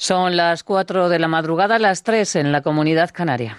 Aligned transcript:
Son 0.00 0.36
las 0.36 0.62
4 0.62 1.08
de 1.08 1.18
la 1.18 1.26
madrugada, 1.26 1.80
las 1.80 2.04
3 2.04 2.36
en 2.36 2.52
la 2.52 2.62
comunidad 2.62 3.10
canaria. 3.12 3.58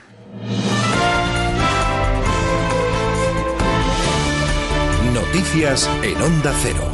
Noticias 5.13 5.89
en 6.01 6.21
Onda 6.21 6.53
Cero. 6.61 6.89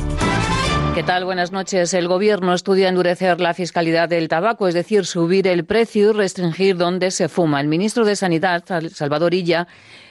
¿Qué 0.95 1.03
tal? 1.03 1.25
Buenas 1.25 1.51
noches. 1.51 1.93
El 1.93 2.07
Gobierno 2.07 2.55
estudia 2.55 2.89
endurecer 2.89 3.39
la 3.39 3.53
fiscalidad 3.53 4.09
del 4.09 4.29
tabaco, 4.29 4.67
es 4.67 4.73
decir, 4.73 5.05
subir 5.05 5.45
el 5.45 5.63
precio 5.63 6.09
y 6.09 6.13
restringir 6.13 6.75
dónde 6.75 7.11
se 7.11 7.29
fuma. 7.29 7.61
El 7.61 7.67
ministro 7.67 8.03
de 8.03 8.15
Sanidad, 8.15 8.63
Salvador 8.91 9.35
Illa, 9.35 9.67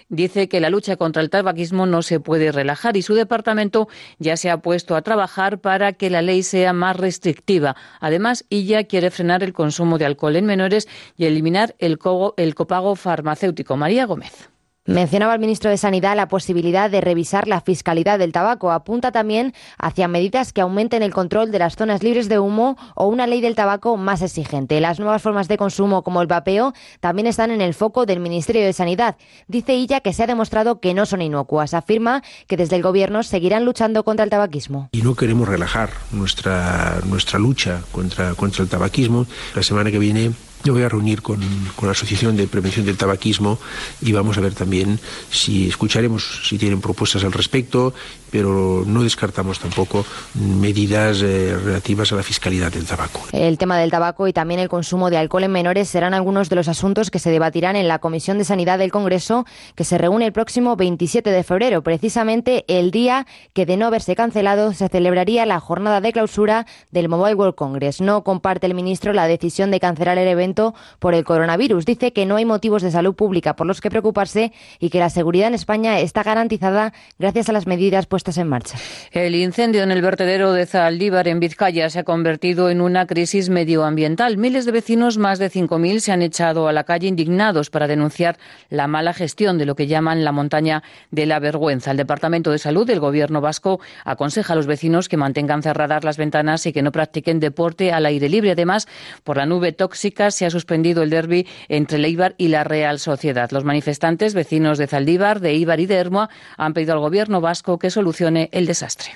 dice 0.08 0.48
que 0.48 0.60
la 0.60 0.70
lucha 0.70 0.96
contra 0.96 1.22
el 1.22 1.30
tabaquismo 1.30 1.86
no 1.86 2.02
se 2.02 2.20
puede 2.20 2.52
relajar 2.52 2.96
y 2.96 3.02
su 3.02 3.14
departamento 3.14 3.88
ya 4.18 4.36
se 4.36 4.50
ha 4.50 4.58
puesto 4.58 4.96
a 4.96 5.02
trabajar 5.02 5.58
para 5.58 5.92
que 5.92 6.10
la 6.10 6.22
ley 6.22 6.42
sea 6.42 6.72
más 6.72 6.96
restrictiva. 6.96 7.76
Además, 8.00 8.44
ella 8.50 8.84
quiere 8.84 9.10
frenar 9.10 9.42
el 9.42 9.52
consumo 9.52 9.98
de 9.98 10.06
alcohol 10.06 10.36
en 10.36 10.46
menores 10.46 10.88
y 11.16 11.26
eliminar 11.26 11.74
el, 11.78 11.98
el 12.36 12.54
copago 12.54 12.96
farmacéutico. 12.96 13.76
María 13.76 14.06
Gómez. 14.06 14.53
Mencionaba 14.86 15.32
el 15.32 15.40
ministro 15.40 15.70
de 15.70 15.78
Sanidad 15.78 16.14
la 16.14 16.28
posibilidad 16.28 16.90
de 16.90 17.00
revisar 17.00 17.48
la 17.48 17.62
fiscalidad 17.62 18.18
del 18.18 18.32
tabaco. 18.32 18.70
Apunta 18.70 19.12
también 19.12 19.54
hacia 19.78 20.08
medidas 20.08 20.52
que 20.52 20.60
aumenten 20.60 21.02
el 21.02 21.14
control 21.14 21.50
de 21.50 21.58
las 21.58 21.76
zonas 21.76 22.02
libres 22.02 22.28
de 22.28 22.38
humo 22.38 22.76
o 22.94 23.06
una 23.06 23.26
ley 23.26 23.40
del 23.40 23.54
tabaco 23.54 23.96
más 23.96 24.20
exigente. 24.20 24.82
Las 24.82 25.00
nuevas 25.00 25.22
formas 25.22 25.48
de 25.48 25.56
consumo, 25.56 26.02
como 26.02 26.20
el 26.20 26.26
vapeo, 26.26 26.74
también 27.00 27.26
están 27.26 27.50
en 27.50 27.62
el 27.62 27.72
foco 27.72 28.04
del 28.04 28.20
Ministerio 28.20 28.62
de 28.62 28.74
Sanidad. 28.74 29.16
Dice 29.48 29.72
ella 29.72 30.00
que 30.00 30.12
se 30.12 30.22
ha 30.22 30.26
demostrado 30.26 30.80
que 30.80 30.92
no 30.92 31.06
son 31.06 31.22
inocuas. 31.22 31.72
Afirma 31.72 32.22
que 32.46 32.58
desde 32.58 32.76
el 32.76 32.82
Gobierno 32.82 33.22
seguirán 33.22 33.64
luchando 33.64 34.04
contra 34.04 34.24
el 34.24 34.30
tabaquismo. 34.30 34.90
Y 34.92 35.00
no 35.00 35.14
queremos 35.14 35.48
relajar 35.48 35.88
nuestra, 36.12 37.00
nuestra 37.06 37.38
lucha 37.38 37.80
contra, 37.90 38.34
contra 38.34 38.62
el 38.62 38.68
tabaquismo. 38.68 39.24
La 39.54 39.62
semana 39.62 39.90
que 39.90 39.98
viene 39.98 40.32
yo 40.64 40.72
voy 40.72 40.82
a 40.82 40.88
reunir 40.88 41.20
con, 41.20 41.40
la 41.82 41.90
Asociación 41.90 42.36
de 42.36 42.48
Prevención 42.48 42.86
del 42.86 42.96
Tabaquismo 42.96 43.58
y 44.00 44.12
vamos 44.12 44.38
a 44.38 44.40
ver 44.40 44.54
también 44.54 44.98
si 45.30 45.68
escucharemos 45.68 46.48
si 46.48 46.56
tienen 46.56 46.80
propuestas 46.80 47.22
al 47.22 47.32
respecto, 47.32 47.92
pero 48.34 48.82
no 48.84 49.04
descartamos 49.04 49.60
tampoco 49.60 50.04
medidas 50.34 51.22
eh, 51.22 51.56
relativas 51.56 52.10
a 52.10 52.16
la 52.16 52.24
fiscalidad 52.24 52.72
del 52.72 52.84
tabaco. 52.84 53.20
El 53.30 53.58
tema 53.58 53.78
del 53.78 53.92
tabaco 53.92 54.26
y 54.26 54.32
también 54.32 54.58
el 54.58 54.68
consumo 54.68 55.08
de 55.08 55.18
alcohol 55.18 55.44
en 55.44 55.52
menores 55.52 55.88
serán 55.88 56.14
algunos 56.14 56.48
de 56.48 56.56
los 56.56 56.66
asuntos 56.66 57.12
que 57.12 57.20
se 57.20 57.30
debatirán 57.30 57.76
en 57.76 57.86
la 57.86 58.00
Comisión 58.00 58.36
de 58.36 58.44
Sanidad 58.44 58.80
del 58.80 58.90
Congreso, 58.90 59.46
que 59.76 59.84
se 59.84 59.98
reúne 59.98 60.26
el 60.26 60.32
próximo 60.32 60.74
27 60.74 61.30
de 61.30 61.44
febrero, 61.44 61.84
precisamente 61.84 62.64
el 62.66 62.90
día 62.90 63.24
que 63.52 63.66
de 63.66 63.76
no 63.76 63.86
haberse 63.86 64.16
cancelado 64.16 64.72
se 64.72 64.88
celebraría 64.88 65.46
la 65.46 65.60
jornada 65.60 66.00
de 66.00 66.12
clausura 66.12 66.66
del 66.90 67.08
Mobile 67.08 67.36
World 67.36 67.54
Congress. 67.54 68.00
No 68.00 68.24
comparte 68.24 68.66
el 68.66 68.74
ministro 68.74 69.12
la 69.12 69.28
decisión 69.28 69.70
de 69.70 69.78
cancelar 69.78 70.18
el 70.18 70.26
evento 70.26 70.74
por 70.98 71.14
el 71.14 71.22
coronavirus. 71.22 71.86
Dice 71.86 72.12
que 72.12 72.26
no 72.26 72.34
hay 72.34 72.46
motivos 72.46 72.82
de 72.82 72.90
salud 72.90 73.14
pública 73.14 73.54
por 73.54 73.68
los 73.68 73.80
que 73.80 73.90
preocuparse 73.90 74.52
y 74.80 74.90
que 74.90 74.98
la 74.98 75.08
seguridad 75.08 75.46
en 75.46 75.54
España 75.54 76.00
está 76.00 76.24
garantizada 76.24 76.92
gracias 77.20 77.48
a 77.48 77.52
las 77.52 77.68
medidas 77.68 78.06
puestas 78.06 78.23
en 78.24 78.48
marcha. 78.48 78.78
El 79.12 79.34
incendio 79.34 79.82
en 79.82 79.90
el 79.90 80.00
vertedero 80.00 80.52
de 80.54 80.64
Zaldívar 80.64 81.28
en 81.28 81.40
Vizcaya 81.40 81.90
se 81.90 81.98
ha 81.98 82.04
convertido 82.04 82.70
en 82.70 82.80
una 82.80 83.06
crisis 83.06 83.50
medioambiental. 83.50 84.38
Miles 84.38 84.64
de 84.64 84.72
vecinos, 84.72 85.18
más 85.18 85.38
de 85.38 85.50
5.000, 85.50 85.98
se 86.00 86.10
han 86.10 86.22
echado 86.22 86.66
a 86.66 86.72
la 86.72 86.84
calle 86.84 87.06
indignados 87.06 87.68
para 87.68 87.86
denunciar 87.86 88.38
la 88.70 88.86
mala 88.86 89.12
gestión 89.12 89.58
de 89.58 89.66
lo 89.66 89.76
que 89.76 89.86
llaman 89.86 90.24
la 90.24 90.32
montaña 90.32 90.82
de 91.10 91.26
la 91.26 91.38
vergüenza. 91.38 91.90
El 91.90 91.98
Departamento 91.98 92.50
de 92.50 92.58
Salud 92.58 92.86
del 92.86 92.98
Gobierno 92.98 93.42
vasco 93.42 93.78
aconseja 94.04 94.54
a 94.54 94.56
los 94.56 94.66
vecinos 94.66 95.10
que 95.10 95.18
mantengan 95.18 95.62
cerradas 95.62 96.02
las 96.02 96.16
ventanas 96.16 96.64
y 96.64 96.72
que 96.72 96.82
no 96.82 96.92
practiquen 96.92 97.40
deporte 97.40 97.92
al 97.92 98.06
aire 98.06 98.30
libre. 98.30 98.52
Además, 98.52 98.88
por 99.22 99.36
la 99.36 99.44
nube 99.44 99.72
tóxica 99.72 100.30
se 100.30 100.46
ha 100.46 100.50
suspendido 100.50 101.02
el 101.02 101.10
derby 101.10 101.46
entre 101.68 101.98
Leibar 101.98 102.34
y 102.38 102.48
la 102.48 102.64
Real 102.64 102.98
Sociedad. 102.98 103.50
Los 103.50 103.64
manifestantes, 103.64 104.32
vecinos 104.32 104.78
de 104.78 104.86
Zaldívar, 104.86 105.40
de 105.40 105.54
Ibar 105.54 105.80
y 105.80 105.86
de 105.86 105.96
Hermoa, 105.96 106.30
han 106.56 106.72
pedido 106.72 106.94
al 106.94 107.00
gobierno 107.00 107.42
vasco 107.42 107.78
que 107.78 107.90
solucione 107.90 108.03
el 108.52 108.66
desastre. 108.66 109.12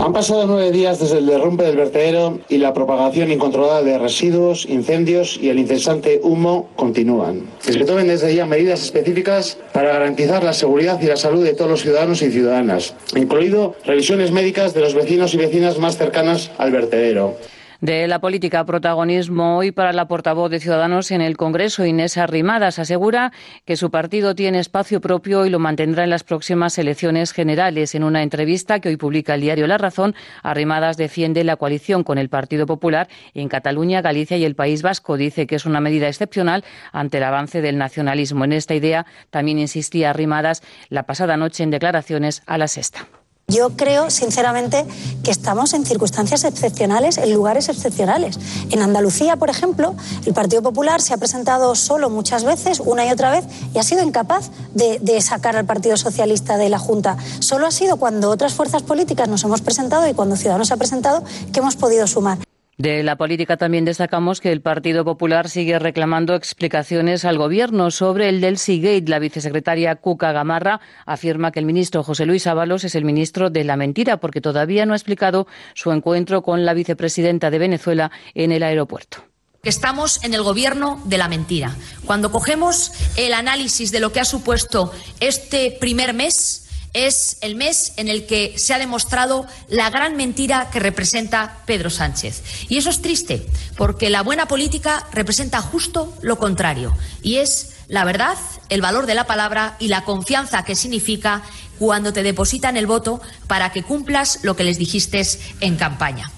Han 0.00 0.12
pasado 0.12 0.46
nueve 0.46 0.72
días 0.72 0.98
desde 0.98 1.18
el 1.18 1.26
derrumbe 1.26 1.64
del 1.64 1.76
vertedero 1.76 2.40
y 2.48 2.58
la 2.58 2.74
propagación 2.74 3.30
incontrolada 3.30 3.82
de 3.82 3.96
residuos, 3.96 4.66
incendios 4.66 5.38
y 5.40 5.50
el 5.50 5.58
incesante 5.58 6.20
humo 6.22 6.68
continúan. 6.74 7.42
Es 7.66 7.76
que 7.76 7.84
tomen 7.84 8.08
desde 8.08 8.34
ya 8.34 8.44
medidas 8.44 8.82
específicas 8.82 9.56
para 9.72 9.92
garantizar 9.92 10.42
la 10.42 10.52
seguridad 10.52 11.00
y 11.00 11.06
la 11.06 11.16
salud 11.16 11.44
de 11.44 11.54
todos 11.54 11.70
los 11.70 11.82
ciudadanos 11.82 12.22
y 12.22 12.30
ciudadanas, 12.32 12.94
incluido 13.14 13.76
revisiones 13.84 14.32
médicas 14.32 14.74
de 14.74 14.80
los 14.80 14.94
vecinos 14.94 15.32
y 15.32 15.36
vecinas 15.36 15.78
más 15.78 15.96
cercanas 15.96 16.50
al 16.58 16.72
vertedero 16.72 17.36
de 17.84 18.08
la 18.08 18.18
política. 18.18 18.64
Protagonismo 18.64 19.58
hoy 19.58 19.70
para 19.70 19.92
la 19.92 20.08
portavoz 20.08 20.50
de 20.50 20.58
Ciudadanos 20.58 21.10
en 21.10 21.20
el 21.20 21.36
Congreso, 21.36 21.84
Inés 21.84 22.16
Arrimadas. 22.16 22.78
Asegura 22.78 23.30
que 23.66 23.76
su 23.76 23.90
partido 23.90 24.34
tiene 24.34 24.58
espacio 24.58 25.02
propio 25.02 25.44
y 25.44 25.50
lo 25.50 25.58
mantendrá 25.58 26.02
en 26.04 26.08
las 26.08 26.24
próximas 26.24 26.78
elecciones 26.78 27.32
generales. 27.32 27.94
En 27.94 28.02
una 28.02 28.22
entrevista 28.22 28.80
que 28.80 28.88
hoy 28.88 28.96
publica 28.96 29.34
el 29.34 29.42
diario 29.42 29.66
La 29.66 29.76
Razón, 29.76 30.14
Arrimadas 30.42 30.96
defiende 30.96 31.44
la 31.44 31.56
coalición 31.56 32.04
con 32.04 32.16
el 32.16 32.30
Partido 32.30 32.64
Popular 32.64 33.08
en 33.34 33.48
Cataluña, 33.48 34.00
Galicia 34.00 34.38
y 34.38 34.46
el 34.46 34.54
País 34.54 34.80
Vasco. 34.80 35.18
Dice 35.18 35.46
que 35.46 35.56
es 35.56 35.66
una 35.66 35.80
medida 35.80 36.08
excepcional 36.08 36.64
ante 36.90 37.18
el 37.18 37.24
avance 37.24 37.60
del 37.60 37.76
nacionalismo. 37.76 38.46
En 38.46 38.54
esta 38.54 38.74
idea 38.74 39.04
también 39.28 39.58
insistía 39.58 40.08
Arrimadas 40.08 40.62
la 40.88 41.02
pasada 41.02 41.36
noche 41.36 41.62
en 41.62 41.70
declaraciones 41.70 42.42
a 42.46 42.56
la 42.56 42.66
sexta. 42.66 43.06
Yo 43.46 43.70
creo, 43.76 44.08
sinceramente, 44.08 44.86
que 45.22 45.30
estamos 45.30 45.74
en 45.74 45.84
circunstancias 45.84 46.44
excepcionales, 46.44 47.18
en 47.18 47.32
lugares 47.32 47.68
excepcionales. 47.68 48.38
En 48.70 48.80
Andalucía, 48.80 49.36
por 49.36 49.50
ejemplo, 49.50 49.94
el 50.24 50.32
Partido 50.32 50.62
Popular 50.62 51.02
se 51.02 51.12
ha 51.12 51.18
presentado 51.18 51.74
solo 51.74 52.08
muchas 52.08 52.44
veces, 52.44 52.80
una 52.80 53.04
y 53.06 53.10
otra 53.10 53.30
vez, 53.30 53.44
y 53.74 53.78
ha 53.78 53.82
sido 53.82 54.02
incapaz 54.02 54.50
de, 54.72 55.20
sacar 55.20 55.56
al 55.56 55.66
Partido 55.66 55.98
Socialista 55.98 56.56
de 56.56 56.70
la 56.70 56.78
Junta. 56.78 57.18
Solo 57.40 57.66
ha 57.66 57.70
sido 57.70 57.98
cuando 57.98 58.30
otras 58.30 58.54
fuerzas 58.54 58.82
políticas 58.82 59.28
nos 59.28 59.44
hemos 59.44 59.60
presentado 59.60 60.08
y 60.08 60.14
cuando 60.14 60.36
Ciudadanos 60.36 60.72
ha 60.72 60.76
presentado 60.78 61.22
que 61.52 61.60
hemos 61.60 61.76
podido 61.76 62.06
sumar. 62.06 62.38
De 62.76 63.04
la 63.04 63.16
política 63.16 63.56
también 63.56 63.84
destacamos 63.84 64.40
que 64.40 64.50
el 64.50 64.60
Partido 64.60 65.04
Popular 65.04 65.48
sigue 65.48 65.78
reclamando 65.78 66.34
explicaciones 66.34 67.24
al 67.24 67.38
Gobierno 67.38 67.92
sobre 67.92 68.28
el 68.28 68.40
del 68.40 68.58
Seagate. 68.58 69.04
La 69.06 69.20
vicesecretaria 69.20 69.94
Cuca 69.94 70.32
Gamarra 70.32 70.80
afirma 71.06 71.52
que 71.52 71.60
el 71.60 71.66
ministro 71.66 72.02
José 72.02 72.26
Luis 72.26 72.48
Ábalos 72.48 72.82
es 72.82 72.96
el 72.96 73.04
ministro 73.04 73.48
de 73.48 73.62
la 73.62 73.76
mentira 73.76 74.16
porque 74.16 74.40
todavía 74.40 74.86
no 74.86 74.92
ha 74.92 74.96
explicado 74.96 75.46
su 75.74 75.92
encuentro 75.92 76.42
con 76.42 76.64
la 76.64 76.74
vicepresidenta 76.74 77.50
de 77.50 77.58
Venezuela 77.58 78.10
en 78.34 78.50
el 78.50 78.64
aeropuerto. 78.64 79.18
Estamos 79.62 80.22
en 80.24 80.34
el 80.34 80.42
gobierno 80.42 81.00
de 81.06 81.16
la 81.16 81.28
mentira. 81.28 81.74
Cuando 82.04 82.30
cogemos 82.30 82.92
el 83.16 83.32
análisis 83.32 83.92
de 83.92 84.00
lo 84.00 84.12
que 84.12 84.20
ha 84.20 84.24
supuesto 84.24 84.92
este 85.20 85.74
primer 85.80 86.12
mes, 86.12 86.63
es 86.94 87.36
el 87.42 87.56
mes 87.56 87.92
en 87.96 88.08
el 88.08 88.24
que 88.26 88.54
se 88.56 88.72
ha 88.72 88.78
demostrado 88.78 89.46
la 89.68 89.90
gran 89.90 90.16
mentira 90.16 90.70
que 90.70 90.80
representa 90.80 91.58
Pedro 91.66 91.90
Sánchez. 91.90 92.42
Y 92.68 92.78
eso 92.78 92.88
es 92.88 93.02
triste, 93.02 93.46
porque 93.76 94.08
la 94.08 94.22
buena 94.22 94.48
política 94.48 95.06
representa 95.12 95.60
justo 95.60 96.16
lo 96.22 96.38
contrario, 96.38 96.96
y 97.22 97.36
es 97.36 97.72
la 97.88 98.04
verdad, 98.04 98.38
el 98.70 98.80
valor 98.80 99.06
de 99.06 99.14
la 99.14 99.26
palabra 99.26 99.76
y 99.78 99.88
la 99.88 100.04
confianza 100.04 100.64
que 100.64 100.74
significa 100.74 101.42
cuando 101.78 102.12
te 102.12 102.22
depositan 102.22 102.76
el 102.76 102.86
voto 102.86 103.20
para 103.46 103.72
que 103.72 103.82
cumplas 103.82 104.38
lo 104.42 104.56
que 104.56 104.64
les 104.64 104.78
dijiste 104.78 105.22
en 105.60 105.76
campaña. 105.76 106.30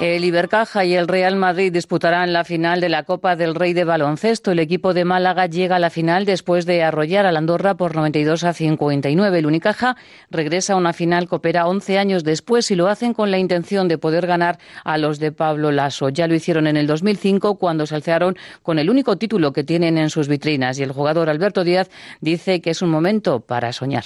El 0.00 0.24
Ibercaja 0.24 0.84
y 0.84 0.94
el 0.94 1.08
Real 1.08 1.34
Madrid 1.34 1.72
disputarán 1.72 2.32
la 2.32 2.44
final 2.44 2.80
de 2.80 2.88
la 2.88 3.02
Copa 3.02 3.34
del 3.34 3.56
Rey 3.56 3.72
de 3.72 3.82
baloncesto. 3.82 4.52
El 4.52 4.60
equipo 4.60 4.94
de 4.94 5.04
Málaga 5.04 5.46
llega 5.46 5.74
a 5.74 5.80
la 5.80 5.90
final 5.90 6.24
después 6.24 6.66
de 6.66 6.84
arrollar 6.84 7.26
a 7.26 7.36
Andorra 7.36 7.74
por 7.76 7.96
92 7.96 8.44
a 8.44 8.52
59. 8.52 9.38
El 9.40 9.46
Unicaja 9.46 9.96
regresa 10.30 10.74
a 10.74 10.76
una 10.76 10.92
final 10.92 11.26
coopera 11.26 11.66
11 11.66 11.98
años 11.98 12.22
después 12.22 12.70
y 12.70 12.76
lo 12.76 12.86
hacen 12.86 13.12
con 13.12 13.32
la 13.32 13.38
intención 13.38 13.88
de 13.88 13.98
poder 13.98 14.28
ganar 14.28 14.60
a 14.84 14.98
los 14.98 15.18
de 15.18 15.32
Pablo 15.32 15.72
Lasso. 15.72 16.10
Ya 16.10 16.28
lo 16.28 16.36
hicieron 16.36 16.68
en 16.68 16.76
el 16.76 16.86
2005 16.86 17.56
cuando 17.56 17.84
se 17.84 17.96
alzaron 17.96 18.36
con 18.62 18.78
el 18.78 18.90
único 18.90 19.16
título 19.16 19.52
que 19.52 19.64
tienen 19.64 19.98
en 19.98 20.10
sus 20.10 20.28
vitrinas 20.28 20.78
y 20.78 20.84
el 20.84 20.92
jugador 20.92 21.28
Alberto 21.28 21.64
Díaz 21.64 21.90
dice 22.20 22.60
que 22.60 22.70
es 22.70 22.82
un 22.82 22.90
momento 22.90 23.40
para 23.40 23.72
soñar. 23.72 24.04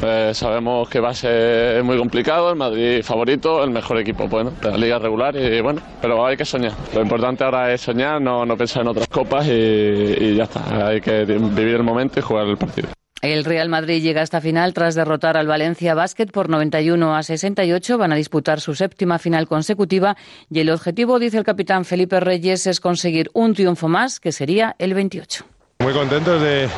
Pues 0.00 0.38
sabemos 0.38 0.88
que 0.88 0.98
va 0.98 1.10
a 1.10 1.14
ser 1.14 1.84
muy 1.84 1.98
complicado, 1.98 2.50
el 2.50 2.56
Madrid 2.56 3.02
favorito, 3.02 3.62
el 3.62 3.70
mejor 3.70 3.98
equipo 3.98 4.26
bueno, 4.28 4.50
de 4.62 4.70
la 4.70 4.78
liga 4.78 4.98
regular 4.98 5.36
y 5.36 5.60
bueno, 5.60 5.82
pero 6.00 6.24
hay 6.26 6.38
que 6.38 6.46
soñar. 6.46 6.72
Lo 6.94 7.02
importante 7.02 7.44
ahora 7.44 7.70
es 7.72 7.82
soñar, 7.82 8.20
no, 8.20 8.46
pensar 8.56 8.82
en 8.82 8.88
otras 8.88 9.08
copas 9.08 9.46
y, 9.46 9.50
y 9.50 10.36
ya 10.36 10.44
está, 10.44 10.88
hay 10.88 11.02
que 11.02 11.24
vivir 11.24 11.74
el 11.74 11.82
momento 11.82 12.18
y 12.18 12.22
jugar 12.22 12.46
el 12.46 12.56
partido. 12.56 12.88
El 13.20 13.44
Real 13.44 13.68
Madrid 13.68 14.02
llega 14.02 14.22
a 14.22 14.24
esta 14.24 14.40
final 14.40 14.72
tras 14.72 14.94
derrotar 14.94 15.36
al 15.36 15.46
Valencia 15.46 15.92
Basket 15.94 16.28
por 16.28 16.48
91 16.48 17.14
a 17.14 17.22
68. 17.22 17.98
Van 17.98 18.12
a 18.12 18.16
disputar 18.16 18.60
su 18.60 18.74
séptima 18.74 19.18
final 19.18 19.46
consecutiva 19.46 20.16
y 20.48 20.60
el 20.60 20.70
objetivo, 20.70 21.18
dice 21.18 21.36
el 21.36 21.44
capitán 21.44 21.84
Felipe 21.84 22.18
Reyes, 22.18 22.66
es 22.66 22.80
conseguir 22.80 23.28
un 23.34 23.52
triunfo 23.52 23.88
más, 23.88 24.20
que 24.20 24.32
sería 24.32 24.74
el 24.78 24.94
28. 24.94 25.44
Muy 25.80 25.94
contentos 25.94 26.42
de, 26.42 26.68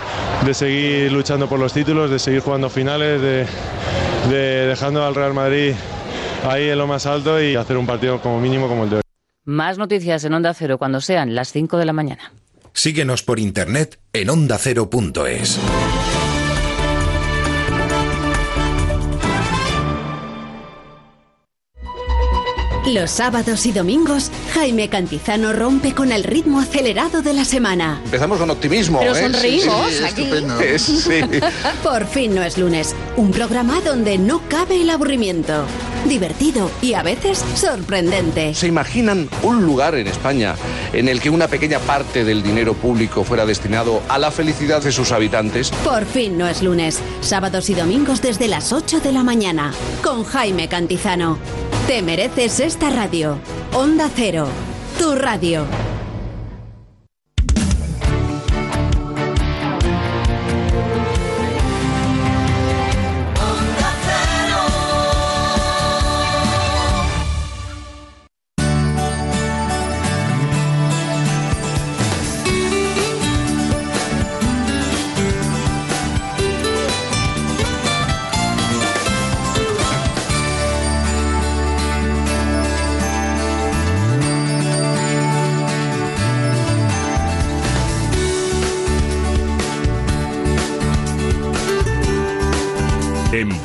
seguir 0.55 1.11
luchando 1.11 1.49
por 1.49 1.59
los 1.59 1.73
títulos, 1.73 2.09
de 2.09 2.21
seguir 2.21 2.41
jugando 2.41 2.71
finales, 2.71 3.21
de, 3.21 3.47
dejando 4.69 5.05
al 5.05 5.15
Real 5.15 5.35
Madrid 5.35 5.75
ahí 6.49 6.69
en 6.69 6.79
lo 6.79 6.87
más 6.87 7.07
alto 7.07 7.43
y 7.43 7.57
hacer 7.57 7.77
un 7.77 7.87
partido 7.87 8.21
como 8.21 8.41
mínimo 8.41 8.69
como 8.69 8.85
el 8.85 8.91
de 8.91 8.97
hoy. 8.97 9.03
Más 9.45 9.77
noticias 9.77 10.25
en 10.25 10.35
Onda 10.35 10.55
Cero 10.55 10.79
cuando 10.79 11.01
sean 11.01 11.35
las 11.35 11.51
5 11.53 11.79
de 11.79 11.85
la 11.85 11.93
mañana. 11.93 12.33
Síguenos 12.75 13.23
por 13.23 13.39
internet 13.41 13.99
en 14.13 14.31
ondacero.es. 14.31 15.59
Los 22.87 23.13
sábados 23.13 23.65
y 23.67 23.73
domingos, 23.73 24.33
Jaime 24.55 24.89
Cantizano 24.89 25.53
rompe 25.53 25.95
con 25.95 26.11
el 26.11 26.25
ritmo 26.25 26.59
acelerado 26.59 27.23
de 27.23 27.33
la 27.33 27.45
semana. 27.45 28.01
Empezamos 28.05 28.41
con 28.41 28.51
optimismo. 28.51 28.99
Pero 28.99 29.15
¿eh? 29.15 29.23
sonreímos 29.23 29.87
Sí, 29.89 29.99
sí, 29.99 30.05
aquí. 30.05 30.31
Sí. 30.79 31.21
Por 31.85 32.07
fin 32.07 32.35
no 32.35 32.43
es 32.43 32.59
lunes, 32.59 32.97
un 33.17 33.31
programa 33.31 33.81
donde 33.83 34.19
no 34.19 34.43
cabe 34.49 34.81
el 34.81 34.91
aburrimiento. 34.91 35.65
Divertido 36.07 36.73
y 36.83 36.95
a 36.95 37.05
veces 37.05 37.45
sorprendente. 37.55 38.53
¿Se 38.53 38.67
imaginan 38.67 39.29
un 39.45 39.65
lugar 39.65 39.95
en 39.95 40.09
España 40.09 40.57
en 40.93 41.09
el 41.09 41.21
que 41.21 41.31
una 41.31 41.47
pequeña 41.47 41.79
parte 41.79 42.25
del 42.25 42.43
dinero 42.43 42.75
público 42.75 43.23
fuera 43.23 43.47
destinado 43.47 44.03
a 44.09 44.19
la 44.19 44.33
felicidad 44.33 44.83
de 44.83 44.91
sus 44.91 45.13
habitantes? 45.13 45.71
Por 45.85 46.05
fin 46.05 46.37
no 46.37 46.49
es 46.49 46.63
lunes, 46.63 46.99
sábados 47.21 47.71
y 47.71 47.75
domingos 47.75 48.21
desde 48.23 48.49
las 48.49 48.73
8 48.73 48.99
de 48.99 49.13
la 49.13 49.23
mañana, 49.23 49.73
con 50.03 50.25
Jaime 50.25 50.69
Cantizano. 50.69 51.39
Te 51.87 52.01
mereces 52.01 52.72
esta 52.73 52.89
radio. 52.89 53.37
Onda 53.75 54.09
Cero, 54.09 54.49
tu 54.99 55.15
radio. 55.15 55.67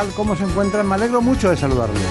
Tal? 0.00 0.14
¿Cómo 0.14 0.36
se 0.36 0.44
encuentran? 0.44 0.86
Me 0.88 0.94
alegro 0.94 1.20
mucho 1.20 1.50
de 1.50 1.56
saludarles. 1.56 2.02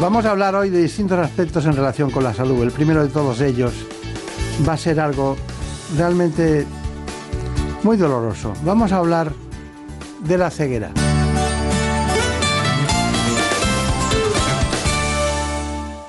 Vamos 0.00 0.24
a 0.24 0.30
hablar 0.30 0.54
hoy 0.54 0.70
de 0.70 0.82
distintos 0.82 1.18
aspectos 1.18 1.64
en 1.66 1.76
relación 1.76 2.10
con 2.10 2.24
la 2.24 2.34
salud. 2.34 2.62
El 2.62 2.72
primero 2.72 3.02
de 3.02 3.08
todos 3.08 3.40
ellos 3.40 3.72
va 4.66 4.72
a 4.72 4.76
ser 4.76 4.98
algo 4.98 5.36
realmente 5.96 6.66
muy 7.82 7.96
doloroso. 7.96 8.52
Vamos 8.64 8.90
a 8.92 8.96
hablar 8.96 9.32
de 10.20 10.38
la 10.38 10.50
ceguera. 10.50 10.92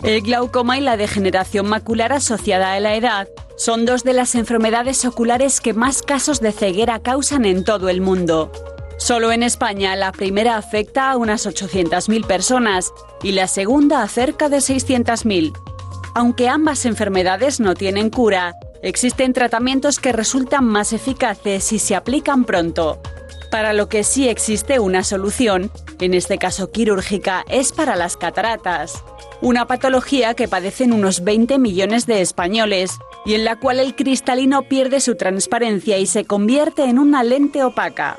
El 0.03 0.21
glaucoma 0.21 0.77
y 0.77 0.81
la 0.81 0.97
degeneración 0.97 1.65
macular 1.67 2.11
asociada 2.11 2.73
a 2.73 2.79
la 2.81 2.95
edad 2.95 3.29
son 3.55 3.85
dos 3.85 4.03
de 4.03 4.11
las 4.11 4.35
enfermedades 4.35 5.05
oculares 5.05 5.61
que 5.61 5.73
más 5.73 6.01
casos 6.01 6.41
de 6.41 6.51
ceguera 6.51 6.99
causan 6.99 7.45
en 7.45 7.63
todo 7.63 7.87
el 7.87 8.01
mundo. 8.01 8.51
Solo 8.97 9.31
en 9.31 9.43
España 9.43 9.95
la 9.95 10.11
primera 10.11 10.57
afecta 10.57 11.09
a 11.09 11.15
unas 11.15 11.47
800.000 11.47 12.27
personas 12.27 12.91
y 13.23 13.31
la 13.31 13.47
segunda 13.47 14.03
a 14.03 14.09
cerca 14.09 14.49
de 14.49 14.57
600.000. 14.57 15.53
Aunque 16.15 16.49
ambas 16.49 16.85
enfermedades 16.85 17.61
no 17.61 17.73
tienen 17.73 18.09
cura, 18.09 18.55
existen 18.81 19.31
tratamientos 19.31 20.01
que 20.01 20.11
resultan 20.11 20.65
más 20.65 20.91
eficaces 20.91 21.63
si 21.63 21.79
se 21.79 21.95
aplican 21.95 22.43
pronto. 22.43 23.01
Para 23.53 23.73
lo 23.73 23.87
que 23.87 24.03
sí 24.03 24.29
existe 24.29 24.79
una 24.79 25.03
solución, 25.03 25.69
en 26.01 26.15
este 26.15 26.39
caso 26.39 26.71
quirúrgica, 26.71 27.45
es 27.47 27.71
para 27.71 27.95
las 27.95 28.17
cataratas. 28.17 29.03
Una 29.41 29.67
patología 29.67 30.33
que 30.33 30.47
padecen 30.47 30.91
unos 30.91 31.23
20 31.23 31.59
millones 31.59 32.07
de 32.07 32.21
españoles 32.21 32.97
y 33.27 33.35
en 33.35 33.45
la 33.45 33.59
cual 33.59 33.79
el 33.79 33.95
cristalino 33.95 34.63
pierde 34.63 34.99
su 34.99 35.17
transparencia 35.17 35.99
y 35.99 36.07
se 36.07 36.25
convierte 36.25 36.85
en 36.85 36.97
una 36.97 37.23
lente 37.23 37.63
opaca. 37.63 38.17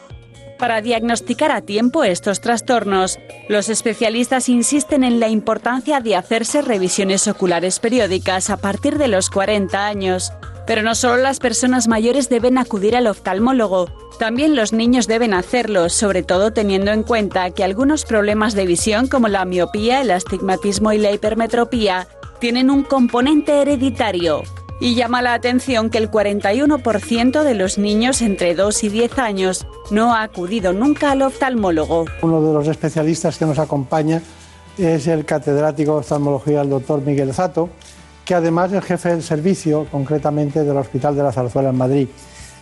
Para 0.56 0.81
diagnosticar 0.81 1.50
a 1.50 1.62
tiempo 1.62 2.04
estos 2.04 2.40
trastornos, 2.40 3.19
los 3.48 3.69
especialistas 3.69 4.48
insisten 4.48 5.02
en 5.02 5.19
la 5.19 5.30
importancia 5.30 5.98
de 5.98 6.14
hacerse 6.14 6.62
revisiones 6.62 7.26
oculares 7.26 7.80
periódicas 7.80 8.50
a 8.50 8.58
partir 8.58 8.98
de 8.98 9.08
los 9.08 9.30
40 9.30 9.84
años. 9.84 10.30
Pero 10.66 10.82
no 10.82 10.94
solo 10.94 11.19
las 11.19 11.40
personas 11.40 11.88
mayores 11.88 12.28
deben 12.28 12.58
acudir 12.58 12.96
al 12.96 13.06
oftalmólogo, 13.06 13.90
también 14.19 14.55
los 14.55 14.72
niños 14.72 15.06
deben 15.06 15.34
hacerlo, 15.34 15.88
sobre 15.88 16.22
todo 16.22 16.52
teniendo 16.52 16.93
en 16.93 17.02
cuenta 17.02 17.50
que 17.50 17.64
algunos 17.64 18.05
problemas 18.05 18.55
de 18.55 18.66
visión 18.66 19.08
como 19.08 19.28
la 19.28 19.44
miopía, 19.44 20.00
el 20.00 20.11
astigmatismo 20.11 20.93
y 20.93 20.99
la 20.99 21.11
hipermetropía 21.11 22.06
tienen 22.38 22.71
un 22.71 22.85
componente 22.85 23.61
hereditario. 23.61 24.42
Y 24.80 24.94
llama 24.94 25.23
la 25.23 25.35
atención 25.35 25.90
que 25.90 25.99
el 25.99 26.11
41% 26.11 27.42
de 27.42 27.54
los 27.54 27.78
niños 27.78 28.23
entre 28.23 28.54
2 28.54 28.85
y 28.85 28.88
10 28.88 29.18
años 29.18 29.66
no 29.90 30.14
ha 30.14 30.23
acudido 30.23 30.73
nunca 30.73 31.12
al 31.12 31.23
oftalmólogo. 31.23 32.06
Uno 32.23 32.42
de 32.42 32.52
los 32.52 32.68
especialistas 32.68 33.38
que 33.38 33.47
nos 33.47 33.59
acompaña 33.59 34.21
es 34.76 35.06
el 35.06 35.25
catedrático 35.25 35.92
de 35.92 35.99
oftalmología, 35.99 36.62
el 36.62 36.71
doctor 36.71 37.02
Miguel 37.02 37.33
Zato, 37.33 37.71
que 38.25 38.35
además 38.35 38.73
es 38.73 38.85
jefe 38.85 39.11
del 39.11 39.23
servicio, 39.23 39.87
concretamente 39.90 40.64
del 40.64 40.76
Hospital 40.76 41.14
de 41.14 41.23
la 41.23 41.33
Zarzuela 41.33 41.71
en 41.71 41.76
Madrid. 41.76 42.09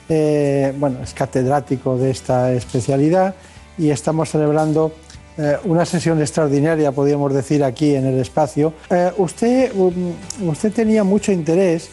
Eh, 0.08 0.74
bueno, 0.78 0.98
es 1.02 1.14
catedrático 1.14 1.96
de 1.96 2.10
esta 2.10 2.52
especialidad 2.52 3.34
y 3.78 3.90
estamos 3.90 4.28
celebrando 4.28 4.92
eh, 5.38 5.56
una 5.64 5.86
sesión 5.86 6.20
extraordinaria, 6.20 6.92
podríamos 6.92 7.32
decir, 7.32 7.62
aquí 7.62 7.94
en 7.94 8.06
el 8.06 8.18
espacio. 8.18 8.74
Eh, 8.90 9.12
usted, 9.16 9.72
um, 9.74 10.12
usted 10.48 10.72
tenía 10.72 11.04
mucho 11.04 11.32
interés 11.32 11.88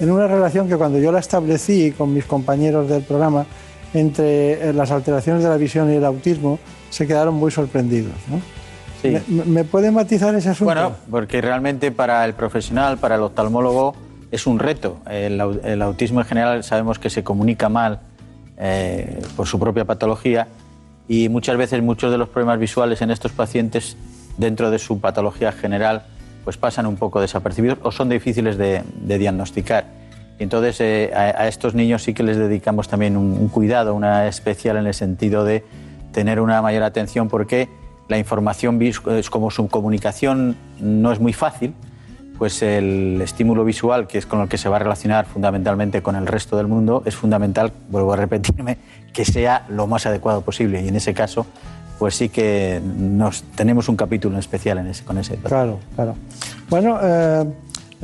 en 0.00 0.10
una 0.10 0.26
relación 0.26 0.68
que 0.68 0.76
cuando 0.76 0.98
yo 0.98 1.12
la 1.12 1.20
establecí 1.20 1.92
con 1.92 2.12
mis 2.12 2.24
compañeros 2.24 2.88
del 2.88 3.02
programa 3.02 3.46
entre 3.94 4.72
las 4.72 4.90
alteraciones 4.90 5.42
de 5.42 5.48
la 5.48 5.56
visión 5.56 5.92
y 5.92 5.96
el 5.96 6.04
autismo, 6.04 6.58
se 6.90 7.06
quedaron 7.06 7.34
muy 7.34 7.50
sorprendidos. 7.50 8.14
¿no? 8.28 8.40
Sí. 9.02 9.18
¿Me, 9.28 9.44
me 9.44 9.64
puede 9.64 9.90
matizar 9.90 10.34
ese 10.34 10.50
asunto? 10.50 10.72
Bueno, 10.72 10.92
porque 11.10 11.40
realmente 11.40 11.90
para 11.92 12.24
el 12.24 12.34
profesional, 12.34 12.98
para 12.98 13.16
el 13.16 13.22
oftalmólogo, 13.22 13.94
es 14.30 14.46
un 14.46 14.58
reto. 14.58 14.98
El, 15.10 15.40
el 15.64 15.82
autismo 15.82 16.20
en 16.20 16.26
general 16.26 16.64
sabemos 16.64 16.98
que 16.98 17.10
se 17.10 17.22
comunica 17.22 17.68
mal 17.68 18.00
eh, 18.56 19.20
por 19.36 19.46
su 19.46 19.58
propia 19.58 19.84
patología 19.84 20.48
y 21.08 21.28
muchas 21.28 21.56
veces 21.56 21.82
muchos 21.82 22.10
de 22.10 22.18
los 22.18 22.28
problemas 22.28 22.58
visuales 22.58 23.02
en 23.02 23.10
estos 23.10 23.32
pacientes, 23.32 23.96
dentro 24.38 24.70
de 24.70 24.78
su 24.78 25.00
patología 25.00 25.52
general, 25.52 26.04
pues 26.44 26.56
pasan 26.56 26.86
un 26.86 26.96
poco 26.96 27.20
desapercibidos 27.20 27.78
o 27.82 27.92
son 27.92 28.08
difíciles 28.08 28.56
de, 28.56 28.82
de 29.02 29.18
diagnosticar. 29.18 29.84
Y 30.38 30.44
entonces 30.44 30.80
eh, 30.80 31.10
a, 31.14 31.42
a 31.42 31.48
estos 31.48 31.74
niños 31.74 32.02
sí 32.02 32.14
que 32.14 32.22
les 32.22 32.36
dedicamos 32.36 32.88
también 32.88 33.16
un, 33.16 33.32
un 33.32 33.48
cuidado, 33.48 33.94
una 33.94 34.26
especial 34.28 34.76
en 34.76 34.86
el 34.86 34.94
sentido 34.94 35.44
de 35.44 35.64
tener 36.12 36.40
una 36.40 36.62
mayor 36.62 36.84
atención 36.84 37.28
porque 37.28 37.68
la 38.12 38.18
información, 38.18 38.80
es 38.80 39.30
como 39.30 39.50
su 39.50 39.68
comunicación 39.68 40.56
no 40.78 41.10
es 41.12 41.18
muy 41.18 41.32
fácil, 41.32 41.74
pues 42.38 42.62
el 42.62 43.20
estímulo 43.20 43.64
visual, 43.64 44.06
que 44.06 44.18
es 44.18 44.26
con 44.26 44.40
el 44.40 44.48
que 44.48 44.58
se 44.58 44.68
va 44.68 44.76
a 44.76 44.78
relacionar 44.78 45.26
fundamentalmente 45.26 46.02
con 46.02 46.14
el 46.14 46.26
resto 46.26 46.56
del 46.56 46.66
mundo, 46.68 47.02
es 47.04 47.16
fundamental, 47.16 47.72
vuelvo 47.88 48.12
a 48.12 48.16
repetirme, 48.16 48.78
que 49.12 49.24
sea 49.24 49.66
lo 49.68 49.86
más 49.86 50.06
adecuado 50.06 50.42
posible. 50.42 50.82
Y 50.82 50.88
en 50.88 50.96
ese 50.96 51.14
caso, 51.14 51.46
pues 51.98 52.14
sí 52.14 52.28
que 52.28 52.80
nos, 52.84 53.42
tenemos 53.54 53.88
un 53.88 53.96
capítulo 53.96 54.38
especial 54.38 54.78
en 54.78 54.86
ese, 54.86 55.04
con 55.04 55.18
ese. 55.18 55.36
Claro, 55.36 55.80
claro. 55.94 56.14
Bueno, 56.68 56.98
eh, 57.02 57.44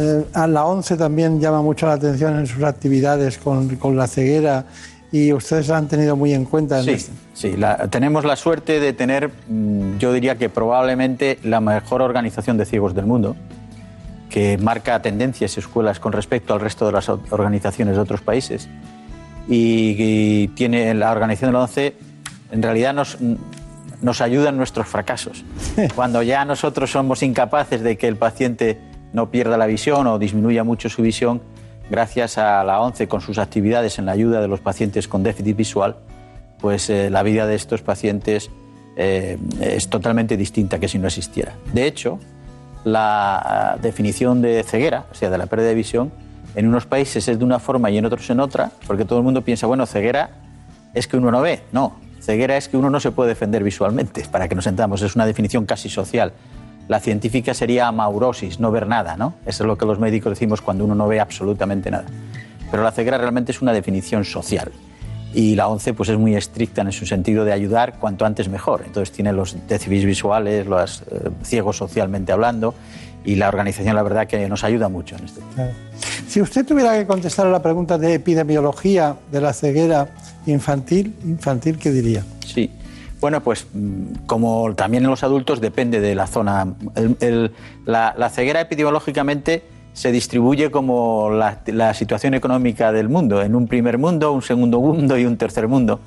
Eh, 0.00 0.24
a 0.32 0.46
la 0.46 0.64
ONCE 0.64 0.96
también 0.96 1.40
llama 1.40 1.60
mucho 1.60 1.86
la 1.86 1.94
atención 1.94 2.38
en 2.38 2.46
sus 2.46 2.62
actividades 2.62 3.36
con 3.36 3.96
la 3.96 4.06
ceguera 4.06 4.64
y 5.10 5.32
ustedes 5.32 5.68
la 5.68 5.78
han 5.78 5.88
tenido 5.88 6.16
muy 6.16 6.34
en 6.34 6.44
cuenta. 6.44 6.78
En 6.78 6.84
Sí, 6.84 6.90
este- 6.92 7.12
sí 7.34 7.56
la- 7.56 7.88
tenemos 7.88 8.24
la 8.24 8.36
suerte 8.36 8.78
de 8.80 8.92
tener, 8.92 9.30
mm, 9.48 9.98
yo 9.98 10.12
diría 10.12 10.36
que 10.36 10.48
probablemente 10.48 11.38
la 11.44 11.60
mejor 11.60 12.02
organización 12.02 12.56
de 12.58 12.64
ciegos 12.66 12.94
del 12.94 13.06
mundo, 13.06 13.34
que 14.28 14.58
marca 14.58 15.00
tendencias 15.00 15.56
y 15.56 15.60
escuelas 15.60 15.98
con 16.00 16.12
respecto 16.12 16.52
al 16.52 16.60
resto 16.60 16.84
de 16.86 16.92
las 16.92 17.08
organizaciones 17.08 17.94
de 17.96 18.02
otros 18.02 18.20
países. 18.20 18.68
Y, 19.48 19.96
y 19.98 20.48
tiene 20.48 20.92
la 20.92 21.10
organización 21.10 21.50
de 21.50 21.52
la 21.54 21.60
ONCE, 21.64 21.94
en 22.52 22.62
realidad 22.62 22.92
nos, 22.92 23.16
nos 24.02 24.20
ayuda 24.20 24.50
en 24.50 24.58
nuestros 24.58 24.86
fracasos. 24.86 25.42
Cuando 25.94 26.22
ya 26.22 26.44
nosotros 26.44 26.90
somos 26.90 27.22
incapaces 27.22 27.80
de 27.82 27.96
que 27.96 28.08
el 28.08 28.16
paciente 28.16 28.78
no 29.14 29.30
pierda 29.30 29.56
la 29.56 29.64
visión 29.64 30.06
o 30.06 30.18
disminuya 30.18 30.64
mucho 30.64 30.90
su 30.90 31.00
visión, 31.00 31.40
gracias 31.90 32.38
a 32.38 32.62
la 32.64 32.80
ONCE 32.80 33.08
con 33.08 33.20
sus 33.20 33.38
actividades 33.38 33.98
en 33.98 34.06
la 34.06 34.12
ayuda 34.12 34.40
de 34.40 34.48
los 34.48 34.60
pacientes 34.60 35.08
con 35.08 35.22
déficit 35.22 35.56
visual, 35.56 35.96
pues 36.60 36.90
eh, 36.90 37.10
la 37.10 37.22
vida 37.22 37.46
de 37.46 37.54
estos 37.54 37.82
pacientes 37.82 38.50
eh, 38.96 39.38
es 39.60 39.88
totalmente 39.88 40.36
distinta 40.36 40.78
que 40.78 40.88
si 40.88 40.98
no 40.98 41.06
existiera. 41.06 41.54
De 41.72 41.86
hecho, 41.86 42.18
la 42.84 43.38
ah, 43.38 43.76
definición 43.80 44.42
de 44.42 44.62
ceguera, 44.62 45.06
o 45.10 45.14
sea, 45.14 45.30
de 45.30 45.38
la 45.38 45.46
pérdida 45.46 45.68
de 45.68 45.74
visión, 45.74 46.12
en 46.54 46.66
unos 46.66 46.86
países 46.86 47.28
es 47.28 47.38
de 47.38 47.44
una 47.44 47.58
forma 47.58 47.90
y 47.90 47.98
en 47.98 48.06
otros 48.06 48.28
en 48.30 48.40
otra, 48.40 48.72
porque 48.86 49.04
todo 49.04 49.18
el 49.18 49.24
mundo 49.24 49.42
piensa, 49.42 49.66
bueno, 49.66 49.86
ceguera 49.86 50.30
es 50.94 51.06
que 51.06 51.16
uno 51.16 51.30
no 51.30 51.40
ve. 51.40 51.62
No, 51.72 51.96
ceguera 52.20 52.56
es 52.56 52.68
que 52.68 52.76
uno 52.76 52.90
no 52.90 53.00
se 53.00 53.12
puede 53.12 53.28
defender 53.30 53.62
visualmente, 53.62 54.24
para 54.30 54.48
que 54.48 54.54
nos 54.54 54.66
entendamos, 54.66 55.02
es 55.02 55.14
una 55.14 55.26
definición 55.26 55.66
casi 55.66 55.88
social. 55.88 56.32
La 56.88 57.00
científica 57.00 57.52
sería 57.52 57.86
amaurosis, 57.88 58.60
no 58.60 58.70
ver 58.70 58.86
nada, 58.86 59.16
¿no? 59.16 59.34
Eso 59.44 59.62
es 59.62 59.66
lo 59.66 59.76
que 59.76 59.84
los 59.84 59.98
médicos 59.98 60.32
decimos 60.32 60.62
cuando 60.62 60.84
uno 60.84 60.94
no 60.94 61.06
ve 61.06 61.20
absolutamente 61.20 61.90
nada. 61.90 62.06
Pero 62.70 62.82
la 62.82 62.92
ceguera 62.92 63.18
realmente 63.18 63.52
es 63.52 63.60
una 63.60 63.72
definición 63.72 64.24
social. 64.24 64.72
Y 65.34 65.54
la 65.54 65.68
ONCE 65.68 65.92
pues, 65.92 66.08
es 66.08 66.18
muy 66.18 66.34
estricta 66.34 66.80
en 66.80 66.90
su 66.90 67.04
sentido 67.04 67.44
de 67.44 67.52
ayudar 67.52 67.98
cuanto 67.98 68.24
antes 68.24 68.48
mejor. 68.48 68.82
Entonces 68.86 69.14
tiene 69.14 69.34
los 69.34 69.56
déficits 69.68 70.06
visuales, 70.06 70.66
los 70.66 71.02
eh, 71.02 71.30
ciegos 71.42 71.76
socialmente 71.76 72.32
hablando, 72.32 72.74
y 73.24 73.34
la 73.34 73.48
organización 73.48 73.94
la 73.94 74.02
verdad 74.02 74.26
que 74.26 74.48
nos 74.48 74.64
ayuda 74.64 74.88
mucho 74.88 75.16
en 75.16 75.24
este. 75.26 75.40
Si 76.26 76.40
usted 76.40 76.64
tuviera 76.64 76.96
que 76.98 77.06
contestar 77.06 77.46
a 77.46 77.50
la 77.50 77.60
pregunta 77.60 77.98
de 77.98 78.14
epidemiología 78.14 79.16
de 79.30 79.40
la 79.42 79.52
ceguera 79.52 80.08
infantil, 80.46 81.14
infantil 81.24 81.78
¿qué 81.78 81.90
diría? 81.90 82.24
Bueno, 83.20 83.42
pues 83.42 83.66
mm, 83.72 84.26
como 84.26 84.74
también 84.74 85.04
en 85.04 85.10
los 85.10 85.22
adultos 85.22 85.60
depende 85.60 86.00
de 86.00 86.14
la 86.14 86.26
zona. 86.26 86.74
La, 87.84 88.30
ceguera 88.30 88.60
epidemiológicamente 88.60 89.64
se 89.92 90.12
distribuye 90.12 90.70
como 90.70 91.30
la, 91.30 91.94
situación 91.94 92.34
económica 92.34 92.92
del 92.92 93.08
mundo, 93.08 93.42
en 93.42 93.54
un 93.54 93.66
primer 93.66 93.98
mundo, 93.98 94.32
un 94.32 94.42
segundo 94.42 94.80
mundo 94.80 95.18
y 95.18 95.24
un 95.24 95.36
tercer 95.36 95.66
mundo. 95.66 96.00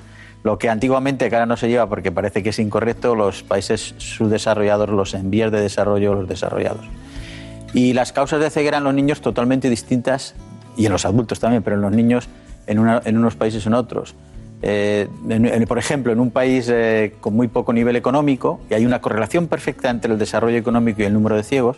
Lo 0.43 0.57
que 0.57 0.69
antiguamente, 0.69 1.29
que 1.29 1.35
ahora 1.35 1.45
no 1.45 1.57
se 1.57 1.67
lleva 1.67 1.87
porque 1.87 2.11
parece 2.11 2.41
que 2.41 2.49
es 2.49 2.59
incorrecto, 2.59 3.15
los 3.15 3.43
países 3.43 3.93
subdesarrollados, 3.97 4.89
los 4.89 5.13
en 5.13 5.29
vías 5.29 5.51
de 5.51 5.61
desarrollo, 5.61 6.15
los 6.15 6.27
desarrollados. 6.27 6.85
Y 7.73 7.93
las 7.93 8.11
causas 8.11 8.39
de 8.39 8.49
ceguera 8.49 8.79
en 8.79 8.85
los 8.85 8.93
niños 8.93 9.21
totalmente 9.21 9.69
distintas, 9.69 10.33
y 10.77 10.85
en 10.85 10.91
los 10.91 11.05
adultos 11.05 11.39
también, 11.39 11.61
pero 11.61 11.75
en 11.75 11.81
los 11.81 11.91
niños 11.91 12.27
en, 12.65 12.79
en 13.05 13.17
unos 13.17 13.35
países 13.35 13.65
en 13.65 13.73
otros. 13.73 14.15
Eh, 14.63 15.07
en- 15.27 15.45
en- 15.45 15.65
por 15.65 15.77
ejemplo, 15.79 16.11
en 16.13 16.19
un 16.19 16.29
país 16.31 16.69
eh, 16.71 17.13
con 17.19 17.35
muy 17.35 17.47
poco 17.47 17.73
nivel 17.73 17.95
económico, 17.95 18.59
y 18.69 18.75
hay 18.75 18.85
una 18.85 19.01
correlación 19.01 19.47
perfecta 19.47 19.89
entre 19.89 20.11
el 20.13 20.19
desarrollo 20.19 20.57
económico 20.57 21.01
y 21.01 21.05
el 21.05 21.13
número 21.13 21.35
de 21.35 21.43
ciegos, 21.43 21.77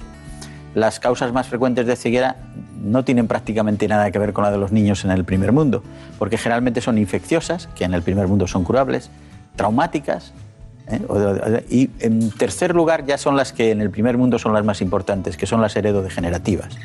las 0.76 1.00
causas 1.00 1.32
más 1.32 1.48
frecuentes 1.48 1.86
de 1.86 1.96
ceguera 1.96 2.36
no 2.84 3.06
tienen 3.06 3.28
prácticamente 3.28 3.88
nada 3.88 4.12
que 4.12 4.20
ver 4.20 4.34
con 4.34 4.44
la 4.44 4.52
de 4.52 4.58
los 4.58 4.72
niños 4.72 5.06
en 5.06 5.12
el 5.12 5.24
primer 5.24 5.52
mundo, 5.54 5.84
porque 6.20 6.38
generalmente 6.38 6.82
son 6.82 6.98
infecciosas, 6.98 7.68
que 7.76 7.86
en 7.86 7.94
el 7.94 8.02
primer 8.02 8.28
mundo 8.28 8.48
son 8.48 8.64
curables, 8.66 9.10
traumáticas, 9.56 10.34
¿eh? 10.90 11.00
Y 11.70 11.90
en 12.00 12.30
tercer 12.32 12.76
lugar 12.76 13.06
ya 13.06 13.18
son 13.18 13.38
las 13.38 13.54
que 13.54 13.72
en 13.72 13.80
el 13.80 13.90
primer 13.92 14.18
mundo 14.18 14.40
son 14.40 14.52
las 14.52 14.66
más 14.66 14.82
importantes, 14.82 15.38
que 15.38 15.46
son 15.46 15.62
las 15.62 15.76
heredodegenerativas. 15.78 16.76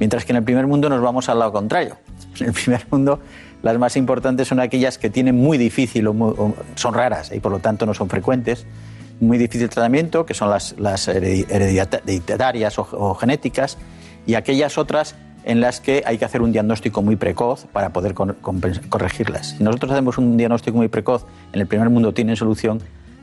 Mientras 0.00 0.24
que 0.24 0.32
en 0.32 0.38
el 0.38 0.42
primer 0.42 0.66
mundo 0.66 0.88
nos 0.88 1.00
vamos 1.00 1.28
al 1.28 1.38
lado 1.38 1.52
contrario. 1.52 1.96
En 2.40 2.46
el 2.48 2.52
primer 2.52 2.84
mundo 2.90 3.20
las 3.64 3.78
más 3.78 3.96
importantes 3.96 4.46
son 4.46 4.60
aquellas 4.60 4.98
que 4.98 5.10
tienen 5.10 5.34
muy 5.34 5.58
difícil, 5.58 6.06
o 6.06 6.54
son 6.76 6.94
raras 6.94 7.32
y 7.34 7.40
por 7.40 7.50
lo 7.50 7.58
tanto 7.58 7.86
no 7.86 7.94
son 7.94 8.08
frecuentes, 8.08 8.66
muy 9.20 9.38
difícil 9.38 9.68
tratamiento, 9.68 10.26
que 10.26 10.34
son 10.34 10.50
las, 10.50 10.74
las 10.78 11.08
heredi- 11.08 11.46
hereditarias 11.48 12.78
o, 12.78 12.86
o 12.92 13.14
genéticas, 13.14 13.78
y 14.26 14.34
aquellas 14.34 14.78
otras 14.78 15.16
en 15.44 15.60
las 15.60 15.80
que 15.80 16.02
hay 16.06 16.18
que 16.18 16.24
hacer 16.24 16.42
un 16.42 16.52
diagnóstico 16.52 17.02
muy 17.02 17.16
precoz 17.16 17.66
para 17.72 17.90
poder 17.90 18.14
corregirlas. 18.14 19.56
Si 19.58 19.64
nosotros 19.64 19.92
hacemos 19.92 20.18
un 20.18 20.36
diagnóstico 20.36 20.76
muy 20.76 20.88
precoz, 20.88 21.26
en 21.52 21.60
el 21.60 21.66
primer 21.66 21.90
mundo 21.90 22.12
tienen 22.12 22.36
solución 22.36 22.80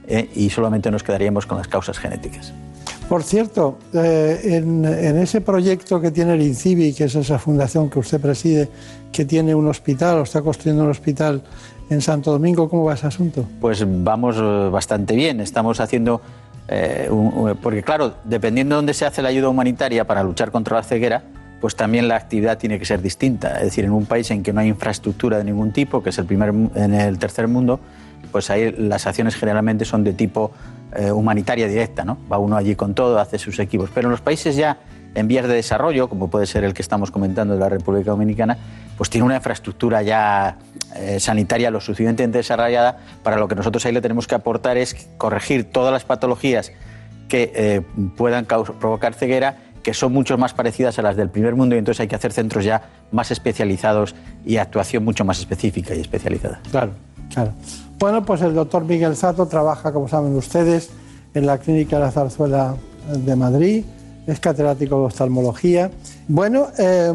eh, 0.08 0.30
y 0.36 0.50
solamente 0.50 0.90
nos 0.92 1.04
quedaríamos 1.04 1.46
con 1.46 1.58
las 1.58 1.68
causas 1.68 1.98
genéticas. 2.00 2.54
Por 3.10 3.24
cierto, 3.24 3.78
eh, 3.94 4.40
en, 4.44 4.86
en 4.86 5.18
ese 5.18 5.42
proyecto 5.42 6.00
que 6.00 6.12
tiene 6.12 6.34
el 6.36 6.42
INCIBI, 6.44 6.94
que 6.94 7.06
es 7.06 7.16
esa 7.16 7.38
fundación 7.40 7.90
que 7.90 8.00
usted 8.00 8.22
preside, 8.22 8.70
que 9.12 9.26
tiene 9.26 9.54
un 9.54 9.68
hospital 9.68 10.20
o 10.20 10.24
está 10.24 10.42
construyendo 10.42 10.84
un 10.86 10.90
hospital 10.92 11.42
en 11.90 12.00
Santo 12.02 12.32
Domingo, 12.32 12.70
¿cómo 12.70 12.86
va 12.86 12.94
ese 12.94 13.08
asunto? 13.08 13.44
Pues 13.60 13.84
vamos 13.86 14.38
eh, 14.40 14.70
bastante 14.72 15.14
bien. 15.16 15.42
Estamos 15.42 15.82
haciendo. 15.82 16.22
eh, 16.70 17.10
un- 17.12 17.58
porque, 17.62 17.84
claro, 17.84 18.14
dependiendo 18.24 18.76
de 18.76 18.78
dónde 18.78 18.94
se 18.94 19.06
hace 19.06 19.22
la 19.22 19.28
ayuda 19.28 19.50
humanitaria 19.50 20.08
para 20.08 20.24
luchar 20.24 20.52
contra 20.52 20.78
la 20.78 20.84
ceguera, 20.84 21.22
pues 21.60 21.76
también 21.76 22.08
la 22.08 22.16
actividad 22.16 22.58
tiene 22.58 22.80
que 22.80 22.86
ser 22.86 23.02
distinta. 23.02 23.58
Es 23.58 23.64
decir, 23.66 23.84
en 23.84 23.92
un 23.92 24.06
país 24.06 24.32
en 24.32 24.42
que 24.42 24.54
no 24.54 24.62
hay 24.62 24.70
infraestructura 24.70 25.38
de 25.38 25.44
ningún 25.44 25.74
tipo, 25.74 26.02
que 26.02 26.12
es 26.12 26.18
el 26.18 26.26
primer, 26.26 26.50
en 26.76 26.94
el 26.94 27.20
tercer 27.20 27.50
mundo, 27.50 27.82
pues 28.32 28.50
ahí 28.50 28.72
las 28.72 29.08
acciones 29.08 29.36
generalmente 29.36 29.86
son 29.86 30.04
de 30.04 30.14
tipo 30.14 30.52
eh, 30.96 31.12
humanitaria 31.12 31.68
directa, 31.68 32.04
¿no? 32.04 32.18
Va 32.32 32.38
uno 32.38 32.58
allí 32.58 32.76
con 32.76 32.94
todo, 32.94 33.20
hace 33.20 33.38
sus 33.38 33.60
equipos. 33.60 33.90
Pero 33.94 34.08
en 34.08 34.12
los 34.12 34.22
países 34.22 34.56
ya 34.56 34.78
en 35.14 35.28
vías 35.28 35.48
de 35.48 35.56
desarrollo, 35.56 36.08
como 36.08 36.30
puede 36.30 36.46
ser 36.46 36.64
el 36.64 36.74
que 36.74 36.82
estamos 36.82 37.12
comentando 37.12 37.54
de 37.54 37.60
la 37.60 37.70
República 37.70 38.12
Dominicana, 38.12 38.58
pues 38.98 39.10
tiene 39.10 39.26
una 39.26 39.36
infraestructura 39.36 40.02
ya 40.02 40.58
eh, 40.96 41.20
sanitaria 41.20 41.72
lo 41.72 41.82
suficientemente 41.82 42.38
desarrollada 42.38 42.98
para 43.24 43.38
lo 43.38 43.48
que 43.48 43.56
nosotros 43.56 43.86
ahí 43.86 43.94
le 43.94 44.02
tenemos 44.02 44.28
que 44.28 44.36
aportar 44.36 44.78
es 44.78 45.10
corregir 45.18 45.66
todas 45.66 45.92
las 45.92 46.06
patologías 46.06 46.72
que 47.28 47.52
eh, 47.56 47.82
puedan 48.18 48.46
provocar 48.46 49.14
ceguera 49.14 49.58
que 49.84 49.94
son 49.94 50.14
mucho 50.14 50.38
más 50.38 50.54
parecidas 50.54 51.00
a 51.00 51.02
las 51.02 51.16
del 51.16 51.30
primer 51.30 51.56
mundo 51.56 51.76
y 51.76 51.80
entonces 51.80 52.02
hay 52.02 52.08
que 52.08 52.16
hacer 52.16 52.32
centros 52.32 52.64
ya 52.64 52.84
más 53.12 53.32
especializados 53.32 54.16
y 54.46 54.58
actuación 54.58 55.04
mucho 55.04 55.26
más 55.26 55.40
específica 55.40 55.96
y 55.96 56.02
especializada. 56.02 56.62
Claro, 56.70 56.92
claro. 57.34 57.54
Bueno, 58.02 58.26
pues 58.26 58.42
el 58.42 58.56
doctor 58.56 58.84
Miguel 58.84 59.16
Zato 59.16 59.46
trabaja, 59.46 59.94
como 59.94 60.08
saben 60.08 60.36
ustedes, 60.36 60.90
en 61.36 61.46
la 61.46 61.60
Clínica 61.60 62.00
la 62.00 62.10
Zarzuela 62.10 62.76
de 63.16 63.36
Madrid, 63.36 63.86
es 64.26 64.40
catedrático 64.40 64.98
de 64.98 65.06
oftalmología. 65.06 65.92
Bueno, 66.28 66.70
eh, 66.80 67.14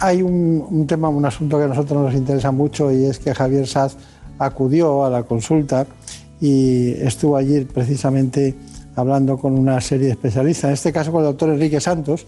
hay 0.00 0.20
un, 0.20 0.62
un 0.68 0.86
tema, 0.86 1.08
un 1.08 1.24
asunto 1.24 1.56
que 1.56 1.64
a 1.64 1.68
nosotros 1.68 2.02
nos 2.02 2.12
interesa 2.12 2.50
mucho 2.50 2.92
y 2.92 3.06
es 3.06 3.18
que 3.18 3.34
Javier 3.34 3.66
Saz 3.66 3.96
acudió 4.38 5.06
a 5.06 5.08
la 5.08 5.22
consulta 5.22 5.86
y 6.38 6.90
estuvo 7.00 7.38
allí 7.38 7.64
precisamente 7.64 8.54
hablando 8.96 9.38
con 9.38 9.58
una 9.58 9.80
serie 9.80 10.08
de 10.08 10.12
especialistas, 10.12 10.64
en 10.64 10.74
este 10.74 10.92
caso 10.92 11.12
con 11.12 11.22
el 11.22 11.28
doctor 11.28 11.48
Enrique 11.48 11.80
Santos, 11.80 12.26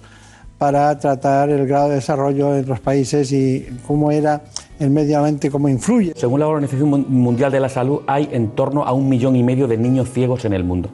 para 0.56 0.98
tratar 0.98 1.50
el 1.50 1.66
grado 1.66 1.90
de 1.90 1.96
desarrollo 1.96 2.56
en 2.56 2.66
los 2.66 2.80
países 2.80 3.30
y 3.32 3.66
cómo 3.86 4.10
era 4.10 4.44
el 4.78 4.90
medio 4.90 5.18
ambiente, 5.18 5.50
cómo 5.50 5.68
influye. 5.68 6.12
Según 6.16 6.40
la 6.40 6.48
Organización 6.48 6.90
Mun- 6.90 7.06
Mundial 7.08 7.50
de 7.52 7.60
la 7.60 7.68
Salud, 7.68 8.00
hay 8.06 8.28
en 8.32 8.48
torno 8.50 8.84
a 8.84 8.92
un 8.92 9.08
millón 9.08 9.36
y 9.36 9.42
medio 9.42 9.66
de 9.66 9.76
niños 9.78 10.10
ciegos 10.10 10.44
en 10.44 10.52
el 10.52 10.64
mundo. 10.64 10.90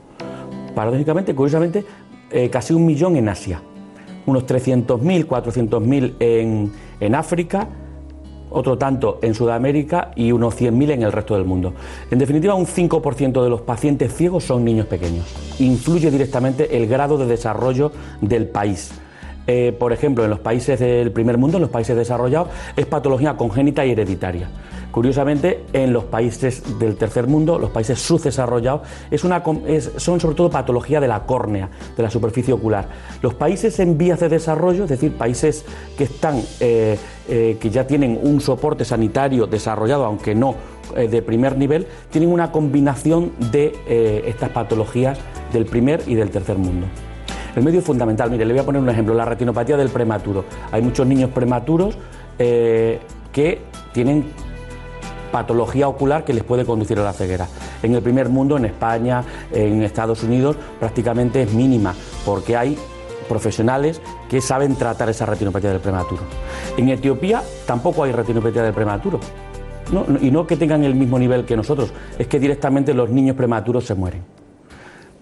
Paradójicamente, 0.75 1.35
curiosamente, 1.35 1.85
eh, 2.31 2.49
casi 2.49 2.73
un 2.73 2.87
millón 2.87 3.17
en 3.17 3.29
Asia, 3.29 3.61
unos 4.27 4.47
300.000, 4.47 5.27
400.000 5.27 6.15
en, 6.21 6.73
en 7.01 7.15
África, 7.15 7.69
otro 8.55 8.77
tanto 8.79 9.19
en 9.23 9.35
Sudamérica 9.35 10.11
y 10.15 10.31
unos 10.33 10.55
100.000 10.61 10.91
en 10.93 11.03
el 11.03 11.13
resto 11.13 11.35
del 11.35 11.45
mundo. 11.45 11.73
En 12.11 12.19
definitiva, 12.19 12.55
un 12.55 12.67
5% 12.67 13.43
de 13.43 13.49
los 13.51 13.63
pacientes 13.63 14.15
ciegos 14.15 14.45
son 14.45 14.65
niños 14.65 14.87
pequeños. 14.87 15.25
Influye 15.59 16.11
directamente 16.11 16.77
el 16.77 16.87
grado 16.87 17.17
de 17.19 17.27
desarrollo 17.27 17.93
del 18.21 18.47
país. 18.49 18.93
Eh, 19.47 19.75
por 19.77 19.93
ejemplo, 19.93 20.25
en 20.25 20.31
los 20.31 20.39
países 20.39 20.79
del 20.79 21.11
primer 21.11 21.37
mundo, 21.37 21.59
en 21.59 21.63
los 21.63 21.71
países 21.71 21.97
desarrollados, 21.97 22.49
es 22.77 22.87
patología 22.87 23.37
congénita 23.37 23.85
y 23.85 23.91
hereditaria. 23.91 24.49
Curiosamente, 24.93 25.65
en 25.73 25.93
los 25.93 26.05
países 26.05 26.79
del 26.79 26.97
tercer 26.97 27.27
mundo, 27.27 27.59
los 27.59 27.71
países 27.71 27.99
subdesarrollados, 27.99 28.83
es 29.11 29.25
una, 29.25 29.43
son 29.97 30.21
sobre 30.21 30.37
todo 30.37 30.51
patología 30.51 31.01
de 31.01 31.09
la 31.09 31.25
córnea, 31.25 31.71
de 31.97 32.03
la 32.03 32.11
superficie 32.11 32.53
ocular. 32.53 32.87
Los 33.23 33.35
países 33.35 33.81
en 33.81 33.97
vías 33.97 34.21
de 34.21 34.29
desarrollo, 34.29 34.85
es 34.85 34.91
decir, 34.91 35.13
países 35.17 35.65
que 35.97 36.05
están, 36.05 36.43
eh, 36.61 36.99
eh, 37.29 37.57
que 37.59 37.71
ya 37.71 37.87
tienen 37.87 38.21
un 38.23 38.41
soporte 38.41 38.85
sanitario 38.85 39.47
desarrollado, 39.47 40.05
aunque 40.05 40.35
no 40.35 40.55
de 40.93 41.23
primer 41.23 41.57
nivel, 41.57 41.87
tienen 42.11 42.31
una 42.31 42.53
combinación 42.53 43.33
de 43.51 43.73
estas 44.27 44.51
patologías 44.51 45.19
del 45.51 45.65
primer 45.65 46.03
y 46.07 46.17
del 46.17 46.29
tercer 46.29 46.59
mundo. 46.59 46.87
El 47.55 47.63
medio 47.63 47.81
es 47.81 47.85
fundamental. 47.85 48.31
Mire, 48.31 48.45
le 48.45 48.53
voy 48.53 48.63
a 48.63 48.65
poner 48.65 48.81
un 48.83 48.89
ejemplo, 48.89 49.15
la 49.15 49.25
retinopatía 49.25 49.77
del 49.77 49.91
prematuro. 49.91 50.45
Hay 50.71 50.83
muchos 50.83 51.07
niños 51.07 51.31
prematuros 51.31 51.97
eh, 52.39 53.01
que 53.33 53.61
tienen 53.93 54.27
patología 55.31 55.89
ocular 55.89 56.25
que 56.25 56.35
les 56.35 56.45
puede 56.45 56.65
conducir 56.65 56.99
a 56.99 57.03
la 57.03 57.13
ceguera. 57.13 57.49
En 57.83 57.95
el 57.95 58.03
primer 58.03 58.29
mundo, 58.29 58.57
en 58.57 58.67
España, 58.67 59.25
en 59.51 59.83
Estados 59.83 60.23
Unidos, 60.23 60.57
prácticamente 60.79 61.43
es 61.43 61.53
mínima, 61.53 61.95
porque 62.25 62.57
hay 62.57 62.79
profesionales 63.29 64.01
que 64.29 64.41
saben 64.41 64.77
tratar 64.77 65.09
esa 65.09 65.27
retinopatía 65.27 65.71
del 65.71 65.81
prematuro. 65.81 66.23
En 66.77 66.91
Etiopía 66.91 67.43
tampoco 67.67 68.05
hay 68.05 68.13
retinopatía 68.13 68.63
del 68.63 68.75
prematuro. 68.75 69.19
y 70.21 70.31
no 70.31 70.47
que 70.47 70.57
tengan 70.57 70.85
el 70.85 70.95
mismo 70.95 71.19
nivel 71.19 71.45
que 71.45 71.57
nosotros, 71.57 71.93
es 72.19 72.27
que 72.27 72.39
directamente 72.39 72.95
los 72.95 73.11
niños 73.11 73.37
prematuros 73.37 73.85
se 73.85 73.95
mueren. 73.95 74.23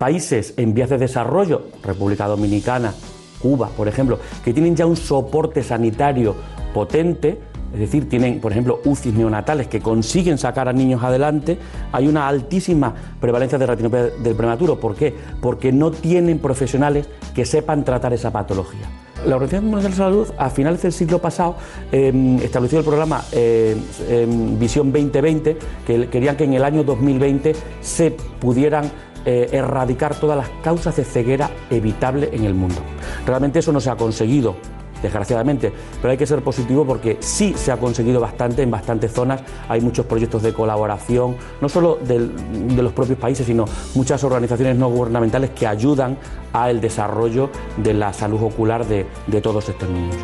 Países 0.00 0.54
en 0.57 0.73
vías 0.73 0.88
de 0.88 0.97
desarrollo, 0.97 1.66
República 1.83 2.26
Dominicana, 2.26 2.95
Cuba, 3.38 3.69
por 3.69 3.87
ejemplo, 3.87 4.19
que 4.42 4.54
tienen 4.54 4.75
ya 4.75 4.87
un 4.87 4.97
soporte 4.97 5.62
sanitario 5.62 6.35
potente, 6.73 7.38
es 7.75 7.80
decir, 7.80 8.09
tienen, 8.09 8.40
por 8.40 8.50
ejemplo, 8.50 8.80
UCIs 8.87 9.12
neonatales 9.12 9.69
que 9.69 9.80
consiguen 9.80 10.38
sacar 10.38 10.71
a 10.71 10.73
niños 10.73 11.04
adelante, 11.04 11.59
hay 11.92 12.09
una 12.09 12.28
altísima 12.28 12.95
prevalencia 13.21 13.59
de 13.59 13.66
retinopatía 13.66 14.16
del 14.23 14.35
prematuro. 14.35 14.80
¿Por 14.80 14.95
qué? 14.95 15.14
Porque 15.38 15.71
no 15.71 15.90
tienen 15.90 16.38
profesionales 16.38 17.07
que 17.35 17.45
sepan 17.45 17.85
tratar 17.85 18.14
esa 18.14 18.33
patología. 18.33 18.88
La 19.26 19.37
Organización 19.37 19.66
Mundial 19.66 19.90
de 19.90 19.97
Salud, 19.99 20.28
a 20.38 20.49
finales 20.49 20.80
del 20.80 20.92
siglo 20.92 21.19
pasado, 21.19 21.57
em, 21.92 22.38
estableció 22.38 22.78
el 22.78 22.87
programa 22.87 23.23
eh, 23.33 23.76
em, 24.09 24.59
Visión 24.59 24.90
2020, 24.90 25.59
que 25.87 26.09
querían 26.09 26.37
que 26.37 26.45
en 26.45 26.54
el 26.54 26.64
año 26.64 26.85
2020 26.85 27.54
se 27.83 28.12
pudieran 28.40 28.90
eh, 29.24 29.48
erradicar 29.52 30.14
todas 30.14 30.36
las 30.36 30.48
causas 30.62 30.96
de 30.96 31.04
ceguera 31.04 31.50
evitable 31.70 32.30
en 32.32 32.44
el 32.44 32.54
mundo. 32.54 32.80
Realmente 33.26 33.58
eso 33.58 33.72
no 33.72 33.80
se 33.80 33.90
ha 33.90 33.96
conseguido 33.96 34.56
desgraciadamente, 35.02 35.72
pero 36.00 36.12
hay 36.12 36.18
que 36.18 36.26
ser 36.26 36.42
positivo 36.42 36.84
porque 36.84 37.16
sí 37.20 37.54
se 37.56 37.72
ha 37.72 37.76
conseguido 37.76 38.20
bastante 38.20 38.62
en 38.62 38.70
bastantes 38.70 39.12
zonas, 39.12 39.42
hay 39.68 39.80
muchos 39.80 40.06
proyectos 40.06 40.42
de 40.42 40.52
colaboración, 40.52 41.36
no 41.60 41.68
solo 41.68 41.98
de 42.06 42.82
los 42.82 42.92
propios 42.92 43.18
países, 43.18 43.46
sino 43.46 43.64
muchas 43.94 44.22
organizaciones 44.24 44.76
no 44.76 44.90
gubernamentales 44.90 45.50
que 45.50 45.66
ayudan 45.66 46.18
al 46.52 46.80
desarrollo 46.80 47.50
de 47.76 47.94
la 47.94 48.12
salud 48.12 48.42
ocular 48.42 48.86
de, 48.86 49.06
todos 49.40 49.68
estos 49.68 49.88
niños. 49.88 50.16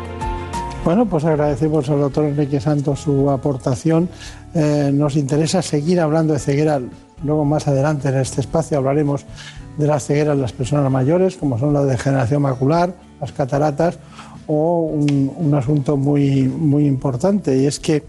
Bueno, 0.85 1.05
pues 1.05 1.25
agradecemos 1.25 1.89
al 1.89 1.99
doctor 1.99 2.25
Enrique 2.25 2.59
Santos 2.59 2.99
su 2.99 3.29
aportación. 3.29 4.07
Eh, 4.53 4.91
nos 4.93 5.15
interesa 5.15 5.61
seguir 5.61 5.99
hablando 5.99 6.33
de 6.33 6.39
ceguera. 6.39 6.79
Luego, 7.23 7.45
más 7.45 7.67
adelante 7.67 8.09
en 8.09 8.17
este 8.17 8.41
espacio, 8.41 8.77
hablaremos 8.77 9.25
de 9.77 9.87
las 9.87 10.05
cegueras 10.05 10.35
de 10.35 10.41
las 10.41 10.53
personas 10.53 10.91
mayores, 10.91 11.37
como 11.37 11.57
son 11.57 11.73
la 11.73 11.83
degeneración 11.83 12.41
macular, 12.41 12.93
las 13.19 13.31
cataratas 13.31 13.99
o 14.47 14.81
un, 14.81 15.53
asunto 15.53 15.97
muy, 15.97 16.43
muy 16.43 16.85
importante 16.85 17.57
y 17.57 17.65
es 17.65 17.79
que 17.79 18.03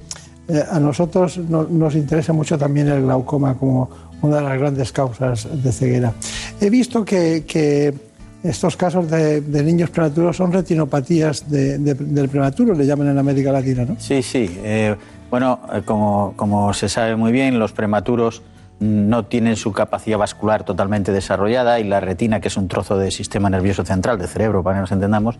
eh, 0.48 0.62
a 0.70 0.78
nosotros 0.78 1.36
nos 1.38 1.94
interesa 1.94 2.32
mucho 2.32 2.56
también 2.56 2.88
el 2.88 3.02
glaucoma 3.02 3.54
como 3.54 3.90
una 4.22 4.36
de 4.36 4.42
las 4.42 4.58
grandes 4.58 4.92
causas 4.92 5.48
de 5.62 5.72
ceguera. 5.72 6.12
He 6.60 6.70
visto 6.70 7.04
que, 7.04 7.94
estos 8.42 8.76
casos 8.76 9.10
de, 9.10 9.42
niños 9.62 9.90
prematuros 9.90 10.36
son 10.36 10.52
retinopatías 10.52 11.50
del 11.50 12.28
prematuro, 12.30 12.72
le 12.74 12.86
llaman 12.86 13.08
en 13.08 13.18
América 13.18 13.52
Latina, 13.52 13.84
¿no? 13.84 13.96
Sí, 13.98 14.22
sí. 14.22 14.48
Eh, 14.62 14.94
bueno, 15.28 15.60
eh, 15.72 15.82
como, 15.84 16.34
como 16.36 16.72
se 16.72 16.88
sabe 16.88 17.16
muy 17.16 17.32
bien, 17.32 17.58
los 17.58 17.72
prematuros 17.72 18.42
no 18.80 19.24
tienen 19.24 19.56
su 19.56 19.72
capacidad 19.72 20.18
vascular 20.18 20.64
totalmente 20.64 21.12
desarrollada 21.12 21.80
y 21.80 21.84
la 21.84 22.00
retina, 22.00 22.40
que 22.40 22.48
es 22.48 22.56
un 22.56 22.68
trozo 22.68 22.96
del 22.96 23.12
sistema 23.12 23.50
nervioso 23.50 23.84
central, 23.84 24.18
del 24.18 24.28
cerebro, 24.28 24.62
para 24.62 24.76
que 24.76 24.80
nos 24.82 24.92
entendamos, 24.92 25.38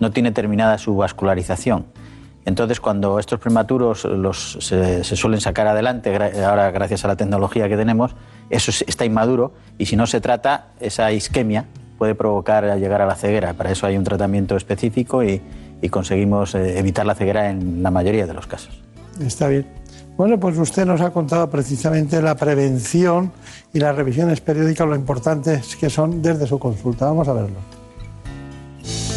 no 0.00 0.10
tiene 0.10 0.32
terminada 0.32 0.78
su 0.78 0.96
vascularización. 0.96 1.86
Entonces, 2.46 2.80
cuando 2.80 3.18
estos 3.18 3.38
prematuros 3.38 4.04
los, 4.04 4.58
se, 4.60 5.04
suelen 5.04 5.40
sacar 5.40 5.66
adelante, 5.66 6.14
ahora 6.42 6.70
gracias 6.70 7.04
a 7.04 7.08
la 7.08 7.16
tecnología 7.16 7.68
que 7.68 7.76
tenemos, 7.76 8.16
eso 8.48 8.72
está 8.86 9.04
inmaduro 9.04 9.52
y 9.78 9.86
si 9.86 9.96
no 9.96 10.06
se 10.06 10.20
trata, 10.20 10.68
esa 10.80 11.12
isquemia 11.12 11.66
puede 11.98 12.14
provocar 12.14 12.64
llegar 12.78 13.02
a 13.02 13.06
la 13.06 13.14
ceguera. 13.14 13.52
Para 13.52 13.70
eso 13.70 13.86
hay 13.86 13.96
un 13.96 14.04
tratamiento 14.04 14.56
específico 14.56 15.22
y, 15.22 15.42
conseguimos 15.90 16.54
eh, 16.54 16.78
evitar 16.78 17.06
la 17.06 17.14
ceguera 17.14 17.50
en 17.50 17.82
la 17.82 17.90
mayoría 17.90 18.26
de 18.26 18.34
los 18.34 18.46
casos. 18.46 18.82
Está 19.20 19.48
bien. 19.48 19.79
Bueno, 20.20 20.38
pues 20.38 20.58
usted 20.58 20.84
nos 20.84 21.00
ha 21.00 21.14
contado 21.14 21.48
precisamente 21.48 22.20
la 22.20 22.34
prevención 22.34 23.32
y 23.72 23.78
las 23.78 23.96
revisiones 23.96 24.42
periódicas, 24.42 24.86
lo 24.86 24.94
importantes 24.94 25.76
que 25.76 25.88
son 25.88 26.20
desde 26.20 26.46
su 26.46 26.58
consulta. 26.58 27.06
Vamos 27.06 27.26
a 27.28 27.32
verlo. 27.32 27.56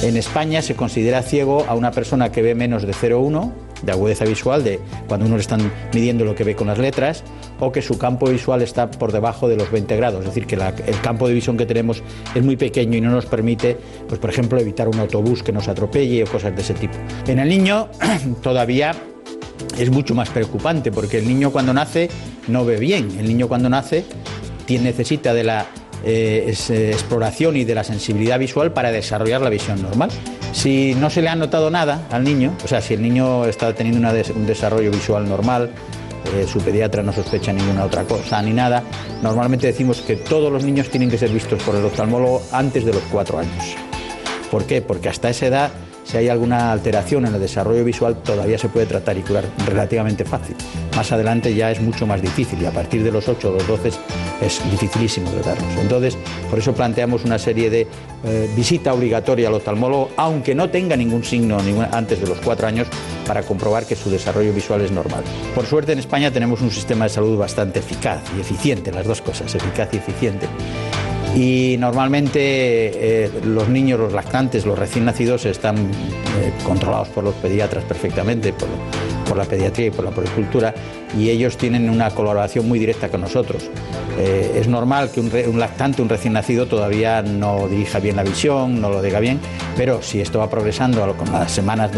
En 0.01 0.15
España 0.15 0.61
se 0.61 0.77
considera 0.77 1.21
ciego 1.21 1.65
a 1.67 1.75
una 1.75 1.91
persona 1.91 2.31
que 2.31 2.41
ve 2.41 2.55
menos 2.55 2.83
de 2.83 2.93
0,1 2.93 3.51
de 3.81 3.91
agudeza 3.91 4.23
visual, 4.23 4.63
de 4.63 4.79
cuando 5.09 5.25
uno 5.25 5.35
le 5.35 5.41
están 5.41 5.69
midiendo 5.93 6.23
lo 6.23 6.35
que 6.35 6.45
ve 6.45 6.55
con 6.55 6.67
las 6.67 6.77
letras, 6.77 7.25
o 7.59 7.69
que 7.73 7.81
su 7.81 7.97
campo 7.97 8.29
visual 8.29 8.61
está 8.61 8.89
por 8.89 9.11
debajo 9.11 9.49
de 9.49 9.57
los 9.57 9.69
20 9.71 9.97
grados, 9.97 10.21
es 10.21 10.27
decir, 10.27 10.47
que 10.47 10.55
el 10.55 11.01
campo 11.01 11.27
de 11.27 11.33
visión 11.33 11.57
que 11.57 11.65
tenemos 11.65 12.01
es 12.33 12.41
muy 12.41 12.55
pequeño 12.55 12.97
y 12.97 13.01
no 13.01 13.11
nos 13.11 13.25
permite, 13.25 13.77
pues 14.07 14.21
por 14.21 14.29
ejemplo, 14.29 14.57
evitar 14.57 14.87
un 14.87 15.01
autobús 15.01 15.43
que 15.43 15.51
nos 15.51 15.67
atropelle 15.67 16.23
o 16.23 16.27
cosas 16.27 16.55
de 16.55 16.61
ese 16.61 16.75
tipo. 16.75 16.93
En 17.27 17.39
el 17.39 17.49
niño 17.49 17.89
todavía 18.41 18.95
es 19.77 19.89
mucho 19.89 20.15
más 20.15 20.29
preocupante 20.29 20.91
porque 20.91 21.19
el 21.19 21.27
niño 21.27 21.51
cuando 21.51 21.73
nace 21.73 22.09
no 22.47 22.65
ve 22.65 22.77
bien, 22.77 23.17
el 23.19 23.27
niño 23.27 23.47
cuando 23.47 23.69
nace 23.69 24.05
necesita 24.69 25.33
de 25.33 25.43
la 25.43 25.67
eh, 26.03 26.53
eh, 26.69 26.89
exploración 26.91 27.55
y 27.57 27.63
de 27.63 27.75
la 27.75 27.83
sensibilidad 27.83 28.39
visual 28.39 28.73
para 28.73 28.91
desarrollar 28.91 29.41
la 29.41 29.49
visión 29.49 29.81
normal. 29.81 30.09
Si 30.51 30.95
no 30.95 31.09
se 31.09 31.21
le 31.21 31.29
ha 31.29 31.35
notado 31.35 31.69
nada 31.69 32.07
al 32.11 32.23
niño, 32.23 32.55
o 32.63 32.67
sea, 32.67 32.81
si 32.81 32.93
el 32.93 33.01
niño 33.01 33.45
está 33.45 33.73
teniendo 33.73 34.09
un 34.35 34.45
desarrollo 34.45 34.91
visual 34.91 35.27
normal, 35.27 35.69
eh, 36.35 36.45
su 36.47 36.59
pediatra 36.59 37.03
no 37.03 37.11
sospecha 37.11 37.51
ninguna 37.51 37.85
otra 37.85 38.03
cosa 38.03 38.41
ni 38.41 38.53
nada, 38.53 38.83
normalmente 39.21 39.67
decimos 39.67 40.01
que 40.01 40.15
todos 40.15 40.51
los 40.51 40.63
niños 40.63 40.89
tienen 40.89 41.09
que 41.09 41.17
ser 41.17 41.29
vistos 41.29 41.61
por 41.63 41.75
el 41.75 41.85
oftalmólogo 41.85 42.43
antes 42.51 42.85
de 42.85 42.93
los 42.93 43.03
cuatro 43.11 43.39
años. 43.39 43.75
¿Por 44.51 44.65
qué? 44.65 44.81
Porque 44.81 45.09
hasta 45.09 45.29
esa 45.29 45.47
edad 45.47 45.71
si 46.03 46.17
hay 46.17 46.29
alguna 46.29 46.71
alteración 46.71 47.25
en 47.25 47.35
el 47.35 47.39
desarrollo 47.39 47.83
visual, 47.83 48.17
todavía 48.23 48.57
se 48.57 48.69
puede 48.69 48.85
tratar 48.85 49.17
y 49.17 49.21
curar 49.21 49.45
relativamente 49.65 50.25
fácil. 50.25 50.55
Más 50.95 51.11
adelante 51.11 51.53
ya 51.53 51.71
es 51.71 51.81
mucho 51.81 52.05
más 52.05 52.21
difícil 52.21 52.61
y 52.61 52.65
a 52.65 52.71
partir 52.71 53.03
de 53.03 53.11
los 53.11 53.27
8 53.27 53.49
o 53.49 53.53
los 53.53 53.67
12 53.67 53.91
es 54.41 54.61
dificilísimo 54.69 55.29
tratarlos. 55.31 55.75
Entonces, 55.81 56.17
por 56.49 56.59
eso 56.59 56.73
planteamos 56.73 57.23
una 57.23 57.39
serie 57.39 57.69
de 57.69 57.87
eh, 58.25 58.49
visita 58.55 58.93
obligatoria 58.93 59.47
al 59.47 59.55
oftalmólogo, 59.55 60.11
aunque 60.17 60.53
no 60.53 60.69
tenga 60.69 60.95
ningún 60.95 61.23
signo 61.23 61.57
antes 61.91 62.21
de 62.21 62.27
los 62.27 62.39
4 62.39 62.67
años, 62.67 62.87
para 63.25 63.43
comprobar 63.43 63.85
que 63.85 63.95
su 63.95 64.09
desarrollo 64.09 64.53
visual 64.53 64.81
es 64.81 64.91
normal. 64.91 65.23
Por 65.55 65.65
suerte 65.65 65.93
en 65.93 65.99
España 65.99 66.31
tenemos 66.31 66.61
un 66.61 66.71
sistema 66.71 67.05
de 67.05 67.09
salud 67.09 67.37
bastante 67.37 67.79
eficaz 67.79 68.21
y 68.37 68.41
eficiente, 68.41 68.91
las 68.91 69.07
dos 69.07 69.21
cosas, 69.21 69.53
eficaz 69.55 69.89
y 69.93 69.97
eficiente 69.97 70.47
y 71.35 71.77
normalmente 71.79 72.39
eh, 73.25 73.31
los 73.43 73.67
niños, 73.69 73.99
los 73.99 74.13
lactantes, 74.13 74.65
los 74.65 74.77
recién 74.77 75.05
nacidos 75.05 75.45
están 75.45 75.77
eh, 75.77 76.51
controlados 76.63 77.09
por 77.09 77.23
los 77.23 77.33
pediatras 77.35 77.83
perfectamente, 77.85 78.53
por, 78.53 78.67
por 79.27 79.37
la 79.37 79.45
pediatría 79.45 79.87
y 79.87 79.91
por 79.91 80.05
la 80.05 80.11
poricultura 80.11 80.73
y 81.17 81.29
ellos 81.29 81.57
tienen 81.57 81.89
una 81.89 82.09
colaboración 82.11 82.67
muy 82.67 82.79
directa 82.79 83.09
con 83.09 83.21
nosotros. 83.21 83.69
Eh, 84.17 84.59
es 84.59 84.67
normal 84.67 85.09
que 85.11 85.19
un, 85.19 85.59
lactante, 85.59 86.01
un 86.01 86.09
recién 86.09 86.33
nacido, 86.33 86.67
todavía 86.67 87.21
no 87.23 87.67
dirija 87.67 87.99
bien 87.99 88.15
la 88.15 88.23
visión, 88.23 88.79
no 88.79 88.89
lo 88.89 89.01
diga 89.01 89.19
bien, 89.19 89.39
pero 89.75 90.01
si 90.01 90.21
esto 90.21 90.39
va 90.39 90.49
progresando 90.49 91.15
con 91.17 91.31
las 91.31 91.51
semanas 91.51 91.91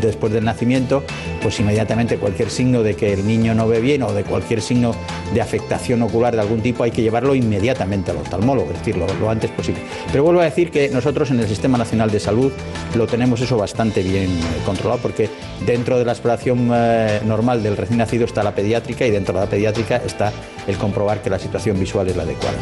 después 0.00 0.32
del 0.32 0.44
nacimiento, 0.44 1.04
pues 1.40 1.60
inmediatamente 1.60 2.16
cualquier 2.16 2.50
signo 2.50 2.82
de 2.82 2.94
que 2.94 3.12
el 3.12 3.26
niño 3.26 3.54
no 3.54 3.68
ve 3.68 3.80
bien 3.80 4.02
o 4.02 4.12
de 4.12 4.24
cualquier 4.24 4.60
signo 4.60 4.94
de 5.32 5.40
afectación 5.40 6.02
ocular 6.02 6.34
de 6.34 6.40
algún 6.40 6.60
tipo 6.60 6.82
hay 6.84 6.90
que 6.90 7.02
llevarlo 7.02 7.34
inmediatamente 7.34 8.10
al 8.10 8.18
oftalmólogo, 8.18 8.72
es 8.72 8.78
decir, 8.78 8.96
lo, 8.96 9.30
antes 9.30 9.50
posible. 9.50 9.82
Pero 10.10 10.24
vuelvo 10.24 10.40
a 10.40 10.44
decir 10.44 10.70
que 10.70 10.88
nosotros 10.88 11.30
en 11.30 11.40
el 11.40 11.48
Sistema 11.48 11.78
Nacional 11.78 12.10
de 12.10 12.18
Salud 12.18 12.52
lo 12.96 13.06
tenemos 13.06 13.40
eso 13.40 13.56
bastante 13.56 14.02
bien 14.02 14.30
eh, 14.30 14.42
controlado 14.66 15.00
porque 15.00 15.30
dentro 15.64 15.98
de 15.98 16.04
la 16.04 16.12
exploración 16.12 16.70
eh, 16.74 17.20
normal 17.24 17.62
del 17.62 17.76
recién 17.76 17.98
nacido 17.98 18.24
está 18.24 18.42
la 18.42 18.51
pediátrica 18.54 19.06
y 19.06 19.10
dentro 19.10 19.34
de 19.34 19.40
la 19.40 19.46
pediátrica 19.50 19.96
está 19.96 20.32
el 20.66 20.76
comprobar 20.76 21.22
que 21.22 21.30
la 21.30 21.38
situación 21.38 21.78
visual 21.78 22.08
es 22.08 22.16
la 22.16 22.22
adecuada. 22.22 22.56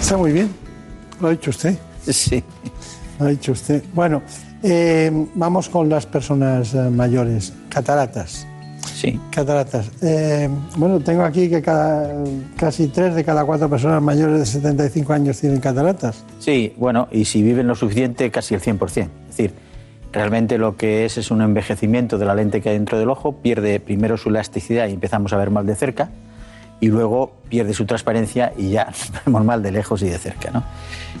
Está 0.00 0.16
muy 0.16 0.32
bien, 0.32 0.48
lo 1.20 1.28
ha 1.28 1.30
dicho 1.32 1.50
usted. 1.50 1.76
Sí. 2.06 2.42
Lo 3.18 3.26
ha 3.26 3.28
dicho 3.28 3.52
usted. 3.52 3.82
Bueno, 3.92 4.22
eh, 4.62 5.10
vamos 5.34 5.68
con 5.68 5.88
las 5.88 6.06
personas 6.06 6.74
eh, 6.74 6.90
mayores, 6.90 7.52
cataratas. 7.68 8.46
Sí. 8.94 9.20
Cataratas. 9.30 9.90
Eh, 10.02 10.48
bueno, 10.76 10.98
tengo 11.00 11.22
aquí 11.22 11.48
que 11.48 11.62
casi 12.56 12.88
tres 12.88 13.14
de 13.14 13.24
cada 13.24 13.44
cuatro 13.44 13.68
personas 13.68 14.02
mayores 14.02 14.40
de 14.40 14.46
75 14.46 15.12
años 15.12 15.38
tienen 15.38 15.60
cataratas. 15.60 16.24
Sí, 16.40 16.74
bueno, 16.76 17.06
y 17.12 17.24
si 17.24 17.42
viven 17.42 17.68
lo 17.68 17.76
suficiente, 17.76 18.30
casi 18.30 18.54
el 18.54 18.60
100%. 18.60 18.86
Es 18.86 19.36
decir, 19.36 19.54
Realmente 20.12 20.56
lo 20.56 20.76
que 20.76 21.04
es 21.04 21.18
es 21.18 21.30
un 21.30 21.42
envejecimiento 21.42 22.18
de 22.18 22.24
la 22.24 22.34
lente 22.34 22.60
que 22.60 22.70
hay 22.70 22.76
dentro 22.76 22.98
del 22.98 23.10
ojo, 23.10 23.36
pierde 23.36 23.78
primero 23.78 24.16
su 24.16 24.30
elasticidad 24.30 24.88
y 24.88 24.92
empezamos 24.92 25.32
a 25.32 25.36
ver 25.36 25.50
mal 25.50 25.66
de 25.66 25.74
cerca. 25.74 26.10
y 26.80 26.88
luego 26.88 27.32
pierde 27.48 27.74
su 27.74 27.86
transparencia 27.86 28.52
y 28.56 28.70
ya 28.70 28.92
vemos 29.26 29.44
mal 29.44 29.62
de 29.62 29.72
lejos 29.72 30.00
y 30.02 30.08
de 30.08 30.16
cerca. 30.16 30.64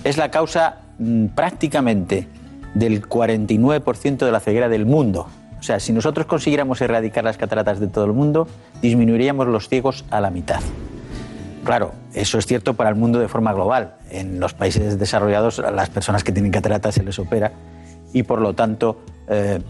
Es 0.04 0.16
la 0.16 0.30
causa 0.30 0.82
mm, 0.98 1.26
prácticamente 1.28 2.28
del 2.74 3.06
49% 3.06 4.18
de 4.18 4.30
la 4.30 4.40
ceguera 4.40 4.68
del 4.68 4.86
mundo. 4.86 5.26
O 5.58 5.62
sea, 5.62 5.80
si 5.80 5.92
nosotros 5.92 6.26
consiguiéramos 6.26 6.80
erradicar 6.80 7.24
las 7.24 7.36
cataratas 7.36 7.80
de 7.80 7.88
todo 7.88 8.04
el 8.04 8.12
mundo, 8.12 8.46
disminuiríamos 8.80 9.48
los 9.48 9.68
ciegos 9.68 10.04
a 10.10 10.20
la 10.20 10.30
mitad. 10.30 10.60
Claro, 11.64 11.92
eso 12.14 12.38
es 12.38 12.46
cierto 12.46 12.74
para 12.74 12.90
el 12.90 12.94
mundo 12.94 13.18
de 13.18 13.26
forma 13.26 13.52
global. 13.52 13.96
En 14.10 14.38
los 14.38 14.54
países 14.54 14.98
desarrollados, 14.98 15.58
a 15.58 15.72
las 15.72 15.90
personas 15.90 16.22
que 16.22 16.30
tienen 16.30 16.52
cataratas 16.52 16.94
se 16.94 17.02
les 17.02 17.18
opera 17.18 17.52
y 18.12 18.22
por 18.22 18.40
lo 18.40 18.54
tanto 18.54 19.00
eh, 19.28 19.60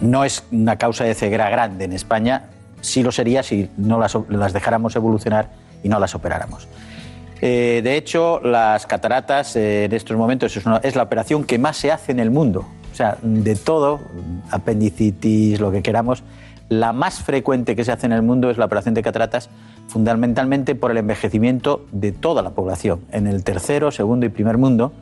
no 0.00 0.24
es 0.24 0.44
una 0.52 0.76
causa 0.76 1.04
de 1.04 1.14
ceguera 1.14 1.50
grande 1.50 1.84
en 1.84 1.92
España, 1.92 2.44
sí 2.80 3.02
lo 3.02 3.12
sería 3.12 3.42
si 3.42 3.70
no 3.76 3.98
las, 3.98 4.52
dejáramos 4.52 4.96
evolucionar 4.96 5.50
y 5.82 5.88
no 5.88 5.98
las 6.00 6.14
operáramos. 6.14 6.68
Eh, 7.40 7.80
de 7.82 7.96
hecho, 7.96 8.40
las 8.40 8.86
cataratas 8.86 9.56
eh, 9.56 9.84
en 9.86 9.92
estos 9.92 10.16
momentos 10.16 10.56
es, 10.56 10.64
una- 10.64 10.76
es 10.78 10.94
la 10.94 11.02
operación 11.02 11.44
que 11.44 11.58
más 11.58 11.76
se 11.76 11.90
hace 11.90 12.12
en 12.12 12.20
el 12.20 12.30
mundo. 12.30 12.64
O 12.92 12.94
sea, 12.94 13.16
de 13.22 13.56
todo, 13.56 14.00
apendicitis, 14.50 15.60
lo 15.60 15.70
que 15.72 15.82
queramos, 15.82 16.22
la 16.68 16.92
más 16.92 17.20
frecuente 17.22 17.74
que 17.74 17.84
se 17.84 17.92
hace 17.92 18.06
en 18.06 18.12
el 18.12 18.22
mundo 18.22 18.50
es 18.50 18.58
la 18.58 18.64
operación 18.66 18.94
de 18.94 19.02
cataratas, 19.02 19.50
fundamentalmente 19.88 20.74
por 20.74 20.90
el 20.90 20.98
envejecimiento 20.98 21.84
de 21.90 22.12
toda 22.12 22.42
la 22.42 22.50
población. 22.50 23.00
En 23.10 23.26
el 23.26 23.42
tercero, 23.44 23.90
segundo 23.90 24.24
y 24.24 24.28
primer 24.28 24.56
mundo, 24.56 24.92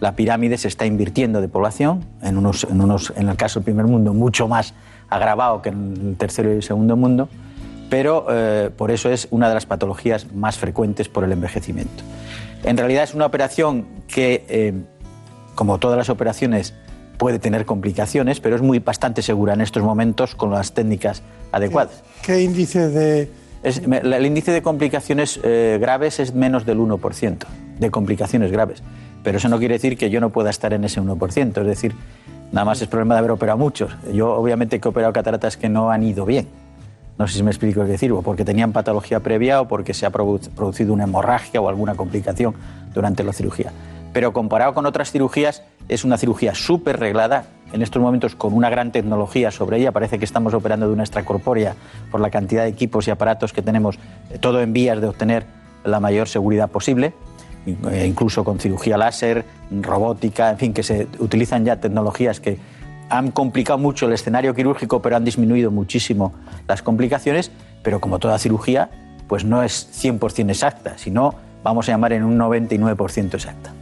la 0.00 0.14
pirámide 0.14 0.58
se 0.58 0.68
está 0.68 0.86
invirtiendo 0.86 1.40
de 1.40 1.48
población, 1.48 2.04
en, 2.22 2.38
unos, 2.38 2.64
en, 2.64 2.80
unos, 2.80 3.12
en 3.16 3.28
el 3.28 3.36
caso 3.36 3.60
del 3.60 3.64
primer 3.64 3.86
mundo 3.86 4.14
mucho 4.14 4.46
más 4.48 4.74
agravado 5.08 5.62
que 5.62 5.70
en 5.70 5.94
el 6.10 6.16
tercero 6.16 6.52
y 6.52 6.56
el 6.56 6.62
segundo 6.62 6.96
mundo, 6.96 7.28
pero 7.90 8.26
eh, 8.30 8.70
por 8.76 8.90
eso 8.90 9.10
es 9.10 9.26
una 9.30 9.48
de 9.48 9.54
las 9.54 9.66
patologías 9.66 10.32
más 10.32 10.58
frecuentes 10.58 11.08
por 11.08 11.24
el 11.24 11.32
envejecimiento. 11.32 12.04
En 12.64 12.76
realidad 12.76 13.04
es 13.04 13.14
una 13.14 13.26
operación 13.26 13.86
que, 14.06 14.44
eh, 14.48 14.74
como 15.54 15.78
todas 15.78 15.96
las 15.96 16.10
operaciones, 16.10 16.74
puede 17.16 17.38
tener 17.38 17.64
complicaciones, 17.64 18.38
pero 18.40 18.54
es 18.56 18.62
muy 18.62 18.78
bastante 18.78 19.22
segura 19.22 19.54
en 19.54 19.60
estos 19.60 19.82
momentos 19.82 20.34
con 20.34 20.50
las 20.50 20.72
técnicas 20.72 21.22
adecuadas. 21.50 22.02
¿Qué 22.22 22.42
índice 22.42 22.88
de...? 22.88 23.30
Es- 23.64 23.82
el 23.84 24.26
índice 24.26 24.52
de 24.52 24.62
complicaciones 24.62 25.40
eh, 25.42 25.78
graves 25.80 26.20
es 26.20 26.32
menos 26.34 26.64
del 26.64 26.78
1%, 26.78 27.38
de 27.80 27.90
complicaciones 27.90 28.52
graves. 28.52 28.82
Pero 29.22 29.38
eso 29.38 29.48
no 29.48 29.58
quiere 29.58 29.74
decir 29.74 29.96
que 29.96 30.10
yo 30.10 30.20
no 30.20 30.30
pueda 30.30 30.50
estar 30.50 30.72
en 30.72 30.84
ese 30.84 31.00
1%. 31.00 31.60
Es 31.60 31.66
decir, 31.66 31.94
nada 32.52 32.64
más 32.64 32.80
es 32.80 32.88
problema 32.88 33.14
de 33.14 33.18
haber 33.20 33.30
operado 33.32 33.58
muchos. 33.58 33.96
Yo 34.12 34.32
obviamente 34.34 34.80
que 34.80 34.88
he 34.88 34.90
operado 34.90 35.12
cataratas 35.12 35.56
que 35.56 35.68
no 35.68 35.90
han 35.90 36.02
ido 36.02 36.24
bien. 36.24 36.48
No 37.18 37.26
sé 37.26 37.36
si 37.38 37.42
me 37.42 37.50
explico 37.50 37.80
qué 37.82 37.88
decir, 37.88 38.12
o 38.12 38.22
porque 38.22 38.44
tenían 38.44 38.72
patología 38.72 39.20
previa 39.20 39.60
o 39.60 39.66
porque 39.68 39.92
se 39.92 40.06
ha 40.06 40.12
produ- 40.12 40.48
producido 40.50 40.92
una 40.92 41.04
hemorragia 41.04 41.60
o 41.60 41.68
alguna 41.68 41.94
complicación 41.96 42.54
durante 42.94 43.24
la 43.24 43.32
cirugía. 43.32 43.72
Pero 44.12 44.32
comparado 44.32 44.72
con 44.72 44.86
otras 44.86 45.10
cirugías, 45.10 45.62
es 45.88 46.04
una 46.04 46.16
cirugía 46.16 46.54
súper 46.54 46.98
reglada, 46.98 47.46
en 47.72 47.82
estos 47.82 48.00
momentos 48.00 48.34
con 48.36 48.54
una 48.54 48.70
gran 48.70 48.92
tecnología 48.92 49.50
sobre 49.50 49.78
ella. 49.78 49.92
Parece 49.92 50.18
que 50.18 50.24
estamos 50.24 50.54
operando 50.54 50.86
de 50.86 50.92
una 50.92 51.02
extracorpórea 51.02 51.74
por 52.10 52.20
la 52.20 52.30
cantidad 52.30 52.62
de 52.62 52.68
equipos 52.68 53.08
y 53.08 53.10
aparatos 53.10 53.52
que 53.52 53.62
tenemos, 53.62 53.98
eh, 54.30 54.38
todo 54.38 54.62
en 54.62 54.72
vías 54.72 55.00
de 55.00 55.08
obtener 55.08 55.44
la 55.84 56.00
mayor 56.00 56.28
seguridad 56.28 56.70
posible, 56.70 57.12
incluso 57.66 58.44
con 58.44 58.58
cirugía 58.58 58.96
láser, 58.96 59.44
robótica, 59.70 60.50
en 60.50 60.58
fin, 60.58 60.72
que 60.72 60.82
se 60.82 61.06
utilizan 61.18 61.64
ya 61.64 61.76
tecnologías 61.76 62.40
que 62.40 62.58
han 63.10 63.30
complicado 63.30 63.78
mucho 63.78 64.06
el 64.06 64.12
escenario 64.12 64.54
quirúrgico, 64.54 65.00
pero 65.00 65.16
han 65.16 65.24
disminuido 65.24 65.70
muchísimo 65.70 66.32
las 66.66 66.82
complicaciones, 66.82 67.50
pero 67.82 68.00
como 68.00 68.18
toda 68.18 68.38
cirugía, 68.38 68.90
pues 69.28 69.44
no 69.44 69.62
es 69.62 69.88
100% 70.02 70.50
exacta, 70.50 70.98
sino 70.98 71.34
vamos 71.62 71.88
a 71.88 71.92
llamar 71.92 72.12
en 72.12 72.24
un 72.24 72.38
99% 72.38 73.34
exacta. 73.34 73.72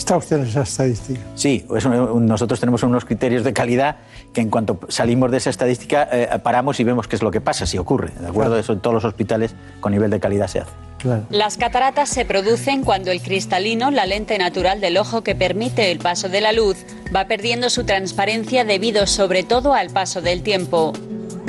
Está 0.00 0.16
usted 0.16 0.38
en 0.38 0.46
esa 0.46 0.62
estadística. 0.62 1.20
Sí, 1.34 1.64
es 1.76 1.84
un- 1.84 2.26
nosotros 2.26 2.58
tenemos 2.58 2.82
unos 2.82 3.04
criterios 3.04 3.44
de 3.44 3.52
calidad 3.52 3.96
que 4.32 4.40
en 4.40 4.48
cuanto 4.50 4.80
salimos 4.88 5.30
de 5.30 5.36
esa 5.36 5.50
estadística 5.50 6.08
eh, 6.10 6.28
paramos 6.42 6.80
y 6.80 6.84
vemos 6.84 7.06
qué 7.06 7.16
es 7.16 7.22
lo 7.22 7.30
que 7.30 7.40
pasa, 7.40 7.66
si 7.66 7.78
ocurre. 7.78 8.12
¿De 8.18 8.26
acuerdo? 8.28 8.58
Eso 8.58 8.72
en 8.72 8.80
todos 8.80 8.94
los 8.94 9.04
hospitales 9.04 9.54
con 9.80 9.92
nivel 9.92 10.10
de 10.10 10.18
calidad 10.20 10.46
se 10.48 10.60
hace. 10.60 10.70
Claro. 10.98 11.22
Las 11.30 11.56
cataratas 11.56 12.08
se 12.10 12.24
producen 12.24 12.82
cuando 12.82 13.10
el 13.10 13.22
cristalino, 13.22 13.90
la 13.90 14.04
lente 14.06 14.36
natural 14.38 14.80
del 14.80 14.96
ojo 14.98 15.22
que 15.22 15.34
permite 15.34 15.90
el 15.90 15.98
paso 15.98 16.28
de 16.28 16.40
la 16.40 16.52
luz, 16.52 16.76
va 17.14 17.26
perdiendo 17.26 17.70
su 17.70 17.84
transparencia 17.84 18.64
debido 18.64 19.06
sobre 19.06 19.42
todo 19.42 19.72
al 19.74 19.90
paso 19.90 20.20
del 20.20 20.42
tiempo. 20.42 20.92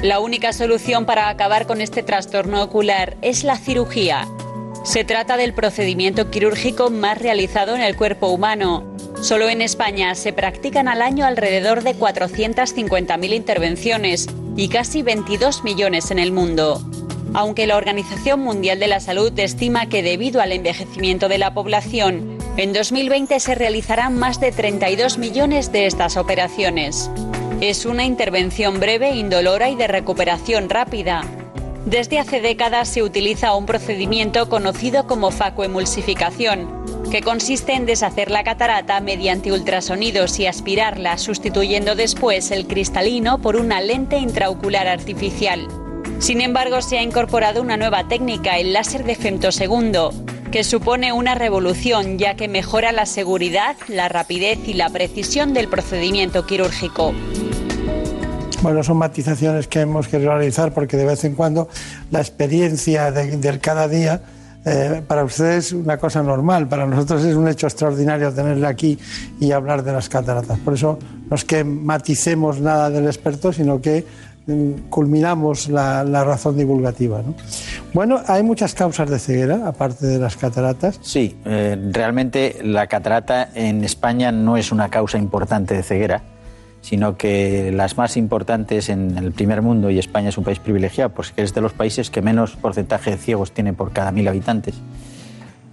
La 0.02 0.20
única 0.20 0.52
solución 0.54 1.06
para 1.06 1.30
acabar 1.30 1.68
con 1.68 1.80
este 1.82 2.02
trastorno 2.02 2.64
ocular 2.64 3.16
es 3.22 3.44
la 3.44 3.58
cirugía. 3.58 4.26
Se 4.84 5.04
trata 5.04 5.38
del 5.38 5.54
procedimiento 5.54 6.32
quirúrgico 6.32 6.89
más 6.89 7.20
realizado 7.20 7.76
en 7.76 7.82
el 7.82 7.96
cuerpo 7.96 8.30
humano. 8.30 8.84
Solo 9.22 9.48
en 9.48 9.62
España 9.62 10.15
se 10.15 10.34
practican 10.34 10.88
al 10.88 11.04
año 11.04 11.24
alrededor 11.26 11.84
de 11.84 11.96
450.000 11.96 13.36
intervenciones 13.36 14.28
y 14.58 14.70
casi 14.70 15.04
22 15.04 15.63
millones 15.63 16.10
en 16.10 16.17
el 16.17 16.32
mundo. 16.32 16.82
Aunque 17.36 17.67
la 17.67 17.78
Organización 17.78 18.39
Mundial 18.39 18.80
de 18.80 18.88
la 18.88 19.00
Salud 19.00 19.32
estima 19.38 19.88
que 19.88 20.02
debido 20.02 20.41
al 20.41 20.52
envejecimiento 20.52 21.30
de 21.30 21.38
la 21.38 21.54
población, 21.54 22.39
en 22.58 22.74
2020 22.74 23.39
se 23.39 23.54
realizarán 23.54 24.17
más 24.17 24.39
de 24.39 24.52
32 24.52 25.20
millones 25.20 25.72
de 25.72 25.86
estas 25.86 26.17
operaciones. 26.17 27.12
Es 27.62 27.86
una 27.86 28.04
intervención 28.04 28.80
breve, 28.80 29.12
indolora 29.12 29.70
y 29.70 29.76
de 29.76 29.88
recuperación 29.88 30.70
rápida. 30.70 31.24
Desde 31.86 32.20
hace 32.20 32.41
décadas 32.41 32.89
se 32.89 33.02
utiliza 33.02 33.56
un 33.56 33.65
procedimiento 33.65 34.48
conocido 34.50 35.08
como 35.08 35.32
facoemulsificación, 35.32 36.70
que 37.10 37.22
consiste 37.22 37.74
en 37.74 37.88
deshacer 37.88 38.30
la 38.30 38.44
catarata 38.44 39.02
mediante 39.02 39.52
ultrasonidos 39.52 40.39
y 40.39 40.46
aspirarla, 40.46 41.17
sustituyendo 41.17 41.96
después 41.96 42.52
el 42.52 42.67
cristalino 42.67 43.39
por 43.39 43.56
una 43.56 43.82
lente 43.82 44.17
intraocular 44.17 44.88
artificial. 44.88 45.67
Sin 46.20 46.39
embargo, 46.41 46.82
se 46.84 47.00
ha 47.00 47.04
incorporado 47.04 47.62
una 47.63 47.78
nueva 47.78 48.08
técnica, 48.08 48.60
el 48.60 48.74
láser 48.74 49.04
de 49.04 49.15
femtosegundo, 49.15 50.13
que 50.52 50.63
supone 50.63 51.13
una 51.13 51.34
revolución 51.34 52.20
ya 52.20 52.36
que 52.36 52.48
mejora 52.48 52.91
la 52.91 53.08
seguridad, 53.08 53.76
la 53.88 54.08
rapidez 54.08 54.60
y 54.67 54.74
la 54.74 54.89
precisión 54.89 55.54
del 55.54 55.67
procedimiento 55.67 56.46
quirúrgico. 56.46 57.13
Bueno, 58.62 58.84
son 58.84 58.97
matizaciones 58.97 59.67
que 59.67 59.82
hemos 59.82 60.08
que 60.08 60.19
realizar 60.19 60.71
porque 60.71 60.95
de 60.95 61.06
vez 61.06 61.24
en 61.24 61.34
cuando 61.34 61.67
la 62.12 62.19
experiencia 62.19 63.12
de- 63.12 63.60
cada 63.60 63.88
día 63.88 64.21
eh, 64.63 65.02
para 65.08 65.24
ustedes 65.24 65.67
es 65.67 65.74
una 65.74 65.97
cosa 65.97 66.21
normal, 66.21 66.67
para 66.67 66.86
nosotros 66.86 67.24
es 67.24 67.36
un 67.36 67.47
hecho 67.47 67.65
extraordinario 67.65 68.32
tenerle 68.32 68.67
aquí 68.67 69.00
y 69.39 69.52
hablar 69.52 69.84
de 69.84 69.91
las 69.91 70.08
cataratas. 70.08 70.60
Por 70.60 70.76
eso 70.76 71.00
no 71.28 71.36
es 71.36 71.43
que 71.43 71.63
maticemos 71.63 72.60
nada 72.62 72.91
del 72.91 73.08
experto, 73.08 73.52
sino 73.52 73.82
que 73.82 74.06
mm, 74.45 74.89
culminamos 74.91 75.67
la, 75.67 76.04
razón 76.04 76.58
divulgativa. 76.58 77.24
¿no? 77.24 77.34
Bueno, 77.95 78.21
hay 78.28 78.43
muchas 78.43 78.76
causas 78.76 79.10
de 79.10 79.17
ceguera, 79.17 79.67
aparte 79.67 80.06
de 80.06 80.19
las 80.19 80.38
cataratas. 80.38 81.00
Sí, 81.02 81.36
eh, 81.45 81.76
realmente 81.91 82.60
la 82.63 82.86
catarata 82.86 83.50
en 83.56 83.84
España 83.84 84.32
no 84.32 84.58
es 84.58 84.71
una 84.71 84.89
causa 84.89 85.17
importante 85.17 85.74
de 85.74 85.82
ceguera, 85.82 86.21
sino 86.82 87.15
que 87.17 87.72
las 87.72 87.98
más 87.98 88.17
importantes 88.17 88.89
en 88.89 89.17
el 89.17 89.32
primer 89.32 89.62
mundo, 89.62 89.89
y 89.89 90.00
España 90.00 90.30
es 90.30 90.38
un 90.38 90.44
país 90.44 90.60
privilegiado, 90.60 91.12
pues 91.12 91.32
que 91.32 91.44
es 91.44 91.54
de 91.54 91.62
los 91.62 91.74
países 91.74 92.10
que 92.10 92.22
menos 92.22 92.56
porcentaje 92.56 93.12
de 93.12 93.17
ciegos 93.17 93.52
tiene 93.52 93.74
por 93.74 93.91
cada 93.91 94.12
mil 94.12 94.28
habitantes, 94.28 94.76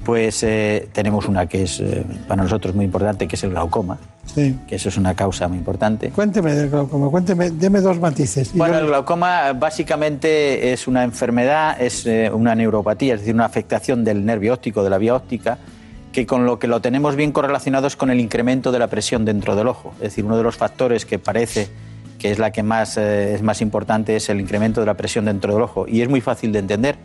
pues 0.05 0.42
eh, 0.42 0.88
tenemos 0.92 1.27
una 1.27 1.47
que 1.47 1.64
es 1.64 1.81
eh, 1.81 2.05
para 2.27 2.42
nosotros 2.42 2.75
muy 2.75 2.85
importante, 2.85 3.27
que 3.29 3.37
es 3.37 3.44
el 3.44 3.51
glaucoma, 3.51 3.99
Sí. 4.35 4.59
que 4.68 4.77
eso 4.77 4.90
es 4.90 4.97
una 4.99 5.14
causa 5.14 5.49
muy 5.49 5.57
importante. 5.59 6.11
Cuénteme 6.11 6.55
del 6.55 6.68
glaucoma, 6.71 7.09
cuénteme, 7.11 7.51
deme 7.51 7.81
dos 7.81 7.99
matices. 7.99 8.53
Bueno, 8.55 8.75
yo- 8.75 8.81
el 8.81 8.87
glaucoma 8.87 9.53
básicamente 9.55 10.73
es 10.73 10.87
una 10.87 11.03
enfermedad, 11.05 11.81
es 11.81 12.07
eh, 12.07 12.31
una 12.33 12.55
neuropatía, 12.55 13.14
es 13.14 13.21
decir, 13.21 13.35
una 13.35 13.47
afectación 13.47 14.05
del 14.05 14.25
nervio 14.25 14.55
óptico, 14.55 14.83
de 14.85 14.90
la 14.90 14.99
vía 14.99 15.14
óptica, 15.14 15.59
que 16.12 16.27
con 16.27 16.47
lo 16.47 16.59
que 16.59 16.66
lo 16.66 16.81
tenemos 16.81 17.16
bien 17.16 17.33
correlacionado 17.33 17.87
es 17.87 17.97
con 17.97 18.11
el 18.11 18.18
incremento 18.21 18.73
de 18.73 18.79
la 18.79 18.88
presión 18.88 19.25
dentro 19.25 19.55
del 19.57 19.68
ojo. 19.68 19.92
Es 19.97 20.05
decir, 20.11 20.25
uno 20.25 20.37
de 20.37 20.42
los 20.42 20.57
factores 20.57 21.05
que 21.07 21.18
parece 21.18 21.68
que 22.18 22.31
es 22.33 22.38
la 22.38 22.51
que 22.51 22.62
más 22.64 22.97
eh, 22.97 23.35
es 23.35 23.42
más 23.42 23.61
importante 23.61 24.16
es 24.16 24.29
el 24.29 24.40
incremento 24.40 24.81
de 24.81 24.87
la 24.87 24.94
presión 24.94 25.27
dentro 25.27 25.53
del 25.55 25.62
ojo 25.62 25.87
y 25.87 26.03
es 26.03 26.09
muy 26.09 26.21
fácil 26.21 26.51
de 26.53 26.59
entender. 26.59 26.97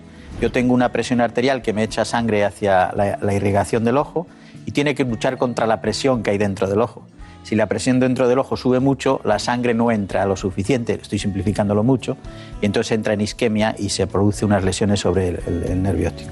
Yo 0.41 0.51
tengo 0.51 0.73
una 0.73 0.91
presión 0.91 1.21
arterial 1.21 1.61
que 1.61 1.73
me 1.73 1.83
echa 1.83 2.03
sangre 2.05 2.43
hacia 2.43 2.91
la, 2.95 3.19
la 3.21 3.33
irrigación 3.33 3.83
del 3.83 3.97
ojo 3.97 4.25
y 4.65 4.71
tiene 4.71 4.95
que 4.95 5.03
luchar 5.03 5.37
contra 5.37 5.67
la 5.67 5.81
presión 5.81 6.23
que 6.23 6.31
hay 6.31 6.37
dentro 6.39 6.67
del 6.67 6.81
ojo. 6.81 7.05
Si 7.43 7.55
la 7.55 7.67
presión 7.67 7.99
dentro 7.99 8.27
del 8.29 8.39
ojo 8.39 8.55
sube 8.55 8.79
mucho, 8.79 9.19
la 9.25 9.37
sangre 9.37 9.73
no 9.73 9.91
entra 9.91 10.25
lo 10.25 10.37
suficiente, 10.37 10.97
estoy 11.01 11.19
simplificándolo 11.19 11.83
mucho, 11.83 12.15
y 12.61 12.65
entonces 12.65 12.93
entra 12.93 13.13
en 13.13 13.19
isquemia 13.21 13.75
y 13.77 13.89
se 13.89 14.07
produce 14.07 14.45
unas 14.45 14.63
lesiones 14.63 15.01
sobre 15.01 15.27
el, 15.27 15.39
el- 15.45 15.63
el 15.63 15.83
nervio 15.83 16.07
óptico. 16.07 16.31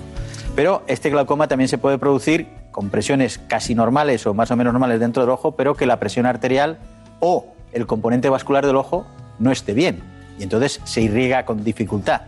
Pero 0.56 0.84
este 0.88 1.10
glaucoma 1.10 1.48
también 1.50 1.68
se 1.68 1.78
puede 1.78 1.98
producir 1.98 2.48
con 2.72 2.90
presiones 2.90 3.40
casi 3.48 3.76
normales 3.76 4.26
o 4.26 4.34
más 4.34 4.50
o 4.52 4.56
menos 4.56 4.74
normales 4.74 5.00
dentro 5.00 5.24
del 5.24 5.30
ojo, 5.30 5.56
pero 5.56 5.76
que 5.76 5.86
la 5.86 6.00
presión 6.00 6.26
arterial 6.26 6.78
o 7.20 7.48
el 7.74 7.86
componente 7.88 8.30
vascular 8.30 8.66
del 8.66 8.76
ojo 8.76 9.06
no 9.40 9.52
esté 9.52 9.74
bien. 9.74 10.00
Y 10.40 10.44
entonces 10.44 10.80
se 10.84 11.02
irriga 11.02 11.46
con 11.46 11.64
dificultad. 11.64 12.22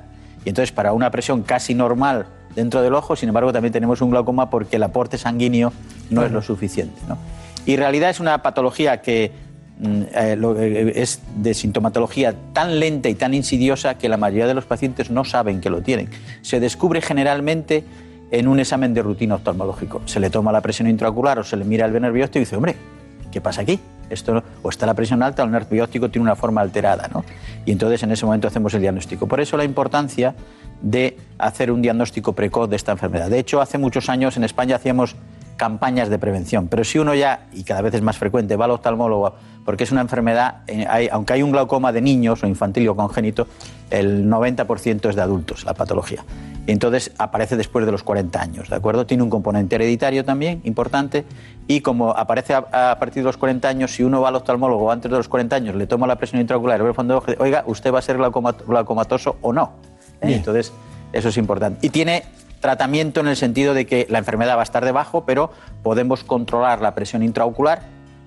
Y 0.45 0.49
entonces 0.49 0.71
para 0.71 0.93
una 0.93 1.09
presión 1.11 1.43
casi 1.43 1.73
normal 1.73 2.25
dentro 2.55 2.81
del 2.81 2.93
ojo, 2.93 3.15
sin 3.15 3.29
embargo 3.29 3.51
también 3.53 3.71
tenemos 3.73 4.01
un 4.01 4.11
glaucoma 4.11 4.49
porque 4.49 4.75
el 4.75 4.83
aporte 4.83 5.17
sanguíneo 5.17 5.71
no 6.09 6.23
es 6.23 6.31
lo 6.31 6.41
suficiente. 6.41 6.99
¿no? 7.07 7.17
Y 7.65 7.73
en 7.73 7.79
realidad 7.79 8.09
es 8.09 8.19
una 8.19 8.41
patología 8.43 9.01
que 9.01 9.31
mm, 9.79 10.01
eh, 10.13 10.35
lo- 10.37 10.59
eh, 10.59 11.01
es 11.01 11.21
de 11.37 11.53
sintomatología 11.53 12.35
tan 12.51 12.79
lenta 12.79 13.09
y 13.09 13.15
tan 13.15 13.33
insidiosa 13.33 13.97
que 13.97 14.09
la 14.09 14.17
mayoría 14.17 14.45
de 14.47 14.53
los 14.53 14.65
pacientes 14.65 15.09
no 15.09 15.23
saben 15.23 15.61
que 15.61 15.69
lo 15.69 15.81
tienen. 15.81 16.09
Se 16.41 16.59
descubre 16.59 17.01
generalmente 17.01 17.83
en 18.33 18.47
un 18.47 18.59
examen 18.59 18.95
de 18.95 19.03
rutina 19.03 19.35
oftalmológico. 19.35 20.01
Se 20.05 20.19
le 20.19 20.31
toma 20.31 20.51
la 20.51 20.59
presión 20.59 20.89
intraocular 20.89 21.37
o 21.37 21.43
se 21.43 21.55
le 21.55 21.65
mira 21.65 21.85
el 21.85 21.93
nervio 22.01 22.25
óptico 22.25 22.39
y 22.39 22.45
dice, 22.45 22.55
hombre, 22.55 22.75
¿qué 23.31 23.39
pasa 23.41 23.61
aquí? 23.61 23.79
Esto, 24.09 24.43
o 24.63 24.69
está 24.69 24.87
la 24.87 24.95
presión 24.95 25.21
alta 25.21 25.43
o 25.43 25.45
el 25.45 25.51
nervio 25.51 25.83
óptico 25.83 26.09
tiene 26.09 26.23
una 26.23 26.35
forma 26.35 26.61
alterada. 26.61 27.07
¿no? 27.13 27.23
Y 27.63 27.71
entonces 27.71 28.01
en 28.01 28.11
ese 28.11 28.25
momento 28.25 28.47
hacemos 28.47 28.73
el 28.73 28.81
diagnóstico. 28.81 29.27
Por 29.27 29.39
eso 29.39 29.55
la 29.55 29.65
importancia 29.65 30.33
de 30.81 31.15
hacer 31.37 31.69
un 31.69 31.83
diagnóstico 31.83 32.33
precoz 32.33 32.67
de 32.71 32.75
esta 32.75 32.91
enfermedad. 32.91 33.29
De 33.29 33.37
hecho, 33.37 33.61
hace 33.61 33.77
muchos 33.77 34.09
años 34.09 34.35
en 34.35 34.45
España 34.45 34.77
hacíamos 34.77 35.15
campañas 35.55 36.09
de 36.09 36.17
prevención, 36.17 36.67
pero 36.69 36.83
si 36.83 36.97
uno 36.97 37.13
ya, 37.13 37.45
y 37.53 37.63
cada 37.63 37.81
vez 37.81 37.93
es 37.93 38.01
más 38.01 38.17
frecuente, 38.17 38.55
va 38.55 38.65
al 38.65 38.71
oftalmólogo 38.71 39.35
porque 39.63 39.83
es 39.83 39.91
una 39.91 40.01
enfermedad, 40.01 40.63
eh, 40.67 41.09
aunque 41.11 41.33
hay 41.33 41.43
un 41.43 41.51
glaucoma 41.51 41.91
de 41.91 42.01
niños 42.01 42.43
o 42.43 42.47
infantil 42.47 42.89
o 42.89 42.95
congénito, 42.95 43.47
el 43.91 44.25
90% 44.27 45.09
es 45.09 45.15
de 45.15 45.21
adultos, 45.21 45.63
la 45.63 45.75
patología. 45.75 46.25
Y 46.65 46.71
entonces 46.71 47.11
aparece 47.17 47.57
después 47.57 47.85
de 47.85 47.91
los 47.91 48.03
40 48.03 48.41
años, 48.41 48.69
¿de 48.69 48.75
acuerdo? 48.77 49.05
Tiene 49.05 49.21
un 49.23 49.29
componente 49.29 49.75
hereditario 49.75 50.23
también 50.23 50.61
importante 50.63 51.25
y 51.67 51.81
como 51.81 52.11
aparece 52.11 52.53
a, 52.53 52.91
a 52.91 52.99
partir 52.99 53.21
de 53.23 53.27
los 53.27 53.35
40 53.37 53.67
años, 53.67 53.91
si 53.91 54.03
uno 54.03 54.21
va 54.21 54.29
al 54.29 54.35
oftalmólogo 54.37 54.89
antes 54.89 55.11
de 55.11 55.17
los 55.17 55.27
40 55.27 55.55
años, 55.57 55.75
le 55.75 55.87
toma 55.87 56.07
la 56.07 56.15
presión 56.17 56.39
intraocular, 56.39 56.81
ve 56.81 56.89
el 56.89 56.95
fondo 56.95 57.15
de 57.15 57.17
ojo, 57.17 57.43
oiga, 57.43 57.63
¿usted 57.67 57.93
va 57.93 57.99
a 57.99 58.01
ser 58.01 58.17
glaucoma- 58.17 58.55
glaucomatoso 58.65 59.35
o 59.41 59.51
no? 59.51 59.73
¿Eh? 60.21 60.35
Entonces, 60.35 60.71
eso 61.11 61.29
es 61.29 61.37
importante. 61.37 61.85
Y 61.85 61.89
tiene 61.89 62.23
tratamiento 62.61 63.19
en 63.19 63.27
el 63.27 63.35
sentido 63.35 63.73
de 63.73 63.85
que 63.85 64.07
la 64.09 64.19
enfermedad 64.19 64.55
va 64.55 64.61
a 64.61 64.63
estar 64.63 64.85
debajo, 64.85 65.25
pero 65.25 65.51
podemos 65.83 66.23
controlar 66.23 66.79
la 66.81 66.95
presión 66.95 67.23
intraocular, 67.23 67.81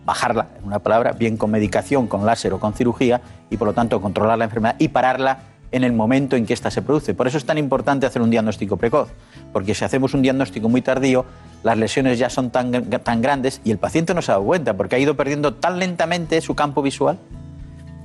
bajarla, 0.05 0.49
en 0.59 0.67
una 0.67 0.79
palabra, 0.81 1.13
bien 1.13 1.39
con 1.39 1.51
medicación, 1.51 2.07
con 2.07 2.27
láser 2.27 2.53
o 2.53 2.61
con 2.61 2.75
cirugía, 2.75 3.23
y 3.49 3.57
por 3.57 3.67
lo 3.67 3.73
tanto 3.73 4.01
controlar 4.03 4.37
la 4.37 4.45
enfermedad 4.45 4.77
y 4.79 4.89
pararla 4.89 5.39
en 5.77 5.85
el 5.85 5.93
momento 5.93 6.37
en 6.37 6.47
que 6.47 6.55
ésta 6.55 6.71
se 6.71 6.83
produce. 6.83 7.15
Por 7.15 7.27
eso 7.27 7.39
es 7.39 7.45
tan 7.45 7.59
importante 7.59 8.07
hacer 8.07 8.23
un 8.23 8.31
diagnóstico 8.31 8.77
precoz, 8.77 9.09
porque 9.53 9.75
si 9.75 9.85
hacemos 9.85 10.15
un 10.15 10.23
diagnóstico 10.23 10.69
muy 10.69 10.83
tardío, 10.83 11.25
las 11.63 11.79
lesiones 11.79 12.19
ya 12.19 12.31
son 12.31 12.51
tan, 12.51 12.73
tan 12.73 13.23
grandes 13.23 13.61
y 13.65 13.71
el 13.71 13.79
paciente 13.79 14.15
no 14.15 14.23
se 14.23 14.33
ha 14.33 14.35
dado 14.35 14.47
cuenta, 14.47 14.77
porque 14.77 14.97
ha 14.97 14.99
ido 14.99 15.17
perdiendo 15.17 15.55
tan 15.55 15.79
lentamente 15.79 16.41
su 16.41 16.55
campo 16.55 16.83
visual 16.83 17.19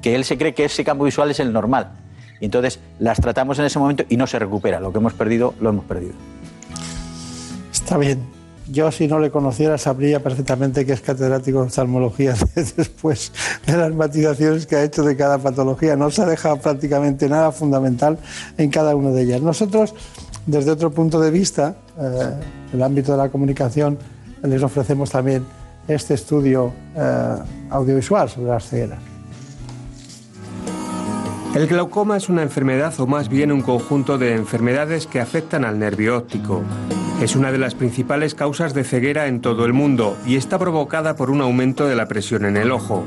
que 0.01 0.15
él 0.15 0.25
se 0.25 0.37
cree 0.37 0.53
que 0.53 0.65
ese 0.65 0.83
campo 0.83 1.03
visual 1.05 1.31
es 1.31 1.39
el 1.39 1.53
normal. 1.53 1.91
Entonces 2.41 2.79
las 2.99 3.21
tratamos 3.21 3.59
en 3.59 3.65
ese 3.65 3.79
momento 3.79 4.03
y 4.09 4.17
no 4.17 4.27
se 4.27 4.39
recupera. 4.39 4.79
Lo 4.79 4.91
que 4.91 4.97
hemos 4.97 5.13
perdido, 5.13 5.53
lo 5.61 5.69
hemos 5.69 5.85
perdido. 5.85 6.13
Está 7.71 7.97
bien. 7.97 8.40
Yo, 8.69 8.91
si 8.91 9.07
no 9.07 9.19
le 9.19 9.31
conociera, 9.31 9.77
sabría 9.77 10.21
perfectamente 10.21 10.85
que 10.85 10.93
es 10.93 11.01
catedrático 11.01 11.61
de 11.61 11.67
oftalmología 11.67 12.35
después 12.55 13.31
de 13.65 13.77
las 13.77 13.93
matizaciones 13.93 14.65
que 14.65 14.75
ha 14.75 14.83
hecho 14.83 15.03
de 15.03 15.15
cada 15.15 15.37
patología. 15.37 15.95
No 15.95 16.11
se 16.11 16.21
ha 16.21 16.25
dejado 16.25 16.57
prácticamente 16.57 17.27
nada 17.27 17.51
fundamental 17.51 18.17
en 18.57 18.69
cada 18.69 18.95
una 18.95 19.09
de 19.09 19.23
ellas. 19.23 19.41
Nosotros, 19.41 19.93
desde 20.45 20.71
otro 20.71 20.91
punto 20.91 21.19
de 21.19 21.31
vista, 21.31 21.75
eh, 21.99 22.33
en 22.71 22.79
el 22.79 22.83
ámbito 22.83 23.11
de 23.11 23.17
la 23.17 23.29
comunicación, 23.29 23.97
les 24.43 24.61
ofrecemos 24.63 25.09
también 25.09 25.45
este 25.87 26.13
estudio 26.13 26.71
eh, 26.95 27.35
audiovisual 27.69 28.29
sobre 28.29 28.49
las 28.51 28.67
cegueras. 28.67 29.10
El 31.53 31.67
glaucoma 31.67 32.15
es 32.15 32.29
una 32.29 32.43
enfermedad 32.43 32.97
o 32.99 33.07
más 33.07 33.27
bien 33.27 33.51
un 33.51 33.61
conjunto 33.61 34.17
de 34.17 34.35
enfermedades 34.35 35.05
que 35.05 35.19
afectan 35.19 35.65
al 35.65 35.79
nervio 35.79 36.17
óptico. 36.17 36.63
Es 37.21 37.35
una 37.35 37.51
de 37.51 37.57
las 37.57 37.75
principales 37.75 38.35
causas 38.35 38.73
de 38.73 38.85
ceguera 38.85 39.27
en 39.27 39.41
todo 39.41 39.65
el 39.65 39.73
mundo 39.73 40.17
y 40.25 40.37
está 40.37 40.57
provocada 40.57 41.17
por 41.17 41.29
un 41.29 41.41
aumento 41.41 41.87
de 41.87 41.97
la 41.97 42.07
presión 42.07 42.45
en 42.45 42.55
el 42.55 42.71
ojo. 42.71 43.03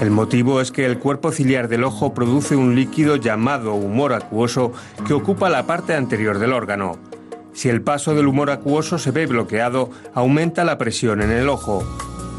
El 0.00 0.10
motivo 0.10 0.60
es 0.60 0.72
que 0.72 0.84
el 0.84 0.98
cuerpo 0.98 1.30
ciliar 1.30 1.68
del 1.68 1.84
ojo 1.84 2.12
produce 2.12 2.56
un 2.56 2.74
líquido 2.74 3.14
llamado 3.14 3.74
humor 3.74 4.14
acuoso 4.14 4.72
que 5.06 5.14
ocupa 5.14 5.48
la 5.48 5.66
parte 5.66 5.94
anterior 5.94 6.40
del 6.40 6.52
órgano. 6.52 6.98
Si 7.52 7.68
el 7.68 7.82
paso 7.82 8.16
del 8.16 8.26
humor 8.26 8.50
acuoso 8.50 8.98
se 8.98 9.12
ve 9.12 9.26
bloqueado, 9.26 9.90
aumenta 10.12 10.64
la 10.64 10.76
presión 10.76 11.22
en 11.22 11.30
el 11.30 11.48
ojo. 11.48 11.84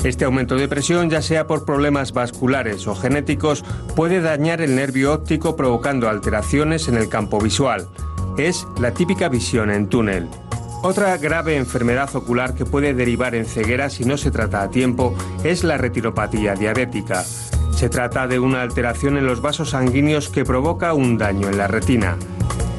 Este 0.04 0.26
aumento 0.26 0.56
de 0.56 0.68
presión, 0.68 1.12
ya 1.12 1.22
sea 1.22 1.46
por 1.46 1.64
problemas 1.64 2.12
vasculares 2.12 2.88
o 2.88 2.96
genéticos, 2.96 3.64
puede 3.96 4.20
dañar 4.20 4.60
el 4.60 4.76
nervio 4.76 5.14
óptico 5.14 5.56
provocando 5.56 6.10
alteraciones 6.10 6.88
en 6.88 6.96
el 6.96 7.08
campo 7.08 7.40
visual. 7.40 7.88
Es 8.38 8.66
la 8.80 8.94
típica 8.94 9.30
visión 9.30 9.70
en 9.70 9.88
túnel. 9.88 10.28
Otra 10.82 11.16
grave 11.18 11.56
enfermedad 11.56 12.10
ocular 12.16 12.56
que 12.56 12.66
puede 12.66 12.96
derivar 12.96 13.36
en 13.36 13.46
ceguera 13.46 13.92
si 13.92 14.04
no 14.04 14.18
se 14.18 14.32
trata 14.32 14.64
a 14.64 14.72
tiempo 14.72 15.16
es 15.44 15.64
la 15.64 15.78
retinopatía 15.78 16.56
diabética. 16.56 17.24
Se 17.72 17.88
trata 17.88 18.26
de 18.26 18.40
una 18.40 18.64
alteración 18.64 19.18
en 19.18 19.28
los 19.28 19.42
vasos 19.42 19.70
sanguíneos 19.72 20.30
que 20.30 20.46
provoca 20.46 20.96
un 20.96 21.20
daño 21.20 21.48
en 21.48 21.58
la 21.60 21.68
retina. 21.68 22.18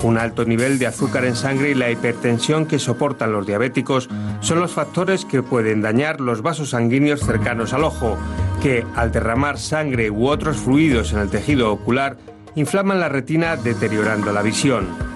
Un 0.02 0.18
alto 0.18 0.44
nivel 0.44 0.78
de 0.78 0.88
azúcar 0.88 1.24
en 1.24 1.36
sangre 1.36 1.70
y 1.70 1.74
la 1.74 1.90
hipertensión 1.90 2.66
que 2.66 2.80
soportan 2.80 3.32
los 3.32 3.46
diabéticos 3.46 4.08
son 4.40 4.58
los 4.58 4.72
factores 4.72 5.24
que 5.24 5.42
pueden 5.42 5.80
dañar 5.80 6.20
los 6.20 6.42
vasos 6.42 6.70
sanguíneos 6.70 7.20
cercanos 7.20 7.72
al 7.72 7.84
ojo, 7.84 8.18
que 8.60 8.84
al 8.96 9.12
derramar 9.12 9.58
sangre 9.58 10.10
u 10.10 10.26
otros 10.26 10.56
fluidos 10.56 11.12
en 11.12 11.20
el 11.20 11.30
tejido 11.30 11.72
ocular 11.72 12.16
inflaman 12.56 13.00
la 13.00 13.08
retina 13.08 13.56
deteriorando 13.56 14.32
la 14.32 14.42
visión. 14.42 15.11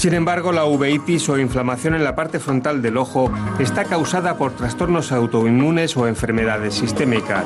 Sin 0.00 0.14
embargo, 0.14 0.50
la 0.50 0.64
uveitis 0.64 1.28
o 1.28 1.38
inflamación 1.38 1.94
en 1.94 2.04
la 2.04 2.16
parte 2.16 2.38
frontal 2.38 2.80
del 2.80 2.96
ojo 2.96 3.30
está 3.58 3.84
causada 3.84 4.38
por 4.38 4.52
trastornos 4.52 5.12
autoinmunes 5.12 5.94
o 5.94 6.06
enfermedades 6.06 6.72
sistémicas. 6.72 7.44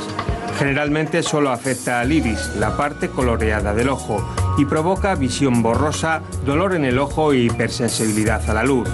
Generalmente 0.56 1.24
solo 1.24 1.50
afecta 1.50 1.98
al 1.98 2.12
iris, 2.12 2.54
la 2.54 2.76
parte 2.76 3.08
coloreada 3.08 3.74
del 3.74 3.88
ojo, 3.88 4.24
y 4.56 4.66
provoca 4.66 5.16
visión 5.16 5.64
borrosa, 5.64 6.22
dolor 6.46 6.76
en 6.76 6.84
el 6.84 7.00
ojo 7.00 7.34
y 7.34 7.46
hipersensibilidad 7.46 8.48
a 8.48 8.54
la 8.54 8.62
luz. 8.62 8.88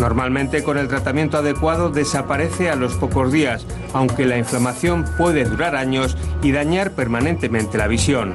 Normalmente 0.00 0.64
con 0.64 0.76
el 0.76 0.88
tratamiento 0.88 1.38
adecuado 1.38 1.90
desaparece 1.90 2.70
a 2.70 2.74
los 2.74 2.94
pocos 2.94 3.30
días, 3.30 3.64
aunque 3.92 4.26
la 4.26 4.36
inflamación 4.36 5.04
puede 5.16 5.44
durar 5.44 5.76
años 5.76 6.16
y 6.42 6.50
dañar 6.50 6.90
permanentemente 6.90 7.78
la 7.78 7.86
visión. 7.86 8.34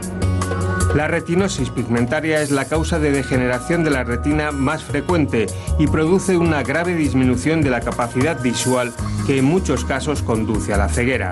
La 0.95 1.09
retinosis 1.09 1.71
pigmentaria 1.71 2.41
es 2.41 2.51
la 2.51 2.63
causa 2.63 2.99
de 2.99 3.11
degeneración 3.11 3.83
de 3.83 3.91
la 3.91 4.05
retina 4.05 4.53
más 4.53 4.81
frecuente 4.81 5.45
y 5.77 5.87
produce 5.87 6.37
una 6.37 6.63
grave 6.63 6.95
disminución 6.95 7.61
de 7.61 7.69
la 7.69 7.81
capacidad 7.81 8.41
visual 8.41 8.93
que 9.27 9.39
en 9.39 9.43
muchos 9.43 9.83
casos 9.83 10.21
conduce 10.21 10.73
a 10.73 10.77
la 10.77 10.87
ceguera. 10.87 11.31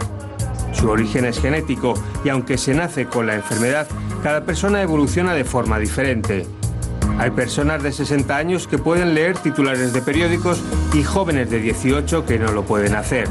Su 0.73 0.89
origen 0.89 1.23
es 1.23 1.39
genético 1.39 1.93
y 2.25 2.29
aunque 2.29 2.57
se 2.57 2.73
nace 2.73 3.05
con 3.05 3.25
la 3.25 3.35
enfermedad, 3.35 3.87
cada 4.21 4.43
persona 4.43 4.81
evoluciona 4.81 5.33
de 5.33 5.45
forma 5.45 5.79
diferente. 5.79 6.45
Hay 7.17 7.31
personas 7.31 7.81
de 7.83 7.93
60 7.93 8.35
años 8.35 8.67
que 8.67 8.79
pueden 8.79 9.13
leer 9.13 9.37
titulares 9.37 9.93
de 9.93 10.01
periódicos 10.01 10.61
y 10.93 11.03
jóvenes 11.03 11.49
de 11.49 11.59
18 11.59 12.25
que 12.25 12.37
no 12.37 12.51
lo 12.51 12.65
pueden 12.65 12.95
hacer. 12.95 13.29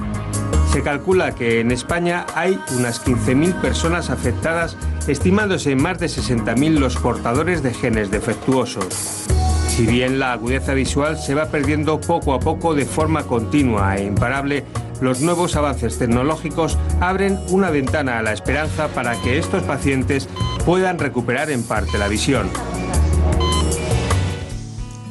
Se 0.72 0.82
calcula 0.82 1.35
que 1.35 1.61
en 1.61 1.70
España 1.70 2.24
hay 2.35 2.58
unas 2.78 3.04
15.000 3.04 3.61
personas 3.61 4.08
afectadas, 4.08 4.78
estimándose 5.06 5.72
en 5.72 5.82
más 5.82 5.98
de 5.98 6.06
60.000 6.06 6.78
los 6.78 6.96
portadores 6.96 7.62
de 7.62 7.74
genes 7.74 8.11
defectuosos. 8.11 9.26
Si 9.68 9.85
bien 9.85 10.18
la 10.18 10.32
agudeza 10.32 10.72
visual 10.72 11.18
se 11.18 11.35
va 11.35 11.50
perdiendo 11.50 12.00
poco 12.00 12.32
a 12.32 12.40
poco 12.40 12.74
de 12.74 12.87
forma 12.87 13.24
continua 13.24 13.96
e 13.98 14.04
imparable, 14.04 14.64
los 15.02 15.20
nuevos 15.20 15.56
avances 15.56 15.98
tecnológicos 15.98 16.78
abren 17.00 17.38
una 17.50 17.68
ventana 17.68 18.18
a 18.18 18.22
la 18.22 18.32
esperanza 18.32 18.88
para 18.88 19.20
que 19.20 19.38
estos 19.38 19.62
pacientes 19.64 20.26
puedan 20.64 20.98
recuperar 20.98 21.50
en 21.50 21.64
parte 21.64 21.98
la 21.98 22.08
visión. 22.08 22.48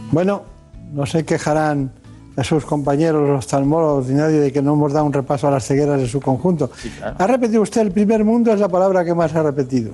Bueno, 0.09 0.43
no 0.91 1.05
se 1.05 1.23
quejarán 1.23 2.00
a 2.35 2.43
sus 2.43 2.65
compañeros, 2.65 3.27
los 3.27 3.39
oftalmólogos, 3.39 4.07
ni 4.07 4.15
nadie 4.15 4.39
de 4.39 4.51
que 4.51 4.61
no 4.61 4.73
hemos 4.73 4.93
dado 4.93 5.05
un 5.05 5.13
repaso 5.13 5.47
a 5.47 5.51
las 5.51 5.65
cegueras 5.65 5.99
en 5.99 6.07
su 6.07 6.21
conjunto. 6.21 6.71
Ha 7.17 7.27
repetido 7.27 7.61
usted 7.61 7.81
el 7.81 7.91
primer 7.91 8.23
mundo, 8.23 8.53
es 8.53 8.59
la 8.59 8.69
palabra 8.69 9.03
que 9.03 9.13
más 9.13 9.35
ha 9.35 9.43
repetido. 9.43 9.91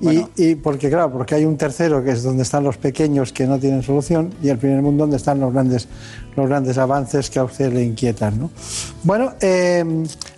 Y, 0.00 0.26
y 0.36 0.54
porque, 0.56 0.90
claro, 0.90 1.12
porque 1.12 1.36
hay 1.36 1.44
un 1.44 1.56
tercero 1.56 2.02
que 2.02 2.10
es 2.10 2.22
donde 2.22 2.42
están 2.42 2.64
los 2.64 2.76
pequeños 2.76 3.32
que 3.32 3.46
no 3.46 3.58
tienen 3.58 3.82
solución 3.82 4.34
y 4.42 4.48
el 4.48 4.58
primer 4.58 4.82
mundo 4.82 5.04
donde 5.04 5.16
están 5.16 5.38
los 5.40 5.52
grandes, 5.52 5.88
los 6.36 6.48
grandes 6.48 6.76
avances 6.78 7.30
que 7.30 7.38
a 7.38 7.44
usted 7.44 7.72
le 7.72 7.84
inquietan. 7.84 8.38
¿no? 8.38 8.50
Bueno, 9.04 9.32
eh, 9.40 9.84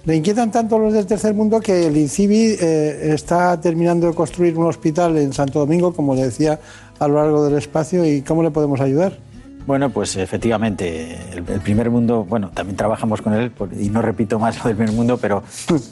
le 0.04 0.16
inquietan 0.16 0.50
tanto 0.50 0.78
los 0.78 0.92
del 0.92 1.06
tercer 1.06 1.34
mundo 1.34 1.58
que 1.60 1.86
el 1.86 1.96
INCIBI 1.96 2.56
eh, 2.60 3.14
está 3.14 3.58
terminando 3.60 4.06
de 4.06 4.14
construir 4.14 4.56
un 4.58 4.66
hospital 4.66 5.16
en 5.16 5.32
Santo 5.32 5.58
Domingo, 5.58 5.94
como 5.94 6.14
le 6.14 6.24
decía, 6.24 6.60
a 6.98 7.08
lo 7.08 7.14
largo 7.14 7.44
del 7.44 7.56
espacio. 7.56 8.04
¿Y 8.04 8.20
cómo 8.22 8.42
le 8.42 8.50
podemos 8.50 8.80
ayudar? 8.80 9.18
Bueno, 9.66 9.90
pues 9.90 10.14
efectivamente, 10.14 11.18
el, 11.34 11.42
primer 11.42 11.90
mundo, 11.90 12.24
bueno, 12.24 12.50
también 12.54 12.76
trabajamos 12.76 13.20
con 13.20 13.34
él, 13.34 13.50
y 13.76 13.88
no 13.88 14.00
repito 14.00 14.38
más 14.38 14.58
lo 14.58 14.68
del 14.68 14.76
primer 14.76 14.94
mundo, 14.94 15.18
pero 15.18 15.42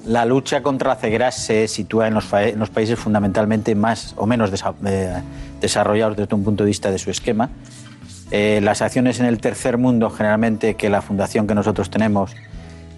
la 0.06 0.24
lucha 0.24 0.62
contra 0.62 0.90
la 0.90 0.96
ceguera 0.96 1.32
se 1.32 1.66
sitúa 1.66 2.06
en 2.06 2.14
los, 2.14 2.26
países 2.70 2.96
fundamentalmente 2.96 3.74
más 3.74 4.14
o 4.16 4.26
menos 4.26 4.52
eh, 4.86 5.22
desarrollados 5.60 6.16
desde 6.16 6.36
un 6.36 6.44
punto 6.44 6.62
de 6.62 6.68
vista 6.68 6.92
de 6.92 6.98
su 6.98 7.10
esquema. 7.10 7.50
Eh, 8.30 8.60
las 8.62 8.80
acciones 8.80 9.18
en 9.18 9.26
el 9.26 9.40
tercer 9.40 9.76
mundo, 9.76 10.08
generalmente, 10.08 10.76
que 10.76 10.88
la 10.88 11.02
fundación 11.02 11.48
que 11.48 11.56
nosotros 11.56 11.90
tenemos, 11.90 12.30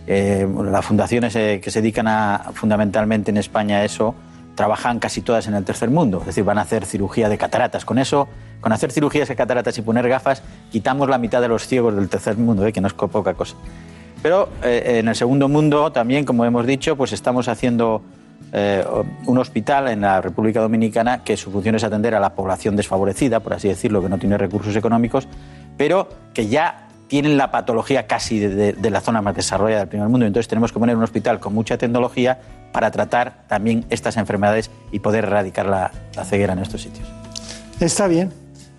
eh, 0.06 0.46
las 0.62 0.84
fundaciones 0.84 1.32
que 1.32 1.70
se 1.70 1.80
dedican 1.80 2.06
fundamentalmente 2.52 3.30
en 3.30 3.38
España 3.38 3.78
a 3.78 3.84
eso, 3.86 4.14
trabajan 4.56 4.98
casi 4.98 5.20
todas 5.20 5.46
en 5.46 5.54
el 5.54 5.64
tercer 5.64 5.90
mundo, 5.90 6.18
es 6.20 6.26
decir, 6.26 6.42
van 6.42 6.58
a 6.58 6.62
hacer 6.62 6.84
cirugía 6.84 7.28
de 7.28 7.38
cataratas. 7.38 7.84
Con 7.84 7.98
eso, 7.98 8.26
con 8.60 8.72
hacer 8.72 8.90
cirugías 8.90 9.28
de 9.28 9.36
cataratas 9.36 9.78
y 9.78 9.82
poner 9.82 10.08
gafas, 10.08 10.42
quitamos 10.72 11.08
la 11.08 11.18
mitad 11.18 11.40
de 11.40 11.48
los 11.48 11.68
ciegos 11.68 11.94
del 11.94 12.08
tercer 12.08 12.36
mundo, 12.36 12.66
¿eh? 12.66 12.72
que 12.72 12.80
no 12.80 12.88
es 12.88 12.94
poca 12.94 13.34
cosa. 13.34 13.54
Pero 14.22 14.48
eh, 14.64 14.96
en 14.98 15.08
el 15.08 15.14
segundo 15.14 15.48
mundo 15.48 15.92
también, 15.92 16.24
como 16.24 16.44
hemos 16.44 16.66
dicho, 16.66 16.96
pues 16.96 17.12
estamos 17.12 17.46
haciendo 17.46 18.02
eh, 18.52 18.84
un 19.26 19.38
hospital 19.38 19.88
en 19.88 20.00
la 20.00 20.20
República 20.20 20.60
Dominicana 20.60 21.22
que 21.22 21.36
su 21.36 21.50
función 21.50 21.74
es 21.74 21.84
atender 21.84 22.14
a 22.14 22.20
la 22.20 22.34
población 22.34 22.76
desfavorecida, 22.76 23.40
por 23.40 23.52
así 23.52 23.68
decirlo, 23.68 24.02
que 24.02 24.08
no 24.08 24.18
tiene 24.18 24.38
recursos 24.38 24.74
económicos, 24.74 25.28
pero 25.76 26.08
que 26.32 26.48
ya 26.48 26.86
tienen 27.08 27.36
la 27.36 27.50
patología 27.50 28.06
casi 28.06 28.40
de, 28.40 28.90
la 28.90 29.00
zona 29.00 29.22
más 29.22 29.34
desarrollada 29.34 29.80
del 29.80 29.88
primer 29.88 30.08
mundo. 30.08 30.26
Entonces 30.26 30.48
tenemos 30.48 30.72
que 30.72 30.78
poner 30.78 30.96
un 30.96 31.02
hospital 31.02 31.38
con 31.38 31.54
mucha 31.54 31.78
tecnología 31.78 32.38
para 32.76 32.90
tratar 32.90 33.46
también 33.48 33.86
estas 33.88 34.18
enfermedades 34.18 34.70
y 34.92 34.98
poder 34.98 35.24
erradicar 35.24 35.64
la, 35.64 35.92
ceguera 36.26 36.52
en 36.52 36.58
estos 36.58 36.82
sitios. 36.82 37.08
Está 37.80 38.06
bien. 38.06 38.30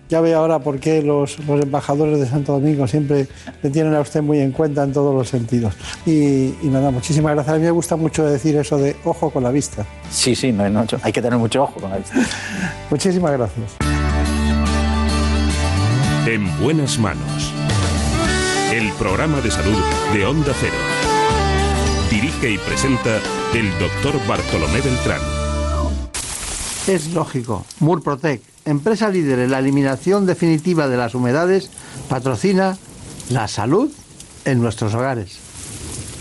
Ya 0.08 0.20
veo 0.20 0.38
ahora 0.38 0.60
por 0.60 0.78
qué 0.78 1.02
los, 1.02 1.36
embajadores 1.40 2.20
de 2.20 2.26
Santo 2.28 2.52
Domingo 2.52 2.86
siempre 2.86 3.26
le 3.60 3.70
tienen 3.70 3.96
a 3.96 4.00
usted 4.00 4.22
muy 4.22 4.38
en 4.38 4.52
cuenta 4.52 4.84
en 4.84 4.92
todos 4.92 5.12
los 5.12 5.28
sentidos. 5.28 5.74
Y, 6.06 6.54
nada, 6.62 6.92
muchísimas 6.92 7.34
gracias. 7.34 7.56
A 7.56 7.58
mí 7.58 7.64
me 7.64 7.72
gusta 7.72 7.96
mucho 7.96 8.24
decir 8.24 8.54
eso 8.54 8.78
de 8.78 8.94
ojo 9.04 9.30
con 9.30 9.42
la 9.42 9.50
vista. 9.50 9.84
Sí, 10.12 10.36
sí, 10.36 10.52
no, 10.52 10.70
no, 10.70 10.86
hay 11.02 11.12
que 11.12 11.20
tener 11.20 11.36
mucho 11.36 11.64
ojo 11.64 11.80
con 11.80 11.90
la 11.90 11.96
vista. 11.96 12.14
muchísimas 12.90 13.32
gracias. 13.32 13.72
En 16.24 16.56
buenas 16.62 17.00
manos. 17.00 17.52
El 18.72 18.92
programa 18.92 19.40
de 19.40 19.50
salud 19.50 19.82
de 20.14 20.24
Onda 20.24 20.52
Cero. 20.60 21.07
Dirige 22.20 22.50
y 22.50 22.58
presenta 22.58 23.20
el 23.54 23.70
doctor 23.78 24.20
Bartolomé 24.26 24.80
Beltrán. 24.80 25.20
Es 26.88 27.12
lógico. 27.12 27.64
Murprotec, 27.78 28.42
empresa 28.64 29.08
líder 29.08 29.38
en 29.38 29.52
la 29.52 29.60
eliminación 29.60 30.26
definitiva 30.26 30.88
de 30.88 30.96
las 30.96 31.14
humedades, 31.14 31.70
patrocina 32.08 32.76
la 33.30 33.46
salud 33.46 33.92
en 34.44 34.60
nuestros 34.60 34.94
hogares. 34.94 35.38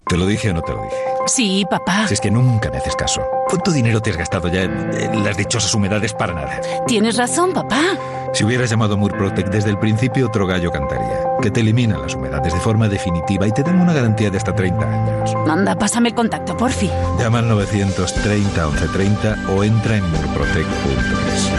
¿Te 0.08 0.18
lo 0.18 0.28
dije 0.28 0.52
o 0.52 0.54
no 0.54 0.62
te 0.62 0.74
lo 0.74 0.84
dije? 0.84 1.07
Sí, 1.28 1.66
papá. 1.70 2.08
Si 2.08 2.13
es 2.13 2.22
que 2.22 2.32
nunca 2.32 2.72
me 2.72 2.78
haces 2.78 2.96
caso. 2.96 3.22
¿Cuánto 3.48 3.72
dinero 3.72 4.02
te 4.02 4.12
has 4.12 4.18
gastado 4.18 4.48
ya 4.48 4.63
en 4.63 5.24
las 5.24 5.36
dichosas 5.36 5.74
humedades 5.74 6.13
para 6.13 6.34
nada? 6.34 6.62
Tienes 6.88 7.18
razón, 7.18 7.52
papá. 7.54 7.82
Si 8.34 8.46
hubieras 8.46 8.70
llamado 8.70 8.94
a 8.94 8.98
Murprotec 8.98 9.50
desde 9.50 9.70
el 9.70 9.78
principio, 9.78 10.28
otro 10.28 10.48
gallo 10.48 10.72
cantaría. 10.72 11.20
Que 11.42 11.52
te 11.52 11.60
elimina 11.60 11.98
las 11.98 12.16
humedades 12.16 12.54
de 12.54 12.60
forma 12.60 12.88
definitiva 12.88 13.46
y 13.46 13.52
te 13.52 13.63
dan 13.63 13.82
una 13.82 13.94
garantía 13.94 14.30
de 14.30 14.38
hasta 14.38 14.56
30 14.56 14.86
años. 14.86 15.36
Anda, 15.50 15.76
pásame 15.76 16.10
el 16.10 16.16
contacto, 16.16 16.56
porfi. 16.56 16.90
Llama 17.20 17.40
al 17.40 17.50
930 17.50 18.66
1130 18.66 19.52
o 19.52 19.63
entra 19.63 19.98
en 19.98 20.10
murprotec.es. 20.10 21.52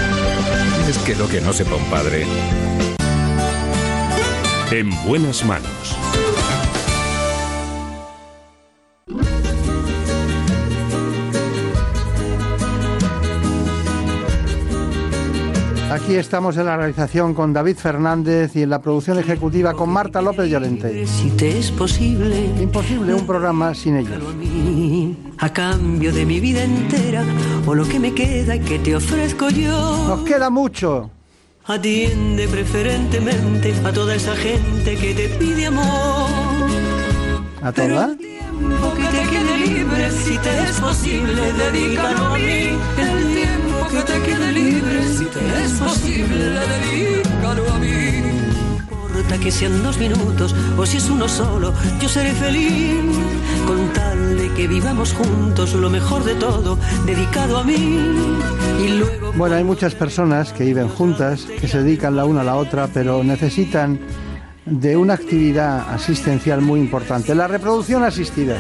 Es 0.89 0.99
que 0.99 1.15
lo 1.15 1.29
que 1.29 1.43
no 1.43 1.53
sepa 1.53 1.77
un 1.77 1.85
padre. 1.85 2.27
En 4.71 4.91
buenas 5.05 5.45
manos 5.45 5.97
Aquí 16.01 16.15
estamos 16.15 16.57
en 16.57 16.67
la 16.67 16.77
realización 16.77 17.35
con 17.35 17.53
David 17.53 17.77
Fernández 17.77 18.55
y 18.55 18.63
en 18.63 18.71
la 18.71 18.81
producción 18.81 19.19
ejecutiva 19.19 19.75
con 19.75 19.91
Marta 19.91 20.23
López 20.23 20.49
Llorente. 20.49 21.07
Si 21.09 21.29
te 21.31 21.59
es 21.59 21.73
posible. 21.73 22.47
Imposible 22.61 23.15
un 23.15 23.27
programa 23.27 23.75
sin 23.75 23.97
ellos. 23.97 24.23
A 25.39 25.53
cambio 25.53 26.13
de 26.13 26.25
mi 26.25 26.39
vida 26.39 26.63
entera 26.63 27.25
o 27.67 27.75
lo 27.75 27.87
que 27.87 27.99
me 27.99 28.15
queda 28.15 28.55
y 28.55 28.61
que 28.61 28.79
te 28.79 28.95
ofrezco 28.95 29.51
yo. 29.51 30.07
Nos 30.07 30.21
queda 30.23 30.51
mucho. 30.51 31.11
Atiende 31.67 32.47
preferentemente 32.47 33.75
a 33.85 33.93
toda 33.93 34.15
esa 34.15 34.37
gente 34.37 34.97
que 34.97 35.15
te 35.15 35.29
pide 35.31 35.67
amor. 35.67 36.31
¿A 37.61 37.73
toda? 37.73 38.17
que 38.17 39.05
te 39.05 39.31
quede 39.31 39.59
libre, 39.67 40.11
si 40.11 40.39
te 40.39 40.63
es 40.63 40.81
posible, 40.81 41.53
dedícalo 41.53 42.27
a 42.27 42.39
mí. 42.39 42.79
El 42.99 43.35
tiempo 43.35 43.48
que 43.91 44.03
te 44.03 44.23
quede 44.23 44.53
libre, 44.53 45.09
si 45.09 45.25
te 45.25 45.65
es 45.65 45.73
posible, 45.73 46.51
dedícalo 46.73 47.73
a 47.73 47.79
mí. 47.79 48.23
importa 48.91 49.39
que 49.39 49.51
sean 49.51 49.83
dos 49.83 49.99
minutos 49.99 50.55
o 50.77 50.85
si 50.85 50.99
es 50.99 51.09
uno 51.09 51.29
solo, 51.29 51.73
yo 52.01 52.09
seré 52.09 52.33
feliz 52.33 52.95
con 53.67 53.93
tal 53.93 54.39
de 54.39 54.53
que 54.55 54.69
vivamos 54.69 55.13
juntos 55.15 55.73
lo 55.75 55.91
mejor 55.91 56.25
de 56.25 56.35
todo, 56.35 56.79
dedicado 57.07 57.59
a 57.59 57.65
mí. 57.65 57.99
Y 58.85 58.89
luego... 58.99 59.33
Bueno, 59.33 59.57
hay 59.57 59.65
muchas 59.65 59.95
personas 59.95 60.53
que 60.53 60.65
viven 60.65 60.89
juntas, 60.89 61.47
que 61.61 61.67
se 61.67 61.83
dedican 61.83 62.17
la 62.17 62.25
una 62.25 62.43
a 62.43 62.45
la 62.45 62.57
otra, 62.57 62.89
pero 62.93 63.25
necesitan 63.25 63.99
de 64.67 64.97
una 64.97 65.15
actividad 65.15 65.91
asistencial 65.91 66.61
muy 66.61 66.81
importante, 66.81 67.35
la 67.35 67.49
reproducción 67.49 68.05
asistida. 68.05 68.59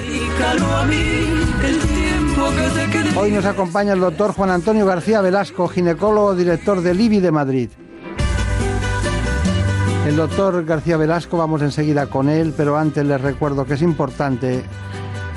Hoy 3.16 3.32
nos 3.32 3.44
acompaña 3.44 3.92
el 3.94 4.00
doctor 4.00 4.32
Juan 4.32 4.50
Antonio 4.50 4.87
García 4.87 5.20
Velasco, 5.20 5.68
ginecólogo 5.68 6.34
director 6.34 6.80
del 6.80 7.00
IBI 7.00 7.20
de 7.20 7.30
Madrid. 7.32 7.70
El 10.06 10.16
doctor 10.16 10.64
García 10.64 10.96
Velasco, 10.96 11.37
vamos 11.37 11.61
enseguida 11.61 12.06
con 12.06 12.28
él, 12.28 12.54
pero 12.56 12.78
antes 12.78 13.04
les 13.04 13.20
recuerdo 13.20 13.66
que 13.66 13.74
es 13.74 13.82
importante 13.82 14.62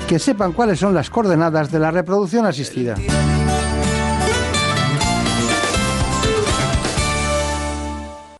que 0.08 0.18
sepan 0.18 0.52
cuáles 0.52 0.78
son 0.78 0.94
las 0.94 1.10
coordenadas 1.10 1.70
de 1.70 1.78
la 1.78 1.90
reproducción 1.90 2.46
asistida. 2.46 2.94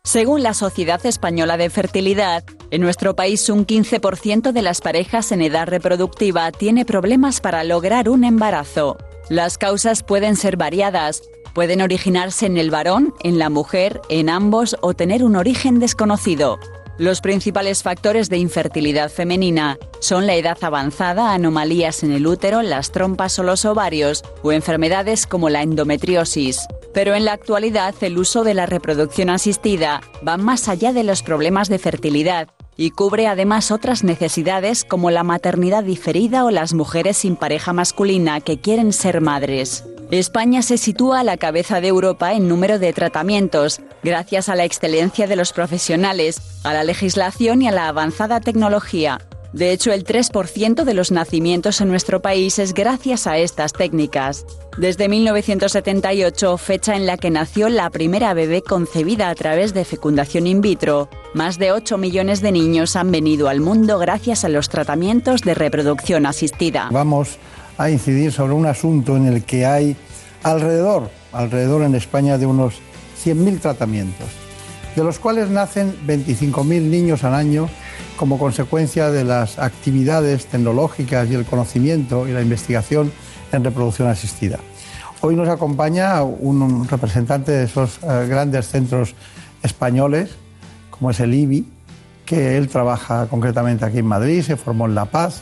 Según 0.03 0.43
la 0.43 0.53
Sociedad 0.53 1.03
Española 1.05 1.57
de 1.57 1.69
Fertilidad, 1.69 2.43
en 2.73 2.81
nuestro 2.81 3.15
país 3.15 3.49
un 3.49 3.67
15% 3.67 4.51
de 4.51 4.61
las 4.63 4.81
parejas 4.81 5.31
en 5.31 5.43
edad 5.43 5.67
reproductiva 5.67 6.51
tiene 6.51 6.85
problemas 6.85 7.39
para 7.39 7.63
lograr 7.63 8.09
un 8.09 8.23
embarazo. 8.23 8.97
Las 9.29 9.59
causas 9.59 10.01
pueden 10.01 10.35
ser 10.35 10.57
variadas. 10.57 11.21
Pueden 11.53 11.81
originarse 11.81 12.47
en 12.47 12.57
el 12.57 12.71
varón, 12.71 13.13
en 13.21 13.37
la 13.37 13.51
mujer, 13.51 14.01
en 14.09 14.27
ambos 14.27 14.75
o 14.81 14.95
tener 14.95 15.23
un 15.23 15.35
origen 15.35 15.77
desconocido. 15.77 16.57
Los 16.97 17.21
principales 17.21 17.83
factores 17.83 18.27
de 18.31 18.37
infertilidad 18.39 19.11
femenina 19.11 19.77
son 19.99 20.25
la 20.25 20.33
edad 20.33 20.57
avanzada, 20.63 21.31
anomalías 21.31 22.01
en 22.01 22.11
el 22.11 22.25
útero, 22.25 22.63
las 22.63 22.91
trompas 22.91 23.37
o 23.37 23.43
los 23.43 23.65
ovarios 23.65 24.23
o 24.41 24.51
enfermedades 24.51 25.27
como 25.27 25.49
la 25.49 25.61
endometriosis. 25.61 26.65
Pero 26.91 27.13
en 27.13 27.25
la 27.25 27.33
actualidad 27.33 27.93
el 28.01 28.17
uso 28.17 28.43
de 28.43 28.55
la 28.55 28.65
reproducción 28.65 29.29
asistida 29.29 30.01
va 30.27 30.37
más 30.37 30.69
allá 30.69 30.91
de 30.91 31.03
los 31.03 31.21
problemas 31.21 31.69
de 31.69 31.77
fertilidad 31.77 32.47
y 32.77 32.91
cubre 32.91 33.27
además 33.27 33.71
otras 33.71 34.03
necesidades 34.03 34.83
como 34.83 35.11
la 35.11 35.23
maternidad 35.23 35.83
diferida 35.83 36.45
o 36.45 36.51
las 36.51 36.73
mujeres 36.73 37.17
sin 37.17 37.35
pareja 37.35 37.73
masculina 37.73 38.41
que 38.41 38.59
quieren 38.59 38.93
ser 38.93 39.21
madres. 39.21 39.85
España 40.11 40.61
se 40.61 40.77
sitúa 40.77 41.21
a 41.21 41.23
la 41.23 41.37
cabeza 41.37 41.81
de 41.81 41.87
Europa 41.87 42.33
en 42.33 42.47
número 42.47 42.77
de 42.77 42.93
tratamientos, 42.93 43.81
gracias 44.03 44.47
a 44.47 44.55
la 44.55 44.63
excelencia 44.63 45.25
de 45.25 45.35
los 45.35 45.53
profesionales, 45.53 46.39
a 46.63 46.73
la 46.73 46.83
legislación 46.83 47.63
y 47.63 47.67
a 47.67 47.71
la 47.71 47.87
avanzada 47.87 48.39
tecnología. 48.39 49.19
De 49.53 49.71
hecho, 49.71 49.91
el 49.91 50.03
3% 50.03 50.83
de 50.83 50.93
los 50.95 51.11
nacimientos 51.11 51.79
en 51.79 51.87
nuestro 51.87 52.23
país 52.23 52.57
es 52.57 52.73
gracias 52.73 53.27
a 53.27 53.37
estas 53.37 53.71
técnicas. 53.71 54.47
Desde 54.79 55.07
1978, 55.07 56.57
fecha 56.57 56.95
en 56.95 57.05
la 57.05 57.17
que 57.17 57.29
nació 57.29 57.69
la 57.69 57.91
primera 57.91 58.33
bebé 58.33 58.63
concebida 58.63 59.29
a 59.29 59.35
través 59.35 59.75
de 59.75 59.85
fecundación 59.85 60.47
in 60.47 60.61
vitro, 60.61 61.07
más 61.35 61.59
de 61.59 61.71
8 61.71 61.99
millones 61.99 62.41
de 62.41 62.51
niños 62.51 62.95
han 62.95 63.11
venido 63.11 63.47
al 63.47 63.59
mundo 63.59 63.99
gracias 63.99 64.43
a 64.43 64.49
los 64.49 64.69
tratamientos 64.69 65.41
de 65.41 65.53
reproducción 65.53 66.25
asistida. 66.25 66.89
Vamos 66.91 67.37
a 67.77 67.91
incidir 67.91 68.31
sobre 68.31 68.53
un 68.53 68.65
asunto 68.65 69.15
en 69.15 69.27
el 69.27 69.43
que 69.43 69.67
hay 69.67 69.95
alrededor, 70.41 71.11
alrededor 71.31 71.83
en 71.83 71.93
España 71.93 72.39
de 72.39 72.47
unos 72.47 72.75
100.000 73.23 73.61
tratamientos, 73.61 74.27
de 74.95 75.03
los 75.03 75.19
cuales 75.19 75.49
nacen 75.49 75.95
25.000 76.05 76.81
niños 76.81 77.23
al 77.23 77.33
año 77.33 77.69
como 78.15 78.37
consecuencia 78.37 79.09
de 79.09 79.23
las 79.23 79.57
actividades 79.59 80.45
tecnológicas 80.45 81.29
y 81.29 81.35
el 81.35 81.45
conocimiento 81.45 82.27
y 82.27 82.31
la 82.31 82.41
investigación 82.41 83.11
en 83.51 83.63
reproducción 83.63 84.07
asistida. 84.07 84.59
Hoy 85.21 85.35
nos 85.35 85.47
acompaña 85.47 86.21
un 86.23 86.87
representante 86.87 87.51
de 87.51 87.63
esos 87.63 87.99
eh, 88.03 88.27
grandes 88.27 88.67
centros 88.67 89.15
españoles, 89.63 90.31
como 90.89 91.11
es 91.11 91.19
el 91.21 91.33
IBI, 91.33 91.65
que 92.25 92.57
él 92.57 92.67
trabaja 92.67 93.27
concretamente 93.27 93.85
aquí 93.85 93.99
en 93.99 94.05
Madrid, 94.05 94.43
se 94.43 94.57
formó 94.57 94.85
en 94.85 94.95
La 94.95 95.05
Paz, 95.05 95.41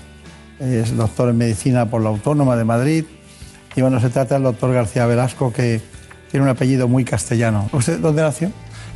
es 0.59 0.95
doctor 0.95 1.29
en 1.29 1.37
medicina 1.37 1.89
por 1.89 2.01
la 2.01 2.09
Autónoma 2.09 2.55
de 2.55 2.63
Madrid. 2.63 3.05
Y 3.75 3.81
bueno, 3.81 3.99
se 3.99 4.09
trata 4.09 4.35
del 4.35 4.43
doctor 4.43 4.73
García 4.73 5.05
Velasco, 5.05 5.51
que 5.51 5.81
tiene 6.29 6.43
un 6.43 6.49
apellido 6.49 6.87
muy 6.87 7.03
castellano. 7.03 7.69
¿Usted 7.71 7.99
dónde 7.99 8.21
nació? 8.21 8.51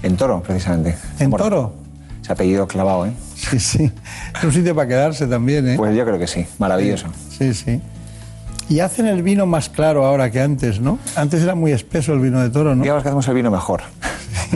En 0.05 0.15
Toro, 0.17 0.41
precisamente. 0.43 0.95
¿En 1.19 1.31
Toro? 1.31 1.73
Ese 2.21 2.31
apellido 2.31 2.67
clavado, 2.67 3.05
¿eh? 3.07 3.11
Sí, 3.35 3.59
sí. 3.59 3.91
Es 4.37 4.43
un 4.43 4.51
sitio 4.51 4.73
para 4.75 4.87
quedarse 4.87 5.27
también, 5.27 5.67
¿eh? 5.67 5.73
Pues 5.77 5.95
yo 5.95 6.05
creo 6.05 6.17
que 6.19 6.27
sí, 6.27 6.45
maravilloso. 6.59 7.07
Sí, 7.37 7.53
sí. 7.53 7.81
Y 8.69 8.79
hacen 8.79 9.05
el 9.07 9.21
vino 9.21 9.45
más 9.45 9.69
claro 9.69 10.05
ahora 10.05 10.31
que 10.31 10.41
antes, 10.41 10.79
¿no? 10.79 10.97
Antes 11.15 11.41
era 11.43 11.53
muy 11.53 11.71
espeso 11.71 12.13
el 12.13 12.19
vino 12.19 12.41
de 12.41 12.49
toro, 12.49 12.73
¿no? 12.75 12.81
Digamos 12.81 13.03
que 13.03 13.09
hacemos 13.09 13.27
el 13.27 13.35
vino 13.35 13.51
mejor. 13.51 13.81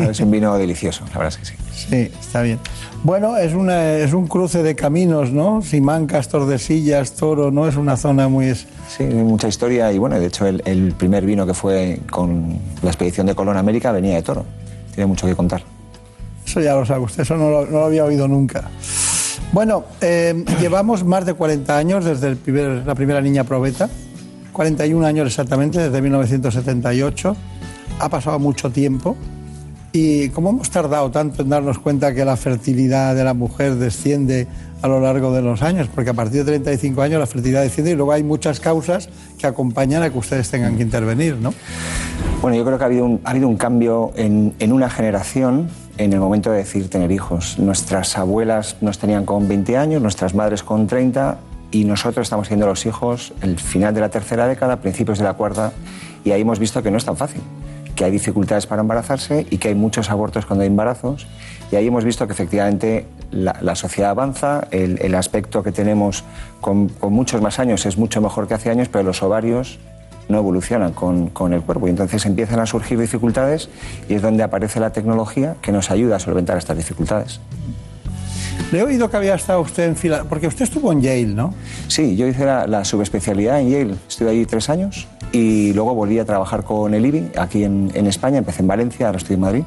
es 0.10 0.20
un 0.20 0.32
vino 0.32 0.58
delicioso, 0.58 1.04
la 1.14 1.20
verdad 1.20 1.28
es 1.30 1.38
que 1.38 1.46
sí. 1.46 1.54
Sí, 1.90 2.12
está 2.20 2.42
bien. 2.42 2.60
Bueno, 3.04 3.38
es, 3.38 3.54
una, 3.54 3.94
es 3.94 4.14
un 4.14 4.28
cruce 4.28 4.64
de 4.64 4.76
caminos, 4.76 5.32
¿no? 5.32 5.62
Simancas, 5.62 6.28
Tordesillas, 6.30 7.14
Toro, 7.14 7.52
¿no? 7.52 7.68
Es 7.68 7.76
una 7.76 7.98
zona 7.98 8.28
muy... 8.28 8.46
es- 8.48 8.66
Sí, 8.98 9.04
mucha 9.04 9.48
historia 9.48 9.92
y 9.94 10.00
bueno, 10.00 10.20
de 10.20 10.26
hecho 10.26 10.48
el, 10.48 10.64
el 10.66 10.94
primer 10.94 11.24
vino 11.26 11.46
que 11.46 11.54
fue 11.54 12.00
con 12.10 12.58
la 12.82 12.90
expedición 12.90 13.28
de 13.28 13.36
Colón 13.36 13.56
a 13.58 13.60
América 13.60 13.92
venía 13.92 14.16
de 14.16 14.24
Toro. 14.24 14.46
Tiene 14.94 15.08
mucho 15.08 15.28
que 15.28 15.36
contar. 15.36 15.64
Eso 16.46 16.62
ya 16.62 16.74
lo 16.76 16.86
sabe 16.86 17.02
usted, 17.02 17.24
eso 17.24 17.38
no 17.38 17.50
lo, 17.50 17.66
no 17.66 17.84
había 17.84 18.06
oído 18.06 18.28
nunca. 18.28 18.70
Bueno, 19.52 19.86
eh, 20.02 20.46
llevamos 20.62 21.04
más 21.04 21.26
de 21.26 21.34
40 21.34 21.78
años 21.78 22.06
desde 22.06 22.38
la 22.86 22.96
primera 22.96 23.22
niña 23.22 23.44
probeta, 23.44 23.90
41 24.54 25.06
años 25.06 25.28
exactamente, 25.28 25.80
desde 25.80 26.02
1978. 26.02 27.36
Ha 28.00 28.10
pasado 28.10 28.40
mucho 28.40 28.70
tiempo. 28.72 29.16
¿Y 29.92 30.30
cómo 30.30 30.52
hemos 30.52 30.70
tardado 30.70 31.10
tanto 31.10 31.42
en 31.42 31.50
darnos 31.50 31.80
cuenta 31.80 32.14
que 32.14 32.24
la 32.24 32.38
fertilidad 32.38 33.16
de 33.16 33.24
la 33.24 33.34
mujer 33.34 33.76
desciende 33.76 34.48
a 34.82 34.88
lo 34.88 35.00
largo 35.00 35.34
de 35.34 35.42
los 35.42 35.62
años? 35.62 35.88
Porque 35.94 36.12
a 36.12 36.14
partir 36.14 36.44
de 36.44 36.60
35 36.60 37.02
años 37.02 37.20
la 37.20 37.28
fertilidad 37.28 37.62
desciende 37.62 37.92
y 37.92 37.96
luego 37.96 38.12
hay 38.12 38.24
muchas 38.24 38.60
causas 38.60 39.10
que 39.38 39.48
acompañan 39.48 40.04
a 40.04 40.10
que 40.10 40.18
ustedes 40.18 40.50
tengan 40.50 40.78
que 40.78 40.84
intervenir, 40.84 41.36
¿no? 41.38 41.54
Bueno, 42.42 42.58
yo 42.58 42.66
creo 42.66 42.78
que 42.78 42.84
ha 42.84 42.88
habido 42.88 43.06
un, 43.06 43.22
ha 43.24 43.32
habido 43.32 43.48
un 43.48 43.58
cambio 43.58 44.12
en, 44.16 44.54
en 44.60 44.72
una 44.72 44.90
generación 44.90 45.70
en 45.98 46.14
el 46.14 46.20
momento 46.20 46.52
de 46.52 46.60
decir 46.60 46.90
tener 46.90 47.12
hijos. 47.12 47.60
Nuestras 47.60 48.18
abuelas 48.18 48.78
nos 48.82 48.98
tenían 49.00 49.26
con 49.26 49.48
20 49.48 49.78
años, 49.78 50.02
nuestras 50.02 50.34
madres 50.34 50.64
con 50.64 50.88
30 50.88 51.38
y 51.72 51.84
nosotros 51.84 52.26
estamos 52.26 52.48
teniendo 52.48 52.68
los 52.68 52.86
hijos 52.86 53.34
el 53.42 53.60
final 53.60 53.94
de 53.94 54.02
la 54.02 54.10
tercera 54.10 54.48
década, 54.48 54.78
principios 54.78 55.18
de 55.18 55.26
la 55.26 55.34
cuarta 55.34 55.74
y 56.24 56.32
ahí 56.32 56.42
hemos 56.42 56.60
visto 56.60 56.82
que 56.82 56.92
no 56.92 56.98
es 56.98 57.06
tan 57.06 57.18
fácil, 57.18 57.42
que 57.96 58.06
hay 58.06 58.12
dificultades 58.12 58.68
para 58.68 58.82
embarazarse 58.82 59.46
y 59.50 59.58
que 59.58 59.70
hay 59.70 59.76
muchos 59.76 60.10
abortos 60.10 60.46
cuando 60.46 60.64
hay 60.64 60.68
embarazos 60.68 61.28
y 61.72 61.76
ahí 61.76 61.88
hemos 61.88 62.04
visto 62.04 62.26
que 62.26 62.34
efectivamente 62.34 63.06
la, 63.32 63.76
sociedad 63.76 64.12
avanza, 64.12 64.68
el, 64.72 65.00
el 65.02 65.14
aspecto 65.16 65.62
que 65.62 65.72
tenemos 65.72 66.24
con, 66.62 66.90
con 66.90 67.14
muchos 67.14 67.42
más 67.42 67.60
años 67.60 67.86
es 67.86 67.98
mucho 67.98 68.22
mejor 68.22 68.48
que 68.48 68.56
hace 68.56 68.72
años, 68.72 68.90
pero 68.90 69.04
los 69.04 69.22
ovarios 69.22 69.80
no 70.30 70.38
evolucionan 70.38 70.94
con, 70.94 71.30
con 71.30 71.54
el 71.54 71.62
cuerpo 71.62 71.88
y 71.88 71.90
entonces 71.92 72.26
empiezan 72.26 72.60
a 72.60 72.66
surgir 72.66 73.00
dificultades 73.00 73.70
y 74.08 74.14
es 74.14 74.22
donde 74.22 74.44
aparece 74.44 74.80
la 74.80 74.92
tecnología 74.92 75.56
que 75.62 75.72
nos 75.72 75.92
ayuda 75.92 76.16
a 76.16 76.20
solventar 76.20 76.58
estas 76.58 76.78
dificultades. 76.78 77.40
Le 78.72 78.80
he 78.80 78.84
oído 78.84 79.10
que 79.10 79.18
había 79.18 79.34
estado 79.36 79.62
usted 79.62 79.84
en 79.88 79.96
fila, 79.96 80.26
porque 80.30 80.48
usted 80.48 80.64
estuvo 80.64 80.92
en 80.92 81.02
Yale, 81.02 81.26
¿no? 81.28 81.54
Sí, 81.88 82.16
yo 82.16 82.28
hice 82.28 82.46
la, 82.46 82.68
la 82.68 82.86
subespecialidad 82.86 83.60
en 83.62 83.70
Yale, 83.72 83.96
estuve 84.08 84.30
ahí 84.30 84.46
tres 84.46 84.70
años 84.70 85.08
y 85.32 85.74
luego 85.74 85.96
volví 85.96 86.20
a 86.20 86.26
trabajar 86.26 86.64
con 86.64 86.94
el 86.94 87.06
IBI 87.06 87.32
aquí 87.38 87.64
en, 87.64 87.92
en 87.96 88.06
España, 88.08 88.38
empecé 88.38 88.62
en 88.62 88.68
Valencia, 88.68 89.08
ahora 89.08 89.18
estoy 89.18 89.36
en 89.36 89.40
Madrid. 89.40 89.64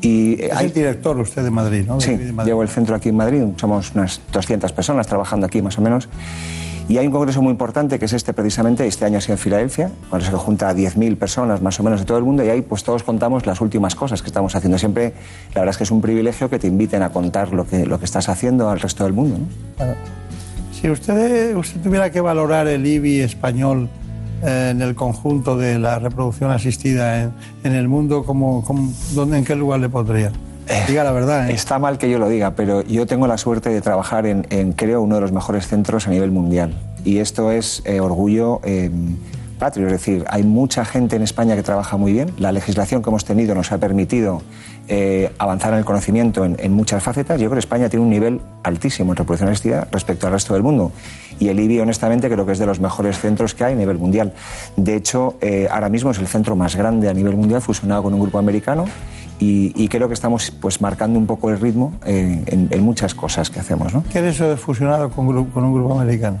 Y 0.00 0.32
eh, 0.40 0.46
Es 0.50 0.56
hay- 0.56 0.66
el 0.66 0.72
director 0.72 1.18
usted 1.20 1.42
de 1.44 1.50
Madrid, 1.50 1.84
¿no? 1.86 2.00
Sí, 2.00 2.12
Madrid. 2.32 2.48
llevo 2.50 2.62
el 2.62 2.68
centro 2.68 2.94
aquí 2.96 3.10
en 3.10 3.16
Madrid, 3.16 3.42
somos 3.56 3.92
unas 3.94 4.20
200 4.32 4.72
personas 4.72 5.06
trabajando 5.06 5.46
aquí 5.46 5.60
más 5.60 5.76
o 5.78 5.82
menos. 5.82 6.08
Y 6.88 6.98
hay 6.98 7.06
un 7.06 7.12
congreso 7.12 7.40
muy 7.40 7.52
importante 7.52 7.98
que 7.98 8.04
es 8.04 8.12
este 8.12 8.34
precisamente, 8.34 8.86
este 8.86 9.04
año 9.04 9.18
ha 9.18 9.20
sido 9.20 9.34
en 9.34 9.38
Filadelfia, 9.38 9.90
cuando 10.10 10.26
se 10.26 10.32
junta 10.32 10.68
a 10.68 10.74
10.000 10.74 11.16
personas 11.16 11.62
más 11.62 11.78
o 11.80 11.82
menos 11.82 12.00
de 12.00 12.06
todo 12.06 12.18
el 12.18 12.24
mundo 12.24 12.44
y 12.44 12.48
ahí 12.50 12.60
pues 12.60 12.82
todos 12.84 13.02
contamos 13.02 13.46
las 13.46 13.60
últimas 13.60 13.94
cosas 13.94 14.20
que 14.20 14.26
estamos 14.28 14.54
haciendo. 14.54 14.78
Siempre, 14.78 15.14
la 15.54 15.60
verdad 15.62 15.70
es 15.70 15.78
que 15.78 15.84
es 15.84 15.90
un 15.90 16.00
privilegio 16.02 16.50
que 16.50 16.58
te 16.58 16.66
inviten 16.66 17.02
a 17.02 17.10
contar 17.10 17.52
lo 17.54 17.66
que, 17.66 17.86
lo 17.86 17.98
que 17.98 18.04
estás 18.04 18.28
haciendo 18.28 18.68
al 18.68 18.80
resto 18.80 19.04
del 19.04 19.12
mundo. 19.14 19.38
¿no? 19.38 19.84
Si 20.72 20.90
usted, 20.90 21.56
usted 21.56 21.80
tuviera 21.80 22.10
que 22.10 22.20
valorar 22.20 22.66
el 22.66 22.84
IBI 22.84 23.20
español 23.20 23.88
eh, 24.42 24.68
en 24.72 24.82
el 24.82 24.94
conjunto 24.94 25.56
de 25.56 25.78
la 25.78 25.98
reproducción 25.98 26.50
asistida 26.50 27.22
en, 27.22 27.32
en 27.64 27.72
el 27.74 27.88
mundo, 27.88 28.24
¿cómo, 28.24 28.64
cómo- 28.64 28.92
dónde, 29.14 29.38
¿en 29.38 29.44
qué 29.44 29.54
lugar 29.54 29.80
le 29.80 29.88
pondría? 29.88 30.32
Diga 30.86 31.04
la 31.04 31.12
verdad. 31.12 31.50
¿eh? 31.50 31.54
Está 31.54 31.78
mal 31.78 31.98
que 31.98 32.08
yo 32.10 32.18
lo 32.18 32.28
diga, 32.28 32.52
pero 32.52 32.82
yo 32.82 33.06
tengo 33.06 33.26
la 33.26 33.38
suerte 33.38 33.70
de 33.70 33.80
trabajar 33.80 34.26
en, 34.26 34.46
en, 34.50 34.72
creo, 34.72 35.02
uno 35.02 35.16
de 35.16 35.20
los 35.20 35.32
mejores 35.32 35.66
centros 35.66 36.06
a 36.06 36.10
nivel 36.10 36.30
mundial. 36.30 36.74
Y 37.04 37.18
esto 37.18 37.50
es 37.50 37.82
eh, 37.84 38.00
orgullo 38.00 38.60
eh, 38.64 38.90
patrio, 39.58 39.86
es 39.86 39.92
decir, 39.92 40.24
hay 40.28 40.42
mucha 40.42 40.84
gente 40.84 41.14
en 41.14 41.22
España 41.22 41.54
que 41.54 41.62
trabaja 41.62 41.96
muy 41.96 42.12
bien. 42.12 42.32
La 42.38 42.50
legislación 42.50 43.02
que 43.02 43.10
hemos 43.10 43.24
tenido 43.24 43.54
nos 43.54 43.70
ha 43.70 43.78
permitido 43.78 44.42
eh, 44.88 45.30
avanzar 45.38 45.72
en 45.72 45.78
el 45.78 45.84
conocimiento 45.84 46.44
en, 46.44 46.56
en 46.58 46.72
muchas 46.72 47.02
facetas. 47.02 47.40
Yo 47.40 47.46
creo 47.46 47.54
que 47.54 47.60
España 47.60 47.88
tiene 47.88 48.04
un 48.04 48.10
nivel 48.10 48.40
altísimo 48.64 49.12
en 49.12 49.16
reproducción 49.16 49.50
asistida 49.50 49.86
respecto 49.92 50.26
al 50.26 50.32
resto 50.32 50.54
del 50.54 50.64
mundo. 50.64 50.90
Y 51.38 51.48
el 51.48 51.60
IBI, 51.60 51.78
honestamente, 51.80 52.28
creo 52.28 52.44
que 52.44 52.52
es 52.52 52.58
de 52.58 52.66
los 52.66 52.80
mejores 52.80 53.18
centros 53.18 53.54
que 53.54 53.64
hay 53.64 53.74
a 53.74 53.76
nivel 53.76 53.98
mundial. 53.98 54.32
De 54.76 54.96
hecho, 54.96 55.36
eh, 55.40 55.68
ahora 55.70 55.88
mismo 55.88 56.10
es 56.10 56.18
el 56.18 56.26
centro 56.26 56.56
más 56.56 56.74
grande 56.74 57.08
a 57.08 57.14
nivel 57.14 57.36
mundial, 57.36 57.62
fusionado 57.62 58.02
con 58.02 58.14
un 58.14 58.20
grupo 58.20 58.38
americano. 58.38 58.86
Y, 59.42 59.72
y 59.74 59.88
creo 59.88 60.06
que 60.06 60.14
estamos 60.14 60.52
pues, 60.52 60.80
marcando 60.80 61.18
un 61.18 61.26
poco 61.26 61.50
el 61.50 61.58
ritmo 61.58 61.94
eh, 62.06 62.44
en, 62.46 62.68
en 62.70 62.82
muchas 62.84 63.12
cosas 63.12 63.50
que 63.50 63.58
hacemos. 63.58 63.92
¿no? 63.92 64.04
¿Qué 64.12 64.20
es 64.20 64.36
eso 64.36 64.48
de 64.48 64.56
fusionado 64.56 65.10
con, 65.10 65.26
con 65.46 65.64
un 65.64 65.74
grupo 65.74 65.98
americano? 65.98 66.38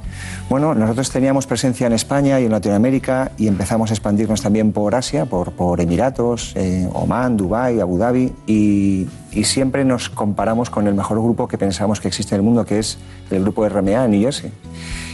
Bueno, 0.48 0.72
nosotros 0.72 1.10
teníamos 1.10 1.48
presencia 1.48 1.88
en 1.88 1.94
España 1.94 2.38
y 2.38 2.44
en 2.44 2.52
Latinoamérica 2.52 3.32
y 3.36 3.48
empezamos 3.48 3.90
a 3.90 3.94
expandirnos 3.94 4.40
también 4.40 4.70
por 4.70 4.94
Asia, 4.94 5.26
por, 5.26 5.50
por 5.50 5.80
Emiratos, 5.80 6.52
eh, 6.54 6.88
Omán, 6.92 7.36
Dubái, 7.36 7.80
Abu 7.80 7.98
Dhabi 7.98 8.32
y, 8.46 9.08
y 9.32 9.44
siempre 9.44 9.84
nos 9.84 10.08
comparamos 10.08 10.70
con 10.70 10.86
el 10.86 10.94
mejor 10.94 11.20
grupo 11.20 11.48
que 11.48 11.58
pensamos 11.58 12.00
que 12.00 12.06
existe 12.06 12.36
en 12.36 12.42
el 12.42 12.44
mundo, 12.44 12.64
que 12.64 12.78
es 12.78 12.98
el 13.32 13.42
grupo 13.42 13.68
RMA 13.68 14.04
en 14.04 14.12
New 14.12 14.20
Jersey. 14.20 14.52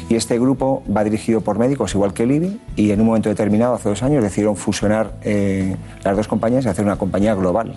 Y 0.08 0.14
este 0.14 0.38
grupo 0.38 0.82
va 0.94 1.04
dirigido 1.04 1.42
por 1.42 1.58
médicos, 1.58 1.94
igual 1.94 2.14
que 2.14 2.22
el 2.22 2.32
IBI, 2.32 2.60
y 2.76 2.90
en 2.92 3.00
un 3.00 3.06
momento 3.06 3.28
determinado, 3.28 3.74
hace 3.74 3.90
dos 3.90 4.02
años, 4.02 4.22
decidieron 4.22 4.56
fusionar 4.56 5.12
eh, 5.22 5.76
las 6.02 6.16
dos 6.16 6.28
compañías 6.28 6.64
y 6.64 6.68
hacer 6.68 6.84
una 6.84 6.96
compañía 6.96 7.34
global. 7.34 7.74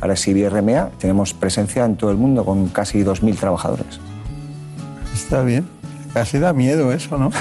Ahora 0.00 0.14
es 0.14 0.28
IBI 0.28 0.48
RMA, 0.48 0.90
tenemos 0.98 1.32
presencia 1.32 1.84
en 1.84 1.96
todo 1.96 2.10
el 2.10 2.18
mundo 2.18 2.44
con 2.44 2.68
casi 2.68 3.02
2.000 3.02 3.36
trabajadores. 3.38 4.00
Está 5.14 5.42
bien. 5.42 5.66
Casi 6.12 6.38
da 6.38 6.52
miedo 6.52 6.92
eso, 6.92 7.16
¿no? 7.18 7.30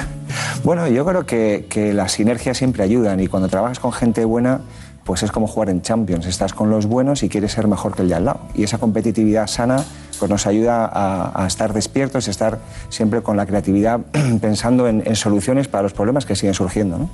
Bueno, 0.64 0.88
yo 0.90 1.06
creo 1.06 1.26
que, 1.26 1.68
que 1.70 1.94
las 1.94 2.12
sinergias 2.12 2.58
siempre 2.58 2.84
ayudan 2.84 3.22
y 3.22 3.28
cuando 3.28 3.48
trabajas 3.48 3.80
con 3.80 3.94
gente 3.94 4.26
buena, 4.26 4.60
pues 5.06 5.24
es 5.24 5.32
como 5.32 5.48
jugar 5.48 5.70
en 5.70 5.82
Champions. 5.82 6.26
Estás 6.26 6.54
con 6.54 6.70
los 6.70 6.86
buenos 6.86 7.24
y 7.24 7.30
quieres 7.30 7.54
ser 7.54 7.68
mejor 7.68 7.96
que 7.96 8.02
el 8.02 8.10
de 8.10 8.16
al 8.16 8.26
lado. 8.26 8.42
Y 8.54 8.64
esa 8.64 8.78
competitividad 8.78 9.48
sana 9.48 9.86
pues 10.20 10.30
nos 10.30 10.46
ayuda 10.46 10.86
a, 10.86 11.44
a 11.44 11.48
estar 11.48 11.74
despiertos 11.74 12.28
y 12.28 12.32
estar 12.32 12.60
siempre 12.90 13.22
con 13.22 13.38
la 13.38 13.46
creatividad 13.46 14.02
pensando 14.42 14.88
en, 14.88 15.02
en 15.06 15.16
soluciones 15.16 15.68
para 15.68 15.84
los 15.84 15.94
problemas 15.94 16.26
que 16.26 16.36
siguen 16.36 16.54
surgiendo. 16.54 16.98
¿no? 16.98 17.10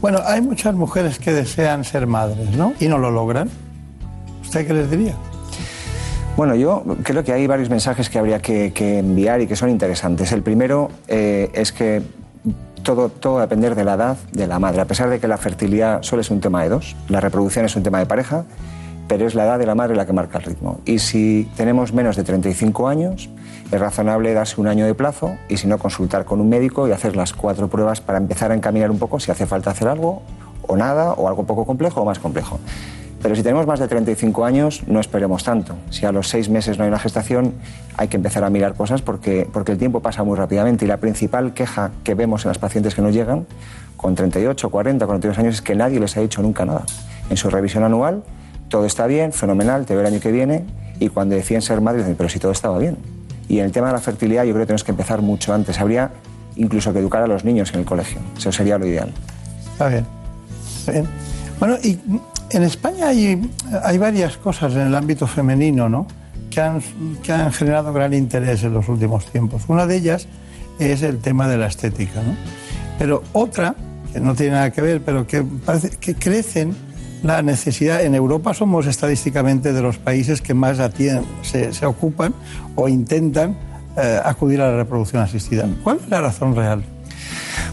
Bueno, 0.00 0.20
hay 0.24 0.40
muchas 0.40 0.74
mujeres 0.74 1.18
que 1.18 1.32
desean 1.32 1.84
ser 1.84 2.06
madres, 2.06 2.50
¿no? 2.56 2.72
Y 2.80 2.88
no 2.88 2.96
lo 2.96 3.10
logran. 3.10 3.50
¿Usted 4.42 4.66
qué 4.66 4.72
les 4.72 4.90
diría? 4.90 5.14
Bueno, 6.36 6.54
yo 6.54 6.82
creo 7.02 7.22
que 7.22 7.32
hay 7.34 7.46
varios 7.46 7.68
mensajes 7.68 8.08
que 8.08 8.18
habría 8.18 8.40
que, 8.40 8.72
que 8.72 8.98
enviar 8.98 9.42
y 9.42 9.46
que 9.46 9.56
son 9.56 9.68
interesantes. 9.68 10.32
El 10.32 10.42
primero 10.42 10.90
eh, 11.06 11.50
es 11.52 11.70
que 11.70 12.02
todo, 12.82 13.10
todo 13.10 13.34
va 13.34 13.40
a 13.40 13.42
depender 13.42 13.74
de 13.74 13.84
la 13.84 13.94
edad 13.94 14.16
de 14.32 14.46
la 14.46 14.58
madre. 14.58 14.80
A 14.80 14.86
pesar 14.86 15.10
de 15.10 15.20
que 15.20 15.28
la 15.28 15.36
fertilidad 15.36 16.02
solo 16.02 16.22
es 16.22 16.30
un 16.30 16.40
tema 16.40 16.62
de 16.62 16.70
dos, 16.70 16.96
la 17.08 17.20
reproducción 17.20 17.66
es 17.66 17.76
un 17.76 17.82
tema 17.82 17.98
de 17.98 18.06
pareja, 18.06 18.44
pero 19.10 19.26
es 19.26 19.34
la 19.34 19.44
edad 19.44 19.58
de 19.58 19.66
la 19.66 19.74
madre 19.74 19.96
la 19.96 20.06
que 20.06 20.12
marca 20.12 20.38
el 20.38 20.44
ritmo. 20.44 20.78
Y 20.84 21.00
si 21.00 21.50
tenemos 21.56 21.92
menos 21.92 22.14
de 22.14 22.22
35 22.22 22.86
años, 22.86 23.28
es 23.72 23.80
razonable 23.80 24.32
darse 24.34 24.60
un 24.60 24.68
año 24.68 24.86
de 24.86 24.94
plazo 24.94 25.36
y 25.48 25.56
si 25.56 25.66
no, 25.66 25.78
consultar 25.78 26.24
con 26.24 26.40
un 26.40 26.48
médico 26.48 26.86
y 26.86 26.92
hacer 26.92 27.16
las 27.16 27.32
cuatro 27.32 27.66
pruebas 27.66 28.00
para 28.00 28.18
empezar 28.18 28.52
a 28.52 28.54
encaminar 28.54 28.88
un 28.88 29.00
poco 29.00 29.18
si 29.18 29.32
hace 29.32 29.46
falta 29.46 29.72
hacer 29.72 29.88
algo 29.88 30.22
o 30.62 30.76
nada, 30.76 31.14
o 31.14 31.26
algo 31.26 31.42
poco 31.42 31.66
complejo 31.66 32.02
o 32.02 32.04
más 32.04 32.20
complejo. 32.20 32.60
Pero 33.20 33.34
si 33.34 33.42
tenemos 33.42 33.66
más 33.66 33.80
de 33.80 33.88
35 33.88 34.44
años, 34.44 34.84
no 34.86 35.00
esperemos 35.00 35.42
tanto. 35.42 35.74
Si 35.90 36.06
a 36.06 36.12
los 36.12 36.28
seis 36.28 36.48
meses 36.48 36.78
no 36.78 36.84
hay 36.84 36.88
una 36.88 37.00
gestación, 37.00 37.54
hay 37.96 38.06
que 38.06 38.16
empezar 38.16 38.44
a 38.44 38.50
mirar 38.50 38.74
cosas 38.74 39.02
porque, 39.02 39.44
porque 39.52 39.72
el 39.72 39.78
tiempo 39.78 39.98
pasa 39.98 40.22
muy 40.22 40.38
rápidamente. 40.38 40.84
Y 40.84 40.88
la 40.88 40.98
principal 40.98 41.52
queja 41.52 41.90
que 42.04 42.14
vemos 42.14 42.44
en 42.44 42.50
las 42.50 42.58
pacientes 42.58 42.94
que 42.94 43.02
nos 43.02 43.12
llegan 43.12 43.44
con 43.96 44.14
38, 44.14 44.70
40, 44.70 45.04
42 45.04 45.36
años 45.36 45.54
es 45.56 45.62
que 45.62 45.74
nadie 45.74 45.98
les 45.98 46.16
ha 46.16 46.20
dicho 46.20 46.40
nunca 46.42 46.64
nada. 46.64 46.84
En 47.28 47.36
su 47.36 47.50
revisión 47.50 47.82
anual, 47.82 48.22
todo 48.70 48.86
está 48.86 49.06
bien, 49.06 49.32
fenomenal, 49.34 49.84
te 49.84 49.94
veo 49.94 50.00
el 50.00 50.14
año 50.14 50.20
que 50.20 50.32
viene, 50.32 50.64
y 50.98 51.08
cuando 51.08 51.34
deciden 51.34 51.60
ser 51.60 51.80
madres 51.82 52.04
dicen, 52.04 52.16
pero 52.16 52.30
si 52.30 52.38
todo 52.38 52.52
estaba 52.52 52.78
bien. 52.78 52.96
Y 53.48 53.58
en 53.58 53.66
el 53.66 53.72
tema 53.72 53.88
de 53.88 53.94
la 53.94 54.00
fertilidad 54.00 54.44
yo 54.44 54.52
creo 54.52 54.62
que 54.62 54.68
tenemos 54.68 54.84
que 54.84 54.92
empezar 54.92 55.20
mucho 55.20 55.52
antes. 55.52 55.78
Habría 55.80 56.10
incluso 56.56 56.92
que 56.92 57.00
educar 57.00 57.22
a 57.22 57.26
los 57.26 57.44
niños 57.44 57.72
en 57.74 57.80
el 57.80 57.84
colegio. 57.84 58.20
Eso 58.38 58.52
sería 58.52 58.78
lo 58.78 58.86
ideal. 58.86 59.12
Está 59.72 59.88
bien. 59.88 60.06
Bueno, 61.58 61.76
y 61.82 61.98
en 62.50 62.62
España 62.62 63.08
hay, 63.08 63.50
hay 63.82 63.98
varias 63.98 64.36
cosas 64.36 64.72
en 64.74 64.82
el 64.82 64.94
ámbito 64.94 65.26
femenino, 65.26 65.88
¿no? 65.88 66.06
que 66.50 66.60
han, 66.60 66.80
que 67.22 67.32
han 67.32 67.52
generado 67.52 67.92
gran 67.92 68.12
interés 68.12 68.62
en 68.62 68.74
los 68.74 68.88
últimos 68.88 69.26
tiempos. 69.26 69.62
Una 69.68 69.86
de 69.86 69.96
ellas 69.96 70.26
es 70.78 71.02
el 71.02 71.18
tema 71.18 71.48
de 71.48 71.58
la 71.58 71.66
estética. 71.66 72.22
¿no? 72.22 72.34
Pero 72.98 73.22
otra, 73.32 73.74
que 74.12 74.20
no 74.20 74.34
tiene 74.34 74.52
nada 74.52 74.70
que 74.70 74.82
ver, 74.82 75.00
pero 75.02 75.26
que 75.26 75.42
parece 75.42 75.90
que 75.90 76.14
crecen 76.14 76.74
la 77.22 77.42
necesidad. 77.42 78.02
En 78.02 78.14
Europa 78.14 78.54
somos 78.54 78.86
estadísticamente 78.86 79.72
de 79.72 79.82
los 79.82 79.98
países 79.98 80.40
que 80.40 80.54
más 80.54 80.78
se 81.42 81.86
ocupan 81.86 82.34
o 82.74 82.88
intentan 82.88 83.56
eh, 83.96 84.20
acudir 84.24 84.60
a 84.60 84.70
la 84.70 84.76
reproducción 84.76 85.22
asistida. 85.22 85.68
¿Cuál 85.82 85.98
es 86.02 86.08
la 86.08 86.20
razón 86.20 86.54
real? 86.54 86.82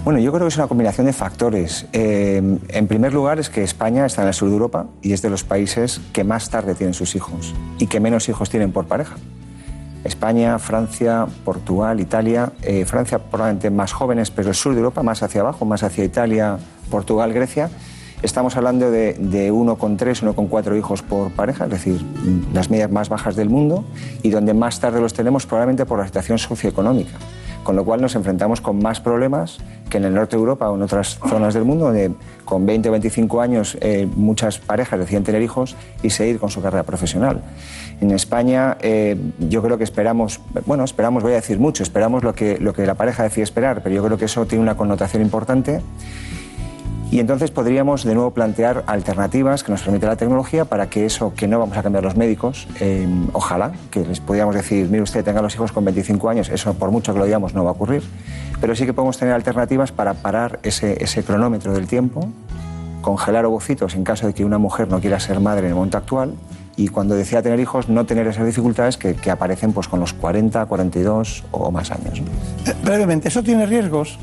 Bueno, 0.03 0.19
yo 0.19 0.31
creo 0.31 0.43
que 0.43 0.49
es 0.49 0.57
una 0.57 0.67
combinación 0.67 1.05
de 1.05 1.13
factores. 1.13 1.85
Eh, 1.93 2.59
en 2.69 2.87
primer 2.87 3.13
lugar, 3.13 3.39
es 3.39 3.49
que 3.49 3.63
España 3.63 4.05
está 4.05 4.23
en 4.23 4.29
el 4.29 4.33
sur 4.33 4.47
de 4.49 4.53
Europa 4.53 4.87
y 5.01 5.13
es 5.13 5.21
de 5.21 5.29
los 5.29 5.43
países 5.43 6.01
que 6.13 6.23
más 6.23 6.49
tarde 6.49 6.75
tienen 6.75 6.93
sus 6.93 7.15
hijos 7.15 7.53
y 7.77 7.87
que 7.87 7.99
menos 7.99 8.27
hijos 8.29 8.49
tienen 8.49 8.71
por 8.71 8.87
pareja. 8.87 9.15
España, 10.03 10.57
Francia, 10.59 11.27
Portugal, 11.43 11.99
Italia. 11.99 12.51
eh, 12.61 12.85
Francia 12.85 13.19
probablemente 13.19 13.69
más 13.69 13.91
jóvenes, 13.91 14.31
pero 14.31 14.49
el 14.49 14.55
sur 14.55 14.73
de 14.73 14.79
Europa 14.79 15.03
más 15.03 15.21
hacia 15.23 15.41
abajo, 15.41 15.65
más 15.65 15.83
hacia 15.83 16.03
Italia, 16.03 16.57
Portugal, 16.89 17.33
Grecia. 17.33 17.69
Estamos 18.23 18.57
hablando 18.57 18.89
de, 18.89 19.13
de 19.13 19.53
1,3, 19.53 20.33
1,4 20.33 20.77
hijos 20.77 21.03
por 21.03 21.31
pareja, 21.31 21.65
es 21.65 21.71
decir, 21.71 22.01
las 22.51 22.71
medias 22.71 22.91
más 22.91 23.09
bajas 23.09 23.35
del 23.35 23.49
mundo 23.49 23.83
y 24.23 24.31
donde 24.31 24.55
más 24.55 24.79
tarde 24.79 24.99
los 24.99 25.13
tenemos 25.13 25.45
probablemente 25.45 25.85
por 25.85 25.99
la 25.99 26.05
situación 26.07 26.39
socioeconómica. 26.39 27.17
Con 27.63 27.75
lo 27.75 27.85
cual 27.85 28.01
nos 28.01 28.15
enfrentamos 28.15 28.61
con 28.61 28.79
más 28.79 29.01
problemas 29.01 29.59
que 29.89 29.97
en 29.97 30.05
el 30.05 30.13
norte 30.13 30.35
de 30.35 30.39
Europa 30.39 30.69
o 30.69 30.75
en 30.75 30.81
otras 30.81 31.19
zonas 31.27 31.53
del 31.53 31.63
mundo, 31.63 31.85
donde 31.85 32.11
con 32.45 32.65
20 32.65 32.89
o 32.89 32.91
25 32.93 33.41
años 33.41 33.77
eh, 33.81 34.07
muchas 34.15 34.57
parejas 34.57 34.99
deciden 34.99 35.23
tener 35.23 35.41
hijos 35.41 35.75
y 36.01 36.09
seguir 36.09 36.39
con 36.39 36.49
su 36.49 36.61
carrera 36.61 36.83
profesional. 36.83 37.41
En 37.99 38.11
España 38.11 38.77
eh, 38.79 39.17
yo 39.39 39.61
creo 39.61 39.77
que 39.77 39.83
esperamos, 39.83 40.39
bueno, 40.65 40.83
esperamos, 40.85 41.23
voy 41.23 41.33
a 41.33 41.35
decir 41.35 41.59
mucho, 41.59 41.83
esperamos 41.83 42.23
lo 42.23 42.33
que, 42.33 42.57
lo 42.57 42.73
que 42.73 42.85
la 42.85 42.95
pareja 42.95 43.23
decide 43.23 43.43
esperar, 43.43 43.83
pero 43.83 43.93
yo 43.93 44.03
creo 44.03 44.17
que 44.17 44.25
eso 44.25 44.45
tiene 44.45 44.63
una 44.63 44.77
connotación 44.77 45.21
importante. 45.21 45.81
Y 47.09 47.19
entonces 47.21 47.51
podríamos 47.51 48.03
de 48.03 48.13
nuevo 48.13 48.31
plantear 48.31 48.83
alternativas 48.85 49.63
que 49.63 49.71
nos 49.71 49.81
permite 49.81 50.05
la 50.05 50.17
tecnología 50.17 50.65
para 50.65 50.89
que 50.89 51.05
eso 51.05 51.33
que 51.33 51.47
no 51.47 51.57
vamos 51.57 51.77
a 51.77 51.83
cambiar 51.83 52.03
los 52.03 52.17
médicos, 52.17 52.67
eh, 52.81 53.07
ojalá, 53.31 53.71
que 53.91 54.05
les 54.05 54.19
podríamos 54.19 54.53
decir, 54.53 54.89
mire 54.89 55.03
usted, 55.03 55.23
tenga 55.23 55.41
los 55.41 55.55
hijos 55.55 55.71
con 55.71 55.85
25 55.85 56.29
años, 56.29 56.49
eso 56.49 56.73
por 56.73 56.91
mucho 56.91 57.13
que 57.13 57.19
lo 57.19 57.25
digamos 57.25 57.53
no 57.53 57.63
va 57.63 57.69
a 57.69 57.73
ocurrir, 57.73 58.03
pero 58.59 58.75
sí 58.75 58.85
que 58.85 58.93
podemos 58.93 59.17
tener 59.17 59.33
alternativas 59.33 59.93
para 59.93 60.15
parar 60.15 60.59
ese, 60.63 61.01
ese 61.01 61.23
cronómetro 61.23 61.73
del 61.73 61.87
tiempo, 61.87 62.27
congelar 63.01 63.45
ovocitos 63.45 63.95
en 63.95 64.03
caso 64.03 64.27
de 64.27 64.33
que 64.33 64.43
una 64.43 64.57
mujer 64.57 64.89
no 64.89 64.99
quiera 64.99 65.19
ser 65.21 65.39
madre 65.39 65.61
en 65.61 65.67
el 65.67 65.75
momento 65.75 65.97
actual 65.97 66.33
y 66.77 66.87
cuando 66.89 67.15
decida 67.15 67.41
tener 67.41 67.59
hijos 67.59 67.89
no 67.89 68.05
tener 68.05 68.25
esas 68.27 68.45
dificultades 68.45 68.95
que, 68.97 69.15
que 69.15 69.31
aparecen 69.31 69.73
pues, 69.73 69.87
con 69.87 69.99
los 69.99 70.13
40, 70.13 70.65
42 70.67 71.43
o 71.51 71.71
más 71.71 71.91
años. 71.91 72.21
¿no? 72.21 72.71
Eh, 72.71 72.75
brevemente, 72.83 73.27
¿eso 73.27 73.43
tiene 73.43 73.65
riesgos 73.65 74.17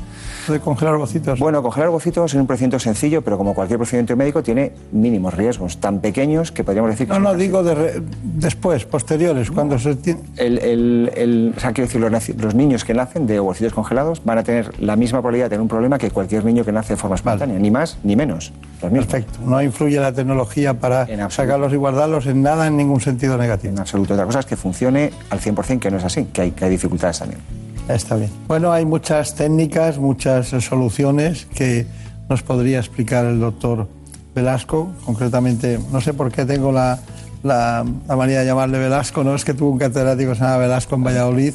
de 0.47 0.59
congelar 0.59 0.93
ovocitos? 0.95 1.39
Bueno, 1.39 1.61
congelar 1.61 1.89
ovocitos 1.89 2.33
es 2.33 2.39
un 2.39 2.47
procedimiento 2.47 2.79
sencillo, 2.79 3.21
pero 3.23 3.37
como 3.37 3.53
cualquier 3.53 3.77
procedimiento 3.79 4.15
médico 4.15 4.41
tiene 4.41 4.71
mínimos 4.91 5.33
riesgos, 5.33 5.77
tan 5.79 5.99
pequeños 5.99 6.51
que 6.51 6.63
podríamos 6.63 6.91
decir 6.91 7.07
que... 7.07 7.13
No, 7.13 7.19
no, 7.19 7.33
digo 7.33 7.61
de 7.63 7.75
re- 7.75 8.01
después, 8.23 8.85
posteriores, 8.85 9.51
cuando 9.51 9.77
se 9.77 9.95
tiene... 9.95 10.21
El, 10.37 10.59
el- 10.59 11.11
el- 11.15 11.53
o 11.57 11.59
sea, 11.59 11.73
quiero 11.73 11.87
decir, 11.87 11.99
los, 11.99 12.11
naci- 12.11 12.35
los 12.37 12.55
niños 12.55 12.85
que 12.85 12.93
nacen 12.93 13.27
de 13.27 13.39
ovocitos 13.39 13.73
congelados 13.73 14.23
van 14.23 14.37
a 14.37 14.43
tener 14.43 14.79
la 14.81 14.95
misma 14.95 15.19
probabilidad 15.19 15.45
de 15.47 15.49
tener 15.49 15.61
un 15.61 15.67
problema 15.67 15.97
que 15.97 16.09
cualquier 16.11 16.45
niño 16.45 16.63
que 16.63 16.71
nace 16.71 16.93
de 16.93 16.97
forma 16.97 17.15
espontánea, 17.17 17.57
ni 17.59 17.69
más 17.71 17.97
ni 18.03 18.15
menos. 18.15 18.53
Los. 18.81 18.91
Perfecto. 18.91 19.39
No 19.43 19.61
influye 19.63 19.99
la 19.99 20.11
tecnología 20.13 20.75
para 20.75 21.07
sacarlos 21.31 21.73
y 21.73 21.75
guardarlos 21.75 22.27
en 22.27 22.43
nada, 22.45 22.67
en 22.67 22.77
ningún 22.77 23.01
sentido 23.01 23.37
negativo. 23.37 23.73
En 23.73 23.79
absoluto. 23.79 24.13
Otra 24.13 24.25
cosa 24.25 24.39
es 24.39 24.45
que 24.45 24.55
funcione 24.55 25.11
al 25.29 25.39
100%, 25.41 25.79
que 25.79 25.91
no 25.91 25.97
es 25.97 26.03
así, 26.05 26.25
que 26.25 26.41
hay, 26.41 26.51
que 26.51 26.65
hay 26.65 26.71
dificultades 26.71 27.19
también. 27.19 27.41
Está 27.89 28.15
bien. 28.15 28.31
Bueno, 28.47 28.71
hay 28.71 28.85
muchas 28.85 29.35
técnicas, 29.35 29.97
muchas 29.97 30.47
soluciones 30.47 31.45
que 31.53 31.85
nos 32.29 32.41
podría 32.41 32.79
explicar 32.79 33.25
el 33.25 33.39
doctor 33.39 33.87
Velasco. 34.33 34.91
Concretamente, 35.05 35.79
no 35.91 35.99
sé 36.01 36.13
por 36.13 36.31
qué 36.31 36.45
tengo 36.45 36.71
la, 36.71 36.99
la, 37.43 37.85
la 38.07 38.15
manía 38.15 38.39
de 38.39 38.45
llamarle 38.45 38.79
Velasco, 38.79 39.23
no 39.23 39.35
es 39.35 39.45
que 39.45 39.53
tuvo 39.53 39.69
un 39.69 39.77
catedrático 39.77 40.31
que 40.31 40.37
se 40.37 40.43
llama 40.43 40.57
Velasco 40.57 40.95
en 40.95 41.03
Valladolid 41.03 41.53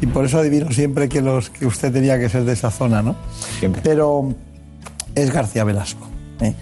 y 0.00 0.06
por 0.06 0.24
eso 0.24 0.38
adivino 0.38 0.70
siempre 0.70 1.08
que, 1.08 1.20
los, 1.20 1.50
que 1.50 1.66
usted 1.66 1.92
tenía 1.92 2.18
que 2.18 2.28
ser 2.28 2.44
de 2.44 2.52
esa 2.52 2.70
zona, 2.70 3.02
¿no? 3.02 3.16
Pero 3.82 4.34
es 5.14 5.30
García 5.32 5.64
Velasco. 5.64 6.08
¿eh? 6.40 6.54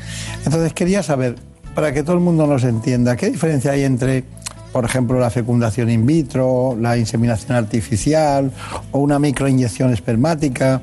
Entonces 0.45 0.73
quería 0.73 1.03
saber, 1.03 1.37
para 1.75 1.93
que 1.93 2.03
todo 2.03 2.15
el 2.15 2.21
mundo 2.21 2.47
nos 2.47 2.65
entienda, 2.65 3.17
¿qué 3.17 3.31
diferencia 3.31 3.73
hay 3.73 3.85
entre, 3.85 4.25
por 4.73 4.85
ejemplo, 4.85 5.19
la 5.19 5.31
fecundación 5.31 5.91
in 5.91 6.07
vitro, 6.07 6.77
la 6.81 6.97
inseminación 6.97 7.57
artificial 7.57 8.53
o 8.93 9.01
una 9.01 9.19
microinyección 9.19 9.93
espermática? 9.93 10.83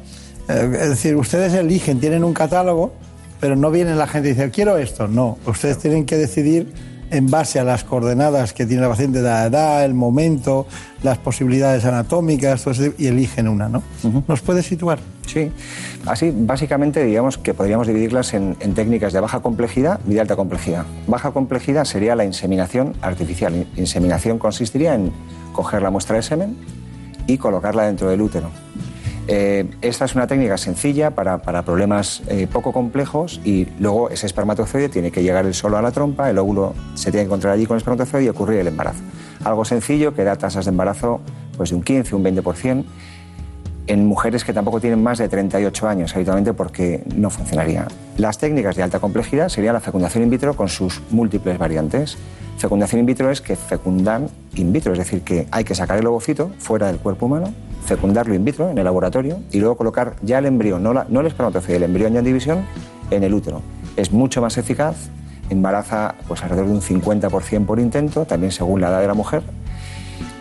Eh, 0.50 0.78
es 0.82 0.90
decir, 0.90 1.16
ustedes 1.16 1.54
eligen, 1.54 2.00
tienen 2.00 2.24
un 2.24 2.34
catálogo, 2.34 2.94
pero 3.40 3.56
no 3.56 3.72
viene 3.72 3.96
la 3.96 4.08
gente 4.08 4.30
y 4.30 4.34
dice, 4.34 4.52
quiero 4.52 4.78
esto. 4.78 5.08
No, 5.08 5.38
ustedes 5.46 5.78
tienen 5.78 6.06
que 6.06 6.18
decidir 6.18 6.91
en 7.12 7.30
base 7.30 7.60
a 7.60 7.64
las 7.64 7.84
coordenadas 7.84 8.54
que 8.54 8.66
tiene 8.66 8.82
la 8.82 8.90
paciente 8.90 9.20
la 9.22 9.46
edad, 9.46 9.86
el 9.86 9.94
momento, 9.94 10.66
las 11.04 11.18
posibilidades 11.18 11.86
anatómicas, 11.86 12.64
todo 12.64 12.74
y 12.98 13.08
eligen 13.08 13.48
una, 13.48 13.70
¿no? 13.70 13.84
¿Nos 14.28 14.42
puede 14.42 14.64
situar? 14.64 15.00
Sí, 15.28 15.52
así 16.06 16.34
básicamente 16.36 17.04
digamos 17.04 17.38
que 17.38 17.54
podríamos 17.54 17.88
dividirlas 17.88 18.34
en, 18.34 18.56
en 18.60 18.74
técnicas 18.74 19.14
de 19.14 19.20
baja 19.20 19.42
complejidad 19.42 20.00
y 20.08 20.14
de 20.14 20.22
alta 20.22 20.36
complejidad. 20.36 20.86
Baja 21.08 21.32
complejidad 21.32 21.86
sería 21.86 22.16
la 22.16 22.26
inseminación 22.26 22.96
artificial. 23.02 23.56
In- 23.56 23.68
Inseminación 23.78 24.40
consistiría 24.40 24.96
en 24.96 25.12
coger 25.54 25.82
la 25.82 25.90
muestra 25.92 26.16
de 26.16 26.24
semen 26.24 26.58
y 27.28 27.38
colocarla 27.38 27.84
dentro 27.86 28.10
del 28.10 28.22
útero. 28.22 28.50
Eh, 29.34 29.66
esta 29.82 30.04
es 30.04 30.14
una 30.14 30.28
técnica 30.28 30.58
sencilla 30.58 31.12
para, 31.12 31.40
problemas 31.64 32.22
eh, 32.28 32.48
poco 32.52 32.74
complejos 32.74 33.40
y 33.46 33.66
luego 33.80 34.10
ese 34.10 34.26
espermatozoide 34.26 34.90
tiene 34.90 35.10
que 35.10 35.24
llegar 35.24 35.46
él 35.46 35.54
solo 35.54 35.78
a 35.78 35.82
la 35.82 35.94
trompa, 35.94 36.30
el 36.30 36.38
óvulo 36.38 36.74
se 36.96 37.12
tiene 37.12 37.24
que 37.24 37.28
encontrar 37.28 37.54
allí 37.54 37.66
con 37.66 37.76
el 37.76 37.78
espermatozoide 37.78 38.26
y 38.26 38.28
ocurrir 38.28 38.60
el 38.60 38.68
embarazo. 38.68 39.00
Algo 39.46 39.64
sencillo 39.64 40.14
que 40.14 40.26
da 40.26 40.36
tasas 40.36 40.66
de 40.66 40.72
embarazo 40.72 41.22
pues, 41.56 41.70
de 41.70 41.78
un 41.78 41.82
15, 41.82 42.14
un 42.14 42.26
20% 42.26 42.84
en 43.88 44.06
mujeres 44.06 44.44
que 44.44 44.52
tampoco 44.52 44.82
tienen 44.82 45.02
más 45.02 45.18
de 45.18 45.30
38 45.30 45.88
años, 45.88 46.14
habitualmente 46.14 46.52
porque 46.52 47.02
no 47.16 47.30
funcionaría. 47.30 47.88
Las 48.18 48.38
técnicas 48.38 48.76
de 48.76 48.84
alta 48.84 49.00
complejidad 49.00 49.48
serían 49.48 49.76
la 49.76 49.80
fecundación 49.80 50.26
in 50.26 50.30
vitro 50.30 50.58
con 50.58 50.68
sus 50.68 51.02
múltiples 51.10 51.58
variantes. 51.58 52.18
Fecundación 52.58 53.00
in 53.00 53.06
vitro 53.06 53.32
es 53.32 53.40
que 53.40 53.56
fecundan 53.56 54.28
in 54.56 54.74
vitro, 54.74 54.92
es 54.92 55.00
decir, 55.00 55.22
que 55.22 55.48
hay 55.52 55.64
que 55.64 55.74
sacar 55.74 55.98
el 55.98 56.06
ovocito 56.06 56.52
fuera 56.60 56.88
del 56.88 56.98
cuerpo 56.98 57.28
humano, 57.28 57.54
fecundarlo 57.84 58.34
in 58.36 58.46
vitro 58.46 58.70
en 58.70 58.78
el 58.78 58.84
laboratorio 58.86 59.40
y 59.52 59.60
luego 59.60 59.76
colocar 59.76 60.16
ya 60.22 60.40
el 60.40 60.46
embrión, 60.46 60.84
no, 60.84 60.94
la- 60.94 61.06
no 61.10 61.20
el 61.22 61.28
espermatozoide, 61.28 61.78
el 61.78 61.84
embrión 61.84 62.14
ya 62.14 62.20
en 62.20 62.26
división, 62.26 62.60
en 63.10 63.24
el 63.24 63.34
útero. 63.34 63.62
Es 63.98 64.12
mucho 64.12 64.42
más 64.42 64.58
eficaz, 64.58 64.96
embaraza 65.50 66.16
pues, 66.28 66.42
alrededor 66.44 66.68
de 66.68 66.74
un 66.74 66.82
50% 66.82 67.66
por 67.66 67.80
intento, 67.80 68.26
también 68.26 68.52
según 68.52 68.80
la 68.82 68.90
edad 68.90 69.02
de 69.02 69.08
la 69.08 69.14
mujer, 69.14 69.44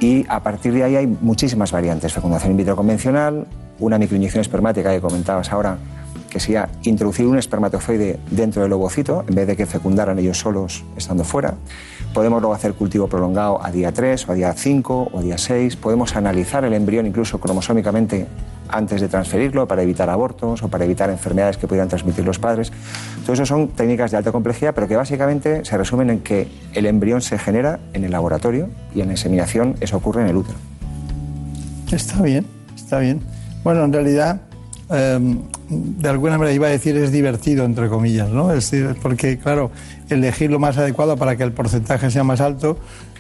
y 0.01 0.25
a 0.29 0.43
partir 0.43 0.73
de 0.73 0.85
ahí 0.85 0.97
hay 0.97 1.07
muchísimas 1.07 1.73
variantes. 1.73 2.13
Fecundación 2.13 2.53
in 2.53 2.57
vitro 2.59 2.77
convencional, 2.77 3.47
una 3.81 3.99
microinyección 3.99 4.41
espermática 4.41 4.91
que 4.93 5.01
comentabas 5.01 5.51
ahora, 5.53 5.79
que 6.31 6.39
sería 6.39 6.69
introducir 6.85 7.27
un 7.27 7.39
espermatozoide 7.39 8.21
dentro 8.31 8.63
del 8.63 8.73
ovocito 8.73 9.25
en 9.29 9.35
vez 9.35 9.47
de 9.49 9.57
que 9.57 9.67
fecundaran 9.67 10.19
ellos 10.19 10.39
solos 10.39 10.85
estando 10.97 11.25
fuera. 11.25 11.55
Podemos 12.15 12.41
luego 12.41 12.55
hacer 12.55 12.75
cultivo 12.75 13.07
prolongado 13.07 13.65
a 13.65 13.71
día 13.71 13.93
3 13.93 14.29
o 14.29 14.33
a 14.33 14.35
día 14.35 14.53
5 14.53 15.11
o 15.13 15.19
a 15.19 15.23
día 15.23 15.39
6. 15.39 15.77
Podemos 15.77 16.17
analizar 16.17 16.65
el 16.65 16.73
embrión 16.73 17.07
incluso 17.07 17.39
cromosómicamente 17.39 18.27
antes 18.69 19.01
de 19.01 19.09
transferirlo 19.09 19.67
para 19.67 19.83
evitar 19.83 20.11
abortos 20.11 20.63
o 20.63 20.69
para 20.69 20.85
evitar 20.85 21.11
enfermedades 21.11 21.57
que 21.57 21.67
pudieran 21.67 21.89
transmitir 21.89 22.25
los 22.25 22.39
padres. 22.39 22.73
Todo 23.23 23.35
eso 23.35 23.47
son 23.47 23.69
técnicas 23.69 24.11
de 24.11 24.17
alta 24.17 24.33
complejidad, 24.33 24.75
pero 24.75 24.89
que 24.89 24.97
básicamente 24.97 25.65
se 25.65 25.77
resumen 25.77 26.11
en 26.11 26.21
que 26.21 26.49
el 26.73 26.87
embrión 26.87 27.21
se 27.21 27.39
genera 27.39 27.79
en 27.93 28.05
el 28.05 28.11
laboratorio 28.11 28.69
y 28.95 29.01
en 29.01 29.07
la 29.07 29.13
inseminación 29.13 29.77
eso 29.81 29.97
ocurre 29.97 30.23
en 30.23 30.29
el 30.29 30.37
útero. 30.37 30.59
Está 31.93 32.23
bien, 32.23 32.47
está 32.75 32.99
bien. 32.99 33.21
Bueno, 33.63 33.85
en 33.85 33.93
realidad, 33.93 34.41
eh, 34.93 35.39
de 35.69 36.09
alguna 36.09 36.39
manera 36.39 36.55
iba 36.55 36.67
a 36.67 36.71
decir 36.71 36.97
es 36.97 37.13
divertido, 37.13 37.65
entre 37.65 37.89
comillas, 37.89 38.29
¿no? 38.29 38.53
Es 38.53 38.71
decir, 38.71 38.97
porque, 39.01 39.39
claro, 39.39 39.71
elegir 40.09 40.51
lo 40.51 40.59
más 40.59 40.79
adecuado 40.79 41.17
para 41.17 41.37
que 41.37 41.43
el 41.43 41.53
porcentaje 41.53 42.11
sea 42.11 42.25
más 42.25 42.41
alto 42.41 42.77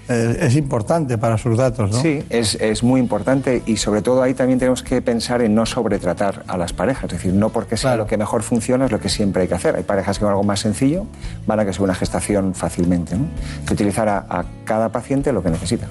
eh, 0.08 0.38
es 0.40 0.56
importante 0.56 1.18
para 1.18 1.38
sus 1.38 1.56
datos, 1.56 1.92
¿no? 1.92 2.02
Sí, 2.02 2.24
es, 2.30 2.56
es 2.56 2.82
muy 2.82 3.00
importante 3.00 3.62
y 3.64 3.76
sobre 3.76 4.02
todo 4.02 4.22
ahí 4.22 4.34
también 4.34 4.58
tenemos 4.58 4.82
que 4.82 5.00
pensar 5.00 5.40
en 5.40 5.54
no 5.54 5.64
sobretratar 5.66 6.42
a 6.48 6.56
las 6.56 6.72
parejas, 6.72 7.04
es 7.04 7.10
decir, 7.12 7.32
no 7.32 7.50
porque 7.50 7.76
sea 7.76 7.94
lo 7.94 8.08
que 8.08 8.16
mejor 8.16 8.42
funciona 8.42 8.86
es 8.86 8.90
lo 8.90 8.98
que 8.98 9.08
siempre 9.08 9.42
hay 9.42 9.48
que 9.48 9.54
hacer. 9.54 9.76
Hay 9.76 9.84
parejas 9.84 10.18
que 10.18 10.24
con 10.24 10.30
algo 10.30 10.42
más 10.42 10.58
sencillo 10.58 11.06
van 11.46 11.60
a 11.60 11.64
que 11.64 11.72
sea 11.72 11.84
una 11.84 11.94
gestación 11.94 12.54
fácilmente, 12.54 13.16
¿no? 13.16 13.26
Que 13.66 13.74
utilizar 13.74 14.08
a, 14.08 14.26
a 14.28 14.44
cada 14.64 14.88
paciente 14.88 15.32
lo 15.32 15.44
que 15.44 15.50
necesita. 15.50 15.86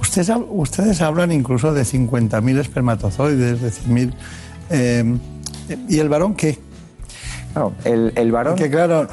Ustedes, 0.00 0.32
ustedes 0.50 1.00
hablan 1.00 1.30
incluso 1.30 1.72
de 1.72 1.82
50.000 1.82 2.58
espermatozoides, 2.58 3.62
de 3.62 3.68
100.000... 3.68 4.14
eh, 4.70 5.16
¿Y 5.88 5.98
el 5.98 6.08
varón 6.08 6.34
qué? 6.34 6.58
Claro, 7.52 7.72
el, 7.84 8.12
el 8.14 8.32
varón... 8.32 8.54
Porque 8.54 8.70
claro, 8.70 9.08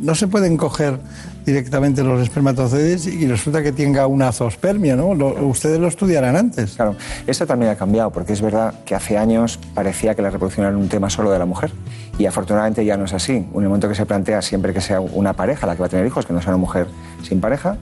no 0.00 0.14
se 0.14 0.26
pueden 0.28 0.56
coger 0.56 0.98
directamente 1.44 2.02
los 2.02 2.20
espermatozoides 2.22 3.06
y 3.06 3.26
resulta 3.28 3.62
que 3.62 3.70
tenga 3.70 4.06
una 4.08 4.32
zoospermia, 4.32 4.96
¿no? 4.96 5.14
Lo- 5.14 5.46
ustedes 5.46 5.78
lo 5.78 5.86
estudiarán 5.86 6.34
antes. 6.36 6.72
Claro, 6.74 6.96
esto 7.26 7.46
también 7.46 7.70
ha 7.70 7.76
cambiado 7.76 8.10
porque 8.10 8.32
es 8.32 8.40
verdad 8.40 8.74
que 8.84 8.94
hace 8.94 9.16
años 9.16 9.58
parecía 9.74 10.14
que 10.14 10.22
la 10.22 10.30
reproducción 10.30 10.66
era 10.66 10.76
un 10.76 10.88
tema 10.88 11.08
solo 11.08 11.30
de 11.30 11.38
la 11.38 11.44
mujer 11.46 11.70
y 12.18 12.26
afortunadamente 12.26 12.84
ya 12.84 12.96
no 12.96 13.04
es 13.04 13.12
así. 13.12 13.32
En 13.34 13.62
el 13.62 13.68
momento 13.68 13.88
que 13.88 13.94
se 13.94 14.06
plantea 14.06 14.42
siempre 14.42 14.72
que 14.72 14.80
sea 14.80 15.00
una 15.00 15.34
pareja 15.34 15.66
la 15.66 15.74
que 15.76 15.80
va 15.80 15.86
a 15.86 15.90
tener 15.90 16.06
hijos, 16.06 16.26
que 16.26 16.32
no 16.32 16.40
sea 16.42 16.48
una 16.50 16.58
mujer 16.58 16.88
sin 17.22 17.40
pareja, 17.40 17.76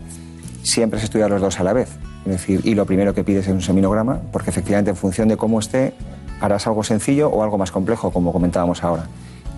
siempre 0.63 0.99
se 0.99 1.07
estudia 1.07 1.29
los 1.29 1.41
dos 1.41 1.59
a 1.59 1.63
la 1.65 1.73
vez. 1.73 1.89
Es 2.27 2.33
decir, 2.33 2.61
y 2.65 2.75
lo 2.75 2.85
primero 2.85 3.15
que 3.15 3.25
pides 3.25 3.47
es 3.47 3.53
un 3.53 3.63
seminograma 3.63 4.21
porque 4.33 4.51
efectivamente 4.51 4.91
en 4.91 4.97
función 4.97 5.29
de 5.29 5.37
cómo 5.39 5.59
esté 5.61 5.95
harás 6.41 6.67
algo 6.67 6.85
sencillo 6.85 7.29
o 7.29 7.43
algo 7.43 7.59
más 7.59 7.71
complejo, 7.71 8.11
como 8.11 8.33
comentábamos 8.33 8.85
ahora. 8.85 9.07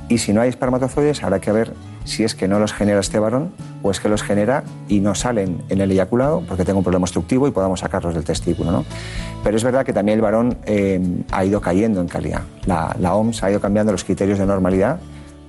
Y 0.09 0.19
si 0.19 0.33
no 0.33 0.41
hay 0.41 0.49
espermatozoides, 0.49 1.25
habrá 1.25 1.41
que 1.41 1.51
ver 1.51 1.73
si 2.05 2.23
es 2.23 2.37
que 2.37 2.47
no 2.47 2.61
los 2.61 2.73
genera 2.73 3.01
este 3.01 3.19
varón 3.19 3.53
o 3.83 3.91
es 3.91 3.99
que 3.99 4.09
los 4.09 4.23
genera 4.23 4.63
y 4.89 5.01
no 5.01 5.17
salen 5.17 5.63
en 5.69 5.81
el 5.81 5.91
eyaculado 5.91 6.45
porque 6.47 6.65
tengo 6.65 6.79
un 6.79 6.85
problema 6.85 7.05
obstructivo 7.05 7.49
y 7.49 7.51
podamos 7.51 7.81
sacarlos 7.81 8.15
del 8.15 8.23
testículo. 8.23 8.71
¿no? 8.71 8.85
Pero 9.43 9.57
es 9.57 9.65
verdad 9.65 9.85
que 9.85 9.93
también 9.93 10.19
el 10.19 10.23
varón 10.23 10.59
eh, 10.65 11.01
ha 11.33 11.45
ido 11.45 11.61
cayendo 11.61 12.01
en 12.01 12.07
calidad. 12.07 12.43
La, 12.67 12.95
la 13.01 13.15
OMS 13.15 13.43
ha 13.43 13.51
ido 13.51 13.61
cambiando 13.61 13.91
los 13.91 14.05
criterios 14.05 14.39
de 14.39 14.47
normalidad 14.47 15.01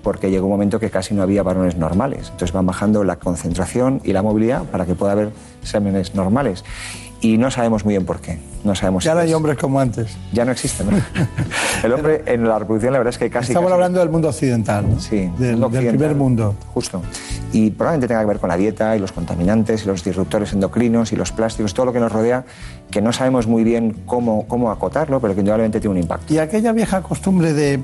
porque 0.07 0.31
llegó 0.31 0.45
un 0.45 0.53
momento 0.53 0.79
que 0.79 0.89
casi 0.89 1.13
no 1.13 1.21
había 1.21 1.43
varones 1.43 1.75
normales. 1.75 2.27
Entonces 2.31 2.53
van 2.53 2.65
bajando 2.65 3.03
la 3.03 3.17
concentración 3.17 3.99
y 4.05 4.13
la 4.13 4.21
movilidad 4.21 4.63
para 4.63 4.85
que 4.85 4.95
pueda 4.95 5.11
haber 5.11 5.31
semenes 5.63 6.15
normales. 6.15 6.63
Y 7.19 7.37
no 7.37 7.51
sabemos 7.51 7.83
muy 7.83 7.95
bien 7.95 8.05
por 8.05 8.21
qué. 8.21 8.39
No 8.63 8.73
sabemos 8.73 9.03
Ya 9.03 9.11
si 9.11 9.15
no 9.15 9.21
hay 9.23 9.29
es- 9.31 9.35
hombres 9.35 9.57
como 9.57 9.81
antes. 9.81 10.15
Ya 10.31 10.45
no 10.45 10.53
existen. 10.53 10.89
¿no? 10.89 10.97
el 11.83 11.91
hombre 11.91 12.23
en 12.25 12.47
la 12.47 12.57
reproducción 12.57 12.93
la 12.93 12.99
verdad 12.99 13.09
es 13.13 13.17
que 13.17 13.29
casi... 13.29 13.51
Estamos 13.51 13.67
casi- 13.67 13.73
hablando 13.73 13.99
del 13.99 14.07
mundo 14.09 14.29
occidental, 14.29 14.89
¿no? 14.89 14.97
Sí, 15.01 15.17
del, 15.17 15.25
mundo 15.27 15.41
del 15.41 15.63
occidental. 15.65 15.97
primer 15.97 16.15
mundo. 16.15 16.55
Justo. 16.73 17.01
Y 17.51 17.71
probablemente 17.71 18.07
tenga 18.07 18.21
que 18.21 18.27
ver 18.27 18.39
con 18.39 18.47
la 18.47 18.55
dieta 18.55 18.95
y 18.95 18.99
los 18.99 19.11
contaminantes 19.11 19.83
y 19.83 19.87
los 19.87 20.05
disruptores 20.05 20.53
endocrinos 20.53 21.11
y 21.11 21.17
los 21.17 21.33
plásticos, 21.33 21.73
todo 21.73 21.87
lo 21.87 21.91
que 21.91 21.99
nos 21.99 22.13
rodea, 22.13 22.45
que 22.91 23.01
no 23.01 23.11
sabemos 23.11 23.45
muy 23.45 23.65
bien 23.65 23.93
cómo, 24.05 24.47
cómo 24.47 24.71
acotarlo, 24.71 25.19
pero 25.19 25.33
que 25.33 25.41
indudablemente 25.41 25.81
tiene 25.81 25.95
un 25.97 26.01
impacto. 26.01 26.33
Y 26.33 26.37
aquella 26.37 26.71
vieja 26.71 27.01
costumbre 27.01 27.51
de, 27.51 27.81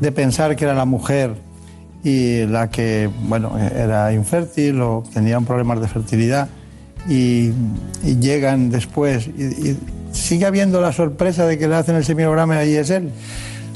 de 0.00 0.12
pensar 0.12 0.56
que 0.56 0.64
era 0.64 0.72
la 0.72 0.86
mujer 0.86 1.34
y 2.08 2.46
la 2.46 2.70
que, 2.70 3.10
bueno, 3.22 3.58
era 3.58 4.12
infértil 4.12 4.80
o 4.80 5.04
tenían 5.12 5.44
problemas 5.44 5.80
de 5.80 5.88
fertilidad 5.88 6.48
y, 7.08 7.52
llegan 8.02 8.70
después 8.70 9.26
y, 9.28 9.76
sigue 10.12 10.46
habiendo 10.46 10.80
la 10.80 10.92
sorpresa 10.92 11.46
de 11.46 11.58
que 11.58 11.68
le 11.68 11.74
hacen 11.74 11.96
el 11.96 12.04
seminograma 12.04 12.64
y 12.64 12.74
es 12.74 12.90
él. 12.90 13.10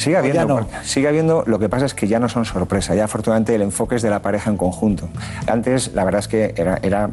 Sigue 0.03 0.17
habiendo, 0.17 0.61
no. 0.61 0.67
sigue 0.83 1.09
habiendo, 1.09 1.45
lo 1.47 1.59
que 1.59 1.69
pasa 1.69 1.87
es 1.87 1.95
que 1.95 2.09
ya 2.09 2.19
no 2.19 2.29
son 2.29 2.45
sorpresa, 2.45 2.95
ya 2.95 3.05
afortunadamente 3.05 3.55
el 3.55 3.63
enfoque 3.63 3.97
es 3.97 4.03
de 4.03 4.11
la 4.11 4.21
pareja 4.21 4.51
en 4.51 4.57
conjunto. 4.57 5.09
Antes 5.47 5.93
la 5.95 6.05
verdad 6.05 6.21
es 6.21 6.29
que 6.29 6.55
era, 6.57 6.79
era, 6.83 7.11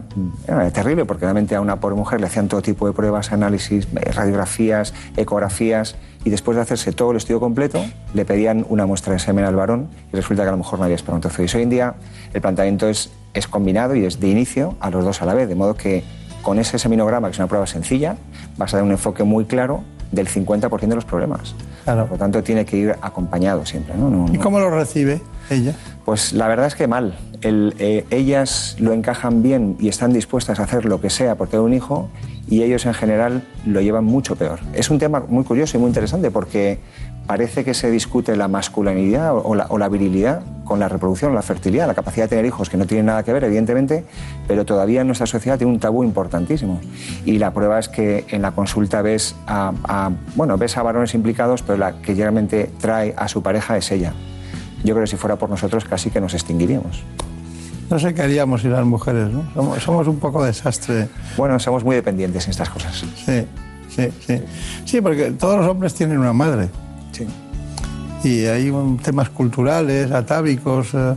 era 0.47 0.69
terrible 0.71 1.05
porque 1.05 1.25
realmente 1.25 1.55
a 1.55 1.61
una 1.61 1.79
pobre 1.79 1.95
mujer 1.95 2.19
le 2.19 2.27
hacían 2.27 2.47
todo 2.47 2.61
tipo 2.61 2.87
de 2.87 2.93
pruebas, 2.93 3.31
análisis, 3.31 3.87
eh, 3.95 4.11
radiografías, 4.11 4.93
ecografías 5.17 5.95
y 6.23 6.29
después 6.29 6.55
de 6.55 6.61
hacerse 6.61 6.91
todo 6.91 7.11
el 7.11 7.17
estudio 7.17 7.39
completo 7.39 7.83
le 8.13 8.25
pedían 8.25 8.65
una 8.69 8.85
muestra 8.85 9.13
de 9.13 9.19
semen 9.19 9.45
al 9.45 9.55
varón 9.55 9.89
y 10.11 10.15
resulta 10.15 10.43
que 10.43 10.49
a 10.49 10.51
lo 10.51 10.57
mejor 10.57 10.79
no 10.79 10.85
había 10.85 10.95
espermatozoides. 10.95 11.55
Hoy 11.55 11.63
en 11.63 11.69
día 11.69 11.95
el 12.33 12.41
planteamiento 12.41 12.89
es, 12.89 13.11
es 13.33 13.47
combinado 13.47 13.95
y 13.95 14.05
es 14.05 14.19
de 14.19 14.27
inicio 14.27 14.75
a 14.79 14.89
los 14.89 15.05
dos 15.05 15.21
a 15.21 15.25
la 15.25 15.33
vez, 15.33 15.47
de 15.47 15.55
modo 15.55 15.75
que 15.75 16.03
con 16.41 16.59
ese 16.59 16.79
seminograma, 16.79 17.27
que 17.27 17.33
es 17.33 17.39
una 17.39 17.47
prueba 17.47 17.67
sencilla, 17.67 18.17
vas 18.57 18.73
a 18.73 18.77
dar 18.77 18.83
un 18.83 18.91
enfoque 18.91 19.23
muy 19.23 19.45
claro 19.45 19.83
del 20.11 20.27
50% 20.27 20.87
de 20.87 20.95
los 20.95 21.05
problemas. 21.05 21.55
Claro. 21.93 22.03
Por 22.07 22.11
lo 22.13 22.17
tanto, 22.19 22.43
tiene 22.43 22.65
que 22.65 22.77
ir 22.77 22.95
acompañado 23.01 23.65
siempre. 23.65 23.95
¿no? 23.95 24.09
No- 24.09 24.33
¿Y 24.33 24.37
cómo 24.37 24.59
lo 24.59 24.69
recibe 24.69 25.21
ella? 25.49 25.73
Pues 26.05 26.33
la 26.33 26.47
verdad 26.47 26.67
es 26.67 26.75
que 26.75 26.87
mal. 26.87 27.17
El, 27.41 27.73
eh, 27.79 28.05
ellas 28.09 28.75
lo 28.79 28.91
encajan 28.93 29.41
bien 29.41 29.75
y 29.79 29.87
están 29.87 30.11
dispuestas 30.13 30.59
a 30.59 30.63
hacer 30.63 30.85
lo 30.85 30.99
que 31.01 31.09
sea 31.09 31.35
por 31.35 31.47
tener 31.47 31.61
un 31.65 31.73
hijo 31.73 32.09
y 32.49 32.63
ellos 32.63 32.85
en 32.85 32.93
general 32.93 33.43
lo 33.65 33.79
llevan 33.79 34.03
mucho 34.05 34.35
peor. 34.35 34.59
Es 34.73 34.89
un 34.89 34.99
tema 34.99 35.23
muy 35.27 35.43
curioso 35.43 35.77
y 35.77 35.79
muy 35.79 35.87
interesante 35.87 36.31
porque 36.31 36.79
parece 37.29 37.63
que 37.63 37.75
se 37.75 37.91
discute 37.91 38.35
la 38.35 38.47
masculinidad 38.47 39.35
o 39.35 39.53
la, 39.53 39.67
o 39.69 39.77
la 39.77 39.87
virilidad 39.87 40.41
con 40.63 40.79
la 40.79 40.89
reproducción, 40.89 41.35
la 41.35 41.43
fertilidad, 41.43 41.85
la 41.85 41.93
capacidad 41.93 42.25
de 42.25 42.29
tener 42.29 42.45
hijos, 42.47 42.71
que 42.71 42.75
no 42.77 42.87
tiene 42.87 43.03
nada 43.03 43.21
que 43.21 43.31
ver, 43.31 43.43
evidentemente, 43.43 44.03
pero 44.47 44.65
todavía 44.65 45.01
en 45.01 45.07
nuestra 45.07 45.27
sociedad 45.27 45.55
tiene 45.59 45.71
un 45.71 45.79
tabú 45.79 46.03
importantísimo. 46.03 46.81
Y 47.25 47.37
la 47.37 47.53
prueba 47.53 47.77
es 47.77 47.87
que 47.87 48.25
en 48.29 48.41
la 48.41 48.49
consulta 48.53 49.03
ves 49.03 49.35
a, 49.45 49.73
a- 49.83 50.09
bueno, 50.35 50.57
ves 50.57 50.75
a 50.77 50.81
varones 50.81 51.13
implicados, 51.13 51.61
pero 51.61 51.77
la 51.77 52.01
que 52.01 52.15
realmente 52.15 52.71
trae 52.81 53.13
a 53.15 53.27
su 53.27 53.43
pareja 53.43 53.77
es 53.77 53.91
ella. 53.91 54.11
Yo 54.83 54.95
creo 54.95 55.03
que 55.03 55.11
si 55.11 55.15
fuera 55.15 55.35
por 55.35 55.51
nosotros 55.51 55.85
casi 55.85 56.09
que 56.09 56.19
nos 56.19 56.33
extinguiríamos. 56.33 57.03
No 57.91 57.99
sé 57.99 58.15
qué 58.15 58.23
haríamos 58.23 58.63
si 58.63 58.69
las 58.69 58.85
mujeres, 58.85 59.29
¿no? 59.29 59.43
Somos, 59.53 59.83
somos 59.83 60.07
un 60.07 60.17
poco 60.17 60.43
desastre. 60.43 61.09
Bueno, 61.37 61.59
somos 61.59 61.83
muy 61.83 61.95
dependientes 61.95 62.45
en 62.45 62.51
estas 62.51 62.71
cosas. 62.71 63.03
Sí, 63.23 63.45
sí, 63.87 64.07
sí. 64.25 64.41
Sí, 64.85 64.99
porque 65.01 65.29
todos 65.29 65.57
los 65.57 65.67
hombres 65.67 65.93
tienen 65.93 66.17
una 66.17 66.33
madre. 66.33 66.69
Sí. 67.19 67.27
Y 68.23 68.45
hay 68.45 68.71
temas 69.03 69.29
culturales, 69.29 70.11
atávicos, 70.11 70.93
eh, 70.93 71.15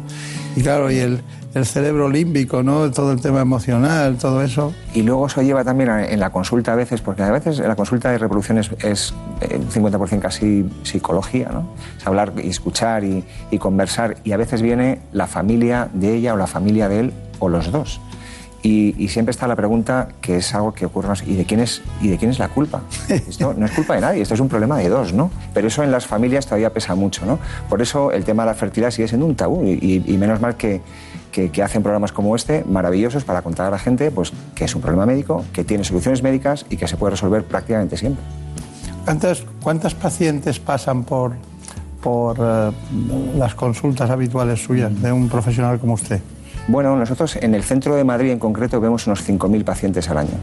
y 0.57 0.63
claro, 0.63 0.91
y 0.91 0.99
el, 0.99 1.23
cerebro 1.65 2.09
límbico, 2.09 2.63
¿no? 2.63 2.91
Todo 2.91 3.13
el 3.13 3.21
tema 3.21 3.43
emocional, 3.43 4.17
todo 4.17 4.41
eso. 4.41 4.73
Y 4.95 5.03
luego 5.03 5.27
eso 5.27 5.43
lleva 5.43 5.63
también 5.65 5.91
en 5.91 6.19
la 6.19 6.31
consulta 6.31 6.73
a 6.73 6.77
veces, 6.77 7.03
porque 7.03 7.23
a 7.23 7.31
veces 7.31 7.59
la 7.59 7.77
consulta 7.77 8.11
de 8.11 8.17
reproducción 8.17 8.57
es, 8.57 8.71
es 8.83 9.13
eh, 9.43 9.61
50% 9.61 10.19
casi 10.19 10.65
psicología, 10.83 11.51
¿no? 11.53 11.69
Es 11.99 12.07
hablar 12.07 12.33
y 12.43 12.49
escuchar 12.49 13.05
y 13.05 13.25
conversar. 13.59 14.17
Y 14.25 14.33
a 14.33 14.39
veces 14.39 14.63
viene 14.63 15.01
la 15.13 15.27
familia 15.27 15.91
de 15.93 16.15
ella 16.15 16.33
o 16.33 16.37
la 16.39 16.47
familia 16.47 16.89
de 16.89 17.01
él 17.01 17.13
o 17.39 17.51
los 17.51 17.71
dos. 17.71 18.01
Y, 18.65 18.95
y 18.97 19.09
siempre 19.09 19.33
está 19.33 19.49
la 19.49 19.57
pregunta 19.57 20.09
que 20.21 20.37
es 20.37 20.55
algo 20.55 20.73
que 20.73 20.87
ocurre, 20.87 21.13
¿y 21.27 21.35
de 21.35 21.45
quién 21.45 21.59
es, 21.59 21.83
y 22.01 22.09
de 22.09 22.17
quién 22.17 22.31
es 22.31 22.39
la 22.39 22.47
culpa? 22.49 22.83
Esto 23.09 23.55
no 23.59 23.67
es 23.67 23.73
culpa 23.73 23.97
de 23.97 24.01
nadie, 24.03 24.23
esto 24.23 24.35
es 24.35 24.41
un 24.41 24.49
problema 24.49 24.79
de 24.79 24.89
dos, 24.89 25.13
¿no? 25.13 25.31
Pero 25.53 25.67
eso 25.67 25.83
en 25.83 25.91
las 25.91 26.07
familias 26.07 26.47
todavía 26.47 26.73
pesa 26.73 26.95
mucho, 26.95 27.27
¿no? 27.27 27.41
Por 27.69 27.83
eso 27.83 28.13
el 28.13 28.23
tema 28.25 28.45
de 28.45 28.51
la 28.51 28.55
fertilidad 28.55 28.93
sigue 28.93 29.09
siendo 29.09 29.27
un 29.27 29.35
tabú 29.35 29.65
y, 29.65 29.73
y- 29.73 30.05
y 30.07 30.17
menos 30.17 30.41
mal 30.41 30.57
que, 30.57 30.81
que- 31.33 31.51
que 31.51 31.61
hacen 31.63 31.83
programas 31.83 32.13
como 32.13 32.37
este, 32.37 32.63
maravillosos, 32.65 33.25
para 33.25 33.43
contar 33.43 33.67
a 33.67 33.71
la 33.71 33.79
gente 33.81 34.13
pues, 34.13 34.33
que 34.55 34.65
es 34.67 34.75
un 34.77 34.81
problema 34.81 35.07
médico, 35.07 35.45
que 35.53 35.65
tiene 35.65 35.83
soluciones 35.83 36.23
médicas 36.23 36.65
y 36.71 36.77
que 36.77 36.87
se 36.87 36.97
puede 36.97 37.11
resolver 37.13 37.43
prácticamente 37.45 37.97
siempre. 37.97 38.23
¿Cuántas, 39.05 39.43
cuántas 39.61 39.95
pacientes 39.97 40.61
pasan 40.61 41.03
por, 41.03 41.33
por 42.01 42.37
eh, 42.41 42.71
las 43.37 43.57
consultas 43.57 44.09
habituales 44.09 44.63
suyas 44.63 45.03
de 45.03 45.11
un 45.11 45.29
profesional 45.29 45.81
como 45.81 45.95
usted? 45.95 46.21
Bueno, 46.69 46.97
nosotros 46.97 47.37
en 47.37 47.55
el 47.55 47.63
centro 47.63 47.95
de 47.95 48.05
Madrid 48.05 48.31
en 48.31 48.39
concreto 48.39 48.81
vemos 48.81 49.07
unos 49.07 49.29
5.000 49.29 49.65
pacientes 49.65 50.09
al 50.09 50.19
año. 50.19 50.39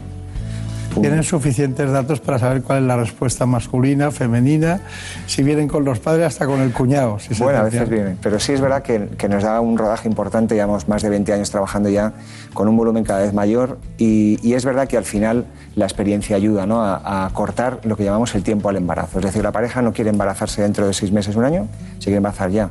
¿Tienen 0.98 1.22
suficientes 1.22 1.90
datos 1.90 2.20
para 2.20 2.38
saber 2.38 2.62
cuál 2.62 2.78
es 2.78 2.84
la 2.84 2.96
respuesta 2.96 3.46
masculina, 3.46 4.10
femenina? 4.10 4.80
Si 5.26 5.42
vienen 5.42 5.68
con 5.68 5.84
los 5.84 6.00
padres, 6.00 6.26
hasta 6.26 6.46
con 6.46 6.60
el 6.60 6.72
cuñado. 6.72 7.18
Si 7.18 7.34
se 7.34 7.42
Bueno, 7.42 7.60
a 7.60 7.62
veces 7.62 7.88
viene, 7.88 8.16
pero 8.20 8.40
sí 8.40 8.52
es 8.52 8.60
verdad 8.60 8.82
que, 8.82 9.08
que 9.16 9.28
nos 9.28 9.44
da 9.44 9.60
un 9.60 9.78
rodaje 9.78 10.08
importante, 10.08 10.54
llevamos 10.54 10.88
más 10.88 11.02
de 11.02 11.08
20 11.10 11.32
años 11.32 11.50
trabajando 11.50 11.88
ya 11.88 12.12
con 12.54 12.68
un 12.68 12.76
volumen 12.76 13.04
cada 13.04 13.20
vez 13.20 13.32
mayor 13.32 13.78
y, 13.98 14.38
y 14.42 14.54
es 14.54 14.64
verdad 14.64 14.88
que 14.88 14.96
al 14.96 15.04
final 15.04 15.46
la 15.76 15.84
experiencia 15.84 16.36
ayuda 16.36 16.66
¿no? 16.66 16.82
a, 16.82 17.24
a 17.24 17.30
cortar 17.30 17.80
lo 17.84 17.96
que 17.96 18.04
llamamos 18.04 18.34
el 18.34 18.42
tiempo 18.42 18.68
al 18.68 18.76
embarazo. 18.76 19.20
Es 19.20 19.24
decir, 19.24 19.42
la 19.42 19.52
pareja 19.52 19.82
no 19.82 19.92
quiere 19.92 20.10
embarazarse 20.10 20.62
dentro 20.62 20.86
de 20.86 20.92
seis 20.92 21.12
meses, 21.12 21.36
un 21.36 21.44
año, 21.44 21.68
se 21.98 22.06
quiere 22.06 22.16
embarazar 22.16 22.50
ya. 22.50 22.70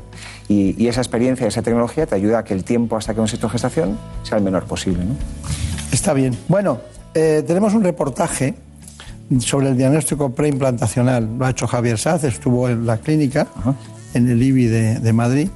Y, 0.49 0.75
y 0.83 0.87
esa 0.87 0.99
experiencia, 0.99 1.47
esa 1.47 1.61
tecnología 1.61 2.05
te 2.07 2.15
ayuda 2.15 2.39
a 2.39 2.43
que 2.43 2.53
el 2.53 2.63
tiempo 2.63 2.97
hasta 2.97 3.13
que 3.13 3.21
un 3.21 3.27
sexto 3.27 3.47
gestación 3.49 3.97
sea 4.23 4.37
el 4.37 4.43
menor 4.43 4.65
posible. 4.65 5.05
¿no? 5.05 5.13
Está 5.91 6.13
bien. 6.13 6.35
Bueno, 6.47 6.79
eh, 7.13 7.43
tenemos 7.47 7.73
un 7.75 7.83
reportaje 7.83 8.55
sobre 9.39 9.69
el 9.69 9.77
diagnóstico 9.77 10.31
preimplantacional. 10.31 11.29
Lo 11.37 11.45
ha 11.45 11.51
hecho 11.51 11.67
Javier 11.67 11.97
Saz, 11.99 12.23
estuvo 12.23 12.67
en 12.67 12.85
la 12.87 12.97
clínica, 12.97 13.47
en 14.15 14.27
el 14.29 14.41
IBI 14.41 14.65
de, 14.65 14.99
de 14.99 15.13
Madrid, 15.13 15.49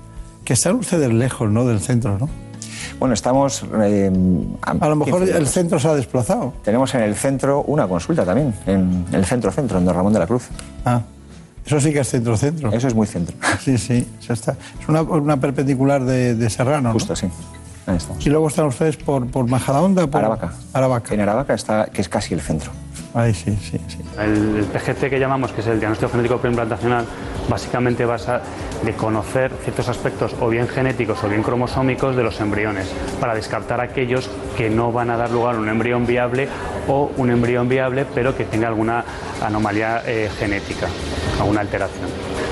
que 0.46 0.54
están 0.54 0.76
ustedes 0.76 1.12
lejos 1.12 1.50
¿no? 1.50 1.66
del 1.66 1.80
centro, 1.80 2.18
¿no? 2.20 2.30
Bueno, 3.00 3.16
estamos... 3.16 3.66
eh, 3.82 4.12
A 4.62 4.88
lo 4.90 4.96
mejor 4.96 5.24
15 5.24 5.38
el 5.38 5.48
centro 5.48 5.80
se 5.80 5.88
ha 5.88 5.96
desplazado. 5.96 6.54
Tenemos 6.64 6.94
en 6.94 7.02
el 7.02 7.16
centro 7.16 7.64
una 7.64 7.88
consulta 7.88 8.24
también, 8.26 8.54
en 8.68 9.06
el 9.12 9.26
centro-centro, 9.26 9.80
en 9.80 9.86
Don 9.86 9.96
Ramón 9.96 10.14
de 10.14 10.20
la 10.20 10.28
Cruz. 10.28 10.44
Ah, 10.86 11.02
eso 11.66 11.80
sí 11.80 11.94
que 11.94 12.00
es 12.00 12.10
centro-centro. 12.10 12.72
Eso 12.72 12.88
es 12.88 12.96
muy 12.96 13.08
centro. 13.08 13.36
Sí, 13.60 13.78
sí. 13.78 14.08
eso 14.20 14.34
está. 14.34 14.56
Es 14.82 14.88
una, 14.88 15.02
una 15.02 15.38
perpendicular 15.38 16.04
de, 16.04 16.36
de 16.36 16.50
Serrano. 16.50 16.90
¿no? 16.90 16.94
Justo, 16.94 17.16
sí. 17.16 17.28
Ahí 17.86 17.98
estamos. 17.98 18.26
Y 18.26 18.30
luego 18.30 18.48
están 18.48 18.66
ustedes 18.66 18.98
por, 18.98 19.28
por 19.28 19.48
Majadahonda. 19.48 20.08
Por... 20.08 20.20
Aravaca. 20.20 20.54
Aravaca. 20.74 21.14
En 21.14 21.22
Aravaca 21.22 21.54
está, 21.54 21.86
que 21.86 22.02
es 22.02 22.10
casi 22.10 22.34
el 22.34 22.42
centro. 22.42 22.72
Ahí 23.14 23.34
sí, 23.34 23.58
sí, 23.62 23.80
sí. 23.88 23.98
El, 24.20 24.58
el 24.58 24.66
PGT 24.66 25.10
que 25.10 25.20
llamamos, 25.20 25.52
que 25.52 25.62
es 25.62 25.68
el 25.68 25.80
diagnóstico 25.80 26.12
genético 26.12 26.38
preimplantacional, 26.40 27.06
básicamente 27.48 28.06
basa 28.06 28.42
de 28.84 28.94
conocer 28.94 29.52
ciertos 29.64 29.88
aspectos 29.88 30.36
o 30.40 30.50
bien 30.50 30.68
genéticos 30.68 31.24
o 31.24 31.30
bien 31.30 31.44
cromosómicos 31.44 32.16
de 32.16 32.24
los 32.24 32.40
embriones, 32.42 32.92
para 33.20 33.36
descartar 33.36 33.82
aquellos 33.82 34.30
que 34.58 34.70
no 34.70 34.92
van 34.92 35.12
a 35.12 35.18
dar 35.18 35.30
lugar 35.30 35.56
a 35.56 35.60
un 35.60 35.70
embrión 35.70 36.08
viable 36.08 36.48
o 36.88 37.12
un 37.18 37.30
embrión 37.30 37.70
viable 37.70 38.06
pero 38.16 38.36
que 38.36 38.46
tenga 38.46 38.68
alguna 38.68 39.04
anomalía 39.42 40.02
eh, 40.06 40.30
genética, 40.40 40.88
alguna 41.40 41.62
alteración. 41.62 42.10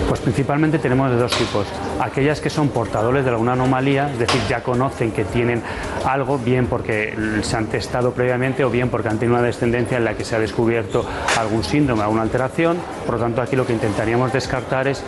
Pues 0.08 0.20
principalmente 0.20 0.80
tenemos 0.80 1.10
de 1.10 1.18
dos 1.18 1.32
tipos. 1.32 1.66
Aquellas 2.00 2.42
que 2.42 2.50
son 2.50 2.70
portadores 2.70 3.24
de 3.24 3.30
alguna 3.30 3.54
anomalía, 3.54 4.12
es 4.12 4.20
decir, 4.20 4.42
ya 4.50 4.62
conocen 4.62 5.12
que 5.12 5.24
tienen 5.24 5.62
algo, 6.06 6.38
bien 6.38 6.68
porque 6.68 7.16
se 7.44 7.56
han 7.56 7.68
testado 7.68 8.12
previamente 8.12 8.66
o 8.66 8.70
bien 8.70 8.90
porque 8.90 9.10
han 9.10 9.20
tenido 9.20 9.38
una 9.38 9.46
descendencia 9.46 9.98
en 9.98 10.06
la 10.06 10.16
que 10.16 10.26
se 10.26 10.36
ha 10.36 10.40
descubierto 10.40 11.06
algún 11.40 11.64
síndrome, 11.64 12.04
alguna 12.04 12.24
alteración. 12.24 12.78
Por 13.06 13.16
lo 13.16 13.22
tanto, 13.22 13.42
aquí 13.42 13.56
lo 13.56 13.66
que 13.66 13.74
intentaríamos 13.74 14.34
descartar 14.34 14.88
es 14.88 15.04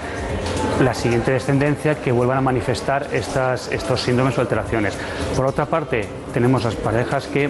la 0.81 0.93
siguiente 0.93 1.31
descendencia 1.31 1.95
que 1.95 2.11
vuelvan 2.11 2.37
a 2.37 2.41
manifestar 2.41 3.07
estas, 3.11 3.71
estos 3.71 4.01
síndromes 4.01 4.37
o 4.37 4.41
alteraciones. 4.41 4.97
Por 5.35 5.45
otra 5.45 5.65
parte, 5.65 6.07
tenemos 6.33 6.63
las 6.65 6.75
parejas 6.75 7.27
que 7.27 7.49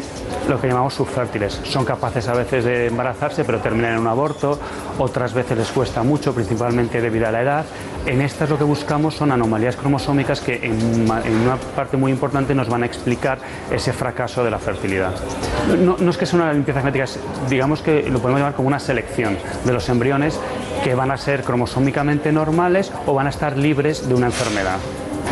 lo 0.49 0.59
que 0.61 0.67
llamamos 0.67 0.93
subfértiles. 0.93 1.59
Son 1.63 1.85
capaces 1.85 2.27
a 2.27 2.33
veces 2.33 2.65
de 2.65 2.87
embarazarse, 2.87 3.43
pero 3.45 3.59
terminan 3.59 3.93
en 3.93 3.99
un 3.99 4.07
aborto. 4.07 4.59
Otras 4.99 5.33
veces 5.33 5.57
les 5.57 5.69
cuesta 5.71 6.03
mucho, 6.03 6.33
principalmente 6.33 7.01
debido 7.01 7.27
a 7.27 7.31
la 7.31 7.41
edad. 7.41 7.65
En 8.05 8.21
estas 8.21 8.49
lo 8.49 8.57
que 8.57 8.65
buscamos 8.65 9.15
son 9.15 9.31
anomalías 9.31 9.75
cromosómicas 9.77 10.41
que 10.41 10.55
en, 10.57 10.73
en 11.09 11.35
una 11.45 11.55
parte 11.75 11.95
muy 11.97 12.11
importante 12.11 12.53
nos 12.53 12.67
van 12.69 12.83
a 12.83 12.85
explicar 12.85 13.39
ese 13.71 13.93
fracaso 13.93 14.43
de 14.43 14.51
la 14.51 14.59
fertilidad. 14.59 15.13
No, 15.79 15.95
no 15.97 16.11
es 16.11 16.17
que 16.17 16.25
sea 16.25 16.39
una 16.41 16.51
limpieza 16.51 16.81
genética, 16.81 17.05
es- 17.05 17.19
digamos 17.49 17.81
que 17.81 18.03
lo 18.09 18.19
podemos 18.19 18.41
llamar 18.41 18.55
como 18.55 18.67
una 18.67 18.79
selección 18.79 19.37
de 19.63 19.71
los 19.71 19.87
embriones 19.87 20.37
que 20.83 20.93
van 20.95 21.11
a 21.11 21.17
ser 21.17 21.43
cromosómicamente 21.43 22.31
normales 22.33 22.91
o 23.05 23.13
van 23.13 23.27
a 23.27 23.29
estar 23.29 23.57
libres 23.57 24.09
de 24.09 24.13
una 24.15 24.25
enfermedad. 24.25 24.77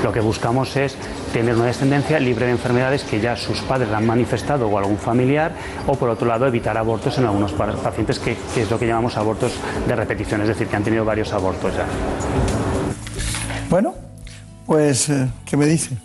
Lo 0.03 0.11
que 0.11 0.19
buscamos 0.19 0.75
es 0.77 0.97
tener 1.31 1.55
una 1.55 1.65
descendencia 1.65 2.19
libre 2.19 2.47
de 2.47 2.51
enfermedades 2.53 3.03
que 3.03 3.19
ya 3.21 3.35
sus 3.35 3.61
padres 3.61 3.89
la 3.89 3.97
han 3.97 4.05
manifestado 4.07 4.67
o 4.67 4.77
algún 4.77 4.97
familiar, 4.97 5.51
o 5.87 5.93
por 5.95 6.09
otro 6.09 6.27
lado 6.27 6.47
evitar 6.47 6.77
abortos 6.77 7.17
en 7.19 7.25
algunos 7.25 7.53
pa- 7.53 7.71
pacientes 7.73 8.17
que, 8.17 8.35
que 8.55 8.63
es 8.63 8.71
lo 8.71 8.79
que 8.79 8.87
llamamos 8.87 9.15
abortos 9.17 9.53
de 9.87 9.95
repetición, 9.95 10.41
es 10.41 10.47
decir, 10.47 10.67
que 10.67 10.75
han 10.75 10.83
tenido 10.83 11.05
varios 11.05 11.31
abortos 11.33 11.73
ya. 11.75 11.85
Bueno, 13.69 13.93
pues, 14.65 15.09
eh, 15.09 15.27
¿qué 15.45 15.55
me 15.55 15.65
dice? 15.65 15.95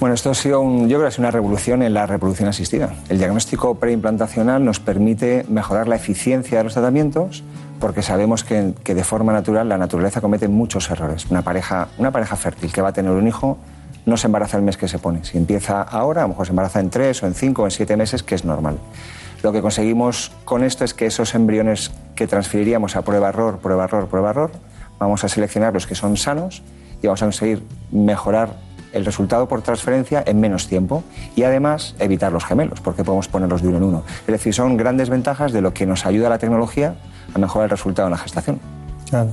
Bueno, 0.00 0.14
esto 0.14 0.30
ha 0.30 0.34
sido 0.34 0.60
un, 0.60 0.88
yo 0.88 0.98
creo 0.98 1.02
que 1.02 1.06
ha 1.08 1.10
sido 1.12 1.22
una 1.22 1.30
revolución 1.30 1.82
en 1.82 1.94
la 1.94 2.04
reproducción 2.06 2.48
asistida. 2.48 2.94
El 3.08 3.18
diagnóstico 3.18 3.76
preimplantacional 3.76 4.64
nos 4.64 4.80
permite 4.80 5.46
mejorar 5.48 5.88
la 5.88 5.96
eficiencia 5.96 6.58
de 6.58 6.64
los 6.64 6.74
tratamientos 6.74 7.42
porque 7.84 8.00
sabemos 8.00 8.44
que, 8.44 8.72
de 8.82 9.04
forma 9.04 9.34
natural 9.34 9.68
la 9.68 9.76
naturaleza 9.76 10.22
comete 10.22 10.48
muchos 10.48 10.90
errores. 10.90 11.26
Una 11.28 11.42
pareja, 11.42 11.88
una 11.98 12.10
pareja 12.10 12.34
fértil 12.34 12.72
que 12.72 12.80
va 12.80 12.88
a 12.88 12.92
tener 12.94 13.12
un 13.12 13.28
hijo 13.28 13.58
no 14.06 14.16
se 14.16 14.26
embaraza 14.26 14.56
el 14.56 14.62
mes 14.62 14.78
que 14.78 14.88
se 14.88 14.98
pone. 14.98 15.22
Si 15.22 15.36
empieza 15.36 15.82
ahora, 15.82 16.22
a 16.22 16.24
lo 16.24 16.30
mejor 16.30 16.46
se 16.46 16.52
embaraza 16.52 16.80
en 16.80 16.88
tres 16.88 17.22
o 17.22 17.26
en 17.26 17.34
cinco 17.34 17.60
o 17.60 17.64
en 17.66 17.70
siete 17.70 17.98
meses, 17.98 18.22
que 18.22 18.36
es 18.36 18.46
normal. 18.46 18.78
Lo 19.42 19.52
que 19.52 19.60
conseguimos 19.60 20.32
con 20.46 20.64
esto 20.64 20.82
es 20.82 20.94
que 20.94 21.04
esos 21.04 21.34
embriones 21.34 21.90
que 22.14 22.26
transferiríamos 22.26 22.96
a 22.96 23.02
prueba-error, 23.02 23.58
prueba-error, 23.58 24.08
prueba-error, 24.08 24.52
vamos 24.98 25.22
a 25.22 25.28
seleccionar 25.28 25.74
los 25.74 25.86
que 25.86 25.94
son 25.94 26.16
sanos 26.16 26.62
y 27.02 27.06
vamos 27.06 27.20
a 27.20 27.26
conseguir 27.26 27.66
mejorar 27.92 28.56
el 28.94 29.04
resultado 29.04 29.46
por 29.46 29.60
transferencia 29.60 30.24
en 30.26 30.40
menos 30.40 30.68
tiempo 30.68 31.04
y 31.36 31.42
además 31.42 31.96
evitar 31.98 32.32
los 32.32 32.46
gemelos, 32.46 32.80
porque 32.80 33.04
podemos 33.04 33.28
ponerlos 33.28 33.60
de 33.60 33.68
uno 33.68 33.76
en 33.76 33.82
uno. 33.82 34.04
Es 34.20 34.32
decir, 34.32 34.54
son 34.54 34.78
grandes 34.78 35.10
ventajas 35.10 35.52
de 35.52 35.60
lo 35.60 35.74
que 35.74 35.84
nos 35.84 36.06
ayuda 36.06 36.30
la 36.30 36.38
tecnología 36.38 36.94
a 37.34 37.38
mejorar 37.38 37.64
el 37.66 37.70
resultado 37.70 38.08
en 38.08 38.12
la 38.12 38.18
gestación. 38.18 38.58
Claro. 39.10 39.30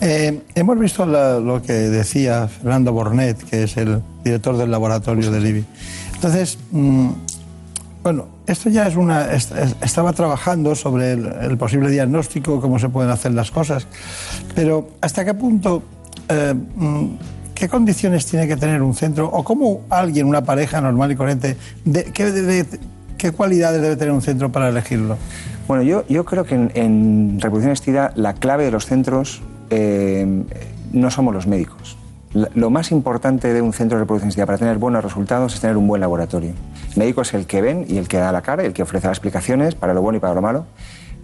Eh, 0.00 0.42
hemos 0.54 0.78
visto 0.78 1.06
lo 1.06 1.62
que 1.62 1.72
decía 1.72 2.48
Fernando 2.48 2.92
Bornet, 2.92 3.38
que 3.44 3.64
es 3.64 3.76
el 3.76 4.02
director 4.24 4.56
del 4.56 4.70
laboratorio 4.70 5.30
del 5.30 5.46
IBI. 5.46 5.64
Entonces, 6.14 6.58
mm, 6.72 7.08
bueno, 8.02 8.26
esto 8.46 8.68
ya 8.68 8.88
es 8.88 8.96
una. 8.96 9.32
est- 9.32 9.52
es- 9.56 9.76
estaba 9.80 10.12
trabajando 10.12 10.74
sobre 10.74 11.12
el, 11.12 11.56
posible 11.56 11.88
diagnóstico, 11.90 12.60
cómo 12.60 12.78
se 12.80 12.88
pueden 12.88 13.10
hacer 13.12 13.32
las 13.32 13.50
cosas, 13.52 13.86
pero 14.54 14.88
¿hasta 15.00 15.24
qué 15.24 15.34
punto. 15.34 15.82
eh, 16.28 16.54
mm, 16.54 17.06
¿Qué 17.54 17.68
condiciones 17.68 18.26
tiene 18.26 18.48
que 18.48 18.56
tener 18.56 18.82
un 18.82 18.92
centro 18.94 19.28
o 19.28 19.44
cómo 19.44 19.82
alguien, 19.88 20.26
una 20.26 20.42
pareja 20.42 20.80
normal 20.80 21.12
y 21.12 21.16
corriente, 21.16 21.56
de- 21.84 22.04
qué, 22.06 22.32
debe- 22.32 22.66
qué 23.22 23.30
cualidades 23.30 23.80
debe 23.80 23.94
tener 23.96 24.12
un 24.12 24.20
centro 24.20 24.50
para 24.50 24.68
elegirlo? 24.68 25.16
Bueno, 25.68 25.84
yo, 25.84 26.04
yo 26.08 26.24
creo 26.24 26.42
que 26.44 26.56
en, 26.56 26.72
en 26.74 27.38
reproducción 27.40 27.70
asistida 27.70 28.12
la 28.16 28.34
clave 28.34 28.64
de 28.64 28.72
los 28.72 28.86
centros 28.86 29.40
eh, 29.70 30.42
no 30.92 31.08
somos 31.12 31.32
los 31.32 31.46
médicos. 31.46 31.96
Lo 32.32 32.70
más 32.70 32.90
importante 32.90 33.52
de 33.52 33.62
un 33.62 33.72
centro 33.72 33.96
de 33.98 34.02
reproducción 34.04 34.44
para 34.46 34.58
tener 34.58 34.78
buenos 34.78 35.04
resultados 35.04 35.54
es 35.54 35.60
tener 35.60 35.76
un 35.76 35.86
buen 35.86 36.00
laboratorio. 36.00 36.50
El 36.92 36.98
médico 36.98 37.22
es 37.22 37.32
el 37.34 37.46
que 37.46 37.62
ven 37.62 37.84
y 37.88 37.98
el 37.98 38.08
que 38.08 38.16
da 38.16 38.32
la 38.32 38.42
cara, 38.42 38.64
el 38.64 38.72
que 38.72 38.82
ofrece 38.82 39.06
las 39.06 39.18
explicaciones 39.18 39.76
para 39.76 39.94
lo 39.94 40.02
bueno 40.02 40.16
y 40.16 40.20
para 40.20 40.34
lo 40.34 40.42
malo, 40.42 40.66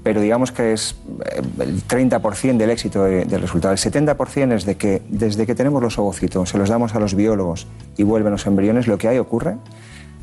pero 0.05 0.21
digamos 0.21 0.53
que 0.53 0.73
es 0.75 0.97
eh, 1.35 1.43
el 1.59 1.83
30% 1.83 2.57
del 2.59 2.71
éxito 2.71 3.03
de- 3.05 3.25
del 3.25 3.41
resultado. 3.43 3.73
El 3.73 3.79
70% 3.81 4.53
es 4.55 4.65
de 4.67 4.77
que 4.77 5.03
desde 5.09 5.47
que 5.47 5.55
tenemos 5.57 5.83
los 5.83 5.99
ovocitos, 5.99 6.49
se 6.51 6.59
los 6.59 6.69
damos 6.69 6.95
a 6.95 7.01
los 7.01 7.15
biólogos 7.17 7.67
y 7.97 8.05
vuelven 8.05 8.31
los 8.31 8.47
embriones, 8.47 8.87
lo 8.87 8.99
que 8.99 9.09
ahí 9.09 9.19
ocurre, 9.19 9.57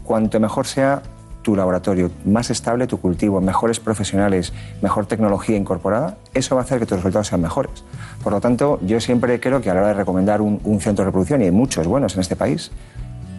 cuanto 0.05 0.39
mejor 0.39 0.67
sea 0.67 1.01
tu 1.45 1.55
laboratorio, 1.55 2.09
más 2.25 2.49
estable 2.49 2.87
tu 2.87 2.99
cultivo, 2.99 3.39
mejores 3.39 3.79
profesionales, 3.79 4.51
mejor 4.81 5.05
tecnología 5.05 5.55
incorporada, 5.55 6.17
eso 6.33 6.55
va 6.55 6.61
a 6.61 6.63
hacer 6.63 6.79
que 6.79 6.87
tus 6.87 6.97
resultados 6.97 7.27
sean 7.27 7.41
mejores. 7.41 7.83
Por 8.23 8.33
lo 8.33 8.41
tanto, 8.41 8.79
yo 8.81 8.99
siempre 8.99 9.39
creo 9.39 9.61
que 9.61 9.69
a 9.69 9.75
la 9.75 9.81
hora 9.81 9.89
de 9.89 9.93
recomendar 9.93 10.41
un, 10.41 10.59
un 10.63 10.81
centro 10.81 11.03
de 11.03 11.09
reproducción, 11.09 11.43
y 11.43 11.45
hay 11.45 11.51
muchos 11.51 11.85
buenos 11.85 12.15
en 12.15 12.21
este 12.21 12.35
país, 12.35 12.71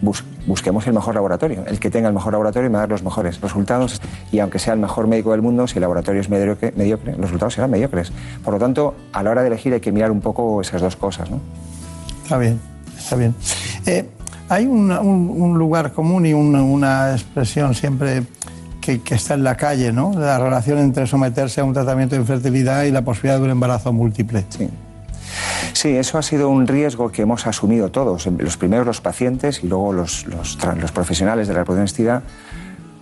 bus- 0.01 0.23
busquemos 0.45 0.87
el 0.87 0.93
mejor 0.93 1.15
laboratorio. 1.15 1.65
El 1.67 1.81
que 1.81 1.89
tenga 1.89 2.07
el 2.07 2.13
mejor 2.13 2.31
laboratorio 2.31 2.69
me 2.69 2.75
va 2.75 2.79
a 2.79 2.83
dar 2.83 2.91
los 2.91 3.03
mejores 3.03 3.41
resultados. 3.41 4.01
Y 4.31 4.39
aunque 4.39 4.57
sea 4.57 4.73
el 4.73 4.79
mejor 4.79 5.07
médico 5.07 5.31
del 5.31 5.41
mundo, 5.41 5.67
si 5.67 5.75
el 5.75 5.81
laboratorio 5.81 6.21
es 6.21 6.29
mediocre, 6.29 6.71
mediocre, 6.77 7.11
los 7.11 7.23
resultados 7.23 7.55
serán 7.55 7.71
mediocres. 7.71 8.13
Por 8.41 8.53
lo 8.53 8.59
tanto, 8.59 8.95
a 9.11 9.21
la 9.21 9.31
hora 9.31 9.41
de 9.41 9.47
elegir 9.47 9.73
hay 9.73 9.81
que 9.81 9.91
mirar 9.91 10.11
un 10.11 10.21
poco 10.21 10.61
esas 10.61 10.81
dos 10.81 10.95
cosas. 10.95 11.29
¿no? 11.29 11.41
Está 12.23 12.37
bien, 12.37 12.57
está 12.97 13.17
bien. 13.17 13.35
Eh, 13.85 14.07
hay 14.49 14.65
un, 14.65 14.91
un 14.91 15.57
lugar 15.57 15.91
común 15.93 16.25
y 16.25 16.33
una, 16.33 16.61
una 16.63 17.11
expresión 17.11 17.73
siempre 17.75 18.23
que, 18.81 19.01
que 19.01 19.15
está 19.15 19.33
en 19.33 19.43
la 19.43 19.55
calle, 19.55 19.91
¿no? 19.91 20.13
La 20.17 20.39
relación 20.39 20.79
entre 20.79 21.07
someterse 21.07 21.61
a 21.61 21.63
un 21.63 21.73
tratamiento 21.73 22.15
de 22.15 22.21
infertilidad 22.21 22.83
y 22.83 22.91
la 22.91 23.03
posibilidad 23.03 23.37
de 23.37 23.43
un 23.43 23.49
embarazo 23.51 23.91
múltiple. 23.93 24.45
Sí. 24.49 24.69
Sí, 25.73 25.89
eso 25.89 26.17
ha 26.17 26.23
sido 26.23 26.49
un 26.49 26.65
riesgo 26.65 27.11
que 27.11 27.21
hemos 27.21 27.45
asumido 27.45 27.91
todos, 27.91 28.25
los 28.25 28.57
primeros 28.57 28.87
los 28.87 29.01
pacientes 29.01 29.63
y 29.63 29.67
luego 29.67 29.93
los, 29.93 30.25
los 30.25 30.91
profesionales 30.91 31.47
de 31.47 31.53
la 31.53 31.59
reproducción 31.59 32.23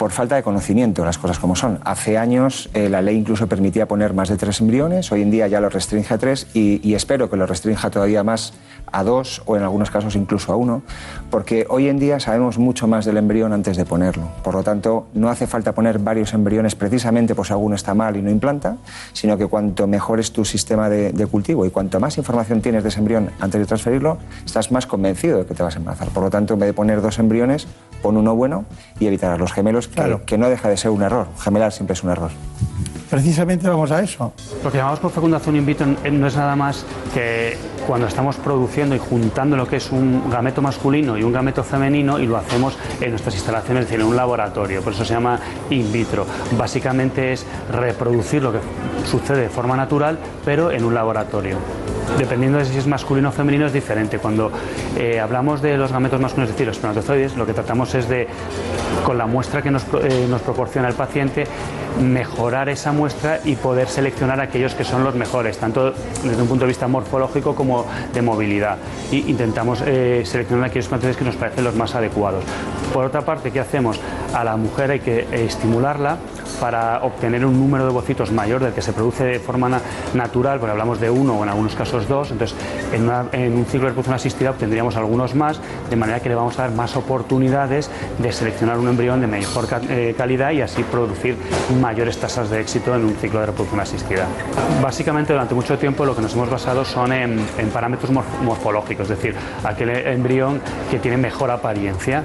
por 0.05 0.11
falta 0.11 0.35
de 0.35 0.43
conocimiento, 0.43 1.03
las 1.03 1.17
cosas 1.17 1.39
como 1.39 1.55
son. 1.55 1.79
Hace 1.83 2.19
años 2.19 2.69
eh, 2.75 2.89
la 2.89 3.01
ley 3.01 3.17
incluso 3.17 3.47
permitía 3.47 3.87
poner 3.87 4.13
más 4.13 4.29
de 4.29 4.37
tres 4.37 4.61
embriones, 4.61 5.11
hoy 5.11 5.23
en 5.23 5.31
día 5.31 5.47
ya 5.47 5.59
lo 5.59 5.67
restringe 5.67 6.13
a 6.13 6.19
tres 6.19 6.45
y, 6.53 6.93
espero 6.93 7.27
que 7.27 7.37
lo 7.37 7.47
restrinja 7.47 7.89
todavía 7.89 8.23
más 8.23 8.53
a 8.91 9.03
dos 9.03 9.41
o 9.47 9.57
en 9.57 9.63
algunos 9.63 9.89
casos 9.89 10.15
incluso 10.15 10.53
a 10.53 10.57
uno, 10.57 10.83
porque 11.31 11.65
hoy 11.71 11.89
en 11.89 11.97
día 11.97 12.19
sabemos 12.19 12.59
mucho 12.59 12.87
más 12.87 13.03
del 13.05 13.17
embrión 13.17 13.51
antes 13.51 13.77
de 13.77 13.85
ponerlo. 13.85 14.27
Por 14.43 14.53
lo 14.53 14.61
tanto, 14.61 15.07
no 15.15 15.29
hace 15.29 15.47
falta 15.47 15.73
poner 15.73 15.97
varios 15.97 16.35
embriones 16.35 16.75
precisamente 16.75 17.33
por 17.33 17.47
si 17.47 17.53
alguno 17.53 17.75
está 17.75 17.95
mal 17.95 18.15
y 18.15 18.21
no 18.21 18.29
implanta, 18.29 18.77
sino 19.11 19.39
que 19.39 19.47
cuanto 19.47 19.87
mejor 19.87 20.19
es 20.19 20.31
tu 20.31 20.45
sistema 20.45 20.87
de, 20.87 21.25
cultivo 21.25 21.65
y 21.65 21.71
cuanto 21.71 21.99
más 21.99 22.19
información 22.19 22.61
tienes 22.61 22.83
de 22.83 22.89
ese 22.89 22.99
embrión 22.99 23.31
antes 23.39 23.59
de 23.59 23.65
transferirlo, 23.65 24.19
estás 24.45 24.71
más 24.71 24.85
convencido 24.85 25.39
de 25.39 25.45
que 25.47 25.55
te 25.55 25.63
vas 25.63 25.75
a 25.75 25.79
embarazar. 25.79 26.09
Por 26.09 26.21
lo 26.21 26.29
tanto, 26.29 26.53
en 26.53 26.59
vez 26.59 26.67
de 26.67 26.73
poner 26.73 27.01
dos 27.01 27.17
embriones, 27.17 27.67
pon 28.03 28.17
uno 28.17 28.35
bueno 28.35 28.65
y 28.99 29.07
evitar 29.07 29.31
a 29.31 29.37
los 29.37 29.51
gemelos, 29.51 29.89
que, 29.95 30.19
que 30.25 30.37
no 30.37 30.49
deja 30.49 30.69
de 30.69 30.77
ser 30.77 30.91
un 30.91 31.01
error. 31.01 31.27
Gemelar 31.39 31.71
siempre 31.71 31.93
es 31.93 32.03
un 32.03 32.11
error. 32.11 32.31
Precisamente 33.09 33.69
vamos 33.69 33.91
a 33.91 34.01
eso. 34.01 34.33
Lo 34.63 34.71
que 34.71 34.77
llamamos 34.77 34.99
por 34.99 35.11
fecundación 35.11 35.55
in 35.55 35.65
vitro 35.65 35.85
no 35.85 36.27
es 36.27 36.35
nada 36.35 36.55
más 36.55 36.85
que 37.13 37.55
cuando 37.85 38.07
estamos 38.07 38.35
produciendo 38.37 38.95
y 38.95 38.99
juntando 38.99 39.55
lo 39.55 39.67
que 39.67 39.77
es 39.77 39.91
un 39.91 40.29
gameto 40.29 40.61
masculino 40.61 41.15
y 41.17 41.23
un 41.23 41.31
gameto 41.31 41.63
femenino 41.63 42.19
y 42.19 42.25
lo 42.25 42.35
hacemos 42.35 42.75
en 42.99 43.11
nuestras 43.11 43.35
instalaciones, 43.35 43.83
es 43.83 43.89
decir, 43.89 44.01
en 44.01 44.07
un 44.07 44.15
laboratorio. 44.15 44.81
Por 44.81 44.93
eso 44.93 45.05
se 45.05 45.13
llama 45.13 45.39
in 45.69 45.91
vitro. 45.91 46.25
Básicamente 46.57 47.31
es 47.31 47.45
reproducir 47.71 48.41
lo 48.41 48.51
que 48.51 48.59
sucede 49.05 49.43
de 49.43 49.49
forma 49.49 49.77
natural, 49.77 50.17
pero 50.43 50.71
en 50.71 50.83
un 50.83 50.95
laboratorio. 50.95 51.57
Dependiendo 52.17 52.57
de 52.57 52.65
si 52.65 52.77
es 52.77 52.87
masculino 52.87 53.29
o 53.29 53.31
femenino 53.31 53.65
es 53.65 53.73
diferente. 53.73 54.19
Cuando 54.19 54.51
eh, 54.97 55.19
hablamos 55.19 55.61
de 55.61 55.77
los 55.77 55.91
gametos 55.91 56.19
masculinos, 56.19 56.49
es 56.49 56.55
decir, 56.55 56.67
los 56.67 56.77
espermatozoides, 56.77 57.35
lo 57.35 57.45
que 57.45 57.53
tratamos 57.53 57.93
es 57.95 58.07
de, 58.07 58.27
con 59.03 59.17
la 59.17 59.25
muestra 59.25 59.61
que 59.61 59.69
nos, 59.69 59.74
eh, 60.01 60.25
nos 60.29 60.41
proporciona 60.41 60.87
el 60.87 60.93
paciente, 60.93 61.45
mejorar 62.01 62.69
esa 62.69 62.91
muestra 62.91 63.39
y 63.45 63.55
poder 63.55 63.87
seleccionar 63.87 64.39
aquellos 64.41 64.73
que 64.75 64.83
son 64.83 65.03
los 65.03 65.15
mejores, 65.15 65.57
tanto 65.57 65.93
desde 66.23 66.41
un 66.41 66.47
punto 66.47 66.65
de 66.65 66.69
vista 66.69 66.87
morfológico 66.87 67.55
como 67.55 67.85
de 68.13 68.21
movilidad. 68.21 68.77
Y 69.11 69.29
intentamos 69.29 69.81
eh, 69.85 70.23
seleccionar 70.25 70.65
aquellos 70.65 70.85
espermatozoides 70.85 71.17
que 71.17 71.25
nos 71.25 71.35
parecen 71.35 71.63
los 71.63 71.75
más 71.75 71.95
adecuados. 71.95 72.43
Por 72.93 73.05
otra 73.05 73.21
parte, 73.21 73.51
¿qué 73.51 73.59
hacemos? 73.59 73.99
A 74.33 74.43
la 74.43 74.57
mujer 74.57 74.91
hay 74.91 74.99
que 74.99 75.27
estimularla 75.45 76.17
para 76.59 77.03
obtener 77.03 77.45
un 77.45 77.59
número 77.59 77.83
de 77.83 77.89
ovocitos 77.89 78.31
mayor 78.31 78.63
del 78.63 78.71
que 78.73 78.81
se 78.81 78.93
produce 78.93 79.25
de 79.25 79.39
forma 79.39 79.67
na- 79.67 79.81
natural, 80.13 80.59
porque 80.59 80.71
hablamos 80.71 81.01
de 81.01 81.09
uno 81.09 81.37
o 81.37 81.43
en 81.43 81.49
algunos 81.49 81.75
casos 81.75 82.07
dos, 82.07 82.31
entonces 82.31 82.55
en 82.93 83.09
un 83.57 83.65
ciclo 83.65 83.81
de 83.81 83.87
reproducción 83.87 84.15
asistida 84.15 84.51
obtendríamos 84.51 84.95
algunos 84.95 85.35
más, 85.35 85.59
de 85.89 85.95
manera 85.97 86.21
que 86.21 86.29
le 86.29 86.35
vamos 86.35 86.57
a 86.57 86.63
dar 86.63 86.71
más 86.71 86.95
oportunidades 86.95 87.89
de 88.19 88.31
seleccionar 88.31 88.77
un 88.77 88.87
embrión 88.87 89.19
de 89.19 89.27
mejor 89.27 89.64
ca- 89.67 89.81
eh, 89.89 90.13
calidad 90.17 90.51
y 90.51 90.61
así 90.61 90.83
producir 90.83 91.35
mayores 91.81 92.17
tasas 92.17 92.49
de 92.49 92.61
éxito 92.61 92.95
en 92.95 93.05
un 93.05 93.15
ciclo 93.15 93.39
de 93.39 93.47
reproducción 93.47 93.79
asistida. 93.81 94.25
Básicamente 94.81 95.33
durante 95.33 95.55
mucho 95.55 95.77
tiempo 95.77 96.05
lo 96.05 96.15
que 96.15 96.21
nos 96.21 96.33
hemos 96.33 96.49
basado 96.49 96.85
son 96.85 97.11
en, 97.13 97.39
en 97.57 97.69
parámetros 97.69 98.11
morf- 98.11 98.41
morfológicos, 98.43 99.09
es 99.09 99.17
decir, 99.17 99.35
aquel 99.63 99.89
embrión 99.89 100.61
que 100.91 100.99
tiene 100.99 101.17
mejor 101.17 101.51
apariencia. 101.51 102.23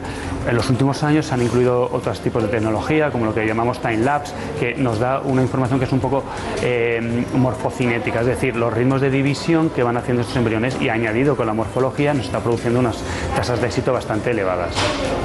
En 0.49 0.57
los 0.57 0.69
últimos 0.71 1.03
años 1.03 1.27
se 1.27 1.35
han 1.35 1.43
incluido 1.43 1.89
otros 1.93 2.21
tipos 2.21 2.43
de 2.43 2.49
tecnología, 2.49 3.11
como 3.11 3.27
lo 3.27 3.35
que 3.35 3.47
llamamos 3.47 3.81
time 3.81 3.99
lapse, 3.99 4.33
que 4.59 4.75
nos 4.75 4.99
da 4.99 5.21
una 5.21 5.43
información 5.43 5.79
que 5.79 5.85
es 5.85 5.93
un 5.93 6.01
poco 6.01 6.25
eh, 6.63 7.25
morfocinética, 7.35 8.21
es 8.21 8.27
decir, 8.27 8.57
los 8.57 8.73
ritmos 8.73 9.01
de 9.01 9.11
división 9.11 9.71
que 9.71 9.83
van 9.83 9.97
haciendo 9.97 10.23
estos 10.23 10.37
embriones 10.37 10.77
y 10.81 10.89
añadido 10.89 11.37
con 11.37 11.47
la 11.47 11.53
morfología 11.55 12.15
nos 12.15 12.27
está 12.27 12.41
produciendo 12.41 12.81
unas 12.81 12.97
tasas 13.37 13.61
de 13.61 13.67
éxito 13.67 13.93
bastante 13.93 14.31
elevadas. 14.31 14.75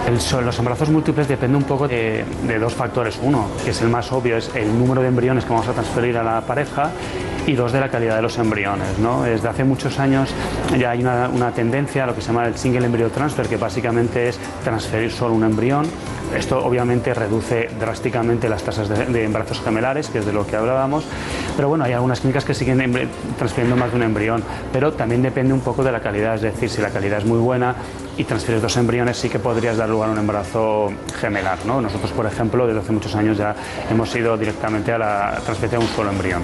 El, 0.07 0.45
los 0.45 0.57
embarazos 0.59 0.89
múltiples 0.89 1.27
depende 1.27 1.57
un 1.57 1.63
poco 1.63 1.87
de, 1.87 2.04
de 2.05 2.59
dos 2.59 2.73
factores. 2.73 3.19
Uno, 3.21 3.47
que 3.63 3.71
es 3.71 3.81
el 3.81 3.89
más 3.89 4.11
obvio, 4.11 4.37
es 4.37 4.51
el 4.55 4.77
número 4.77 5.01
de 5.01 5.07
embriones 5.07 5.45
que 5.45 5.51
vamos 5.51 5.67
a 5.67 5.73
transferir 5.73 6.17
a 6.17 6.23
la 6.23 6.41
pareja 6.41 6.91
y 7.47 7.53
dos 7.53 7.71
de 7.71 7.79
la 7.79 7.89
calidad 7.89 8.15
de 8.15 8.21
los 8.21 8.37
embriones. 8.37 8.97
¿no? 8.99 9.23
Desde 9.23 9.47
hace 9.47 9.63
muchos 9.63 9.99
años 9.99 10.33
ya 10.77 10.91
hay 10.91 11.01
una, 11.01 11.29
una 11.29 11.51
tendencia 11.51 12.03
a 12.03 12.07
lo 12.07 12.15
que 12.15 12.21
se 12.21 12.27
llama 12.27 12.47
el 12.47 12.57
single 12.57 12.85
embryo 12.85 13.09
transfer, 13.09 13.47
que 13.47 13.57
básicamente 13.57 14.29
es 14.29 14.39
transferir 14.63 15.11
solo 15.11 15.35
un 15.35 15.43
embrión. 15.43 15.85
Esto 16.33 16.63
obviamente 16.65 17.13
reduce 17.13 17.69
drásticamente 17.79 18.49
las 18.49 18.63
tasas 18.63 18.89
de, 18.89 19.05
de 19.05 19.23
embarazos 19.23 19.61
gemelares, 19.61 20.07
que 20.09 20.19
es 20.19 20.25
de 20.25 20.33
lo 20.33 20.45
que 20.45 20.55
hablábamos, 20.55 21.05
pero 21.55 21.69
bueno, 21.69 21.83
hay 21.85 21.93
algunas 21.93 22.19
clínicas 22.19 22.43
que 22.45 22.53
siguen 22.53 23.09
transfiriendo 23.37 23.75
más 23.75 23.91
de 23.91 23.97
un 23.97 24.03
embrión, 24.03 24.43
pero 24.73 24.93
también 24.93 25.21
depende 25.21 25.53
un 25.53 25.61
poco 25.61 25.83
de 25.83 25.91
la 25.91 26.01
calidad, 26.01 26.35
es 26.35 26.41
decir, 26.41 26.69
si 26.69 26.81
la 26.81 26.89
calidad 26.89 27.19
es 27.19 27.25
muy 27.25 27.39
buena 27.39 27.75
y 28.17 28.23
transfieres 28.23 28.61
dos 28.61 28.75
embriones, 28.77 29.17
sí 29.17 29.29
que 29.29 29.39
podrías 29.39 29.77
dar 29.77 29.87
lugar 29.89 30.09
a 30.09 30.11
un 30.13 30.17
embarazo 30.19 30.91
gemelar. 31.19 31.59
¿no? 31.65 31.79
Nosotros, 31.81 32.11
por 32.11 32.25
ejemplo, 32.25 32.65
desde 32.67 32.79
hace 32.79 32.91
muchos 32.91 33.15
años 33.15 33.37
ya 33.37 33.55
hemos 33.89 34.13
ido 34.15 34.37
directamente 34.37 34.91
a 34.91 34.97
la 34.97 35.31
transferencia 35.45 35.79
de 35.79 35.85
un 35.85 35.91
solo 35.91 36.09
embrión 36.11 36.41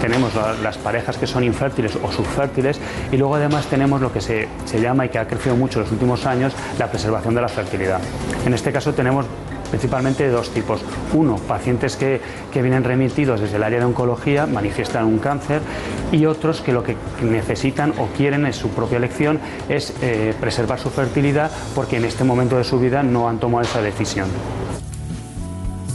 tenemos 0.00 0.34
la- 0.34 0.54
las 0.62 0.78
parejas 0.78 1.18
que 1.18 1.26
son 1.26 1.44
infértiles 1.44 1.92
o 2.02 2.10
subfértiles 2.10 2.80
y 3.12 3.18
luego 3.18 3.34
además 3.34 3.66
tenemos 3.66 4.00
lo 4.00 4.10
que 4.10 4.22
se, 4.22 4.48
se 4.64 4.80
llama 4.80 5.04
y 5.04 5.10
que 5.10 5.18
ha 5.18 5.26
crecido 5.28 5.56
mucho 5.56 5.78
en 5.78 5.82
los 5.82 5.92
últimos 5.92 6.24
años, 6.24 6.54
la 6.78 6.86
preservación 6.90 7.34
de 7.34 7.42
la 7.42 7.48
fertilidad. 7.48 8.00
En 8.46 8.54
este 8.54 8.72
caso 8.72 8.94
tenemos 8.94 9.26
principalmente 9.70 10.24
de 10.24 10.30
dos 10.30 10.50
tipos. 10.50 10.82
Uno, 11.14 11.36
pacientes 11.36 11.96
que, 11.96 12.20
que 12.52 12.62
vienen 12.62 12.84
remitidos 12.84 13.40
desde 13.40 13.56
el 13.56 13.62
área 13.62 13.78
de 13.78 13.84
oncología, 13.86 14.46
manifiestan 14.46 15.06
un 15.06 15.18
cáncer, 15.18 15.62
y 16.12 16.26
otros 16.26 16.60
que 16.60 16.72
lo 16.72 16.82
que 16.82 16.96
necesitan 17.22 17.94
o 17.98 18.06
quieren 18.16 18.46
en 18.46 18.52
su 18.52 18.68
propia 18.68 18.98
elección 18.98 19.38
es 19.68 19.94
eh, 20.02 20.34
preservar 20.40 20.78
su 20.78 20.90
fertilidad 20.90 21.50
porque 21.74 21.96
en 21.96 22.04
este 22.04 22.24
momento 22.24 22.56
de 22.56 22.64
su 22.64 22.78
vida 22.78 23.02
no 23.02 23.28
han 23.28 23.38
tomado 23.38 23.62
esa 23.62 23.80
decisión. 23.80 24.28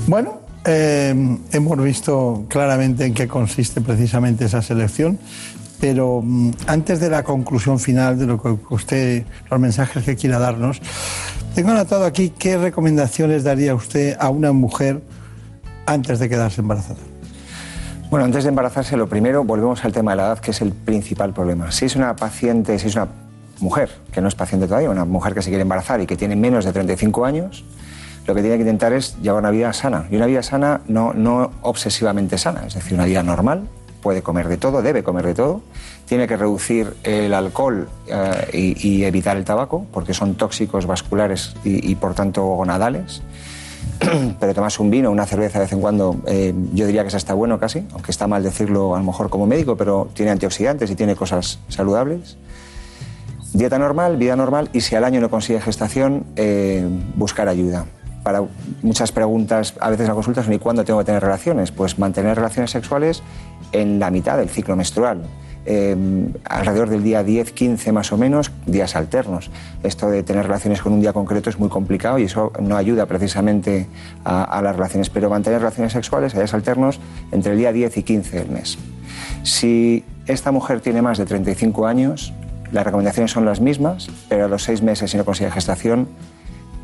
Bueno, 0.08 0.40
eh, 0.66 1.38
hemos 1.52 1.84
visto 1.84 2.46
claramente 2.48 3.06
en 3.06 3.14
qué 3.14 3.28
consiste 3.28 3.82
precisamente 3.82 4.46
esa 4.46 4.62
selección, 4.62 5.20
pero 5.80 6.22
mm, 6.24 6.52
antes 6.68 7.00
de 7.00 7.10
la 7.10 7.24
conclusión 7.24 7.80
final 7.80 8.18
de 8.18 8.26
lo 8.26 8.42
que 8.42 8.56
usted, 8.70 9.26
los 9.50 9.60
mensajes 9.60 10.04
que 10.04 10.16
quiera 10.16 10.40
darnos, 10.40 10.82
tengo 11.56 11.72
anotado 11.72 12.04
aquí 12.04 12.34
qué 12.38 12.58
recomendaciones 12.58 13.46
daría 13.46 13.74
usted 13.74 14.18
a 14.20 14.30
una 14.30 14.52
mujer 14.52 15.02
antes 15.86 16.20
de 16.20 16.28
quedarse 16.28 16.60
embarazada. 16.60 17.00
Bueno, 18.10 18.26
antes 18.26 18.44
de 18.44 18.50
embarazarse, 18.50 18.98
lo 18.98 19.08
primero, 19.08 19.46
volvemos 19.46 19.86
al 19.86 19.94
tema 19.94 20.12
de 20.12 20.18
la 20.18 20.24
edad, 20.26 20.40
que 20.40 20.52
es 20.52 20.62
el 20.62 20.74
principal 20.74 21.34
problema. 21.34 21.72
Si 21.72 21.86
es 21.86 21.96
una 21.96 22.14
paciente, 22.18 22.78
si 22.78 22.88
es 22.88 22.96
una 22.96 23.08
mujer 23.62 23.90
que 24.12 24.20
no 24.20 24.28
es 24.28 24.36
paciente 24.36 24.68
todavía, 24.68 24.90
una 24.90 25.06
mujer 25.06 25.34
que 25.34 25.42
se 25.42 25.50
quiere 25.50 25.62
embarazar 25.62 26.02
y 26.02 26.06
que 26.06 26.18
tiene 26.18 26.36
menos 26.36 26.66
de 26.66 26.74
35 26.74 27.26
años, 27.26 27.64
lo 28.28 28.36
que 28.36 28.42
tiene 28.42 28.58
que 28.58 28.64
intentar 28.64 28.92
es 28.92 29.16
llevar 29.22 29.40
una 29.40 29.52
vida 29.52 29.72
sana. 29.72 30.08
Y 30.12 30.18
una 30.18 30.26
vida 30.26 30.44
sana 30.44 30.82
no, 30.90 31.14
no 31.14 31.52
obsesivamente 31.62 32.38
sana, 32.38 32.66
es 32.68 32.74
decir, 32.74 32.96
una 32.96 33.06
vida 33.06 33.24
normal, 33.24 33.70
puede 34.06 34.22
comer 34.22 34.48
de 34.48 34.58
todo, 34.58 34.84
debe 34.84 35.02
comer 35.02 35.26
de 35.26 35.34
todo, 35.34 35.62
tiene 36.06 36.28
que 36.28 36.38
reducir 36.38 36.96
el 37.02 37.34
alcohol 37.34 37.90
eh, 38.06 38.76
y, 38.80 39.04
evitar 39.04 39.36
el 39.36 39.44
tabaco, 39.44 39.88
porque 39.92 40.14
son 40.14 40.36
tóxicos 40.36 40.86
vasculares 40.86 41.56
y, 41.64 41.92
y, 41.92 41.96
por 41.96 42.14
tanto 42.14 42.44
gonadales. 42.44 43.24
Pero 44.40 44.54
tomarse 44.54 44.84
un 44.84 44.92
vino, 44.92 45.10
una 45.10 45.26
cerveza 45.26 45.58
de 45.58 45.66
vez 45.66 45.74
en 45.74 45.82
cuando, 45.82 46.18
eh, 46.28 46.54
yo 46.74 46.86
diría 46.86 47.02
que 47.02 47.08
eso 47.08 47.18
está 47.18 47.34
bueno 47.34 47.58
casi, 47.58 47.84
aunque 47.94 48.12
está 48.12 48.28
mal 48.28 48.44
decirlo 48.44 48.96
a 48.96 49.00
lo 49.00 49.06
mejor 49.06 49.32
como 49.32 49.48
médico, 49.48 49.76
pero 49.76 50.08
tiene 50.14 50.30
antioxidantes 50.30 50.92
y 50.92 50.96
tiene 50.96 51.16
cosas 51.16 51.58
saludables. 51.70 52.38
Dieta 53.54 53.80
normal, 53.80 54.18
vida 54.18 54.36
normal 54.36 54.70
y 54.72 54.82
si 54.82 54.94
al 54.96 55.04
año 55.04 55.20
no 55.20 55.32
consigue 55.32 55.60
gestación, 55.62 56.28
eh, 56.36 56.88
buscar 57.16 57.50
ayuda. 57.50 57.88
Para 58.26 58.44
muchas 58.82 59.12
preguntas, 59.12 59.76
a 59.80 59.92
veces 59.92 60.08
la 60.08 60.16
consulta 60.16 60.42
son 60.42 60.52
¿y 60.52 60.58
cuándo 60.58 60.84
tengo 60.84 60.98
que 60.98 61.06
tener 61.06 61.22
relaciones? 61.22 61.70
Pues 61.70 62.00
mantener 62.00 62.36
relaciones 62.36 62.72
sexuales 62.72 63.22
en 63.72 64.00
la 64.00 64.10
mitad 64.10 64.36
del 64.36 64.50
ciclo 64.50 64.76
menstrual. 64.76 65.22
Eh, 65.68 65.96
alrededor 66.44 66.90
del 66.90 67.04
día 67.04 67.24
10, 67.24 67.52
15 67.52 67.92
más 67.92 68.12
o 68.12 68.18
menos, 68.18 68.52
días 68.66 68.96
alternos. 68.96 69.52
Esto 69.84 70.10
de 70.10 70.24
tener 70.24 70.48
relaciones 70.48 70.82
con 70.82 70.94
un 70.94 71.02
día 71.02 71.14
concreto 71.14 71.52
es 71.52 71.60
muy 71.60 71.70
complicado 71.70 72.18
y 72.18 72.24
eso 72.24 72.52
no 72.60 72.78
ayuda 72.78 73.06
precisamente 73.06 73.86
a, 74.24 74.44
a 74.44 74.60
las 74.64 74.76
relaciones, 74.76 75.12
pero 75.12 75.30
mantener 75.30 75.60
relaciones 75.60 75.94
sexuales 75.94 76.34
a 76.34 76.40
días 76.40 76.56
alternos 76.56 77.00
entre 77.32 77.52
el 77.52 77.60
día 77.60 77.72
10 77.72 77.96
y 77.96 78.02
15 78.02 78.40
del 78.40 78.50
mes. 78.50 78.80
Si 79.44 80.04
esta 80.26 80.52
mujer 80.52 80.82
tiene 80.82 81.04
más 81.04 81.20
de 81.20 81.28
35 81.28 81.86
años, 81.86 82.34
las 82.72 82.86
recomendaciones 82.86 83.30
son 83.30 83.46
las 83.46 83.62
mismas, 83.62 84.10
pero 84.30 84.46
a 84.46 84.48
los 84.48 84.64
seis 84.64 84.82
meses 84.82 85.12
si 85.12 85.18
no 85.18 85.26
consigue 85.26 85.52
gestación, 85.52 86.08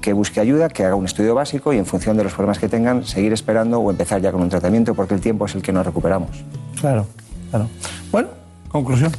que 0.01 0.13
busque 0.13 0.39
ayuda, 0.39 0.67
que 0.69 0.83
haga 0.83 0.95
un 0.95 1.05
estudio 1.05 1.35
básico 1.35 1.71
y 1.73 1.77
en 1.77 1.85
función 1.85 2.17
de 2.17 2.23
los 2.23 2.33
problemas 2.33 2.57
que 2.59 2.67
tengan, 2.67 3.05
seguir 3.05 3.31
esperando 3.33 3.79
o 3.79 3.91
empezar 3.91 4.19
ya 4.21 4.31
con 4.31 4.41
un 4.41 4.49
tratamiento 4.49 4.95
porque 4.95 5.13
el 5.13 5.21
tiempo 5.21 5.45
es 5.45 5.55
el 5.55 5.61
que 5.61 5.71
nos 5.71 5.85
recuperamos. 5.85 6.29
Claro, 6.79 7.05
claro. 7.51 7.67
Bueno, 8.11 8.29
conclusión. 8.69 9.11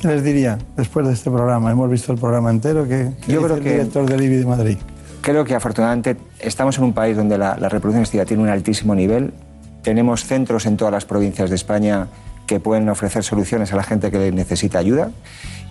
¿Qué 0.00 0.08
les 0.08 0.22
diría 0.24 0.58
después 0.76 1.06
de 1.06 1.12
este 1.12 1.30
programa? 1.30 1.70
Hemos 1.70 1.90
visto 1.90 2.12
el 2.12 2.18
programa 2.18 2.50
entero. 2.50 2.84
¿Qué, 2.88 3.12
qué 3.24 3.32
Yo 3.32 3.42
creo 3.42 3.56
el 3.56 3.62
que- 3.62 3.72
director 3.72 4.06
del 4.08 4.22
IBI 4.22 4.36
de 4.38 4.46
Madrid? 4.46 4.78
Creo 5.20 5.44
que 5.44 5.54
afortunadamente 5.54 6.16
estamos 6.40 6.76
en 6.78 6.84
un 6.84 6.92
país 6.92 7.16
donde 7.16 7.38
la, 7.38 7.56
la 7.56 7.68
reproducción 7.68 8.02
asistida 8.02 8.24
tiene 8.24 8.42
un 8.42 8.48
altísimo 8.48 8.94
nivel. 8.96 9.32
Tenemos 9.82 10.24
centros 10.24 10.66
en 10.66 10.76
todas 10.76 10.90
las 10.92 11.04
provincias 11.04 11.48
de 11.50 11.54
España 11.56 12.08
que 12.46 12.58
pueden 12.58 12.88
ofrecer 12.88 13.22
soluciones 13.22 13.72
a 13.72 13.76
la 13.76 13.84
gente 13.84 14.10
que 14.10 14.32
necesita 14.32 14.78
ayuda. 14.80 15.10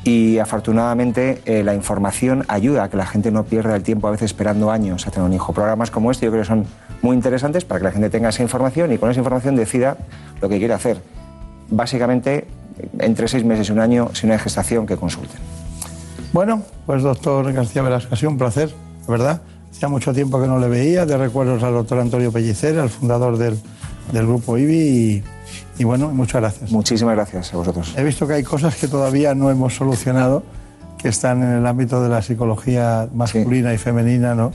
Y 0.04 0.39
afortunadamente 0.39 1.41
eh, 1.45 1.64
la 1.64 1.76
información 1.76 2.43
ayuda 2.47 2.86
a 2.86 2.89
que 2.89 2.97
la 2.97 3.06
gente 3.06 3.32
no 3.32 3.43
pierda 3.43 3.76
el 3.76 3.84
tiempo 3.84 4.08
a 4.08 4.12
veces 4.12 4.32
esperando 4.32 4.72
años 4.72 5.06
a 5.08 5.12
tener 5.12 5.28
un 5.28 5.34
hijo. 5.34 5.54
Programas 5.54 5.91
como 5.91 6.10
este 6.10 6.26
yo 6.26 6.32
creo 6.32 6.41
que 6.41 6.47
son 6.47 6.66
muy 7.04 7.16
interesantes 7.16 7.66
para 7.66 7.80
que 7.80 7.84
la 7.86 7.91
gente 7.91 8.10
tenga 8.10 8.30
esa 8.30 8.41
información 8.41 8.91
y 8.91 8.97
con 8.97 9.12
esa 9.12 9.20
información 9.20 9.56
decida 9.56 9.97
lo 10.41 10.49
que 10.49 10.58
quiere 10.58 10.74
hacer. 10.74 11.02
Básicamente, 11.70 12.47
entre 12.99 13.28
seis 13.28 13.45
meses 13.45 13.70
y 13.70 13.72
un 13.72 13.80
año, 13.80 14.10
si 14.14 14.26
no 14.26 14.34
hay 14.34 14.39
gestación, 14.39 14.88
que 14.88 14.97
consulten. 14.97 15.39
Bueno, 16.34 16.64
pues 16.86 17.04
doctor 17.04 17.52
García 17.54 17.84
sido 18.16 18.32
un 18.32 18.38
placer, 18.38 18.70
de 18.70 19.12
verdad. 19.12 19.41
Hacía 19.70 19.88
mucho 19.88 20.14
tiempo 20.14 20.41
que 20.41 20.47
no 20.47 20.60
le 20.60 20.68
veía, 20.68 21.06
de 21.06 21.18
recuerdos 21.18 21.62
al 21.64 21.74
doctor 21.74 21.99
Antonio 21.99 22.32
Pellicer, 22.32 22.78
al 22.80 22.89
fundador 22.89 23.38
del, 23.38 23.58
del 24.12 24.28
grupo 24.28 24.58
IBI, 24.58 25.24
y 25.82 25.84
bueno, 25.84 26.09
muchas 26.09 26.41
gracias. 26.41 26.71
Muchísimas 26.71 27.15
gracias 27.15 27.51
a 27.51 27.57
vosotros. 27.57 27.95
He 27.97 28.03
visto 28.03 28.27
que 28.27 28.34
hay 28.34 28.43
cosas 28.43 28.75
que 28.75 28.88
todavía 28.88 29.34
no 29.34 29.49
hemos 29.49 29.73
solucionado, 29.73 30.43
que 30.99 31.07
están 31.07 31.41
en 31.41 31.53
el 31.53 31.65
ámbito 31.65 32.03
de 32.03 32.07
la 32.07 32.21
psicología 32.21 33.09
masculina 33.15 33.73
y 33.73 33.79
femenina, 33.79 34.36
¿no? 34.36 34.51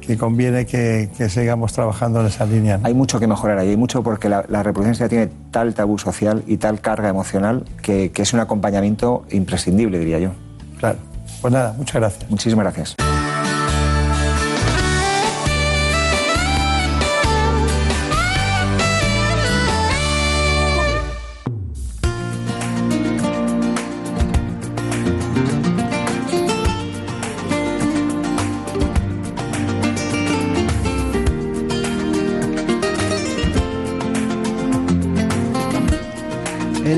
Que 0.00 0.16
conviene 0.16 0.64
que, 0.64 1.10
que 1.14 1.28
sigamos 1.28 1.74
trabajando 1.74 2.22
en 2.22 2.28
esa 2.28 2.46
línea. 2.46 2.78
¿no? 2.78 2.86
Hay 2.86 2.94
mucho 2.94 3.20
que 3.20 3.26
mejorar 3.26 3.58
ahí, 3.58 3.68
hay 3.68 3.76
mucho 3.76 4.02
porque 4.02 4.30
la, 4.30 4.46
la 4.48 4.62
reproducción 4.62 4.92
asistida 4.92 5.08
tiene 5.10 5.30
tal 5.50 5.74
tabú 5.74 5.98
social 5.98 6.42
y 6.46 6.56
tal 6.56 6.80
carga 6.80 7.10
emocional 7.10 7.66
que, 7.82 8.10
que 8.10 8.22
es 8.22 8.32
un 8.32 8.40
acompañamiento 8.40 9.26
imprescindible, 9.32 9.98
diría 9.98 10.20
yo. 10.20 10.30
Claro. 10.78 10.96
Pues 11.42 11.52
nada, 11.52 11.74
muchas 11.76 11.96
gracias. 11.96 12.30
Muchísimas 12.30 12.64
gracias. 12.64 13.15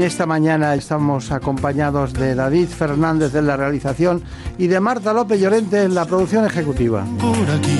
Esta 0.09 0.24
mañana 0.24 0.74
estamos 0.74 1.30
acompañados 1.32 2.14
de 2.14 2.34
David 2.34 2.68
Fernández 2.68 3.34
en 3.34 3.46
la 3.46 3.59
realización 3.59 4.22
y 4.56 4.66
de 4.66 4.80
Marta 4.80 5.12
López 5.12 5.38
Llorente 5.38 5.82
en 5.82 5.94
la 5.94 6.06
producción 6.06 6.46
ejecutiva. 6.46 7.04
por 7.20 7.50
aquí, 7.50 7.78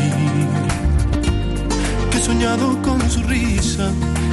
que 2.11 2.19
he 2.19 2.21
soñado 2.21 2.77
con 2.83 3.01
su 3.09 3.23
risa, 3.23 3.91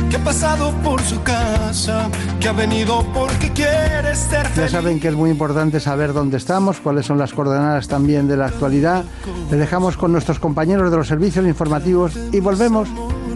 que 0.09 0.17
ha 0.17 0.23
pasado 0.25 0.71
por 0.83 1.01
su 1.03 1.23
casa, 1.23 2.09
que 2.41 2.49
ha 2.49 2.51
venido 2.51 3.01
porque 3.13 3.49
quiere 3.51 4.13
ser 4.13 4.45
Ya 4.57 4.67
saben 4.67 4.99
que 4.99 5.07
es 5.07 5.15
muy 5.15 5.29
importante 5.29 5.79
saber 5.79 6.11
dónde 6.11 6.35
estamos, 6.35 6.81
cuáles 6.81 7.05
son 7.05 7.17
las 7.17 7.31
coordenadas 7.31 7.87
también 7.87 8.27
de 8.27 8.35
la 8.35 8.47
actualidad. 8.47 9.05
Les 9.49 9.57
dejamos 9.57 9.95
con 9.95 10.11
nuestros 10.11 10.39
compañeros 10.39 10.91
de 10.91 10.97
los 10.97 11.07
servicios 11.07 11.45
informativos 11.45 12.11
y 12.33 12.41
volvemos 12.41 12.89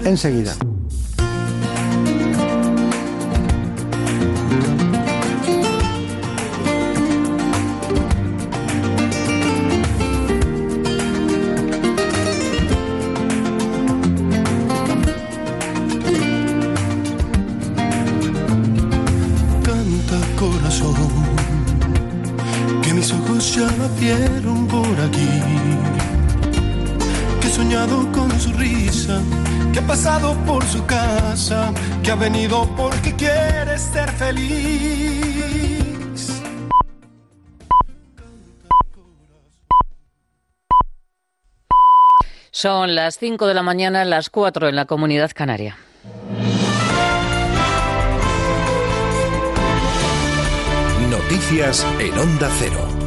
enseguida. 0.03 0.51
Casa, 31.39 31.73
que 32.03 32.11
ha 32.11 32.15
venido 32.15 32.67
porque 32.75 33.15
quiere 33.15 33.77
ser 33.77 34.11
feliz. 34.11 34.51
Son 42.51 42.93
las 42.95 43.17
5 43.17 43.47
de 43.47 43.53
la 43.53 43.63
mañana, 43.63 44.03
las 44.03 44.29
4 44.29 44.67
en 44.67 44.75
la 44.75 44.85
comunidad 44.85 45.31
canaria. 45.33 45.77
Noticias 51.09 51.85
en 51.99 52.19
Onda 52.19 52.49
Cero. 52.59 52.98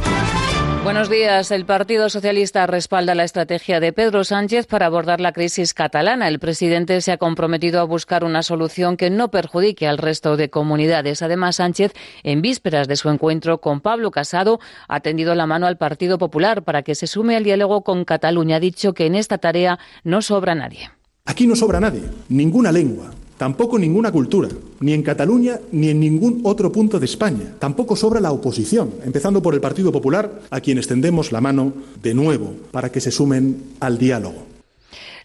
Buenos 0.83 1.09
días. 1.09 1.49
El 1.51 1.65
Partido 1.65 2.09
Socialista 2.09 2.67
respalda 2.67 3.15
la 3.15 3.23
estrategia 3.23 3.79
de 3.79 3.93
Pedro 3.93 4.25
Sánchez 4.25 4.67
para 4.67 4.87
abordar 4.87 5.21
la 5.21 5.31
crisis 5.31 5.73
catalana. 5.73 6.27
El 6.27 6.39
presidente 6.39 6.99
se 6.99 7.13
ha 7.13 7.17
comprometido 7.17 7.79
a 7.79 7.85
buscar 7.85 8.25
una 8.25 8.43
solución 8.43 8.97
que 8.97 9.09
no 9.09 9.31
perjudique 9.31 9.87
al 9.87 9.97
resto 9.97 10.35
de 10.35 10.49
comunidades. 10.49 11.21
Además, 11.21 11.55
Sánchez, 11.55 11.93
en 12.23 12.41
vísperas 12.41 12.89
de 12.89 12.97
su 12.97 13.09
encuentro 13.09 13.61
con 13.61 13.79
Pablo 13.79 14.11
Casado, 14.11 14.59
ha 14.89 14.99
tendido 14.99 15.35
la 15.35 15.45
mano 15.45 15.67
al 15.67 15.77
Partido 15.77 16.17
Popular 16.17 16.63
para 16.63 16.83
que 16.83 16.95
se 16.95 17.07
sume 17.07 17.37
al 17.37 17.45
diálogo 17.45 17.85
con 17.85 18.03
Cataluña. 18.03 18.57
Ha 18.57 18.59
dicho 18.59 18.93
que 18.93 19.05
en 19.05 19.15
esta 19.15 19.37
tarea 19.37 19.79
no 20.03 20.21
sobra 20.21 20.53
nadie. 20.53 20.91
Aquí 21.25 21.47
no 21.47 21.55
sobra 21.55 21.79
nadie, 21.79 22.03
ninguna 22.27 22.73
lengua, 22.73 23.09
tampoco 23.37 23.77
ninguna 23.77 24.11
cultura, 24.11 24.49
ni 24.79 24.93
en 24.93 25.03
Cataluña 25.03 25.59
ni 25.71 25.89
en 25.89 25.99
ningún 25.99 26.41
otro 26.43 26.71
punto 26.71 26.99
de 26.99 27.05
España. 27.05 27.55
Tampoco 27.59 27.95
sobra 27.95 28.19
la 28.19 28.31
oposición, 28.31 28.91
empezando 29.03 29.41
por 29.41 29.53
el 29.53 29.61
Partido 29.61 29.91
Popular, 29.91 30.41
a 30.49 30.61
quienes 30.61 30.87
tendemos 30.87 31.31
la 31.31 31.41
mano 31.41 31.73
de 32.01 32.13
nuevo 32.13 32.53
para 32.71 32.91
que 32.91 33.01
se 33.01 33.11
sumen 33.11 33.57
al 33.79 33.97
diálogo. 33.97 34.52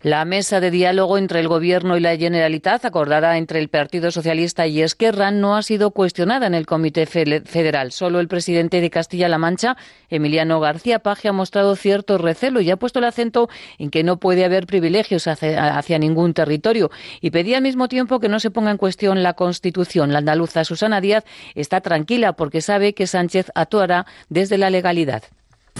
La 0.03 0.25
mesa 0.25 0.61
de 0.61 0.71
diálogo 0.71 1.19
entre 1.19 1.41
el 1.41 1.49
Gobierno 1.49 1.97
y 1.97 2.01
la 2.01 2.17
Generalitat, 2.17 2.85
acordada 2.85 3.37
entre 3.37 3.59
el 3.59 3.69
Partido 3.69 4.13
Socialista 4.13 4.65
y 4.69 4.81
Esquerra, 4.81 5.33
no 5.33 5.57
ha 5.57 5.63
sido 5.63 5.91
cuestionada 5.91 6.47
en 6.47 6.55
el 6.55 6.67
Comité 6.67 7.05
Federal. 7.05 7.91
Solo 7.91 8.21
el 8.21 8.29
presidente 8.29 8.81
de 8.81 8.91
Castilla-La 8.91 9.39
Mancha, 9.39 9.77
Emiliano 10.09 10.61
García 10.61 11.01
Paje, 11.01 11.27
ha 11.27 11.33
mostrado 11.33 11.75
cierto 11.75 12.17
recelo 12.17 12.61
y 12.61 12.71
ha 12.71 12.77
puesto 12.77 13.01
el 13.01 13.07
acento 13.07 13.49
en 13.79 13.91
que 13.91 14.05
no 14.05 14.19
puede 14.19 14.45
haber 14.45 14.67
privilegios 14.67 15.27
hacia, 15.27 15.77
hacia 15.77 15.99
ningún 15.99 16.33
territorio 16.33 16.93
y 17.21 17.33
pedía 17.33 17.57
al 17.57 17.65
mismo 17.65 17.89
tiempo 17.89 18.21
que 18.21 18.29
no 18.29 18.39
se 18.39 18.53
ponga 18.53 18.71
en 18.71 18.77
cuestión 18.77 19.25
la 19.25 19.33
Constitución. 19.33 20.13
La 20.13 20.19
andaluza 20.19 20.63
Susana 20.63 21.01
Díaz 21.01 21.25
está 21.57 21.81
tranquila 21.81 22.35
porque 22.35 22.61
sabe 22.61 22.95
que 22.95 23.09
Sánchez 23.09 23.51
actuará 23.57 24.07
desde 24.29 24.59
la 24.59 24.71
legalidad. 24.71 25.25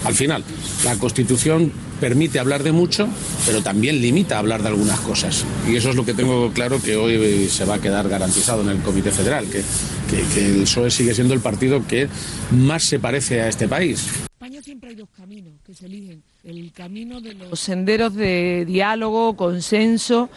Al 0.05 0.13
final, 0.13 0.43
la 0.85 0.95
Constitución 0.95 1.71
permite 1.99 2.39
hablar 2.39 2.63
de 2.63 2.71
mucho, 2.71 3.07
pero 3.45 3.61
también 3.61 4.01
limita 4.01 4.39
hablar 4.39 4.61
de 4.61 4.69
algunas 4.69 4.99
cosas. 5.01 5.43
Y 5.67 5.75
eso 5.75 5.89
es 5.89 5.95
lo 5.95 6.05
que 6.05 6.13
tengo 6.13 6.51
claro 6.53 6.81
que 6.81 6.95
hoy 6.95 7.49
se 7.49 7.65
va 7.65 7.75
a 7.75 7.81
quedar 7.81 8.07
garantizado 8.07 8.61
en 8.61 8.69
el 8.69 8.77
Comité 8.79 9.11
Federal, 9.11 9.45
que, 9.47 9.61
que, 10.09 10.23
que 10.33 10.45
el 10.45 10.61
PSOE 10.63 10.89
sigue 10.89 11.13
siendo 11.13 11.33
el 11.33 11.39
partido 11.39 11.85
que 11.87 12.07
más 12.51 12.83
se 12.83 12.99
parece 12.99 13.41
a 13.41 13.47
este 13.47 13.67
país. 13.67 14.07
En 14.39 14.45
España 14.45 14.61
siempre 14.61 14.89
hay 14.89 14.95
dos 14.95 15.09
caminos 15.15 15.53
que 15.65 15.73
se 15.73 15.85
eligen. 15.85 16.23
El 16.45 16.71
camino 16.71 17.19
de 17.19 17.33
los 17.33 17.59
senderos 17.59 18.15
de 18.15 18.63
diálogo, 18.65 19.35
consenso 19.35 20.29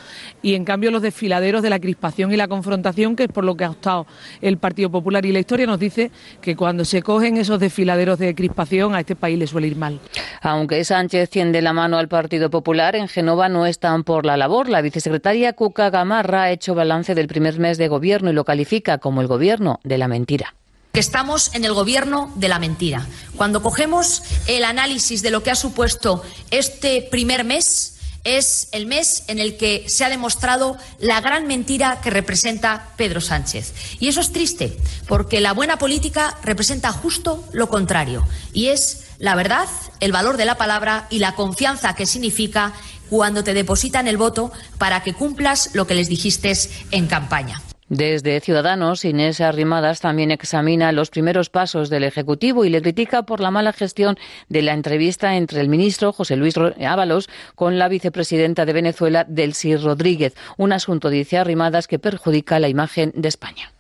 y 0.43 0.55
en 0.55 0.65
cambio 0.65 0.91
los 0.91 1.01
desfiladeros 1.01 1.63
de 1.63 1.71
la 1.71 1.79
crispación 1.79 2.33
y 2.33 2.37
la 2.37 2.49
confrontación, 2.49 3.15
que 3.15 3.23
es 3.23 3.29
por 3.29 3.45
lo 3.45 3.57
que 3.57 3.63
ha 3.63 3.71
optado 3.71 4.09
el 4.41 4.59
Partido 4.59 4.91
Popular. 4.91 5.25
Y 5.25 5.31
la 5.31 5.39
historia 5.39 5.65
nos 5.65 5.79
dice 5.79 6.11
que 6.41 6.57
cuando 6.57 6.85
se 6.85 7.03
cogen 7.03 7.37
esos 7.37 7.61
desfiladeros 7.61 8.19
de 8.19 8.35
crispación 8.35 8.97
a 8.97 9.01
este 9.01 9.15
país 9.15 9.39
le 9.39 9.47
suele 9.47 9.69
ir 9.69 9.77
mal. 9.77 10.01
Aunque 10.41 10.85
Sánchez 10.85 11.31
tiende 11.31 11.63
la 11.63 11.73
mano 11.73 11.99
al 11.99 12.09
Partido 12.09 12.51
Popular, 12.51 12.97
en 12.97 13.07
Genova 13.07 13.49
no 13.49 13.65
están 13.65 14.03
por 14.03 14.27
la 14.27 14.37
labor. 14.37 14.69
La 14.69 14.83
vicesecretaria 14.83 15.53
Cuca 15.53 15.91
Gamarra 15.91 16.43
ha 16.43 16.51
hecho 16.51 16.75
balance 16.75 17.15
del 17.15 17.29
primer 17.29 17.61
mes 17.61 17.79
de 17.79 17.87
gobierno 17.87 18.29
y 18.29 18.35
lo 18.35 18.45
califica 18.45 18.99
como 18.99 19.21
el 19.21 19.29
gobierno 19.29 19.62
de 19.85 19.99
la 19.99 20.09
mentira 20.09 20.55
que 20.93 21.01
estamos 21.01 21.55
en 21.55 21.65
el 21.65 21.73
gobierno 21.73 22.31
de 22.37 22.49
la 22.49 22.59
mentira. 22.59 23.07
Cuando 23.37 23.63
cogemos 23.63 24.23
el 24.47 24.63
análisis 24.63 25.23
de 25.23 25.31
lo 25.31 25.43
que 25.43 25.51
ha 25.51 25.55
supuesto 25.55 26.23
este 26.51 27.01
primer 27.11 27.45
mes, 27.45 27.93
es 28.25 28.69
el 28.73 28.87
mes 28.87 29.25
en 29.27 29.39
el 29.39 29.57
que 29.57 29.89
se 29.89 30.05
ha 30.05 30.11
demostrado 30.11 30.77
la 31.01 31.21
gran 31.21 31.47
mentira 31.47 32.01
que 32.01 32.11
representa 32.11 32.91
Pedro 32.97 33.21
Sánchez. 33.21 33.73
Y 34.01 34.09
eso 34.09 34.21
es 34.21 34.33
triste, 34.33 34.77
porque 35.09 35.41
la 35.41 35.53
buena 35.53 35.79
política 35.79 36.39
representa 36.43 36.93
justo 36.93 37.45
lo 37.53 37.69
contrario, 37.69 38.27
y 38.53 38.69
es 38.69 39.05
la 39.19 39.35
verdad, 39.35 39.69
el 40.01 40.13
valor 40.13 40.37
de 40.37 40.45
la 40.45 40.57
palabra 40.57 41.07
y 41.09 41.21
la 41.21 41.37
confianza 41.37 41.95
que 41.95 42.07
significa 42.07 42.73
cuando 43.09 43.45
te 43.45 43.55
depositan 43.55 44.09
el 44.09 44.17
voto 44.17 44.51
para 44.79 45.03
que 45.03 45.15
cumplas 45.15 45.71
lo 45.75 45.87
que 45.87 45.95
les 45.95 46.09
dijiste 46.09 46.53
en 46.91 47.07
campaña. 47.07 47.63
Desde 47.93 48.41
Ciudadanos, 48.41 49.05
Inés 49.05 49.43
Arrimadas 49.43 50.01
también 50.01 50.31
examina 50.31 50.93
los 50.93 51.11
primeros 51.11 51.51
pasos 51.51 51.91
del 51.91 52.05
Ejecutivo 52.05 52.65
y 52.65 52.71
le 52.71 52.81
critica 52.81 53.25
por 53.25 53.41
la 53.41 53.51
mala 53.51 53.75
gestión 53.75 54.17
de 54.49 54.63
la 54.63 54.73
entrevista 54.73 55.37
entre 55.37 55.61
el 55.61 55.69
ministro 55.69 56.11
José 56.11 56.37
Luis 56.37 56.55
Ábalos 56.57 57.29
con 57.55 57.79
la 57.79 57.89
vicepresidenta 57.89 58.65
de 58.65 58.73
Venezuela, 58.73 59.27
Delcy 59.29 59.77
Rodríguez. 59.77 60.35
Un 60.57 60.73
asunto, 60.73 61.11
dice 61.11 61.37
Arrimadas, 61.37 61.87
que 61.87 61.99
perjudica 61.99 62.59
la 62.61 62.71
imagen 62.71 63.13
de 63.15 63.29
España. 63.29 63.75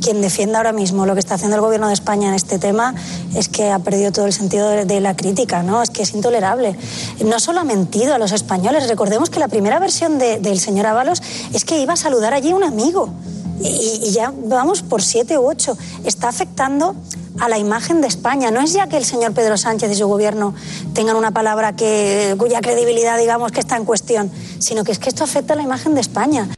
Quien 0.00 0.20
defienda 0.20 0.58
ahora 0.58 0.72
mismo 0.72 1.06
lo 1.06 1.14
que 1.14 1.20
está 1.20 1.34
haciendo 1.34 1.56
el 1.56 1.62
gobierno 1.62 1.86
de 1.86 1.94
España 1.94 2.28
en 2.28 2.34
este 2.34 2.58
tema 2.58 2.94
es 3.36 3.48
que 3.48 3.70
ha 3.70 3.78
perdido 3.78 4.10
todo 4.10 4.26
el 4.26 4.32
sentido 4.32 4.68
de, 4.68 5.00
la 5.00 5.14
crítica, 5.14 5.62
¿no? 5.62 5.82
Es 5.82 5.90
que 5.90 6.02
es 6.02 6.14
intolerable. 6.14 6.76
No 7.24 7.38
solo 7.38 7.60
ha 7.60 7.64
mentido 7.64 8.14
a 8.14 8.18
los 8.18 8.32
españoles, 8.32 8.88
recordemos 8.88 9.30
que 9.30 9.38
la 9.38 9.48
primera 9.48 9.78
versión 9.78 10.18
de, 10.18 10.38
del 10.38 10.58
señor 10.58 10.86
Ábalos 10.86 11.22
es 11.52 11.64
que 11.64 11.80
iba 11.80 11.92
a 11.92 11.96
saludar 11.96 12.34
allí 12.34 12.52
un 12.52 12.64
amigo. 12.64 13.10
Y, 13.60 14.00
y, 14.02 14.10
ya 14.10 14.32
vamos 14.34 14.82
por 14.82 15.02
siete 15.02 15.38
u 15.38 15.48
ocho. 15.48 15.76
Está 16.04 16.28
afectando 16.28 16.96
a 17.38 17.48
la 17.48 17.58
imagen 17.58 18.00
de 18.00 18.08
España. 18.08 18.50
No 18.50 18.60
es 18.60 18.72
ya 18.72 18.88
que 18.88 18.96
el 18.96 19.04
señor 19.04 19.34
Pedro 19.34 19.56
Sánchez 19.56 19.90
y 19.92 19.94
su 19.94 20.08
gobierno 20.08 20.54
tengan 20.94 21.16
una 21.16 21.30
palabra 21.30 21.76
que, 21.76 22.34
cuya 22.38 22.60
credibilidad, 22.60 23.18
digamos, 23.18 23.52
que 23.52 23.60
está 23.60 23.76
en 23.76 23.84
cuestión, 23.84 24.32
sino 24.58 24.82
que 24.82 24.92
es 24.92 24.98
que 24.98 25.10
esto 25.10 25.22
afecta 25.22 25.52
a 25.52 25.56
la 25.56 25.62
imagen 25.62 25.94
de 25.94 26.00
España. 26.00 26.48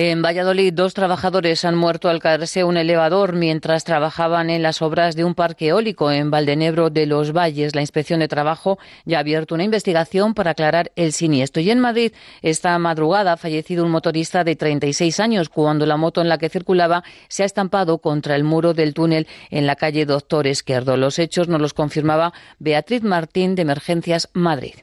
En 0.00 0.22
Valladolid, 0.22 0.72
dos 0.74 0.94
trabajadores 0.94 1.64
han 1.64 1.74
muerto 1.74 2.08
al 2.08 2.20
caerse 2.20 2.62
un 2.62 2.76
elevador 2.76 3.32
mientras 3.32 3.82
trabajaban 3.82 4.48
en 4.48 4.62
las 4.62 4.80
obras 4.80 5.16
de 5.16 5.24
un 5.24 5.34
parque 5.34 5.70
eólico 5.70 6.12
en 6.12 6.30
Valdenebro 6.30 6.88
de 6.88 7.04
los 7.04 7.32
Valles. 7.32 7.74
La 7.74 7.80
Inspección 7.80 8.20
de 8.20 8.28
Trabajo 8.28 8.78
ya 9.06 9.16
ha 9.16 9.20
abierto 9.22 9.56
una 9.56 9.64
investigación 9.64 10.34
para 10.34 10.52
aclarar 10.52 10.92
el 10.94 11.12
siniestro. 11.12 11.60
Y 11.62 11.72
en 11.72 11.80
Madrid, 11.80 12.12
esta 12.42 12.78
madrugada, 12.78 13.32
ha 13.32 13.36
fallecido 13.36 13.84
un 13.84 13.90
motorista 13.90 14.44
de 14.44 14.54
36 14.54 15.18
años 15.18 15.48
cuando 15.48 15.84
la 15.84 15.96
moto 15.96 16.20
en 16.20 16.28
la 16.28 16.38
que 16.38 16.48
circulaba 16.48 17.02
se 17.26 17.42
ha 17.42 17.46
estampado 17.46 17.98
contra 17.98 18.36
el 18.36 18.44
muro 18.44 18.74
del 18.74 18.94
túnel 18.94 19.26
en 19.50 19.66
la 19.66 19.74
calle 19.74 20.06
Doctor 20.06 20.46
Esquerdo. 20.46 20.96
Los 20.96 21.18
hechos 21.18 21.48
nos 21.48 21.60
los 21.60 21.74
confirmaba 21.74 22.32
Beatriz 22.60 23.02
Martín 23.02 23.56
de 23.56 23.62
Emergencias 23.62 24.28
Madrid. 24.32 24.74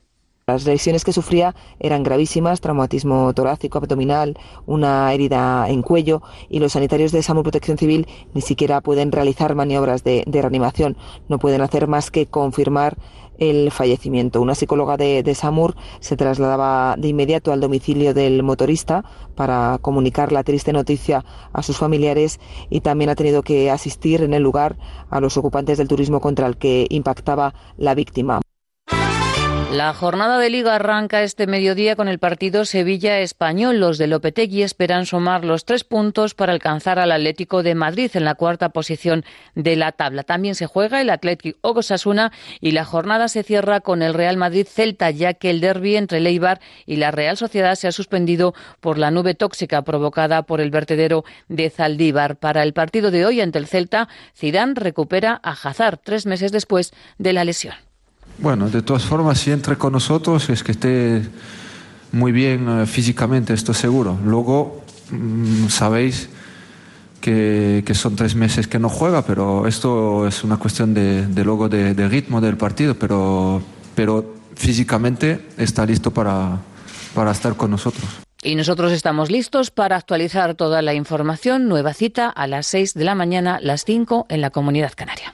Las 0.48 0.68
lesiones 0.68 1.04
que 1.04 1.12
sufría 1.12 1.56
eran 1.80 2.04
gravísimas, 2.04 2.62
traumatismo 2.62 3.34
torácico, 3.34 3.80
abdominal, 3.80 4.38
una 4.68 5.12
herida 5.12 5.68
en 5.70 5.82
cuello 5.82 6.22
y 6.50 6.60
los 6.60 6.74
sanitarios 6.74 7.12
de 7.12 7.24
SAMUR 7.24 7.42
Protección 7.42 7.80
Civil 7.80 8.08
ni 8.36 8.42
siquiera 8.42 8.80
pueden 8.82 9.12
realizar 9.12 9.56
maniobras 9.56 10.04
de, 10.04 10.24
de 10.28 10.42
reanimación, 10.44 10.98
no 11.30 11.40
pueden 11.40 11.62
hacer 11.62 11.88
más 11.88 12.12
que 12.12 12.28
confirmar 12.28 12.96
el 13.40 13.72
fallecimiento. 13.72 14.40
Una 14.40 14.54
psicóloga 14.54 14.98
de, 14.98 15.24
de, 15.24 15.34
SAMUR 15.34 15.76
se 16.00 16.16
trasladaba 16.16 16.94
de 16.96 17.08
inmediato 17.08 17.52
al 17.52 17.60
domicilio 17.60 18.14
del 18.14 18.44
motorista 18.44 19.04
para 19.34 19.80
comunicar 19.82 20.32
la 20.32 20.44
triste 20.44 20.74
noticia 20.74 21.26
a 21.54 21.64
sus 21.64 21.78
familiares 21.78 22.40
y 22.70 22.82
también 22.82 23.10
ha 23.10 23.16
tenido 23.16 23.42
que 23.42 23.72
asistir 23.72 24.22
en 24.22 24.36
el 24.36 24.44
lugar 24.44 24.78
a 25.10 25.20
los 25.20 25.38
ocupantes 25.38 25.80
del 25.80 25.88
turismo 25.88 26.22
contra 26.22 26.46
el 26.46 26.58
que 26.58 26.86
impactaba 26.92 27.56
la 27.78 27.96
víctima. 27.96 28.45
La 29.72 29.94
jornada 29.94 30.40
de 30.40 30.50
liga 30.50 30.76
arranca 30.76 31.22
este 31.22 31.48
mediodía 31.48 31.98
con 31.98 32.08
el 32.08 32.18
partido 32.18 32.64
Sevilla 32.64 33.20
Español. 33.20 33.80
Los 33.80 33.98
de 33.98 34.08
Lopetegui 34.08 34.64
esperan 34.64 35.06
sumar 35.06 35.44
los 35.44 35.66
tres 35.66 35.84
puntos 35.84 36.34
para 36.34 36.54
alcanzar 36.54 36.98
al 36.98 37.12
Atlético 37.12 37.62
de 37.62 37.76
Madrid 37.76 38.10
en 38.14 38.24
la 38.24 38.36
cuarta 38.36 38.70
posición 38.70 39.26
de 39.54 39.76
la 39.76 39.92
tabla. 39.92 40.24
También 40.24 40.56
se 40.56 40.66
juega 40.66 41.02
el 41.02 41.10
Atlético 41.10 41.58
Osasuna 41.62 42.32
y 42.62 42.72
la 42.72 42.86
jornada 42.86 43.28
se 43.28 43.44
cierra 43.44 43.82
con 43.82 44.02
el 44.02 44.14
Real 44.14 44.38
Madrid 44.38 44.66
Celta, 44.66 45.10
ya 45.12 45.34
que 45.34 45.50
el 45.50 45.60
derby 45.60 45.98
entre 45.98 46.22
Leibar 46.22 46.62
y 46.86 46.96
la 46.96 47.12
Real 47.12 47.36
Sociedad 47.36 47.76
se 47.76 47.90
ha 47.90 47.92
suspendido 47.92 48.54
por 48.80 48.98
la 48.98 49.12
nube 49.12 49.34
tóxica 49.34 49.82
provocada 49.82 50.44
por 50.44 50.62
el 50.62 50.72
vertedero 50.72 51.26
de 51.50 51.70
Zaldívar. 51.70 52.38
Para 52.38 52.64
el 52.64 52.72
partido 52.72 53.12
de 53.12 53.26
hoy 53.26 53.42
ante 53.42 53.60
el 53.60 53.68
Celta, 53.68 54.08
Zidane 54.38 54.76
recupera 54.76 55.42
a 55.44 55.52
Hazard 55.52 56.00
tres 56.02 56.26
meses 56.26 56.54
después 56.54 56.94
de 57.18 57.34
la 57.34 57.44
lesión. 57.44 57.85
Bueno, 58.38 58.70
de 58.70 58.82
todas 58.82 59.04
formas, 59.04 59.40
si 59.40 59.52
entra 59.52 59.76
con 59.78 59.94
nosotros 59.94 60.50
es 60.50 60.64
que 60.64 60.72
esté 60.74 61.24
muy 62.12 62.32
bien 62.32 62.68
eh, 62.82 62.86
físicamente, 62.86 63.54
estoy 63.54 63.76
seguro. 63.76 64.18
Luego, 64.24 64.84
mm, 65.12 65.68
sabéis 65.68 66.30
que, 67.22 67.84
son 67.94 68.16
tres 68.16 68.36
meses 68.36 68.68
que 68.68 68.78
no 68.78 68.90
juega, 68.90 69.24
pero 69.24 69.66
esto 69.68 70.28
es 70.28 70.44
una 70.44 70.58
cuestión 70.58 70.94
de, 70.94 71.26
de 71.26 71.44
luego 71.44 71.70
de, 71.70 71.94
de 71.94 72.08
ritmo 72.08 72.40
del 72.40 72.56
partido, 72.56 72.96
pero, 72.96 73.62
pero 73.96 74.36
físicamente 74.56 75.48
está 75.58 75.86
listo 75.86 76.12
para, 76.12 76.60
para 77.16 77.32
estar 77.32 77.56
con 77.56 77.72
nosotros. 77.72 78.06
Y 78.44 78.54
nosotros 78.54 78.92
estamos 78.92 79.32
listos 79.32 79.72
para 79.72 79.96
actualizar 79.96 80.54
toda 80.54 80.84
la 80.84 80.94
información. 80.94 81.68
Nueva 81.68 81.96
cita 81.96 82.30
a 82.30 82.46
las 82.46 82.68
6 82.68 82.94
de 82.94 83.04
la 83.04 83.16
mañana, 83.16 83.60
las 83.60 83.86
5 83.86 84.28
en 84.30 84.42
la 84.42 84.52
Comunidad 84.52 84.94
Canaria. 84.96 85.34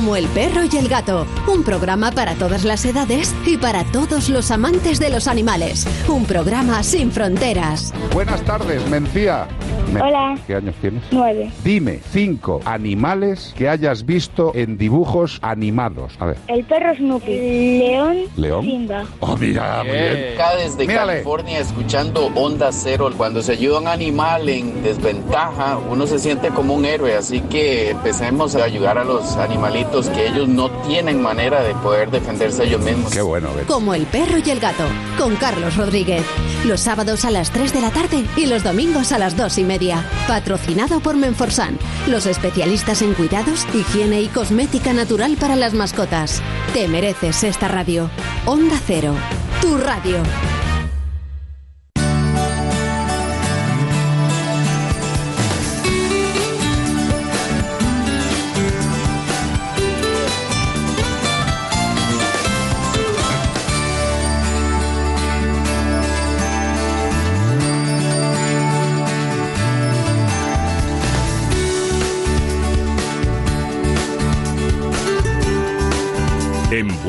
Como 0.00 0.16
el 0.16 0.28
perro 0.28 0.62
y 0.64 0.74
el 0.78 0.88
gato, 0.88 1.26
un 1.46 1.62
programa 1.62 2.10
para 2.10 2.34
todas 2.34 2.64
las 2.64 2.86
edades 2.86 3.34
y 3.44 3.58
para 3.58 3.84
todos 3.84 4.30
los 4.30 4.50
amantes 4.50 4.98
de 4.98 5.10
los 5.10 5.28
animales. 5.28 5.86
Un 6.08 6.24
programa 6.24 6.82
sin 6.82 7.12
fronteras. 7.12 7.92
Buenas 8.14 8.40
tardes, 8.46 8.88
Mencía. 8.88 9.46
Me- 9.92 10.00
Hola. 10.00 10.38
¿Qué 10.46 10.54
años 10.54 10.74
tienes? 10.80 11.02
Nueve. 11.10 11.50
Dime 11.64 11.98
cinco 12.12 12.60
animales 12.64 13.52
que 13.58 13.68
hayas 13.68 14.06
visto 14.06 14.52
en 14.54 14.78
dibujos 14.78 15.38
animados. 15.42 16.12
A 16.20 16.26
ver. 16.26 16.36
El 16.46 16.64
perro 16.64 16.94
Snoopy. 16.94 17.78
León. 17.80 18.16
¿León? 18.36 18.64
Simba. 18.64 19.04
Oh, 19.18 19.36
mira, 19.36 19.82
muy 19.82 19.92
bien. 19.92 20.34
Acá 20.34 20.54
desde 20.56 20.86
Mírale. 20.86 21.12
California 21.14 21.58
escuchando 21.58 22.26
Onda 22.36 22.70
Cero. 22.72 23.10
Cuando 23.16 23.42
se 23.42 23.52
ayuda 23.52 23.78
a 23.78 23.80
un 23.80 23.88
animal 23.88 24.48
en 24.48 24.80
desventaja, 24.82 25.76
uno 25.90 26.06
se 26.06 26.20
siente 26.20 26.50
como 26.50 26.74
un 26.74 26.84
héroe. 26.84 27.16
Así 27.16 27.40
que 27.40 27.90
empecemos 27.90 28.54
a 28.54 28.62
ayudar 28.64 28.96
a 28.96 29.04
los 29.04 29.36
animalitos 29.38 29.89
que 29.90 30.28
ellos 30.28 30.48
no 30.48 30.70
tienen 30.86 31.20
manera 31.20 31.62
de 31.62 31.74
poder 31.74 32.10
defenderse 32.10 32.64
ellos 32.64 32.80
mismos. 32.80 33.12
Qué 33.12 33.22
bueno, 33.22 33.48
Como 33.66 33.92
el 33.92 34.06
perro 34.06 34.38
y 34.38 34.48
el 34.48 34.60
gato, 34.60 34.84
con 35.18 35.34
Carlos 35.36 35.76
Rodríguez. 35.76 36.24
Los 36.64 36.80
sábados 36.80 37.24
a 37.24 37.30
las 37.30 37.50
3 37.50 37.72
de 37.72 37.80
la 37.80 37.90
tarde 37.90 38.24
y 38.36 38.46
los 38.46 38.62
domingos 38.62 39.10
a 39.10 39.18
las 39.18 39.36
2 39.36 39.58
y 39.58 39.64
media. 39.64 40.04
Patrocinado 40.28 41.00
por 41.00 41.16
Menforsan, 41.16 41.76
los 42.06 42.26
especialistas 42.26 43.02
en 43.02 43.14
cuidados, 43.14 43.66
higiene 43.74 44.22
y 44.22 44.28
cosmética 44.28 44.92
natural 44.92 45.36
para 45.38 45.56
las 45.56 45.74
mascotas. 45.74 46.40
Te 46.72 46.86
mereces 46.86 47.42
esta 47.42 47.66
radio. 47.66 48.08
Onda 48.46 48.78
Cero, 48.86 49.14
tu 49.60 49.76
radio. 49.76 50.18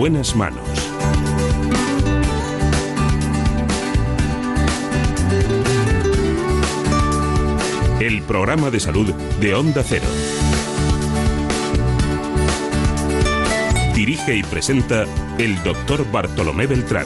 Buenas 0.02 0.36
manos. 0.36 0.68
El 8.00 8.24
programa 8.24 8.72
de 8.72 8.80
salud 8.80 9.14
de 9.40 9.54
Onda 9.54 9.84
Cero. 9.84 10.08
Dirige 13.94 14.38
y 14.38 14.42
presenta 14.42 15.06
el 15.38 15.62
doctor 15.62 16.12
Bartolomé 16.12 16.66
Beltrán. 16.66 17.06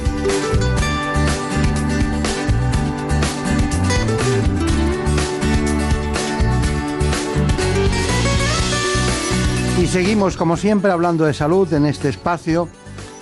Y 9.82 9.88
seguimos, 9.88 10.38
como 10.38 10.56
siempre, 10.56 10.94
hablando 10.94 11.26
de 11.26 11.34
salud 11.34 11.74
en 11.74 11.88
este 11.88 12.08
espacio 12.08 12.70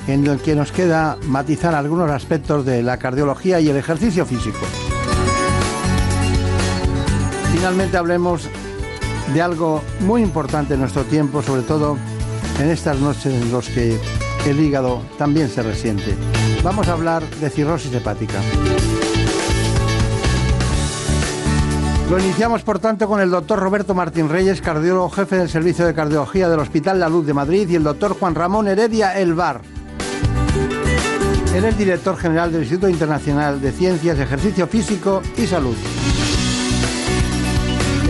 en 0.07 0.27
el 0.27 0.39
que 0.39 0.55
nos 0.55 0.71
queda 0.71 1.17
matizar 1.27 1.75
algunos 1.75 2.09
aspectos 2.09 2.65
de 2.65 2.83
la 2.83 2.97
cardiología 2.97 3.59
y 3.59 3.69
el 3.69 3.77
ejercicio 3.77 4.25
físico. 4.25 4.59
Finalmente 7.53 7.97
hablemos 7.97 8.49
de 9.33 9.41
algo 9.41 9.81
muy 10.01 10.21
importante 10.21 10.73
en 10.73 10.81
nuestro 10.81 11.03
tiempo, 11.03 11.41
sobre 11.41 11.61
todo 11.61 11.97
en 12.59 12.69
estas 12.69 12.99
noches 12.99 13.27
en 13.27 13.51
las 13.51 13.67
que 13.69 13.97
el 14.45 14.59
hígado 14.59 15.01
también 15.17 15.49
se 15.49 15.63
resiente. 15.63 16.15
Vamos 16.63 16.87
a 16.87 16.93
hablar 16.93 17.23
de 17.23 17.49
cirrosis 17.49 17.93
hepática. 17.93 18.39
Lo 22.09 22.19
iniciamos, 22.19 22.61
por 22.63 22.79
tanto, 22.79 23.07
con 23.07 23.21
el 23.21 23.31
doctor 23.31 23.59
Roberto 23.59 23.95
Martín 23.95 24.29
Reyes, 24.29 24.61
cardiólogo 24.61 25.09
jefe 25.09 25.37
del 25.37 25.49
Servicio 25.49 25.85
de 25.85 25.93
Cardiología 25.93 26.49
del 26.49 26.59
Hospital 26.59 26.99
La 26.99 27.09
Luz 27.09 27.25
de 27.25 27.33
Madrid, 27.33 27.67
y 27.69 27.75
el 27.75 27.83
doctor 27.83 28.17
Juan 28.19 28.35
Ramón 28.35 28.67
Heredia 28.67 29.17
Elbar. 29.17 29.61
Él 31.53 31.65
es 31.65 31.77
director 31.77 32.17
general 32.17 32.51
del 32.51 32.61
Instituto 32.61 32.89
Internacional 32.89 33.61
de 33.61 33.71
Ciencias, 33.71 34.17
Ejercicio 34.17 34.65
Físico 34.65 35.21
y 35.37 35.45
Salud. 35.45 35.75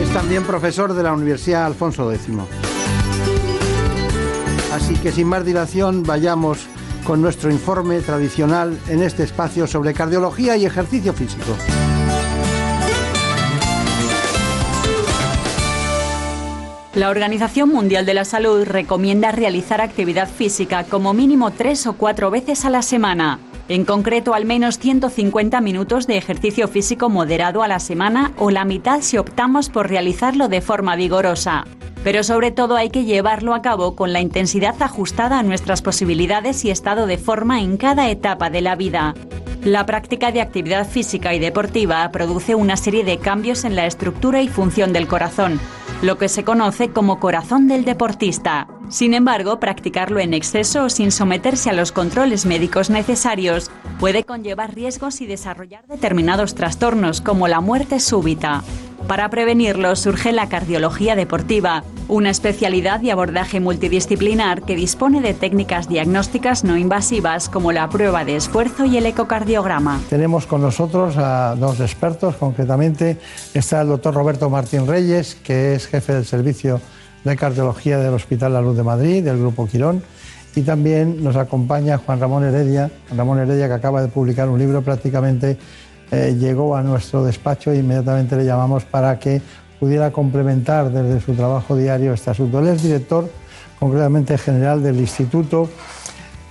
Es 0.02 0.10
también 0.14 0.44
profesor 0.44 0.94
de 0.94 1.04
la 1.04 1.12
Universidad 1.12 1.66
Alfonso 1.66 2.10
X. 2.10 2.30
Así 4.74 4.96
que 4.96 5.12
sin 5.12 5.28
más 5.28 5.46
dilación, 5.46 6.04
vayamos 6.04 6.68
con 7.04 7.22
nuestro 7.22 7.52
informe 7.52 8.00
tradicional 8.00 8.80
en 8.88 9.04
este 9.04 9.24
espacio 9.24 9.68
sobre 9.68 9.94
cardiología 9.94 10.56
y 10.56 10.66
ejercicio 10.66 11.12
físico. 11.12 11.54
La 16.96 17.10
Organización 17.10 17.70
Mundial 17.70 18.06
de 18.06 18.14
la 18.14 18.24
Salud 18.24 18.66
recomienda 18.66 19.32
realizar 19.32 19.82
actividad 19.82 20.30
física 20.30 20.84
como 20.84 21.16
mínimo 21.16 21.50
tres 21.50 21.88
o 21.88 21.94
cuatro 21.94 22.30
veces 22.30 22.66
a 22.66 22.70
la 22.70 22.84
semana. 22.84 23.40
En 23.68 23.84
concreto, 23.84 24.36
al 24.36 24.46
menos 24.46 24.78
150 24.78 25.60
minutos 25.60 26.06
de 26.06 26.18
ejercicio 26.18 26.68
físico 26.68 27.10
moderado 27.10 27.64
a 27.64 27.68
la 27.68 27.80
semana 27.80 28.34
o 28.38 28.52
la 28.52 28.64
mitad 28.64 29.02
si 29.02 29.18
optamos 29.18 29.70
por 29.70 29.90
realizarlo 29.90 30.50
de 30.50 30.62
forma 30.62 30.96
vigorosa. 30.96 31.66
Pero 32.04 32.22
sobre 32.22 32.52
todo 32.52 32.76
hay 32.76 32.92
que 32.92 33.06
llevarlo 33.06 33.56
a 33.56 33.64
cabo 33.64 33.96
con 33.96 34.14
la 34.14 34.22
intensidad 34.22 34.76
ajustada 34.80 35.40
a 35.40 35.44
nuestras 35.44 35.82
posibilidades 35.82 36.64
y 36.64 36.70
estado 36.70 37.08
de 37.08 37.18
forma 37.18 37.62
en 37.62 37.78
cada 37.78 38.12
etapa 38.12 38.52
de 38.52 38.62
la 38.62 38.76
vida. 38.76 39.16
La 39.64 39.88
práctica 39.88 40.32
de 40.32 40.42
actividad 40.42 40.88
física 40.88 41.34
y 41.34 41.40
deportiva 41.40 42.08
produce 42.12 42.54
una 42.54 42.78
serie 42.78 43.04
de 43.04 43.18
cambios 43.18 43.64
en 43.64 43.76
la 43.76 43.88
estructura 43.88 44.44
y 44.44 44.48
función 44.48 44.94
del 44.94 45.08
corazón, 45.08 45.60
lo 46.04 46.18
que 46.18 46.28
se 46.28 46.44
conoce 46.44 46.90
como 46.90 47.18
corazón 47.18 47.70
del 47.70 47.86
deportista. 47.86 48.68
Sin 48.90 49.14
embargo, 49.14 49.62
practicarlo 49.62 50.20
en 50.20 50.34
exceso 50.34 50.84
o 50.84 50.90
sin 50.90 51.12
someterse 51.12 51.70
a 51.70 51.74
los 51.74 51.94
controles 51.94 52.46
médicos 52.46 52.90
necesarios 52.90 53.72
puede 54.02 54.26
conllevar 54.26 54.76
riesgos 54.76 55.22
y 55.22 55.28
desarrollar 55.28 55.88
determinados 55.88 56.56
trastornos 56.56 57.22
como 57.22 57.48
la 57.48 57.62
muerte 57.62 58.02
súbita. 58.02 58.64
Para 59.08 59.30
prevenirlo 59.30 59.96
surge 59.96 60.32
la 60.32 60.48
cardiología 60.48 61.16
deportiva, 61.16 61.84
una 62.08 62.30
especialidad 62.30 63.02
de 63.02 63.12
abordaje 63.12 63.60
multidisciplinar 63.60 64.64
que 64.64 64.76
dispone 64.76 65.22
de 65.22 65.34
técnicas 65.34 65.90
diagnósticas 65.90 66.64
no 66.64 66.78
invasivas 66.78 67.50
como 67.50 67.74
la 67.74 67.90
prueba 67.90 68.24
de 68.24 68.38
esfuerzo 68.38 68.86
y 68.86 68.98
el 68.98 69.06
ecocardiograma. 69.06 70.00
Tenemos 70.10 70.48
con 70.48 70.62
nosotros 70.62 71.16
a 71.18 71.56
dos 71.56 71.82
expertos, 71.82 72.36
concretamente 72.38 73.18
está 73.54 73.82
el 73.82 73.90
doctor 73.90 74.14
Roberto 74.14 74.50
Martín 74.50 74.88
Reyes, 74.88 75.36
que 75.36 75.76
es 75.76 75.88
jefe 75.88 76.14
del 76.14 76.26
servicio 76.26 76.80
de 77.26 77.36
cardiología 77.36 77.98
del 77.98 78.14
Hospital 78.14 78.54
La 78.54 78.62
Luz 78.62 78.78
de 78.78 78.84
Madrid, 78.84 79.24
del 79.24 79.38
Grupo 79.38 79.68
Quirón, 79.68 80.02
y 80.56 80.62
también 80.62 81.24
nos 81.24 81.36
acompaña 81.36 81.98
Juan 81.98 82.20
Ramón 82.20 82.44
Heredia, 82.44 82.92
Ramón 83.16 83.40
Heredia 83.40 83.68
que 83.68 83.74
acaba 83.74 84.02
de 84.02 84.08
publicar 84.08 84.50
un 84.50 84.60
libro 84.60 84.82
prácticamente 84.82 85.58
eh, 86.14 86.36
llegó 86.40 86.76
a 86.76 86.84
nuestro 86.84 87.24
despacho 87.24 87.72
e 87.72 87.78
inmediatamente 87.78 88.36
le 88.36 88.46
llamamos 88.46 88.84
para 88.86 89.18
que 89.18 89.42
pudiera 89.80 90.12
complementar 90.12 90.92
desde 90.92 91.20
su 91.20 91.34
trabajo 91.34 91.76
diario 91.76 92.14
este 92.14 92.30
asunto. 92.30 92.60
Él 92.60 92.68
es 92.68 92.84
director, 92.84 93.28
concretamente 93.80 94.38
general 94.38 94.84
del 94.84 94.98
Instituto 95.00 95.70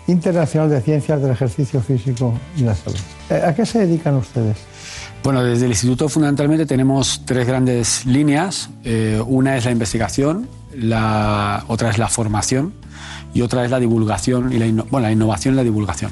Internacional 0.09 0.69
de 0.69 0.81
Ciencias 0.81 1.23
del 1.23 1.31
Ejercicio 1.31 1.81
Físico 1.81 2.35
y 2.57 2.63
la 2.63 2.75
Salud. 2.75 2.99
Eh, 3.31 3.41
¿A 3.47 3.55
qué 3.55 3.65
se 3.65 3.87
dedican 3.87 4.17
ustedes? 4.17 4.57
Bueno, 5.23 5.45
desde 5.45 5.67
el 5.67 5.71
instituto 5.71 6.09
fundamentalmente 6.09 6.67
tenemos 6.67 7.23
tres 7.25 7.47
grandes 7.47 8.05
líneas. 8.05 8.69
Eh, 8.83 9.23
una 9.25 9.57
es 9.57 9.65
la 9.65 9.71
investigación, 9.71 10.49
otra 11.69 11.91
es 11.91 11.99
la 11.99 12.09
formación 12.09 12.73
y 13.33 13.43
otra 13.43 13.65
es 13.65 13.71
la 13.71 13.79
divulgación 13.79 14.53
y 14.53 14.59
la 14.59 15.13
innovación 15.13 15.55
y 15.55 15.57
la 15.59 15.63
divulgación. 15.63 16.11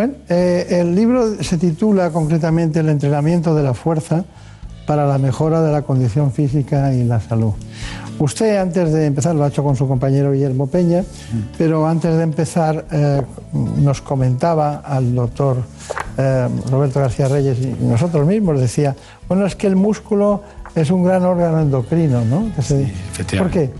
Bueno, 0.00 0.14
eh, 0.30 0.66
el 0.80 0.94
libro 0.94 1.42
se 1.44 1.58
titula 1.58 2.08
concretamente 2.10 2.80
El 2.80 2.88
entrenamiento 2.88 3.54
de 3.54 3.62
la 3.62 3.74
fuerza 3.74 4.24
para 4.86 5.04
la 5.06 5.18
mejora 5.18 5.60
de 5.60 5.70
la 5.70 5.82
condición 5.82 6.32
física 6.32 6.94
y 6.94 7.04
la 7.04 7.20
salud. 7.20 7.52
Usted 8.18 8.56
antes 8.56 8.94
de 8.94 9.04
empezar 9.04 9.34
lo 9.34 9.44
ha 9.44 9.48
hecho 9.48 9.62
con 9.62 9.76
su 9.76 9.86
compañero 9.86 10.32
Guillermo 10.32 10.68
Peña, 10.68 11.04
pero 11.58 11.86
antes 11.86 12.16
de 12.16 12.22
empezar 12.22 12.86
eh, 12.90 13.20
nos 13.52 14.00
comentaba 14.00 14.76
al 14.76 15.14
doctor 15.14 15.58
eh, 16.16 16.48
Roberto 16.70 17.00
García 17.00 17.28
Reyes 17.28 17.58
y 17.60 17.76
nosotros 17.84 18.26
mismos 18.26 18.58
decía, 18.58 18.96
bueno, 19.28 19.44
es 19.44 19.54
que 19.54 19.66
el 19.66 19.76
músculo 19.76 20.42
es 20.74 20.90
un 20.90 21.04
gran 21.04 21.24
órgano 21.24 21.60
endocrino, 21.60 22.24
¿no? 22.24 22.50
Que 22.56 22.62
se- 22.62 22.90
¿Por 23.38 23.50
qué? 23.50 23.70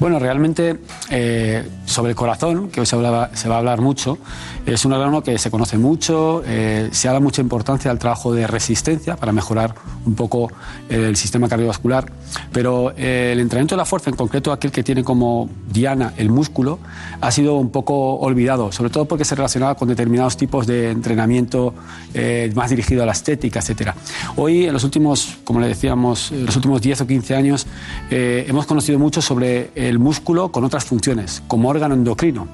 Bueno, 0.00 0.18
realmente 0.18 0.78
eh, 1.10 1.62
sobre 1.84 2.10
el 2.10 2.16
corazón, 2.16 2.70
que 2.70 2.80
hoy 2.80 2.86
se, 2.86 2.96
hablaba- 2.96 3.30
se 3.36 3.50
va 3.50 3.56
a 3.56 3.58
hablar 3.58 3.82
mucho, 3.82 4.16
es 4.64 4.86
un 4.86 4.94
órgano 4.94 5.22
que 5.22 5.36
se 5.36 5.50
conoce 5.50 5.76
mucho, 5.76 6.42
eh, 6.46 6.88
se 6.90 7.08
da 7.08 7.20
mucha 7.20 7.42
importancia 7.42 7.90
al 7.90 7.98
trabajo 7.98 8.32
de 8.32 8.46
resistencia 8.46 9.16
para 9.16 9.32
mejorar 9.32 9.74
un 10.06 10.14
poco 10.14 10.50
eh, 10.88 11.04
el 11.08 11.16
sistema 11.16 11.50
cardiovascular, 11.50 12.10
pero 12.50 12.94
eh, 12.96 13.30
el 13.34 13.40
entrenamiento 13.40 13.74
de 13.74 13.76
la 13.78 13.84
fuerza, 13.84 14.08
en 14.08 14.16
concreto 14.16 14.52
aquel 14.52 14.72
que 14.72 14.82
tiene 14.82 15.04
como 15.04 15.50
diana 15.70 16.14
el 16.16 16.30
músculo, 16.30 16.78
ha 17.20 17.30
sido 17.30 17.56
un 17.56 17.68
poco 17.68 18.14
olvidado, 18.20 18.72
sobre 18.72 18.88
todo 18.88 19.04
porque 19.04 19.26
se 19.26 19.34
relacionaba 19.34 19.74
con 19.74 19.86
determinados 19.88 20.34
tipos 20.38 20.66
de 20.66 20.92
entrenamiento 20.92 21.74
eh, 22.14 22.50
más 22.54 22.70
dirigido 22.70 23.02
a 23.02 23.06
la 23.06 23.12
estética, 23.12 23.58
etcétera. 23.60 23.94
Hoy, 24.36 24.64
en 24.64 24.72
los 24.72 24.82
últimos, 24.84 25.36
como 25.44 25.60
le 25.60 25.68
decíamos, 25.68 26.32
en 26.32 26.46
los 26.46 26.56
últimos 26.56 26.80
10 26.80 27.02
o 27.02 27.06
15 27.06 27.34
años, 27.36 27.66
eh, 28.10 28.46
hemos 28.48 28.64
conocido 28.64 28.98
mucho 28.98 29.20
sobre 29.20 29.70
el 29.90 29.98
músculo 29.98 30.52
con 30.52 30.62
otras 30.64 30.84
funciones, 30.84 31.42
como 31.48 31.68
órgano 31.68 31.94
endocrino. 31.94 32.46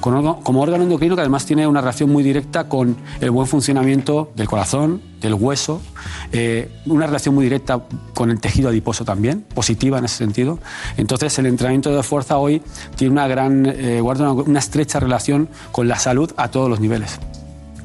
Como 0.00 0.62
órgano 0.62 0.84
endocrino 0.84 1.14
que 1.14 1.20
además 1.20 1.44
tiene 1.44 1.66
una 1.66 1.80
relación 1.80 2.10
muy 2.10 2.22
directa 2.22 2.68
con 2.68 2.96
el 3.20 3.30
buen 3.30 3.46
funcionamiento 3.46 4.32
del 4.34 4.48
corazón, 4.48 5.02
del 5.20 5.34
hueso, 5.34 5.82
eh, 6.32 6.70
una 6.86 7.06
relación 7.06 7.34
muy 7.34 7.44
directa 7.44 7.82
con 8.14 8.30
el 8.30 8.40
tejido 8.40 8.70
adiposo 8.70 9.04
también, 9.04 9.44
positiva 9.54 9.98
en 9.98 10.06
ese 10.06 10.16
sentido. 10.16 10.58
Entonces, 10.96 11.38
el 11.38 11.44
entrenamiento 11.46 11.94
de 11.94 12.02
fuerza 12.02 12.38
hoy 12.38 12.62
tiene 12.96 13.12
una 13.12 13.28
gran, 13.28 13.66
eh, 13.66 14.00
guarda 14.00 14.32
una, 14.32 14.42
una 14.42 14.58
estrecha 14.58 14.98
relación 14.98 15.50
con 15.72 15.88
la 15.88 15.98
salud 15.98 16.32
a 16.38 16.48
todos 16.50 16.70
los 16.70 16.80
niveles. 16.80 17.20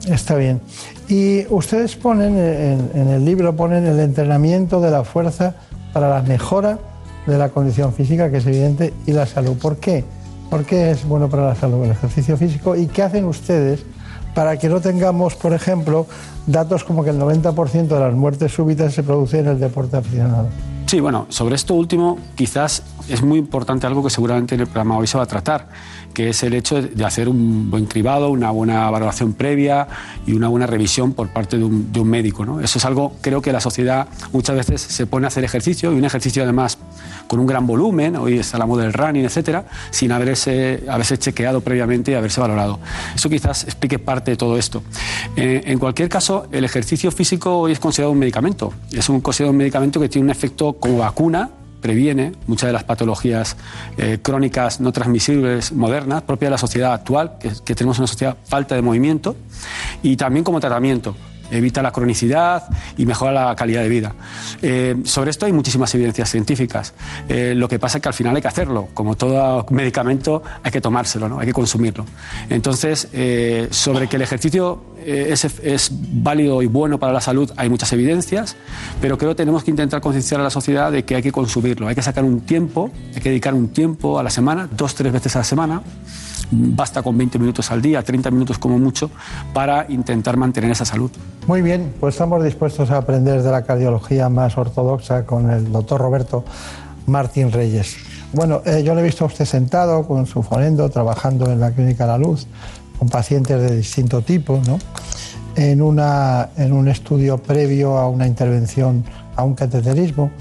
Está 0.07 0.35
bien. 0.35 0.61
Y 1.09 1.45
ustedes 1.49 1.97
ponen, 1.97 2.37
en, 2.37 2.91
en 2.93 3.09
el 3.09 3.25
libro 3.25 3.53
ponen 3.53 3.85
el 3.85 3.99
entrenamiento 3.99 4.79
de 4.79 4.91
la 4.91 5.03
fuerza 5.03 5.55
para 5.91 6.09
la 6.09 6.21
mejora 6.21 6.79
de 7.25 7.37
la 7.37 7.49
condición 7.49 7.93
física, 7.93 8.29
que 8.29 8.37
es 8.37 8.45
evidente, 8.45 8.93
y 9.05 9.11
la 9.11 9.25
salud. 9.25 9.57
¿Por 9.57 9.77
qué? 9.77 10.03
¿Por 10.49 10.65
qué 10.65 10.91
es 10.91 11.07
bueno 11.07 11.29
para 11.29 11.47
la 11.47 11.55
salud 11.55 11.83
el 11.83 11.91
ejercicio 11.91 12.37
físico? 12.37 12.75
¿Y 12.75 12.87
qué 12.87 13.03
hacen 13.03 13.25
ustedes 13.25 13.83
para 14.33 14.57
que 14.57 14.69
no 14.69 14.81
tengamos, 14.81 15.35
por 15.35 15.53
ejemplo, 15.53 16.07
datos 16.47 16.83
como 16.83 17.03
que 17.03 17.11
el 17.11 17.19
90% 17.19 17.87
de 17.87 17.99
las 17.99 18.13
muertes 18.13 18.51
súbitas 18.51 18.93
se 18.93 19.03
producen 19.03 19.41
en 19.41 19.51
el 19.53 19.59
deporte 19.59 19.97
aficionado? 19.97 20.47
Sí, 20.93 20.99
bueno, 20.99 21.25
sobre 21.29 21.55
esto 21.55 21.73
último 21.73 22.19
quizás 22.35 22.83
es 23.09 23.23
muy 23.23 23.39
importante 23.39 23.87
algo 23.87 24.03
que 24.03 24.11
seguramente 24.11 24.53
en 24.53 24.61
el 24.61 24.67
programa 24.67 24.97
hoy 24.97 25.07
se 25.07 25.17
va 25.17 25.23
a 25.23 25.27
tratar, 25.27 25.69
que 26.13 26.29
es 26.29 26.43
el 26.43 26.53
hecho 26.53 26.81
de 26.81 27.05
hacer 27.05 27.27
un 27.29 27.71
buen 27.71 27.85
cribado, 27.85 28.29
una 28.29 28.51
buena 28.51 28.91
valoración 28.91 29.33
previa 29.33 29.87
y 30.27 30.33
una 30.33 30.49
buena 30.49 30.67
revisión 30.67 31.13
por 31.13 31.29
parte 31.29 31.57
de 31.57 31.63
un, 31.63 32.07
médico. 32.07 32.59
Eso 32.59 32.77
es 32.77 32.85
algo, 32.85 33.13
creo 33.21 33.41
que 33.41 33.51
la 33.51 33.59
sociedad 33.59 34.07
muchas 34.33 34.55
veces 34.55 34.81
se 34.81 35.07
pone 35.07 35.25
a 35.25 35.29
hacer 35.29 35.43
ejercicio 35.43 35.91
y 35.91 35.97
un 35.97 36.05
ejercicio 36.05 36.43
además 36.43 36.77
con 37.27 37.39
un 37.39 37.45
gran 37.45 37.65
volumen, 37.65 38.15
hoy 38.15 38.39
está 38.39 38.57
la 38.57 38.65
moda 38.65 38.83
del 38.83 38.93
running, 38.93 39.25
etcétera, 39.25 39.65
sin 39.91 40.11
haberse, 40.11 40.83
haberse 40.89 41.17
chequeado 41.17 41.61
previamente 41.61 42.11
y 42.11 42.15
haberse 42.15 42.41
valorado. 42.41 42.79
Eso 43.15 43.29
quizás 43.29 43.63
explique 43.63 43.99
parte 43.99 44.31
de 44.31 44.37
todo 44.37 44.57
esto. 44.57 44.83
Eh, 45.35 45.63
en 45.65 45.79
cualquier 45.79 46.09
caso, 46.09 46.47
el 46.51 46.63
ejercicio 46.63 47.11
físico 47.11 47.57
hoy 47.59 47.71
es 47.71 47.79
considerado 47.79 48.11
un 48.11 48.19
medicamento. 48.19 48.73
Es 48.91 49.09
un, 49.09 49.21
considerado 49.21 49.51
un 49.51 49.57
medicamento 49.57 49.99
que 49.99 50.09
tiene 50.09 50.25
un 50.25 50.31
efecto 50.31 50.73
como 50.73 50.99
vacuna, 50.99 51.49
previene 51.81 52.31
muchas 52.47 52.67
de 52.67 52.73
las 52.73 52.85
patologías 52.85 53.57
eh, 53.97 54.17
crónicas 54.21 54.79
no 54.79 54.91
transmisibles 54.93 55.73
modernas, 55.73 56.23
propias 56.23 56.47
de 56.47 56.51
la 56.51 56.57
sociedad 56.57 56.93
actual, 56.93 57.33
que, 57.39 57.51
que 57.65 57.75
tenemos 57.75 57.97
una 57.99 58.07
sociedad 58.07 58.37
falta 58.45 58.75
de 58.75 58.81
movimiento, 58.81 59.35
y 60.01 60.15
también 60.15 60.43
como 60.43 60.59
tratamiento 60.59 61.15
evita 61.57 61.81
la 61.81 61.91
cronicidad 61.91 62.63
y 62.97 63.05
mejora 63.05 63.31
la 63.31 63.55
calidad 63.55 63.81
de 63.81 63.89
vida. 63.89 64.13
Eh, 64.61 64.95
sobre 65.03 65.31
esto 65.31 65.45
hay 65.45 65.53
muchísimas 65.53 65.93
evidencias 65.95 66.29
científicas. 66.29 66.93
Eh, 67.29 67.53
lo 67.55 67.67
que 67.67 67.79
pasa 67.79 67.97
es 67.97 68.01
que 68.01 68.09
al 68.09 68.13
final 68.13 68.35
hay 68.35 68.41
que 68.41 68.47
hacerlo. 68.47 68.89
Como 68.93 69.15
todo 69.15 69.65
medicamento, 69.69 70.43
hay 70.63 70.71
que 70.71 70.81
tomárselo, 70.81 71.29
¿no? 71.29 71.39
hay 71.39 71.47
que 71.47 71.53
consumirlo. 71.53 72.05
Entonces, 72.49 73.07
eh, 73.13 73.67
sobre 73.71 74.07
que 74.07 74.15
el 74.15 74.21
ejercicio 74.21 74.81
eh, 75.05 75.33
es, 75.33 75.91
válido 75.91 76.61
y 76.61 76.67
bueno 76.67 76.99
para 76.99 77.13
la 77.13 77.21
salud, 77.21 77.51
hay 77.57 77.69
muchas 77.69 77.91
evidencias, 77.93 78.55
pero 79.01 79.17
creo 79.17 79.31
que 79.31 79.35
tenemos 79.35 79.63
que 79.63 79.71
intentar 79.71 80.01
concienciar 80.01 80.41
a 80.41 80.43
la 80.43 80.49
sociedad 80.49 80.91
de 80.91 81.03
que 81.03 81.15
hay 81.15 81.21
que 81.21 81.31
consumirlo. 81.31 81.87
Hay 81.87 81.95
que 81.95 82.01
sacar 82.01 82.23
un 82.23 82.41
tiempo, 82.41 82.91
hay 83.15 83.21
que 83.21 83.29
dedicar 83.29 83.53
un 83.53 83.69
tiempo 83.69 84.19
a 84.19 84.23
la 84.23 84.29
semana, 84.29 84.69
dos, 84.75 84.95
tres 84.95 85.11
veces 85.11 85.35
a 85.35 85.39
la 85.39 85.45
semana, 85.45 85.81
basta 86.51 87.01
con 87.01 87.17
20 87.17 87.39
minutos 87.39 87.71
al 87.71 87.81
día, 87.81 88.01
30 88.03 88.31
minutos 88.31 88.57
como 88.57 88.77
mucho, 88.77 89.09
para 89.53 89.85
intentar 89.89 90.37
mantener 90.37 90.71
esa 90.71 90.85
salud. 90.85 91.11
Muy 91.47 91.61
bien, 91.61 91.93
pues 91.99 92.15
estamos 92.15 92.43
dispuestos 92.43 92.91
a 92.91 92.97
aprender 92.97 93.41
de 93.41 93.51
la 93.51 93.63
cardiología 93.63 94.29
más 94.29 94.57
ortodoxa 94.57 95.25
con 95.25 95.49
el 95.49 95.71
doctor 95.71 95.99
Roberto 95.99 96.43
Martín 97.07 97.51
Reyes. 97.51 97.97
Bueno, 98.33 98.61
eh, 98.65 98.81
yo 98.83 98.95
le 98.95 99.01
he 99.01 99.03
visto 99.03 99.25
a 99.25 99.27
usted 99.27 99.45
sentado 99.45 100.07
con 100.07 100.25
su 100.25 100.41
fonendo, 100.41 100.89
trabajando 100.89 101.51
en 101.51 101.59
la 101.59 101.71
Clínica 101.71 102.07
La 102.07 102.17
Luz, 102.17 102.47
con 102.97 103.09
pacientes 103.09 103.61
de 103.61 103.77
distinto 103.77 104.21
tipo, 104.21 104.61
¿no? 104.65 104.79
En, 105.55 105.81
una, 105.81 106.49
en 106.57 106.73
un 106.73 106.87
estudio 106.87 107.37
previo 107.37 107.97
a 107.97 108.07
una 108.07 108.25
intervención, 108.27 109.03
a 109.35 109.43
un 109.43 109.55
cateterismo. 109.55 110.31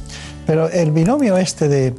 Pero 0.47 0.69
el 0.69 0.91
binomio 0.91 1.37
este 1.37 1.69
de 1.69 1.95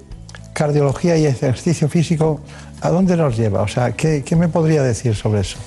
cardiología 0.54 1.18
y 1.18 1.26
ejercicio 1.26 1.90
físico, 1.90 2.40
¿a 2.82 2.90
dónde 2.90 3.18
nos 3.18 3.38
lleva? 3.38 3.62
O 3.62 3.68
sea, 3.68 3.92
¿qué, 3.94 4.24
qué 4.24 4.36
me 4.36 4.48
podría 4.48 4.84
decir 4.84 5.16
sobre 5.16 5.42
eso? 5.42 5.58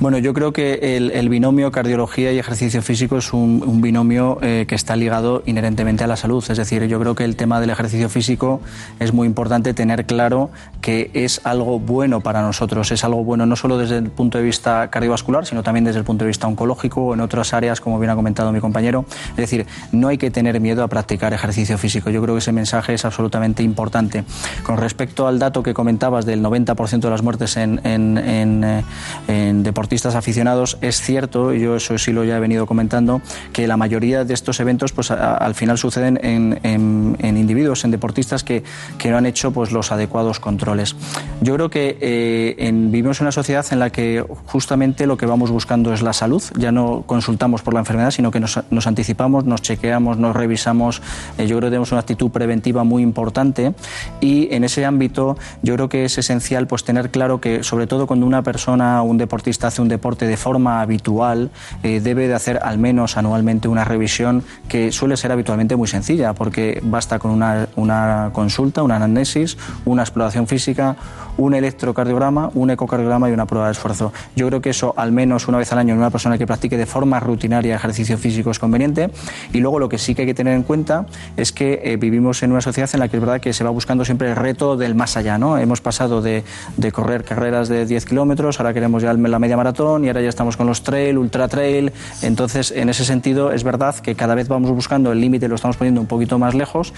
Bueno, 0.00 0.18
yo 0.18 0.32
creo 0.32 0.52
que 0.52 0.96
el, 0.96 1.10
el 1.10 1.28
binomio 1.28 1.72
cardiología 1.72 2.32
y 2.32 2.38
ejercicio 2.38 2.82
físico 2.82 3.18
es 3.18 3.32
un, 3.32 3.64
un 3.66 3.80
binomio 3.80 4.38
eh, 4.42 4.64
que 4.68 4.76
está 4.76 4.94
ligado 4.94 5.42
inherentemente 5.44 6.04
a 6.04 6.06
la 6.06 6.14
salud. 6.14 6.44
Es 6.48 6.56
decir, 6.56 6.84
yo 6.86 7.00
creo 7.00 7.16
que 7.16 7.24
el 7.24 7.34
tema 7.34 7.60
del 7.60 7.70
ejercicio 7.70 8.08
físico 8.08 8.60
es 9.00 9.12
muy 9.12 9.26
importante 9.26 9.74
tener 9.74 10.06
claro 10.06 10.50
que 10.80 11.10
es 11.14 11.40
algo 11.42 11.80
bueno 11.80 12.20
para 12.20 12.42
nosotros. 12.42 12.92
Es 12.92 13.02
algo 13.02 13.24
bueno 13.24 13.44
no 13.44 13.56
solo 13.56 13.76
desde 13.76 13.98
el 13.98 14.10
punto 14.10 14.38
de 14.38 14.44
vista 14.44 14.88
cardiovascular, 14.88 15.44
sino 15.46 15.64
también 15.64 15.84
desde 15.84 15.98
el 15.98 16.04
punto 16.04 16.24
de 16.24 16.28
vista 16.28 16.46
oncológico 16.46 17.06
o 17.06 17.14
en 17.14 17.20
otras 17.20 17.52
áreas, 17.52 17.80
como 17.80 17.98
bien 17.98 18.10
ha 18.10 18.14
comentado 18.14 18.52
mi 18.52 18.60
compañero. 18.60 19.04
Es 19.30 19.38
decir, 19.38 19.66
no 19.90 20.06
hay 20.06 20.16
que 20.16 20.30
tener 20.30 20.60
miedo 20.60 20.84
a 20.84 20.86
practicar 20.86 21.34
ejercicio 21.34 21.76
físico. 21.76 22.08
Yo 22.10 22.22
creo 22.22 22.36
que 22.36 22.38
ese 22.38 22.52
mensaje 22.52 22.94
es 22.94 23.04
absolutamente 23.04 23.64
importante. 23.64 24.22
Con 24.62 24.76
respecto 24.76 25.26
al 25.26 25.40
dato 25.40 25.64
que 25.64 25.74
comentabas 25.74 26.24
del 26.24 26.40
90% 26.40 27.00
de 27.00 27.10
las 27.10 27.22
muertes 27.22 27.56
en, 27.56 27.80
en, 27.84 28.16
en, 28.16 28.62
eh, 28.62 28.84
en 29.26 29.64
aficionados, 29.92 30.78
es 30.80 31.00
cierto, 31.00 31.52
yo 31.54 31.76
eso 31.76 31.96
sí 31.98 32.12
lo 32.12 32.24
ya 32.24 32.36
he 32.36 32.40
venido 32.40 32.66
comentando, 32.66 33.20
que 33.52 33.66
la 33.66 33.76
mayoría 33.76 34.24
de 34.24 34.34
estos 34.34 34.60
eventos 34.60 34.92
pues, 34.92 35.10
a- 35.10 35.34
al 35.36 35.54
final 35.54 35.78
suceden 35.78 36.18
en, 36.22 36.60
en- 36.62 37.16
en 37.20 37.36
individuos, 37.36 37.84
en 37.84 37.90
deportistas 37.90 38.44
que, 38.44 38.62
que 38.98 39.10
no 39.10 39.16
han 39.16 39.26
hecho 39.26 39.50
pues, 39.52 39.72
los 39.72 39.90
adecuados 39.92 40.40
controles. 40.40 40.94
Yo 41.40 41.54
creo 41.54 41.70
que 41.70 41.96
eh, 42.00 42.56
en- 42.58 42.90
vivimos 42.90 43.20
en 43.20 43.24
una 43.26 43.32
sociedad 43.32 43.64
en 43.70 43.78
la 43.78 43.90
que 43.90 44.24
justamente 44.46 45.06
lo 45.06 45.16
que 45.16 45.26
vamos 45.26 45.50
buscando 45.50 45.92
es 45.94 46.02
la 46.02 46.12
salud, 46.12 46.42
ya 46.56 46.70
no 46.72 47.02
consultamos 47.06 47.62
por 47.62 47.74
la 47.74 47.80
enfermedad, 47.80 48.10
sino 48.10 48.30
que 48.30 48.40
nos, 48.40 48.60
nos 48.70 48.86
anticipamos, 48.86 49.44
nos 49.44 49.62
chequeamos, 49.62 50.18
nos 50.18 50.36
revisamos. 50.36 51.00
Eh, 51.38 51.46
yo 51.46 51.56
creo 51.56 51.68
que 51.68 51.72
tenemos 51.72 51.92
una 51.92 52.00
actitud 52.00 52.30
preventiva 52.30 52.84
muy 52.84 53.02
importante 53.02 53.74
y 54.20 54.48
en 54.54 54.64
ese 54.64 54.84
ámbito 54.84 55.36
yo 55.62 55.74
creo 55.74 55.88
que 55.88 56.04
es 56.04 56.18
esencial 56.18 56.66
pues, 56.66 56.84
tener 56.84 57.10
claro 57.10 57.40
que 57.40 57.62
sobre 57.62 57.86
todo 57.86 58.06
cuando 58.06 58.26
una 58.26 58.42
persona 58.42 59.02
un 59.02 59.18
deportista 59.18 59.70
hace 59.78 59.82
un 59.82 59.88
deporte 59.88 60.26
de 60.26 60.36
forma 60.36 60.80
habitual 60.80 61.50
eh, 61.84 62.00
debe 62.00 62.26
de 62.26 62.34
hacer 62.34 62.58
al 62.64 62.78
menos 62.78 63.16
anualmente 63.16 63.68
una 63.68 63.84
revisión 63.84 64.42
que 64.68 64.90
suele 64.90 65.16
ser 65.16 65.30
habitualmente 65.30 65.76
muy 65.76 65.86
sencilla, 65.86 66.32
porque 66.34 66.80
basta 66.82 67.20
con 67.20 67.30
una, 67.30 67.68
una 67.76 68.30
consulta, 68.32 68.82
una 68.82 68.96
anamnesis, 68.96 69.56
una 69.84 70.02
exploración 70.02 70.48
física, 70.48 70.96
un 71.36 71.54
electrocardiograma, 71.54 72.50
un 72.54 72.70
ecocardiograma 72.70 73.30
y 73.30 73.32
una 73.32 73.46
prueba 73.46 73.66
de 73.66 73.72
esfuerzo. 73.72 74.12
Yo 74.34 74.48
creo 74.48 74.60
que 74.60 74.70
eso 74.70 74.94
al 74.96 75.12
menos 75.12 75.46
una 75.46 75.58
vez 75.58 75.72
al 75.72 75.78
año 75.78 75.94
en 75.94 76.00
una 76.00 76.10
persona 76.10 76.36
que 76.36 76.46
practique 76.46 76.76
de 76.76 76.86
forma 76.86 77.20
rutinaria 77.20 77.76
ejercicio 77.76 78.18
físico 78.18 78.50
es 78.50 78.58
conveniente. 78.58 79.10
Y 79.52 79.60
luego 79.60 79.78
lo 79.78 79.88
que 79.88 79.98
sí 79.98 80.16
que 80.16 80.22
hay 80.22 80.26
que 80.26 80.34
tener 80.34 80.54
en 80.54 80.64
cuenta 80.64 81.06
es 81.36 81.52
que 81.52 81.80
eh, 81.84 81.96
vivimos 81.96 82.42
en 82.42 82.50
una 82.50 82.60
sociedad 82.60 82.90
en 82.92 83.00
la 83.00 83.08
que 83.08 83.16
es 83.16 83.20
verdad 83.20 83.40
que 83.40 83.52
se 83.52 83.62
va 83.62 83.70
buscando 83.70 84.04
siempre 84.04 84.28
el 84.28 84.34
reto 84.34 84.76
del 84.76 84.96
más 84.96 85.16
allá. 85.16 85.38
¿no? 85.38 85.56
Hemos 85.56 85.80
pasado 85.80 86.20
de, 86.20 86.42
de 86.76 86.90
correr 86.90 87.22
carreras 87.22 87.68
de 87.68 87.86
10 87.86 88.04
kilómetros, 88.04 88.58
ahora 88.58 88.74
queremos 88.74 89.02
ya 89.02 89.12
la 89.12 89.38
media 89.38 89.56
maratón 89.56 89.67
y 89.68 90.08
ahora 90.08 90.22
ya 90.22 90.28
estamos 90.28 90.56
con 90.56 90.66
los 90.66 90.82
trail, 90.82 91.18
ultra 91.18 91.46
trail. 91.48 91.92
Entonces, 92.22 92.72
en 92.74 92.88
ese 92.88 93.04
sentido, 93.04 93.52
es 93.52 93.64
verdad 93.64 93.94
que 93.96 94.14
cada 94.14 94.34
vez 94.34 94.48
vamos 94.48 94.70
buscando 94.70 95.12
el 95.12 95.20
límite, 95.20 95.46
lo 95.48 95.56
estamos 95.56 95.76
poniendo 95.76 96.00
un 96.00 96.06
poquito 96.06 96.38
más 96.38 96.54
lejos 96.54 96.92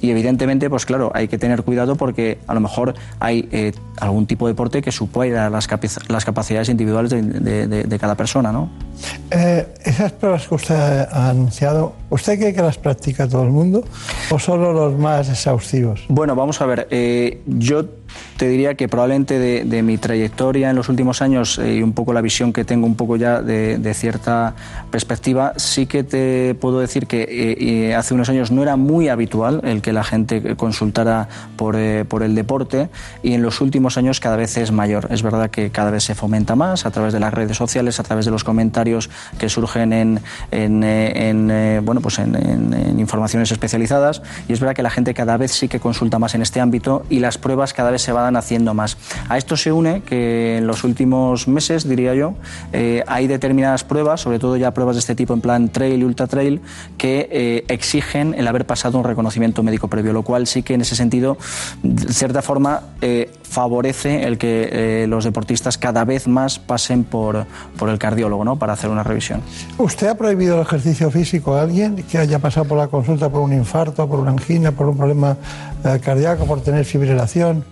y 0.00 0.10
evidentemente, 0.10 0.68
pues 0.68 0.84
claro, 0.84 1.10
hay 1.14 1.28
que 1.28 1.38
tener 1.38 1.62
cuidado 1.62 1.96
porque 1.96 2.38
a 2.46 2.54
lo 2.54 2.60
mejor 2.60 2.94
hay 3.20 3.48
eh, 3.52 3.72
algún 3.98 4.26
tipo 4.26 4.46
de 4.46 4.52
deporte 4.52 4.82
que 4.82 4.92
supera 4.92 5.48
las, 5.50 5.68
las 6.08 6.24
capacidades 6.24 6.68
individuales 6.68 7.10
de, 7.10 7.22
de, 7.22 7.84
de, 7.84 7.98
cada 7.98 8.14
persona, 8.14 8.52
¿no? 8.52 8.70
Eh, 9.30 9.66
esas 9.84 10.12
pruebas 10.12 10.46
que 10.46 10.54
usted 10.54 10.74
ha 10.74 11.30
anunciado, 11.30 11.94
¿usted 12.10 12.38
cree 12.38 12.54
que 12.54 12.62
las 12.62 12.78
practica 12.78 13.28
todo 13.28 13.44
el 13.44 13.50
mundo 13.50 13.84
o 14.30 14.38
solo 14.38 14.72
los 14.72 14.98
más 14.98 15.28
exhaustivos? 15.28 16.04
Bueno, 16.08 16.34
vamos 16.34 16.60
a 16.60 16.66
ver, 16.66 16.86
eh, 16.90 17.42
yo 17.46 17.84
te 18.36 18.48
diría 18.48 18.74
que 18.74 18.88
probablemente 18.88 19.38
de, 19.38 19.64
de, 19.64 19.82
mi 19.82 19.98
trayectoria 19.98 20.70
en 20.70 20.76
los 20.76 20.88
últimos 20.88 21.20
años 21.20 21.58
eh, 21.58 21.74
y 21.74 21.82
un 21.82 21.92
poco 21.92 22.12
la 22.12 22.22
visión 22.22 22.52
que 22.52 22.64
tengo 22.64 22.86
un 22.86 22.94
poco 22.94 23.16
ya 23.16 23.42
de, 23.42 23.94
cierta 23.94 24.54
perspectiva, 24.90 25.52
sí 25.56 25.86
que 25.86 26.04
te 26.04 26.54
puedo 26.54 26.80
decir 26.80 27.06
que 27.06 27.26
eh, 27.28 27.94
hace 27.94 28.14
unos 28.14 28.28
años 28.28 28.50
no 28.50 28.62
era 28.62 28.76
muy 28.76 29.08
habitual 29.08 29.60
el 29.64 29.82
que 29.82 29.92
la 29.92 30.04
gente 30.04 30.56
consultara 30.56 31.28
por, 31.56 31.76
eh, 31.76 32.04
por, 32.06 32.22
el 32.22 32.34
deporte 32.34 32.88
y 33.22 33.34
en 33.34 33.42
los 33.42 33.60
últimos 33.60 33.98
años 33.98 34.20
cada 34.20 34.36
vez 34.36 34.56
es 34.56 34.72
mayor. 34.72 35.08
Es 35.10 35.22
verdad 35.22 35.50
que 35.50 35.70
cada 35.70 35.90
vez 35.90 36.04
se 36.04 36.14
fomenta 36.14 36.56
más 36.56 36.86
a 36.86 36.90
través 36.90 37.12
de 37.12 37.20
las 37.20 37.34
redes 37.34 37.56
sociales, 37.56 38.00
a 38.00 38.04
través 38.04 38.24
de 38.24 38.30
los 38.30 38.44
comentarios 38.44 39.10
que 39.38 39.48
surgen 39.48 39.92
en, 39.92 40.20
en, 40.50 40.82
en 40.82 41.84
bueno, 41.84 42.00
pues 42.00 42.18
en 42.18 42.98
informaciones 42.98 43.50
especializadas 43.52 44.22
y 44.48 44.52
es 44.52 44.60
verdad 44.60 44.74
que 44.74 44.82
la 44.82 44.90
gente 44.90 45.14
cada 45.14 45.36
vez 45.36 45.52
sí 45.52 45.68
que 45.68 45.80
consulta 45.80 46.18
más 46.18 46.34
en 46.34 46.42
este 46.42 46.60
ámbito 46.60 47.04
y 47.10 47.18
las 47.18 47.38
pruebas 47.38 47.74
cada 47.74 47.90
vez 47.90 47.99
se 48.00 48.12
van 48.12 48.36
haciendo 48.36 48.74
más. 48.74 48.96
A 49.28 49.38
esto 49.38 49.56
se 49.56 49.72
une 49.72 50.02
que 50.02 50.58
en 50.58 50.66
los 50.66 50.84
últimos 50.84 51.48
meses, 51.48 51.88
diría 51.88 52.14
yo, 52.14 52.34
eh, 52.72 53.04
hay 53.06 53.26
determinadas 53.26 53.84
pruebas, 53.84 54.20
sobre 54.20 54.38
todo 54.38 54.56
ya 54.56 54.72
pruebas 54.72 54.96
de 54.96 55.00
este 55.00 55.14
tipo 55.14 55.34
en 55.34 55.40
plan 55.40 55.68
trail 55.68 56.00
y 56.00 56.04
ultra 56.04 56.26
trail, 56.26 56.60
que 56.96 57.28
eh, 57.30 57.64
exigen 57.68 58.34
el 58.34 58.46
haber 58.48 58.66
pasado 58.66 58.98
un 58.98 59.04
reconocimiento 59.04 59.62
médico 59.62 59.88
previo, 59.88 60.12
lo 60.12 60.22
cual 60.22 60.46
sí 60.46 60.62
que 60.62 60.74
en 60.74 60.80
ese 60.80 60.96
sentido, 60.96 61.36
de 61.82 62.12
cierta 62.12 62.42
forma, 62.42 62.82
eh, 63.00 63.30
favorece 63.42 64.24
el 64.24 64.38
que 64.38 65.06
los 65.08 65.24
deportistas 65.24 65.76
cada 65.76 66.04
vez 66.04 66.28
más 66.28 66.60
pasen 66.60 67.02
por, 67.02 67.46
por 67.76 67.88
el 67.88 67.98
cardiólogo 67.98 68.44
¿no? 68.44 68.56
para 68.56 68.74
hacer 68.74 68.90
una 68.90 69.02
revisión. 69.02 69.42
¿Usted 69.76 70.06
ha 70.06 70.14
prohibido 70.14 70.54
el 70.54 70.62
ejercicio 70.62 71.10
físico 71.10 71.56
a 71.56 71.62
alguien 71.62 71.96
que 71.96 72.18
haya 72.18 72.38
pasado 72.38 72.66
por 72.66 72.78
la 72.78 72.86
consulta 72.86 73.28
por 73.28 73.40
un 73.40 73.52
infarto, 73.52 74.08
por 74.08 74.20
una 74.20 74.30
angina, 74.30 74.70
por 74.70 74.88
un 74.88 74.96
problema 74.96 75.36
cardíaco, 75.82 76.46
por 76.46 76.60
tener 76.60 76.84
fibrilación? 76.84 77.64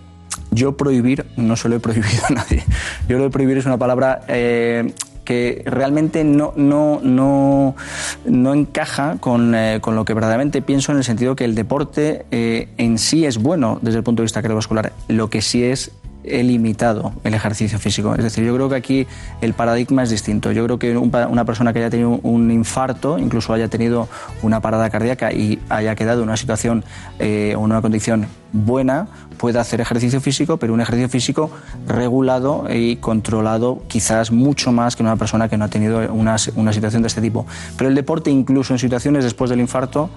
Yo 0.50 0.76
prohibir 0.76 1.26
no 1.36 1.56
se 1.56 1.68
lo 1.68 1.76
he 1.76 1.80
prohibido 1.80 2.24
a 2.28 2.32
nadie. 2.32 2.64
Yo 3.08 3.18
lo 3.18 3.24
de 3.24 3.30
prohibir 3.30 3.58
es 3.58 3.66
una 3.66 3.78
palabra 3.78 4.22
eh, 4.28 4.92
que 5.28 5.62
realmente 5.66 6.24
no, 6.24 6.54
no, 6.56 7.00
no, 7.02 7.76
no 8.24 8.54
encaja 8.54 9.18
con, 9.20 9.54
eh, 9.54 9.78
con, 9.82 9.94
lo 9.94 10.06
que 10.06 10.14
verdaderamente 10.14 10.62
pienso 10.62 10.90
en 10.90 10.98
el 10.98 11.04
sentido 11.04 11.36
que 11.36 11.44
el 11.44 11.54
deporte 11.54 12.24
eh, 12.30 12.68
en 12.78 12.96
sí 12.96 13.26
es 13.26 13.36
bueno 13.36 13.78
desde 13.82 13.98
el 13.98 14.04
punto 14.04 14.22
de 14.22 14.24
vista 14.24 14.40
cardiovascular. 14.40 14.94
Lo 15.06 15.28
que 15.28 15.42
sí 15.42 15.62
es 15.62 15.90
he 16.30 16.42
limitado 16.42 17.12
el 17.24 17.34
ejercicio 17.34 17.78
físico. 17.78 18.14
Es 18.14 18.22
decir, 18.22 18.44
yo 18.44 18.54
creo 18.54 18.68
que 18.68 18.76
aquí 18.76 19.06
el 19.40 19.54
paradigma 19.54 20.02
es 20.02 20.10
distinto. 20.10 20.52
Yo 20.52 20.64
creo 20.64 20.78
que 20.78 20.96
una 20.96 21.44
persona 21.44 21.72
que 21.72 21.80
haya 21.80 21.90
tenido 21.90 22.20
un 22.22 22.50
infarto, 22.50 23.18
incluso 23.18 23.52
haya 23.52 23.68
tenido 23.68 24.08
una 24.42 24.60
parada 24.60 24.90
cardíaca 24.90 25.32
y 25.32 25.58
haya 25.68 25.94
quedado 25.94 26.22
en 26.22 26.28
una 26.28 26.36
situación 26.36 26.84
eh, 27.18 27.54
o 27.56 27.60
una 27.60 27.80
condición 27.80 28.26
buena, 28.52 29.08
puede 29.36 29.58
hacer 29.58 29.80
ejercicio 29.80 30.20
físico, 30.20 30.56
pero 30.56 30.74
un 30.74 30.80
ejercicio 30.80 31.08
físico 31.08 31.50
regulado 31.86 32.66
y 32.70 32.96
controlado 32.96 33.82
quizás 33.88 34.30
mucho 34.30 34.72
más 34.72 34.96
que 34.96 35.02
una 35.02 35.16
persona 35.16 35.48
que 35.48 35.56
no 35.56 35.64
ha 35.64 35.68
tenido 35.68 35.98
una, 36.12 36.36
una 36.56 36.72
situación 36.72 37.02
de 37.02 37.08
este 37.08 37.20
tipo. 37.20 37.46
Pero 37.76 37.88
el 37.88 37.94
deporte, 37.94 38.30
incluso 38.30 38.72
en 38.72 38.78
situaciones 38.78 39.24
después 39.24 39.50
del 39.50 39.60
infarto, 39.60 40.10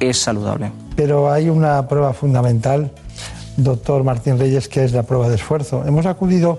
es 0.00 0.18
saludable. 0.18 0.72
Pero 0.94 1.30
hay 1.30 1.48
una 1.48 1.88
prueba 1.88 2.12
fundamental 2.12 2.90
doctor 3.56 4.04
Martín 4.04 4.38
Reyes, 4.38 4.68
que 4.68 4.84
es 4.84 4.92
la 4.92 5.02
prueba 5.02 5.28
de 5.28 5.36
esfuerzo. 5.36 5.84
Hemos 5.86 6.06
acudido 6.06 6.58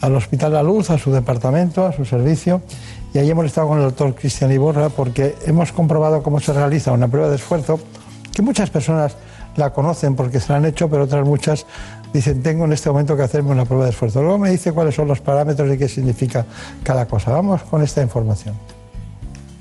al 0.00 0.14
Hospital 0.14 0.52
La 0.52 0.62
Luz, 0.62 0.90
a 0.90 0.98
su 0.98 1.10
departamento, 1.12 1.86
a 1.86 1.92
su 1.92 2.04
servicio, 2.04 2.62
y 3.12 3.18
ahí 3.18 3.30
hemos 3.30 3.46
estado 3.46 3.68
con 3.68 3.78
el 3.78 3.84
doctor 3.84 4.14
Cristian 4.14 4.52
Iborra 4.52 4.88
porque 4.90 5.34
hemos 5.46 5.72
comprobado 5.72 6.22
cómo 6.22 6.40
se 6.40 6.52
realiza 6.52 6.92
una 6.92 7.08
prueba 7.08 7.28
de 7.28 7.36
esfuerzo, 7.36 7.80
que 8.32 8.42
muchas 8.42 8.70
personas 8.70 9.16
la 9.56 9.72
conocen 9.72 10.14
porque 10.14 10.40
se 10.40 10.52
la 10.52 10.58
han 10.58 10.66
hecho, 10.66 10.88
pero 10.88 11.04
otras 11.04 11.26
muchas 11.26 11.66
dicen, 12.12 12.42
tengo 12.42 12.64
en 12.64 12.72
este 12.72 12.88
momento 12.90 13.16
que 13.16 13.22
hacerme 13.22 13.50
una 13.50 13.64
prueba 13.64 13.84
de 13.84 13.90
esfuerzo. 13.90 14.22
Luego 14.22 14.38
me 14.38 14.50
dice 14.50 14.72
cuáles 14.72 14.94
son 14.94 15.08
los 15.08 15.20
parámetros 15.20 15.72
y 15.74 15.78
qué 15.78 15.88
significa 15.88 16.46
cada 16.82 17.06
cosa. 17.06 17.32
Vamos 17.32 17.62
con 17.64 17.82
esta 17.82 18.00
información. 18.02 18.54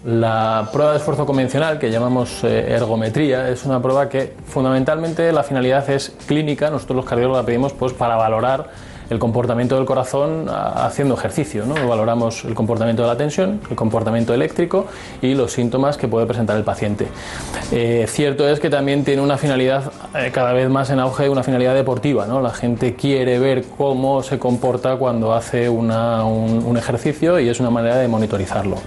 La 0.08 0.70
prueba 0.72 0.92
de 0.92 1.00
esfuerzo 1.00 1.26
convencional, 1.26 1.80
que 1.80 1.92
llamamos 1.92 2.42
eh, 2.46 2.72
ergometría, 2.72 3.50
es 3.50 3.66
una 3.66 3.82
prueba 3.82 4.08
que 4.08 4.36
fundamentalmente 4.46 5.34
la 5.34 5.44
finalidad 5.44 5.90
es 5.90 6.16
clínica. 6.26 6.70
Nosotros 6.70 6.96
los 6.96 7.06
cardiólogos 7.06 7.42
la 7.42 7.46
pedimos 7.46 7.74
pues, 7.74 7.92
para 7.92 8.16
valorar 8.16 8.70
el 9.10 9.20
comportamiento 9.20 9.76
del 9.76 9.84
corazón 9.84 10.46
haciendo 10.48 11.16
ejercicio. 11.16 11.66
¿no? 11.66 11.76
Valoramos 11.86 12.46
el 12.46 12.54
comportamiento 12.54 13.02
de 13.02 13.10
la 13.10 13.18
tensión, 13.18 13.60
el 13.70 13.76
comportamiento 13.76 14.34
eléctrico 14.34 14.86
y 15.22 15.34
los 15.34 15.52
síntomas 15.52 15.98
que 15.98 16.08
puede 16.08 16.26
presentar 16.26 16.56
el 16.56 16.64
paciente. 16.64 17.08
Eh, 17.74 18.06
cierto 18.08 18.48
es 18.48 18.62
que 18.62 18.70
también 18.70 19.04
tiene 19.04 19.22
una 19.22 19.38
finalidad 19.38 19.92
eh, 20.16 20.32
cada 20.34 20.54
vez 20.54 20.70
más 20.70 20.90
en 20.90 21.02
auge, 21.02 21.28
una 21.28 21.44
finalidad 21.44 21.76
deportiva. 21.76 22.26
¿no? 22.26 22.40
La 22.40 22.52
gente 22.52 22.96
quiere 22.96 23.40
ver 23.40 23.66
cómo 23.78 24.24
se 24.24 24.40
comporta 24.40 24.96
cuando 24.96 25.34
hace 25.34 25.68
un 25.68 26.78
ejercicio 26.78 27.42
y 27.42 27.50
es 27.50 27.60
una 27.60 27.72
manera 27.72 27.98
de 27.98 28.08
monitorizarlo 28.08 28.78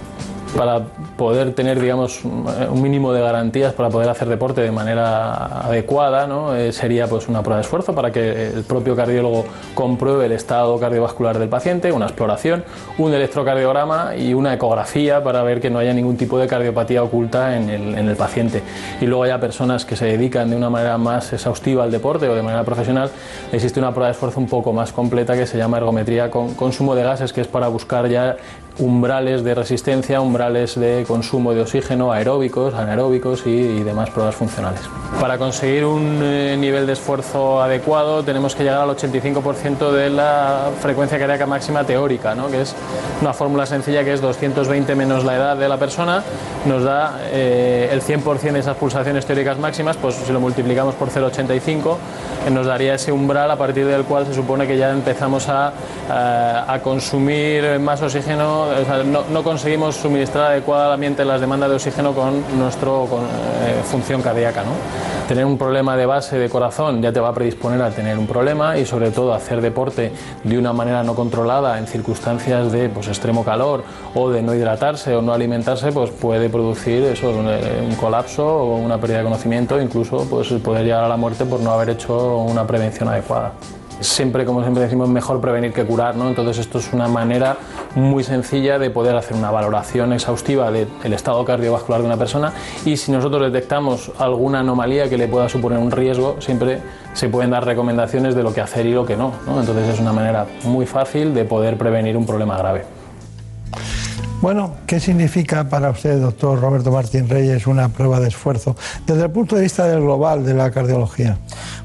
para 0.55 0.81
poder 1.17 1.53
tener 1.53 1.79
digamos 1.79 2.23
un 2.23 2.81
mínimo 2.81 3.13
de 3.13 3.21
garantías 3.21 3.73
para 3.73 3.89
poder 3.89 4.09
hacer 4.09 4.27
deporte 4.27 4.61
de 4.61 4.71
manera 4.71 5.61
adecuada 5.61 6.27
¿no? 6.27 6.55
Eh, 6.55 6.71
sería 6.71 7.07
pues 7.07 7.27
una 7.27 7.41
prueba 7.41 7.57
de 7.57 7.61
esfuerzo 7.61 7.95
para 7.95 8.11
que 8.11 8.47
el 8.47 8.63
propio 8.63 8.95
cardiólogo 8.95 9.45
compruebe 9.73 10.25
el 10.25 10.33
estado 10.33 10.79
cardiovascular 10.79 11.39
del 11.39 11.49
paciente 11.49 11.91
una 11.91 12.05
exploración 12.05 12.63
un 12.97 13.13
electrocardiograma 13.13 14.15
y 14.15 14.33
una 14.33 14.53
ecografía 14.53 15.23
para 15.23 15.43
ver 15.43 15.61
que 15.61 15.69
no 15.69 15.79
haya 15.79 15.93
ningún 15.93 16.17
tipo 16.17 16.37
de 16.37 16.47
cardiopatía 16.47 17.03
oculta 17.03 17.55
en 17.55 17.69
el, 17.69 17.95
en 17.97 18.09
el 18.09 18.15
paciente 18.15 18.61
y 18.99 19.05
luego 19.05 19.23
haya 19.23 19.39
personas 19.39 19.85
que 19.85 19.95
se 19.95 20.05
dedican 20.05 20.49
de 20.49 20.55
una 20.55 20.69
manera 20.69 20.97
más 20.97 21.31
exhaustiva 21.33 21.83
al 21.83 21.91
deporte 21.91 22.27
o 22.27 22.35
de 22.35 22.41
manera 22.41 22.63
profesional 22.63 23.09
existe 23.51 23.79
una 23.79 23.91
prueba 23.91 24.07
de 24.07 24.13
esfuerzo 24.13 24.39
un 24.39 24.47
poco 24.47 24.73
más 24.73 24.91
completa 24.91 25.35
que 25.35 25.45
se 25.45 25.57
llama 25.57 25.77
ergometría 25.77 26.29
con 26.29 26.53
consumo 26.55 26.95
de 26.95 27.03
gases 27.03 27.31
que 27.33 27.41
es 27.41 27.47
para 27.47 27.67
buscar 27.67 28.07
ya 28.09 28.37
umbrales 28.79 29.43
de 29.43 29.55
resistencia, 29.55 30.21
umbrales 30.21 30.79
de 30.79 31.05
consumo 31.07 31.53
de 31.53 31.61
oxígeno 31.61 32.11
aeróbicos, 32.11 32.73
anaeróbicos 32.73 33.45
y, 33.45 33.81
demás 33.81 34.09
pruebas 34.09 34.35
funcionales. 34.35 34.81
Para 35.19 35.37
conseguir 35.37 35.85
un 35.85 36.19
eh, 36.23 36.55
nivel 36.57 36.85
de 36.85 36.93
esfuerzo 36.93 37.61
adecuado 37.61 38.23
tenemos 38.23 38.55
que 38.55 38.63
llegar 38.63 38.81
al 38.81 38.89
85% 38.89 39.91
de 39.91 40.09
la 40.09 40.69
frecuencia 40.79 41.17
cardíaca 41.17 41.45
máxima 41.45 41.83
teórica, 41.83 42.35
¿no? 42.35 42.49
que 42.49 42.61
es 42.61 42.75
una 43.21 43.33
fórmula 43.33 43.65
sencilla 43.65 44.03
que 44.03 44.13
es 44.13 44.21
220 44.21 44.95
menos 44.95 45.23
la 45.23 45.35
edad 45.35 45.57
de 45.57 45.67
la 45.67 45.77
persona, 45.77 46.23
nos 46.65 46.83
da 46.83 47.19
eh, 47.31 47.89
el 47.91 48.01
100% 48.01 48.51
de 48.53 48.59
esas 48.59 48.77
pulsaciones 48.77 49.25
teóricas 49.25 49.57
máximas, 49.57 49.97
pues 49.97 50.15
si 50.15 50.31
lo 50.31 50.39
multiplicamos 50.39 50.95
por 50.95 51.09
0,85 51.09 51.97
eh, 52.47 52.51
nos 52.51 52.65
daría 52.65 52.95
ese 52.95 53.11
umbral 53.11 53.49
a 53.51 53.55
partir 53.57 53.85
del 53.85 54.03
cual 54.03 54.25
se 54.25 54.33
supone 54.33 54.67
que 54.67 54.77
ya 54.77 54.91
empezamos 54.91 55.47
a 55.49 55.73
consumir 56.83 57.79
más 57.79 58.01
oxígeno 58.01 58.60
no, 59.31 59.43
conseguimos 59.43 59.95
suministrar 59.95 60.51
adecuadamente 60.51 61.25
las 61.25 61.41
demandas 61.41 61.69
de 61.69 61.75
oxígeno 61.75 62.13
con 62.13 62.43
nuestra 62.57 62.89
eh, 62.89 63.81
función 63.83 64.21
cardíaca. 64.21 64.63
Tener 65.27 65.45
un 65.45 65.57
problema 65.57 65.95
de 65.95 66.05
base 66.05 66.37
de 66.37 66.49
corazón 66.49 67.01
ya 67.01 67.13
te 67.13 67.19
va 67.19 67.29
a 67.29 67.33
predisponer 67.33 67.81
a 67.81 67.89
tener 67.89 68.17
un 68.17 68.27
problema 68.27 68.77
y 68.77 68.85
sobre 68.85 69.11
todo 69.11 69.33
hacer 69.33 69.61
deporte 69.61 70.11
de 70.43 70.57
una 70.57 70.73
manera 70.73 71.03
no 71.03 71.15
controlada 71.15 71.77
en 71.79 71.87
circunstancias 71.87 72.71
de 72.71 72.89
pues, 72.89 73.07
extremo 73.07 73.45
calor 73.45 73.83
o 74.13 74.29
de 74.29 74.41
no 74.41 74.53
hidratarse 74.53 75.15
o 75.15 75.21
no 75.21 75.33
alimentarse 75.33 75.91
pues 75.91 76.09
puede 76.09 76.49
producir 76.49 77.03
eso, 77.03 77.29
un, 77.29 77.47
un 77.47 77.95
colapso 77.95 78.45
o 78.45 78.75
una 78.77 78.97
pérdida 78.97 79.19
de 79.19 79.23
conocimiento, 79.23 79.81
incluso 79.81 80.27
pues, 80.29 80.51
poder 80.53 80.83
llegar 80.83 81.03
a 81.03 81.07
la 81.07 81.17
muerte 81.17 81.45
por 81.45 81.61
no 81.61 81.71
haber 81.71 81.91
hecho 81.91 82.37
una 82.37 82.67
prevención 82.67 83.07
adecuada 83.07 83.53
siempre, 84.01 84.45
como 84.45 84.61
siempre 84.61 84.83
decimos, 84.83 85.09
mejor 85.09 85.39
prevenir 85.39 85.73
que 85.73 85.83
curar, 85.85 86.15
¿no? 86.15 86.27
Entonces 86.27 86.59
esto 86.59 86.79
es 86.79 86.91
una 86.93 87.07
manera 87.07 87.57
muy 87.95 88.23
sencilla 88.23 88.79
de 88.79 88.89
poder 88.89 89.15
hacer 89.15 89.37
una 89.37 89.51
valoración 89.51 90.13
exhaustiva 90.13 90.71
del 90.71 91.13
estado 91.13 91.43
cardiovascular 91.45 92.01
de 92.01 92.07
una 92.07 92.17
persona 92.17 92.53
y 92.85 92.97
si 92.97 93.11
nosotros 93.11 93.51
detectamos 93.51 94.11
alguna 94.17 94.59
anomalía 94.59 95.09
que 95.09 95.17
le 95.17 95.27
pueda 95.27 95.49
suponer 95.49 95.79
un 95.79 95.91
riesgo, 95.91 96.37
siempre 96.39 96.79
se 97.13 97.29
pueden 97.29 97.51
dar 97.51 97.65
recomendaciones 97.65 98.35
de 98.35 98.43
lo 98.43 98.53
que 98.53 98.61
hacer 98.61 98.85
y 98.85 98.93
lo 98.93 99.05
que 99.05 99.15
no. 99.15 99.33
¿no? 99.45 99.59
Entonces 99.59 99.87
es 99.87 99.99
una 99.99 100.13
manera 100.13 100.45
muy 100.63 100.85
fácil 100.85 101.33
de 101.33 101.45
poder 101.45 101.77
prevenir 101.77 102.17
un 102.17 102.25
problema 102.25 102.57
grave. 102.57 103.00
Bueno, 104.41 104.73
¿qué 104.87 104.99
significa 104.99 105.69
para 105.69 105.91
usted, 105.91 106.19
doctor 106.19 106.59
Roberto 106.59 106.91
Martín 106.91 107.29
Reyes, 107.29 107.67
una 107.67 107.89
prueba 107.89 108.19
de 108.19 108.29
esfuerzo 108.29 108.75
desde 109.05 109.25
el 109.25 109.29
punto 109.29 109.55
de 109.55 109.61
vista 109.61 109.85
del 109.85 110.01
global 110.01 110.43
de 110.43 110.55
la 110.55 110.71
cardiología? 110.71 111.37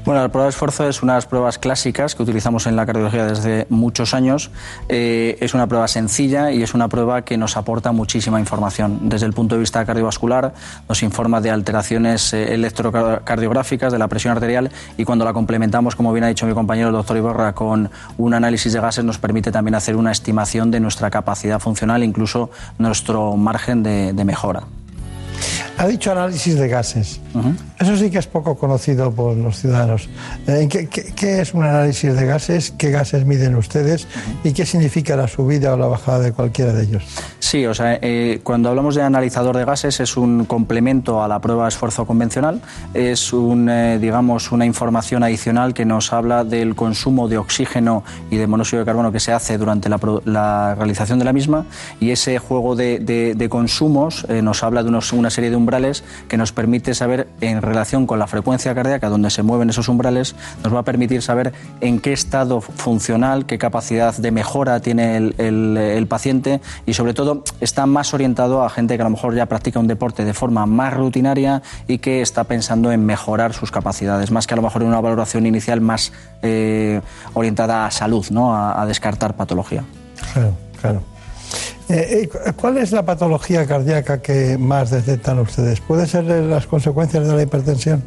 Bueno, 0.03 0.23
la 0.23 0.29
prueba 0.29 0.45
de 0.45 0.49
esfuerzo 0.49 0.89
es 0.89 1.03
una 1.03 1.13
de 1.13 1.17
las 1.17 1.27
pruebas 1.27 1.59
clásicas 1.59 2.15
que 2.15 2.23
utilizamos 2.23 2.65
en 2.65 2.75
la 2.75 2.87
cardiología 2.87 3.27
desde 3.27 3.67
muchos 3.69 4.15
años. 4.15 4.49
Eh, 4.89 5.37
es 5.39 5.53
una 5.53 5.67
prueba 5.67 5.87
sencilla 5.87 6.51
y 6.51 6.63
es 6.63 6.73
una 6.73 6.87
prueba 6.87 7.21
que 7.23 7.37
nos 7.37 7.57
aporta 7.57 7.91
muchísima 7.91 8.39
información. 8.39 9.07
Desde 9.07 9.27
el 9.27 9.33
punto 9.33 9.53
de 9.53 9.59
vista 9.59 9.85
cardiovascular, 9.85 10.53
nos 10.89 11.03
informa 11.03 11.41
de 11.41 11.51
alteraciones 11.51 12.33
eh, 12.33 12.55
electrocardiográficas, 12.55 13.93
de 13.93 13.99
la 13.99 14.07
presión 14.07 14.31
arterial 14.31 14.71
y 14.97 15.03
cuando 15.03 15.25
la 15.25 15.33
complementamos, 15.33 15.95
como 15.95 16.11
bien 16.11 16.23
ha 16.23 16.27
dicho 16.29 16.47
mi 16.47 16.55
compañero 16.55 16.87
el 16.87 16.95
doctor 16.95 17.17
Iborra, 17.17 17.53
con 17.53 17.91
un 18.17 18.33
análisis 18.33 18.73
de 18.73 18.79
gases, 18.79 19.05
nos 19.05 19.19
permite 19.19 19.51
también 19.51 19.75
hacer 19.75 19.95
una 19.95 20.11
estimación 20.11 20.71
de 20.71 20.79
nuestra 20.79 21.11
capacidad 21.11 21.59
funcional, 21.59 22.01
incluso 22.01 22.46
nuestro 22.77 23.35
margen 23.35 23.83
de, 23.83 24.23
mejora. 24.25 24.63
Ha 25.77 25.87
dicho 25.87 26.11
análisis 26.11 26.55
de 26.55 26.67
gases. 26.67 27.19
Eso 27.79 27.95
sí 27.95 28.09
que 28.09 28.17
es 28.17 28.25
poco 28.25 28.55
conocido 28.57 29.11
por 29.11 29.37
los 29.37 29.57
ciudadanos. 29.59 30.09
Eh, 30.47 30.67
¿Qué, 30.69 30.87
qué, 30.87 31.13
qué 31.15 31.41
es 31.41 31.53
un 31.53 31.63
análisis 31.63 32.15
de 32.15 32.25
gases? 32.25 32.71
¿Qué 32.71 32.89
gases 32.89 33.25
miden 33.25 33.55
ustedes? 33.55 34.07
¿Y 34.43 34.53
qué 34.53 34.65
significa 34.65 35.15
la 35.15 35.27
subida 35.27 35.75
o 35.75 35.77
la 35.77 35.85
bajada 35.85 36.19
de 36.19 36.31
cualquiera 36.31 36.73
de 36.73 36.83
ellos? 36.83 37.03
Sí, 37.39 37.65
o 37.67 37.75
sea, 37.75 37.99
eh, 38.01 38.39
cuando 38.43 38.69
hablamos 38.69 38.95
de 38.95 39.03
analizador 39.03 39.55
de 39.55 39.65
gases 39.65 39.99
es 39.99 40.17
un 40.17 40.45
complemento 40.45 41.21
a 41.23 41.27
la 41.27 41.39
prueba 41.39 41.63
de 41.63 41.69
esfuerzo 41.69 42.05
convencional, 42.07 42.61
es 42.95 43.31
un, 43.31 43.69
eh, 43.69 43.99
digamos, 43.99 44.51
una 44.51 44.65
información 44.65 45.21
adicional 45.23 45.75
que 45.75 45.85
nos 45.85 46.11
habla 46.13 46.43
del 46.43 46.75
consumo 46.75 47.27
de 47.27 47.37
oxígeno 47.37 48.03
y 48.31 48.37
de 48.37 48.47
monóxido 48.47 48.79
de 48.79 48.85
carbono 48.85 49.11
que 49.11 49.19
se 49.19 49.31
hace 49.31 49.57
durante 49.59 49.87
la, 49.89 50.73
realización 50.75 51.19
de 51.19 51.25
la 51.25 51.33
misma 51.33 51.65
y 51.99 52.09
ese 52.09 52.39
juego 52.39 52.75
de, 52.75 52.99
de- 52.99 53.35
de 53.35 53.49
consumos 53.49 54.25
eh, 54.29 54.41
nos 54.41 54.63
habla 54.63 54.81
de 54.81 54.89
unos- 54.89 55.13
una 55.13 55.26
serie 55.29 55.49
de 55.49 55.55
umbrales 55.55 56.03
que 56.27 56.37
nos 56.37 56.51
permite 56.51 56.93
saber 56.93 57.27
en 57.41 57.61
relación 57.61 58.05
con 58.07 58.19
la 58.19 58.27
frecuencia 58.27 58.73
cardíaca 58.75 59.09
donde 59.09 59.29
se 59.29 59.43
mueven 59.43 59.69
esos 59.69 59.87
umbrales, 59.89 60.35
nos 60.63 60.73
va 60.73 60.79
a 60.79 60.83
permitir 60.83 61.21
saber 61.21 61.53
en 61.81 61.99
qué 61.99 62.13
estado 62.13 62.61
funcional, 62.61 63.45
qué 63.45 63.57
capacidad 63.57 64.15
de 64.15 64.31
mejora 64.31 64.79
tiene 64.79 65.17
el, 65.17 65.35
el- 65.37 65.77
el 65.77 66.07
paciente 66.07 66.61
y 66.85 66.93
sobre 66.93 67.13
todo 67.13 67.43
está 67.61 67.85
más 67.85 68.13
orientado 68.13 68.63
a 68.63 68.69
gente 68.69 68.95
que 68.95 69.01
a 69.01 69.05
lo 69.05 69.11
mejor 69.11 69.35
ya 69.35 69.45
practica 69.45 69.79
un 69.79 69.87
deporte 69.87 70.25
de 70.25 70.33
forma 70.33 70.65
más 70.65 70.93
rutinaria 70.93 71.61
y 71.87 71.97
que 71.99 72.21
está 72.21 72.43
pensando 72.45 72.91
en 72.91 73.05
mejorar 73.05 73.53
sus 73.53 73.71
capacidades, 73.71 74.31
más 74.31 74.47
que 74.47 74.53
a 74.53 74.57
lo 74.57 74.63
mejor 74.63 74.81
en 74.81 74.89
una 74.89 75.01
valoración 75.01 75.45
inicial 75.45 75.81
más 75.81 76.11
eh, 76.41 77.01
orientada 77.33 77.85
a 77.85 77.91
salud, 77.91 78.25
¿no? 78.31 78.55
a, 78.55 78.81
a 78.81 78.85
descartar 78.85 79.35
patología. 79.35 79.83
Claro, 80.33 80.53
claro. 80.81 81.01
Eh, 81.89 82.29
¿Cuál 82.57 82.77
es 82.77 82.91
la 82.91 83.05
patología 83.05 83.65
cardíaca 83.65 84.21
que 84.21 84.57
más 84.57 84.91
detectan 84.91 85.39
ustedes? 85.39 85.79
¿Puede 85.79 86.05
ser 86.05 86.25
las 86.25 86.67
consecuencias 86.67 87.25
de 87.25 87.33
la 87.33 87.41
hipertensión? 87.41 88.03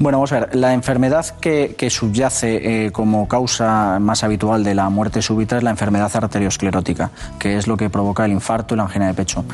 Bueno, 0.00 0.18
vamos 0.18 0.32
a 0.32 0.40
ver, 0.40 0.56
la 0.56 0.72
enfermedad 0.72 1.26
que, 1.40 1.76
que 1.78 1.88
subyace 1.88 2.86
eh, 2.86 2.90
como 2.90 3.28
causa 3.28 3.98
más 4.00 4.24
habitual 4.24 4.64
de 4.64 4.74
la 4.74 4.88
muerte 4.88 5.22
súbita 5.22 5.56
es 5.58 5.62
la 5.62 5.70
enfermedad 5.70 6.10
arteriosclerótica, 6.12 7.10
que 7.38 7.56
es 7.56 7.68
lo 7.68 7.76
que 7.76 7.90
provoca 7.90 8.24
el 8.24 8.32
infarto 8.32 8.74
y 8.74 8.78
la 8.78 8.84
angina 8.84 9.06
de 9.06 9.14
pecho. 9.14 9.44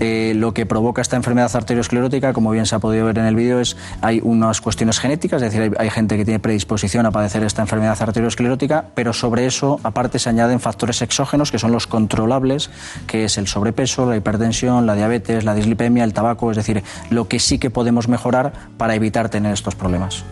Eh, 0.00 0.32
lo 0.34 0.54
que 0.54 0.64
provoca 0.64 1.02
esta 1.02 1.16
enfermedad 1.16 1.54
arteriosclerótica, 1.54 2.32
como 2.32 2.50
bien 2.50 2.64
se 2.64 2.76
ha 2.76 2.78
podido 2.78 3.04
ver 3.04 3.18
en 3.18 3.26
el 3.26 3.34
vídeo, 3.34 3.60
es 3.60 3.76
hay 4.00 4.20
unas 4.24 4.62
cuestiones 4.62 4.98
genéticas, 5.00 5.42
es 5.42 5.52
decir, 5.52 5.62
hay, 5.62 5.86
hay 5.86 5.90
gente 5.90 6.16
que 6.16 6.24
tiene 6.24 6.38
predisposición 6.40 7.04
a 7.04 7.10
padecer 7.10 7.42
esta 7.42 7.60
enfermedad 7.60 8.00
arteriosclerótica, 8.00 8.86
pero 8.94 9.12
sobre 9.12 9.44
eso, 9.44 9.80
aparte, 9.82 10.18
se 10.18 10.30
añaden 10.30 10.60
factores 10.60 11.02
exógenos, 11.02 11.50
que 11.50 11.58
son 11.58 11.72
los 11.72 11.86
controlables, 11.86 12.70
que 13.06 13.17
es 13.24 13.38
el 13.38 13.46
sobrepeso, 13.46 14.06
la 14.06 14.16
hipertensión, 14.16 14.86
la 14.86 14.94
diabetes, 14.94 15.44
la 15.44 15.54
dislipemia, 15.54 16.04
el 16.04 16.12
tabaco, 16.12 16.50
es 16.50 16.56
decir, 16.56 16.82
lo 17.10 17.28
que 17.28 17.38
sí 17.38 17.58
que 17.58 17.70
podemos 17.70 18.08
mejorar 18.08 18.52
para 18.76 18.94
evitar 18.94 19.28
tener 19.28 19.52
estos 19.52 19.74
problemas. 19.74 20.24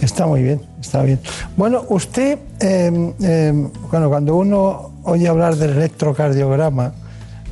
Está 0.00 0.26
muy 0.26 0.42
bien, 0.42 0.60
está 0.80 1.02
bien. 1.02 1.18
Bueno, 1.56 1.84
usted, 1.88 2.38
eh, 2.60 3.14
eh, 3.22 3.68
bueno, 3.90 4.08
cuando 4.08 4.36
uno 4.36 4.92
oye 5.04 5.28
hablar 5.28 5.56
del 5.56 5.70
electrocardiograma, 5.70 6.92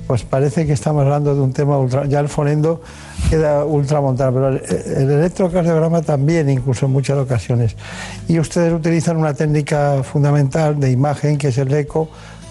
pues 0.06 0.24
parece 0.24 0.66
que 0.66 0.72
estamos 0.72 1.04
hablando 1.04 1.34
de 1.34 1.40
un 1.40 1.52
tema 1.52 1.78
ultra, 1.78 2.04
ya 2.04 2.20
el 2.20 2.28
fonendo 2.28 2.82
queda 3.30 3.64
ultramontano, 3.64 4.32
pero 4.34 4.48
el, 4.48 4.62
el 4.96 5.10
electrocardiograma 5.10 6.02
también, 6.02 6.50
incluso 6.50 6.86
en 6.86 6.92
muchas 6.92 7.16
ocasiones. 7.16 7.76
Y 8.28 8.38
ustedes 8.38 8.72
utilizan 8.72 9.16
una 9.16 9.32
técnica 9.32 10.02
fundamental 10.02 10.78
de 10.78 10.90
imagen 10.90 11.38
que 11.38 11.48
es 11.48 11.58
el 11.58 11.68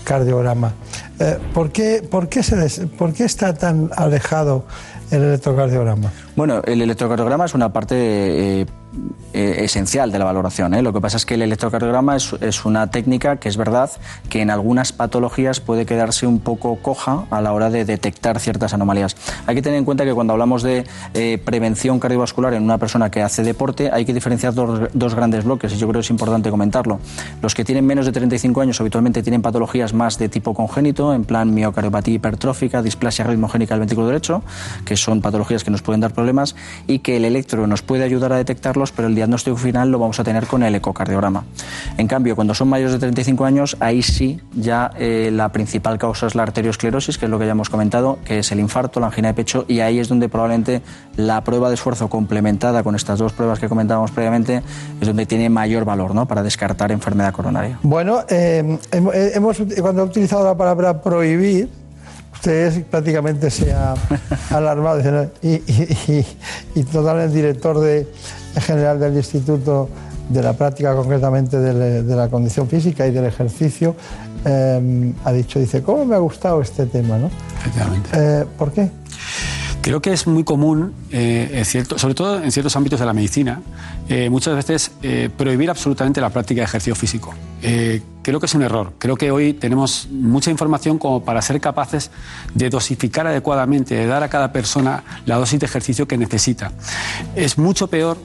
ecocardiograma. 0.02 0.74
Eh, 1.20 1.38
¿por, 1.54 1.72
qué, 1.72 2.04
por, 2.10 2.28
qué 2.28 2.44
se 2.44 2.88
¿Por 2.88 3.14
qué 3.14 3.26
está 3.26 3.54
tan 3.54 3.90
alejado 3.96 4.66
el 5.12 5.22
electrocardiograma? 5.24 6.12
Bueno, 6.36 6.62
el 6.66 6.82
electrocardiograma 6.82 7.46
es 7.46 7.54
una 7.54 7.72
parte 7.72 7.96
eh, 8.62 8.66
eh, 9.34 9.64
esencial 9.64 10.12
de 10.12 10.20
la 10.20 10.26
valoración. 10.26 10.74
¿eh? 10.74 10.82
Lo 10.82 10.92
que 10.92 11.00
pasa 11.00 11.16
es 11.16 11.26
que 11.26 11.36
el 11.36 11.42
electrocardiograma 11.42 12.18
es, 12.18 12.66
una 12.66 12.92
técnica 12.92 13.38
que 13.38 13.48
es 13.48 13.56
verdad 13.56 13.90
que 14.28 14.42
en 14.42 14.50
algunas 14.50 14.92
patologías 14.92 15.62
puede 15.62 15.86
quedarse 15.86 16.28
un 16.28 16.40
poco 16.40 16.76
coja 16.76 17.24
a 17.30 17.42
la 17.42 17.54
hora 17.54 17.70
de 17.70 17.86
detectar 17.86 18.40
ciertas 18.42 18.74
anomalías. 18.74 19.16
Hay 19.48 19.56
que 19.56 19.62
tener 19.62 19.80
en 19.80 19.86
cuenta 19.86 20.04
que 20.04 20.14
cuando 20.14 20.34
hablamos 20.34 20.64
de 20.64 20.86
eh, 21.14 21.42
prevención 21.46 22.00
cardiovascular 22.00 22.54
en 22.54 22.64
una 22.64 22.78
persona 22.78 23.10
que 23.10 23.22
hace 23.22 23.44
deporte, 23.44 23.90
hay 23.94 24.04
que 24.04 24.14
diferenciar 24.14 24.54
dos, 24.54 25.16
grandes 25.16 25.46
bloques 25.46 25.72
y 25.72 25.78
yo 25.78 25.88
creo 25.88 26.02
que 26.02 26.06
es 26.06 26.10
importante 26.10 26.50
comentarlo. 26.50 27.00
Los 27.42 27.56
que 27.56 27.64
tienen 27.64 27.86
menos 27.86 28.06
de 28.06 28.12
35 28.12 28.60
años 28.60 28.82
habitualmente 28.82 29.24
tienen 29.24 29.42
patologías 29.42 29.94
más 29.94 30.18
de 30.18 30.28
tipo 30.28 30.54
congénito, 30.54 31.14
en 31.14 31.24
plan 31.24 31.54
miocardiopatía 31.54 32.16
hipertrófica, 32.16 32.82
displasia 32.82 33.24
ritmogénica 33.24 33.76
del 33.76 33.80
ventrículo 33.80 34.08
derecho, 34.08 34.44
que 34.84 34.98
son 34.98 35.22
patologías 35.22 35.64
que 35.64 35.72
nos 35.72 35.82
pueden 35.82 36.02
dar 36.02 36.14
problemas 36.14 36.58
y 36.86 37.00
que 37.00 37.16
el 37.16 37.24
electro 37.24 37.66
nos 37.66 37.82
puede 37.82 38.04
ayudar 38.04 38.34
a 38.34 38.38
pero 38.92 39.08
el 39.10 39.14
diagnóstico 39.16 39.58
final 39.58 39.92
lo 39.92 40.00
vamos 40.00 40.20
a 40.20 40.24
tener 40.24 40.48
con 40.48 40.64
el 40.64 40.74
ecocardiograma. 40.74 41.44
En 41.98 42.08
cambio, 42.08 42.36
cuando 42.36 42.56
son 42.56 42.70
mayores 42.70 42.94
de 42.94 43.00
35 43.00 43.46
años, 43.46 43.78
ahí 43.82 44.02
sí 44.02 44.40
ya 44.56 44.90
eh, 44.98 45.30
la 45.32 45.50
principal 45.50 45.98
causa 46.00 46.26
es 46.28 46.36
la 46.36 46.44
arteriosclerosis, 46.44 47.18
que 47.18 47.26
es 47.26 47.30
lo 47.30 47.38
que 47.38 47.46
ya 47.46 47.52
hemos 47.52 47.70
comentado, 47.70 48.18
que 48.24 48.40
es 48.40 48.52
el 48.54 48.60
infarto, 48.62 49.00
la 49.02 49.08
angina 49.08 49.28
de 49.28 49.34
pecho, 49.34 49.66
y 49.68 49.82
ahí 49.82 50.00
es 50.00 50.08
donde 50.08 50.30
probablemente 50.30 50.82
la 51.18 51.44
prueba 51.44 51.68
de 51.68 51.76
esfuerzo 51.76 52.08
complementada 52.08 52.82
con 52.84 52.96
estas 52.96 53.20
dos 53.20 53.34
pruebas 53.34 53.60
que 53.60 53.68
comentábamos 53.68 54.12
previamente 54.12 54.64
es 55.02 55.08
donde 55.08 55.26
tiene 55.26 55.50
mayor 55.50 55.84
valor 55.84 56.16
¿no? 56.16 56.28
para 56.28 56.42
descartar 56.44 56.92
enfermedad 56.94 57.34
coronaria. 57.34 57.78
Bueno, 57.84 58.22
eh, 58.30 58.78
hem- 58.92 59.12
eh, 59.14 59.32
hemos, 59.36 59.58
cuando 59.82 60.04
he 60.04 60.06
utilizado 60.06 60.46
la 60.46 60.56
palabra 60.56 61.02
prohibir, 61.02 61.68
usted 62.34 62.86
prácticamente 62.86 63.50
se 63.52 63.74
ha 63.74 63.94
alarmado 64.50 65.02
y, 65.42 65.48
y, 65.50 65.98
y, 66.08 66.26
y 66.80 66.84
total 66.86 67.20
el 67.20 67.34
director 67.34 67.80
de, 67.80 68.08
general 68.60 69.00
del 69.00 69.16
Instituto 69.16 69.90
de 70.30 70.42
la 70.42 70.54
Práctica, 70.54 70.96
concretamente 70.96 71.58
de, 71.60 72.04
de 72.04 72.16
la 72.16 72.30
condición 72.30 72.68
física 72.68 73.06
y 73.08 73.12
del 73.12 73.26
ejercicio, 73.26 73.96
eh, 74.46 75.14
ha 75.24 75.32
dicho, 75.32 75.60
dice, 75.60 75.82
¿cómo 75.84 76.06
me 76.06 76.16
ha 76.16 76.20
gustado 76.20 76.62
este 76.62 76.86
tema? 76.86 77.18
¿no? 77.18 77.30
Efectivamente. 77.60 78.10
Eh, 78.14 78.46
¿Por 78.58 78.72
qué? 78.72 78.90
Creo 79.82 80.00
que 80.00 80.14
es 80.14 80.28
muy 80.28 80.44
común, 80.44 80.94
eh, 81.12 81.64
cierto- 81.66 81.98
sobre 81.98 82.14
todo 82.14 82.42
en 82.44 82.52
ciertos 82.52 82.76
ámbitos 82.76 83.00
de 83.00 83.06
la 83.06 83.14
medicina, 83.14 83.62
eh, 84.10 84.30
muchas 84.30 84.56
veces 84.56 84.92
eh, 85.02 85.30
prohibir 85.36 85.72
absolutamente 85.72 86.22
la 86.22 86.30
práctica 86.30 86.62
de 86.62 86.66
ejercicio 86.66 86.96
físico. 86.96 87.34
Creo 88.24 88.40
que 88.40 88.46
es 88.46 88.54
un 88.54 88.62
error. 88.62 88.94
Creo 89.00 89.16
que 89.16 89.32
hoy 89.32 89.54
tenemos 89.54 90.08
mucha 90.12 90.52
información 90.52 91.00
como 91.00 91.24
para 91.26 91.42
ser 91.42 91.60
capaces 91.60 92.12
de 92.54 92.70
dosificar 92.70 93.26
adecuadamente, 93.26 93.96
de 93.96 94.06
dar 94.06 94.22
a 94.22 94.30
cada 94.30 94.52
persona 94.52 95.04
la 95.26 95.38
dosis 95.38 95.60
de 95.60 95.66
ejercicio 95.66 96.08
que 96.08 96.18
necesita. 96.18 96.72
Es 97.36 97.58
mucho 97.58 97.88
peor, 97.88 98.18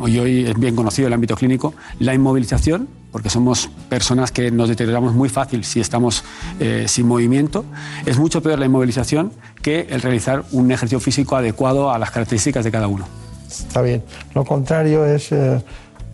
hoy 0.00 0.46
es 0.46 0.58
bien 0.58 0.74
conocido 0.74 1.08
el 1.08 1.14
ámbito 1.14 1.36
clínico, 1.36 1.74
la 1.98 2.14
inmovilización, 2.14 2.88
porque 3.12 3.30
somos 3.30 3.70
personas 3.88 4.30
que 4.30 4.50
nos 4.50 4.68
deterioramos 4.68 5.14
muy 5.14 5.28
fácil 5.28 5.64
si 5.64 5.80
estamos 5.80 6.24
eh, 6.60 6.84
sin 6.88 7.06
movimiento. 7.06 7.64
Es 8.04 8.18
mucho 8.18 8.42
peor 8.42 8.58
la 8.58 8.66
inmovilización 8.66 9.32
que 9.62 9.86
el 9.90 10.02
realizar 10.02 10.44
un 10.52 10.70
ejercicio 10.70 11.00
físico 11.00 11.36
adecuado 11.36 11.90
a 11.90 11.98
las 11.98 12.10
características 12.10 12.64
de 12.64 12.70
cada 12.70 12.88
uno. 12.88 13.06
Está 13.48 13.82
bien. 13.82 14.02
Lo 14.34 14.44
contrario 14.44 15.06
es 15.06 15.32
eh, 15.32 15.62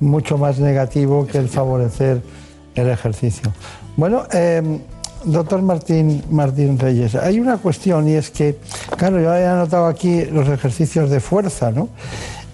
mucho 0.01 0.39
más 0.39 0.59
negativo 0.59 1.27
que 1.27 1.39
el 1.39 1.49
favorecer 1.49 2.23
el 2.75 2.89
ejercicio. 2.89 3.53
Bueno, 3.97 4.25
eh, 4.33 4.81
doctor 5.25 5.63
Martín, 5.63 6.23
Martín 6.31 6.79
Reyes, 6.79 7.15
hay 7.15 7.41
una 7.41 7.59
cuestión 7.59 8.09
y 8.09 8.13
es 8.13 8.31
que, 8.31 8.59
claro, 8.97 9.21
yo 9.21 9.35
he 9.35 9.47
anotado 9.47 9.87
aquí 9.87 10.25
los 10.27 10.49
ejercicios 10.49 11.11
de 11.11 11.21
fuerza, 11.21 11.71
¿no? 11.71 11.89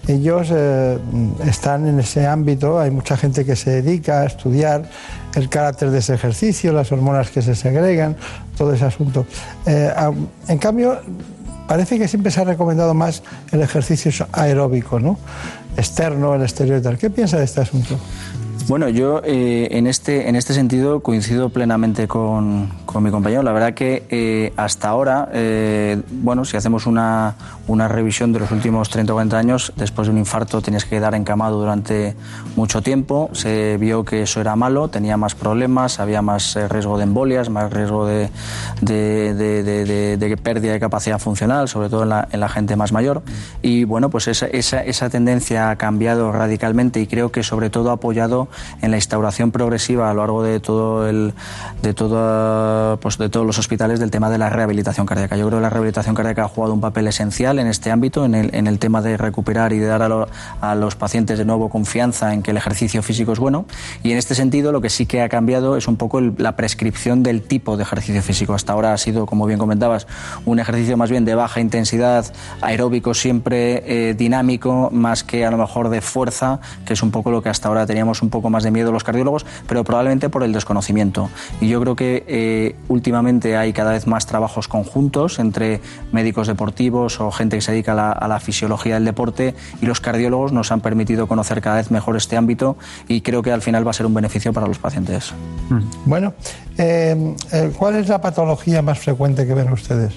Ellos 0.09 0.49
eh, 0.51 0.99
están 1.47 1.87
en 1.87 2.01
ese 2.01 2.27
ámbito, 2.27 2.81
hay 2.81 2.91
mucha 2.91 3.17
gente 3.17 3.45
que 3.45 3.55
se 3.55 3.83
dedica 3.83 4.23
a 4.23 4.27
estudiar 4.27 4.85
el 5.35 5.49
carácter 5.49 5.91
de 5.91 5.99
ese 5.99 6.15
ejercicio, 6.15 6.73
las 6.73 6.91
hormonas 6.91 7.31
que 7.31 7.43
se 7.43 7.55
segregan, 7.55 8.17
todo 8.57 8.73
ese 8.73 8.87
asunto. 8.87 9.27
Eh, 9.67 9.93
en 10.49 10.59
cambio, 10.59 10.99
parece 11.67 11.99
que 11.99 12.09
siempre 12.09 12.33
se 12.33 12.41
ha 12.41 12.45
recomendado 12.45 12.95
más 12.95 13.23
el 13.53 13.61
ejercicio 13.61 14.27
aeróbico, 14.33 14.99
¿no? 14.99 15.19
externo, 15.79 16.35
el 16.35 16.43
exterior 16.43 16.79
y 16.79 16.83
tal. 16.83 16.99
¿Qué 16.99 17.09
piensa 17.09 17.39
de 17.39 17.45
este 17.45 17.61
asunto? 17.61 17.99
Bueno, 18.67 18.89
yo 18.91 19.23
eh, 19.25 19.69
en, 19.71 19.87
este, 19.87 20.29
en 20.29 20.37
este 20.37 20.53
sentido 20.53 21.01
coincido 21.01 21.49
plenamente 21.49 22.07
con, 22.07 22.71
con 22.85 23.03
mi 23.03 23.11
compañero. 23.11 23.43
La 23.43 23.53
verdad 23.53 23.73
que 23.73 24.05
eh, 24.11 24.53
hasta 24.57 24.89
ahora, 24.89 25.31
eh, 25.33 26.03
bueno, 26.11 26.45
si 26.45 26.57
hacemos 26.57 26.87
una, 26.87 27.35
una, 27.67 27.89
revisión 27.89 28.33
de 28.33 28.41
los 28.41 28.51
últimos 28.51 28.91
30 28.91 29.13
o 29.13 29.17
40 29.17 29.39
años, 29.39 29.73
después 29.77 30.09
de 30.09 30.13
un 30.13 30.19
infarto 30.19 30.61
tenías 30.61 30.85
que 30.85 30.91
quedar 30.91 31.15
encamado 31.15 31.59
durante 31.59 32.15
mucho 32.57 32.83
tiempo. 32.83 33.31
Se 33.33 33.79
vio 33.79 34.05
que 34.05 34.23
eso 34.23 34.41
era 34.41 34.55
malo, 34.55 34.89
tenía 34.89 35.17
más 35.17 35.35
problemas, 35.35 35.99
había 35.99 36.21
más 36.21 36.59
riesgo 36.69 36.99
de 36.99 37.05
embolias, 37.05 37.49
más 37.49 37.73
riesgo 37.73 38.07
de, 38.07 38.29
de, 38.83 39.35
de, 39.35 40.17
de 40.19 40.37
pérdida 40.37 40.73
de 40.73 40.81
capacidad 40.81 41.19
funcional, 41.19 41.69
sobre 41.69 41.89
todo 41.89 42.03
en 42.03 42.11
la, 42.11 42.29
en 42.33 42.41
la 42.41 42.51
gente 42.51 42.77
más 42.77 42.93
mayor. 42.93 43.23
Y 43.63 43.85
bueno, 43.85 44.11
pues 44.11 44.29
esa, 44.29 44.47
esa, 44.47 44.85
esa 44.85 45.09
tendencia 45.09 45.71
ha 45.71 45.77
cambiado 45.77 46.33
radicalmente 46.33 47.01
y 47.01 47.07
creo 47.07 47.33
que 47.33 47.43
sobre 47.43 47.71
todo 47.71 47.91
apoyado 47.91 48.49
en 48.83 48.91
la 48.91 48.97
instauración 48.97 49.51
progresiva 49.51 50.11
a 50.11 50.15
lo 50.15 50.21
largo 50.21 50.43
de 50.43 50.61
todo 50.61 51.09
el 51.09 51.35
de 51.83 51.95
todo 51.95 52.99
pues 53.01 53.19
de 53.19 53.29
todos 53.29 53.47
los 53.47 53.59
hospitales 53.59 54.01
del 54.01 54.11
tema 54.11 54.31
de 54.31 54.39
la 54.39 54.51
rehabilitación 54.51 55.07
cardíaca. 55.07 55.37
Yo 55.37 55.47
creo 55.47 55.59
que 55.59 55.63
la 55.63 55.71
rehabilitación 55.71 56.15
cardíaca 56.15 56.45
ha 56.45 56.49
jugado 56.49 56.75
un 56.75 56.81
papel 56.81 57.07
esencial 57.07 57.59
en 57.59 57.67
este 57.67 57.91
ámbito, 57.91 58.25
en 58.25 58.35
el, 58.35 58.55
en 58.55 58.67
el 58.67 58.79
tema 58.79 59.03
de 59.03 59.17
recuperar 59.17 59.73
y 59.73 59.79
de 59.79 59.87
dar 59.87 60.03
a, 60.03 60.75
los 60.75 60.97
pacientes 60.97 61.39
de 61.39 61.45
nuevo 61.45 61.69
confianza 61.69 62.33
en 62.33 62.43
que 62.43 62.51
el 62.51 62.57
ejercicio 62.57 63.03
físico 63.03 63.33
es 63.33 63.39
bueno. 63.39 63.67
Y 64.03 64.13
en 64.13 64.19
este 64.19 64.35
sentido, 64.35 64.73
lo 64.73 64.81
que 64.81 64.91
sí 64.91 65.07
que 65.07 65.23
ha 65.23 65.29
cambiado 65.29 65.77
es 65.77 65.89
un 65.89 65.97
poco 65.97 66.21
la 66.21 66.57
prescripción 66.57 67.23
del 67.23 67.43
tipo 67.43 67.77
de 67.77 67.83
ejercicio 67.83 68.23
físico. 68.23 68.55
Hasta 68.55 68.73
ahora 68.73 68.93
ha 68.93 68.99
sido, 68.99 69.27
como 69.27 69.47
bien 69.47 69.59
comentabas, 69.59 70.07
un 70.45 70.61
ejercicio 70.61 70.97
más 70.97 71.11
bien 71.11 71.25
de 71.25 71.35
baja 71.35 71.61
intensidad, 71.61 72.27
aeróbico 72.61 73.15
siempre, 73.15 73.83
eh, 73.87 74.15
dinámico, 74.15 74.91
más 74.93 75.25
que 75.25 75.45
a 75.45 75.51
lo 75.51 75.59
mejor 75.59 75.89
de 75.89 76.01
fuerza, 76.01 76.61
que 76.85 76.93
es 76.93 77.03
un 77.03 77.11
poco 77.11 77.31
lo 77.31 77.43
que 77.43 77.49
hasta 77.49 77.69
ahora 77.69 77.87
teníamos 77.87 78.23
un 78.23 78.31
poco 78.31 78.38
más 78.49 78.63
de 78.63 78.71
miedo 78.71 78.93
los 78.93 79.05
cardiólogos, 79.05 79.45
pero 79.67 79.85
probablemente 79.85 80.29
por 80.29 80.43
el 80.43 80.53
desconocimiento. 80.53 81.31
Y 81.61 81.69
yo 81.69 81.81
creo 81.81 81.97
que 81.97 82.25
eh, 82.27 82.77
últimamente 82.89 83.57
hay 83.57 83.73
cada 83.73 83.93
vez 83.93 84.07
más 84.07 84.27
trabajos 84.27 84.69
conjuntos 84.69 85.39
entre 85.39 85.81
médicos 86.13 86.47
deportivos 86.47 87.21
o 87.21 87.31
gente 87.31 87.57
que 87.57 87.63
se 87.63 87.73
dedica 87.73 87.93
a 87.93 88.29
la, 88.29 88.39
fisiología 88.41 88.95
del 88.95 89.05
deporte 89.05 89.55
y 89.83 89.87
los 89.87 90.01
cardiólogos 90.01 90.53
nos 90.53 90.71
han 90.71 90.81
permitido 90.81 91.27
conocer 91.27 91.61
cada 91.61 91.77
vez 91.77 91.91
mejor 91.91 92.17
este 92.17 92.37
ámbito 92.37 92.77
y 93.09 93.21
creo 93.21 93.43
que 93.43 93.51
al 93.51 93.63
final 93.63 93.85
va 93.85 93.91
a 93.91 93.95
ser 93.95 94.07
un 94.07 94.15
beneficio 94.15 94.53
para 94.53 94.69
los 94.69 94.79
pacientes. 94.79 95.33
Bueno, 96.05 96.35
eh, 96.79 97.35
¿cuál 97.77 97.97
es 97.97 98.09
la 98.09 98.21
patología 98.21 98.81
más 98.81 99.01
frecuente 99.01 99.47
que 99.47 99.55
ven 99.55 99.73
ustedes? 99.73 100.15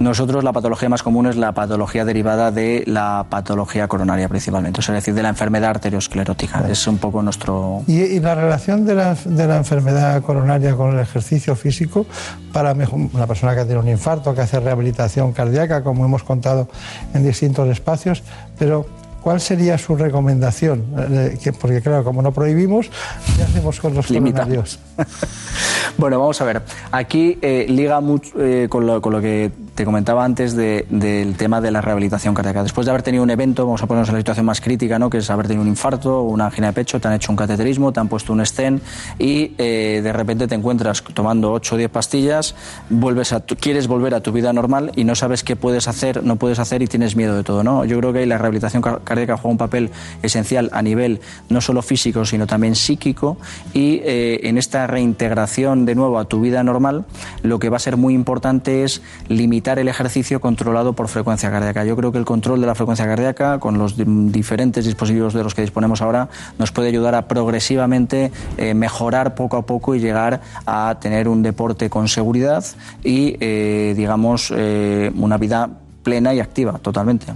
Nosotros 0.00 0.42
la 0.44 0.54
patología 0.54 0.88
más 0.88 1.02
común 1.02 1.26
es 1.26 1.36
la 1.36 1.52
patología 1.52 2.06
derivada 2.06 2.50
de 2.50 2.84
la 2.86 3.26
patología 3.28 3.86
coronaria 3.86 4.30
principalmente, 4.30 4.80
es 4.80 4.86
decir, 4.86 5.12
de 5.12 5.22
la 5.22 5.28
enfermedad 5.28 5.68
arteriosclerótica. 5.68 6.66
Es 6.70 6.86
un 6.86 6.96
poco 6.96 7.20
nuestro... 7.22 7.82
¿Y, 7.86 8.00
y 8.00 8.18
la 8.18 8.34
relación 8.34 8.86
de 8.86 8.94
la, 8.94 9.14
de 9.14 9.46
la, 9.46 9.58
enfermedad 9.58 10.22
coronaria 10.22 10.74
con 10.74 10.94
el 10.94 11.00
ejercicio 11.00 11.54
físico 11.54 12.06
para 12.50 12.72
una 12.72 13.26
persona 13.26 13.54
que 13.54 13.66
tiene 13.66 13.78
un 13.78 13.88
infarto, 13.90 14.34
que 14.34 14.40
hace 14.40 14.58
rehabilitación 14.58 15.32
cardíaca, 15.32 15.84
como 15.84 16.06
hemos 16.06 16.22
contado 16.22 16.70
en 17.12 17.22
distintos 17.22 17.68
espacios, 17.68 18.22
pero 18.58 18.86
¿Cuál 19.20 19.40
sería 19.40 19.76
su 19.76 19.96
recomendación? 19.96 20.84
Eh, 20.96 21.52
porque 21.60 21.82
claro, 21.82 22.04
como 22.04 22.22
no 22.22 22.32
prohibimos, 22.32 22.90
¿qué 23.36 23.42
hacemos 23.42 23.78
con 23.78 23.94
los 23.94 24.06
coronarios? 24.06 24.78
bueno, 25.98 26.18
vamos 26.18 26.40
a 26.40 26.44
ver. 26.44 26.62
Aquí 26.90 27.38
eh, 27.42 27.66
liga 27.68 28.00
mucho 28.00 28.32
eh, 28.38 28.66
con, 28.70 28.86
lo, 28.86 29.02
con, 29.02 29.12
lo, 29.12 29.20
que 29.20 29.52
te 29.74 29.84
comentaba 29.84 30.24
antes 30.24 30.54
de, 30.54 30.86
del 30.90 31.36
tema 31.36 31.60
de 31.60 31.70
la 31.70 31.80
rehabilitación 31.80 32.34
cardíaca. 32.34 32.62
Después 32.62 32.84
de 32.84 32.90
haber 32.90 33.02
tenido 33.02 33.22
un 33.22 33.30
evento, 33.30 33.64
vamos 33.64 33.82
a 33.82 33.86
ponernos 33.86 34.08
en 34.08 34.14
la 34.14 34.20
situación 34.20 34.46
más 34.46 34.60
crítica, 34.60 34.98
¿no? 34.98 35.10
que 35.10 35.18
es 35.18 35.30
haber 35.30 35.46
tenido 35.46 35.62
un 35.62 35.68
infarto, 35.68 36.22
una 36.22 36.46
angina 36.46 36.68
de 36.68 36.72
pecho, 36.72 37.00
te 37.00 37.08
han 37.08 37.14
hecho 37.14 37.32
un 37.32 37.36
cateterismo, 37.36 37.92
te 37.92 38.00
han 38.00 38.08
puesto 38.08 38.32
un 38.32 38.44
stent 38.44 38.82
y 39.18 39.52
eh, 39.58 40.00
de 40.02 40.12
repente 40.12 40.46
te 40.46 40.54
encuentras 40.54 41.02
tomando 41.02 41.52
8 41.52 41.74
o 41.74 41.78
10 41.78 41.90
pastillas, 41.90 42.54
vuelves 42.88 43.32
a 43.32 43.40
tu, 43.40 43.56
quieres 43.56 43.86
volver 43.86 44.14
a 44.14 44.20
tu 44.20 44.32
vida 44.32 44.52
normal 44.52 44.92
y 44.96 45.04
no 45.04 45.14
sabes 45.14 45.44
qué 45.44 45.56
puedes 45.56 45.88
hacer, 45.88 46.24
no 46.24 46.36
puedes 46.36 46.58
hacer 46.58 46.82
y 46.82 46.86
tienes 46.86 47.16
miedo 47.16 47.36
de 47.36 47.44
todo. 47.44 47.62
¿no? 47.64 47.84
Yo 47.84 47.98
creo 47.98 48.12
que 48.12 48.20
ahí 48.20 48.26
la 48.26 48.38
rehabilitación 48.38 48.82
cardíaca 48.82 49.36
juega 49.36 49.50
un 49.50 49.58
papel 49.58 49.90
esencial 50.22 50.70
a 50.72 50.82
nivel 50.82 51.20
no 51.48 51.60
solo 51.60 51.82
físico, 51.82 52.24
sino 52.24 52.46
también 52.46 52.74
psíquico 52.74 53.36
y 53.72 54.00
eh, 54.04 54.40
en 54.44 54.58
esta 54.58 54.86
reintegración 54.86 55.84
de 55.86 55.94
nuevo 55.94 56.18
a 56.18 56.24
tu 56.24 56.40
vida 56.40 56.62
normal, 56.62 57.04
lo 57.42 57.58
que 57.58 57.68
va 57.68 57.76
a 57.76 57.80
ser 57.80 57.96
muy 57.96 58.14
importante 58.14 58.84
es 58.84 59.02
limitar 59.28 59.69
el 59.78 59.88
ejercicio 59.88 60.40
controlado 60.40 60.92
por 60.92 61.08
frecuencia 61.08 61.50
cardíaca. 61.50 61.84
Yo 61.84 61.96
creo 61.96 62.12
que 62.12 62.18
el 62.18 62.24
control 62.24 62.60
de 62.60 62.66
la 62.66 62.74
frecuencia 62.74 63.06
cardíaca, 63.06 63.58
con 63.58 63.78
los 63.78 63.94
diferentes 63.96 64.84
dispositivos 64.84 65.34
de 65.34 65.44
los 65.44 65.54
que 65.54 65.62
disponemos 65.62 66.02
ahora, 66.02 66.28
nos 66.58 66.72
puede 66.72 66.88
ayudar 66.88 67.14
a 67.14 67.28
progresivamente 67.28 68.32
eh, 68.56 68.74
mejorar 68.74 69.34
poco 69.34 69.56
a 69.56 69.66
poco 69.66 69.94
y 69.94 70.00
llegar 70.00 70.40
a 70.66 70.96
tener 71.00 71.28
un 71.28 71.42
deporte 71.42 71.90
con 71.90 72.08
seguridad 72.08 72.64
y, 73.04 73.36
eh, 73.40 73.94
digamos, 73.96 74.52
eh, 74.56 75.12
una 75.16 75.38
vida 75.38 75.70
plena 76.02 76.32
y 76.34 76.40
activa, 76.40 76.78
totalmente. 76.80 77.26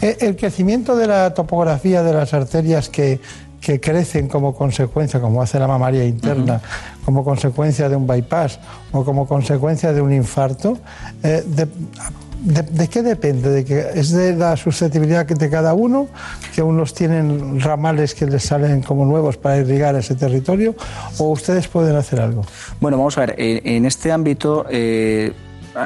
El 0.00 0.36
crecimiento 0.36 0.96
de 0.96 1.06
la 1.06 1.32
topografía 1.32 2.02
de 2.02 2.12
las 2.12 2.34
arterias 2.34 2.88
que 2.88 3.20
que 3.60 3.80
crecen 3.80 4.28
como 4.28 4.54
consecuencia, 4.54 5.20
como 5.20 5.42
hace 5.42 5.58
la 5.58 5.68
mamaria 5.68 6.04
interna, 6.04 6.54
uh 6.54 6.56
-huh. 6.56 7.04
como 7.04 7.24
consecuencia 7.24 7.88
de 7.88 7.96
un 7.96 8.06
bypass 8.06 8.58
o 8.92 9.04
como 9.04 9.26
consecuencia 9.26 9.92
de 9.92 10.00
un 10.00 10.12
infarto, 10.12 10.78
eh, 11.22 11.44
de, 11.46 11.68
de, 12.42 12.62
¿De 12.62 12.88
qué 12.88 13.02
depende? 13.02 13.50
¿De 13.50 13.64
que 13.64 13.84
¿Es 13.94 14.12
de 14.12 14.34
la 14.34 14.56
susceptibilidad 14.56 15.26
de 15.26 15.50
cada 15.50 15.74
uno? 15.74 16.08
¿Que 16.54 16.62
unos 16.62 16.94
tienen 16.94 17.60
ramales 17.60 18.14
que 18.14 18.24
les 18.24 18.44
salen 18.44 18.82
como 18.82 19.04
nuevos 19.04 19.36
para 19.36 19.58
irrigar 19.58 19.94
ese 19.96 20.14
territorio? 20.14 20.74
¿O 21.18 21.24
ustedes 21.30 21.68
pueden 21.68 21.96
hacer 21.96 22.18
algo? 22.20 22.42
Bueno, 22.80 22.96
vamos 22.96 23.18
a 23.18 23.20
ver, 23.26 23.34
en, 23.36 23.60
en 23.66 23.84
este 23.84 24.10
ámbito, 24.10 24.64
eh, 24.70 25.32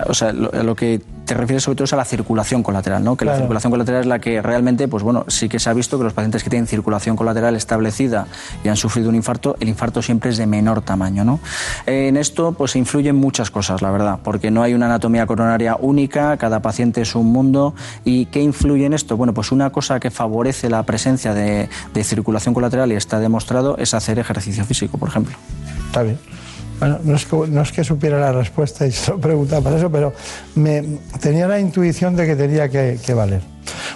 o 0.06 0.14
sea, 0.14 0.32
lo, 0.32 0.50
lo 0.62 0.76
que 0.76 1.00
te 1.24 1.34
refieres 1.34 1.62
sobre 1.62 1.76
todo 1.76 1.88
a 1.92 1.96
la 1.96 2.04
circulación 2.04 2.62
colateral, 2.62 3.02
¿no? 3.02 3.16
Que 3.16 3.24
claro. 3.24 3.36
la 3.36 3.42
circulación 3.42 3.70
colateral 3.70 4.00
es 4.02 4.06
la 4.06 4.18
que 4.18 4.42
realmente, 4.42 4.88
pues 4.88 5.02
bueno, 5.02 5.24
sí 5.28 5.48
que 5.48 5.58
se 5.58 5.70
ha 5.70 5.72
visto 5.72 5.98
que 5.98 6.04
los 6.04 6.12
pacientes 6.12 6.42
que 6.42 6.50
tienen 6.50 6.66
circulación 6.66 7.16
colateral 7.16 7.56
establecida 7.56 8.26
y 8.62 8.68
han 8.68 8.76
sufrido 8.76 9.08
un 9.08 9.14
infarto, 9.14 9.56
el 9.60 9.68
infarto 9.68 10.02
siempre 10.02 10.30
es 10.30 10.36
de 10.36 10.46
menor 10.46 10.82
tamaño, 10.82 11.24
¿no? 11.24 11.40
En 11.86 12.16
esto, 12.16 12.52
pues 12.52 12.76
influyen 12.76 13.16
muchas 13.16 13.50
cosas, 13.50 13.82
la 13.82 13.90
verdad, 13.90 14.18
porque 14.22 14.50
no 14.50 14.62
hay 14.62 14.74
una 14.74 14.86
anatomía 14.86 15.26
coronaria 15.26 15.76
única, 15.80 16.36
cada 16.36 16.60
paciente 16.60 17.00
es 17.00 17.14
un 17.14 17.26
mundo. 17.26 17.74
¿Y 18.04 18.26
qué 18.26 18.42
influye 18.42 18.86
en 18.86 18.92
esto? 18.92 19.16
Bueno, 19.16 19.34
pues 19.34 19.52
una 19.52 19.70
cosa 19.70 20.00
que 20.00 20.10
favorece 20.10 20.68
la 20.68 20.82
presencia 20.82 21.34
de, 21.34 21.68
de 21.92 22.04
circulación 22.04 22.54
colateral 22.54 22.92
y 22.92 22.96
está 22.96 23.18
demostrado 23.18 23.76
es 23.78 23.94
hacer 23.94 24.18
ejercicio 24.18 24.64
físico, 24.64 24.98
por 24.98 25.08
ejemplo. 25.08 25.36
Está 25.86 26.02
bien. 26.02 26.18
Bueno, 26.84 26.98
no 27.02 27.62
es, 27.62 27.72
que, 27.72 27.82
supiera 27.82 28.20
la 28.20 28.32
respuesta 28.32 28.86
y 28.86 28.92
se 28.92 29.10
lo 29.10 29.18
preguntaba 29.18 29.62
para 29.62 29.76
eso, 29.76 29.90
pero 29.90 30.12
me, 30.54 30.98
tenía 31.20 31.48
la 31.48 31.58
intuición 31.58 32.14
de 32.14 32.26
que 32.26 32.36
tenía 32.36 32.68
que, 32.68 32.98
que 33.04 33.14
valer. 33.14 33.40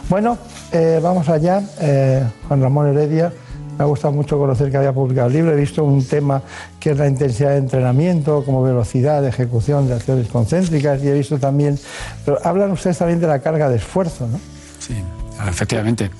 Bueno, 0.09 0.39
eh, 0.73 0.98
vamos 1.02 1.28
allá. 1.28 1.62
Eh, 1.81 2.24
Juan 2.47 2.62
Ramón 2.62 2.89
Heredia, 2.89 3.31
me 3.77 3.85
ha 3.85 3.86
gustado 3.86 4.15
mucho 4.15 4.39
conocer 4.39 4.70
que 4.70 4.78
había 4.78 4.93
publicado 4.94 5.27
el 5.27 5.35
libro. 5.35 5.52
He 5.52 5.56
visto 5.56 5.85
un 5.85 6.02
tema 6.02 6.40
que 6.81 6.93
es 6.93 6.98
la 6.98 7.06
intensidad 7.06 7.51
de 7.51 7.59
entrenamiento, 7.59 8.43
como 8.43 8.62
velocidad 8.62 9.20
de 9.20 9.28
ejecución 9.28 9.86
de 9.86 9.94
acciones 9.94 10.28
concéntricas, 10.28 11.02
y 11.02 11.09
he 11.09 11.12
visto 11.12 11.39
también. 11.39 11.78
Pero 12.24 12.39
hablan 12.43 12.70
ustedes 12.73 12.97
también 12.97 13.20
de 13.20 13.27
la 13.27 13.40
carga 13.40 13.69
de 13.69 13.77
esfuerzo, 13.77 14.27
¿no? 14.28 14.40
Sí. 14.78 14.94
Efectivamente. 15.47 16.10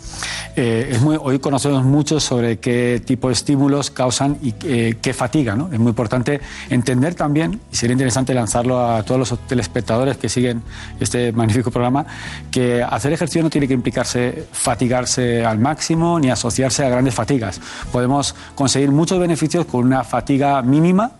Eh, 0.55 0.91
es 0.93 1.01
muy, 1.01 1.19
hoy 1.21 1.39
conocemos 1.39 1.85
mucho 1.85 2.21
sobre 2.21 2.59
qué 2.59 3.03
tipo 3.05 3.29
de 3.29 3.35
estímulos 3.35 3.91
causan 3.91 4.39
y 4.43 4.55
eh, 4.65 4.97
qué 5.01 5.13
fatiga. 5.13 5.57
¿no? 5.57 5.73
Es 5.73 5.79
muy 5.79 5.91
importante 5.91 6.41
entender 6.71 7.15
también, 7.15 7.61
y 7.73 7.77
sería 7.77 7.93
interesante 7.93 8.35
lanzarlo 8.35 8.81
a 8.81 9.03
todos 9.03 9.19
los 9.19 9.47
telespectadores 9.47 10.17
que 10.17 10.29
siguen 10.29 10.63
este 11.01 11.33
magnífico 11.33 11.71
programa, 11.71 12.07
que 12.51 12.83
hacer 12.83 13.13
ejercicio 13.13 13.43
no 13.43 13.51
tiene 13.51 13.67
que 13.67 13.75
implicarse 13.75 14.47
fatigarse 14.53 15.45
al 15.45 15.59
máximo 15.59 16.19
ni 16.21 16.31
asociarse 16.31 16.85
a 16.85 16.89
grandes 16.89 17.15
fatigas. 17.15 17.61
Podemos 17.93 18.35
conseguir 18.55 18.91
muchos 18.91 19.19
beneficios 19.19 19.67
con 19.67 19.85
una 19.85 20.05
fatiga 20.05 20.63
mínima 20.63 21.13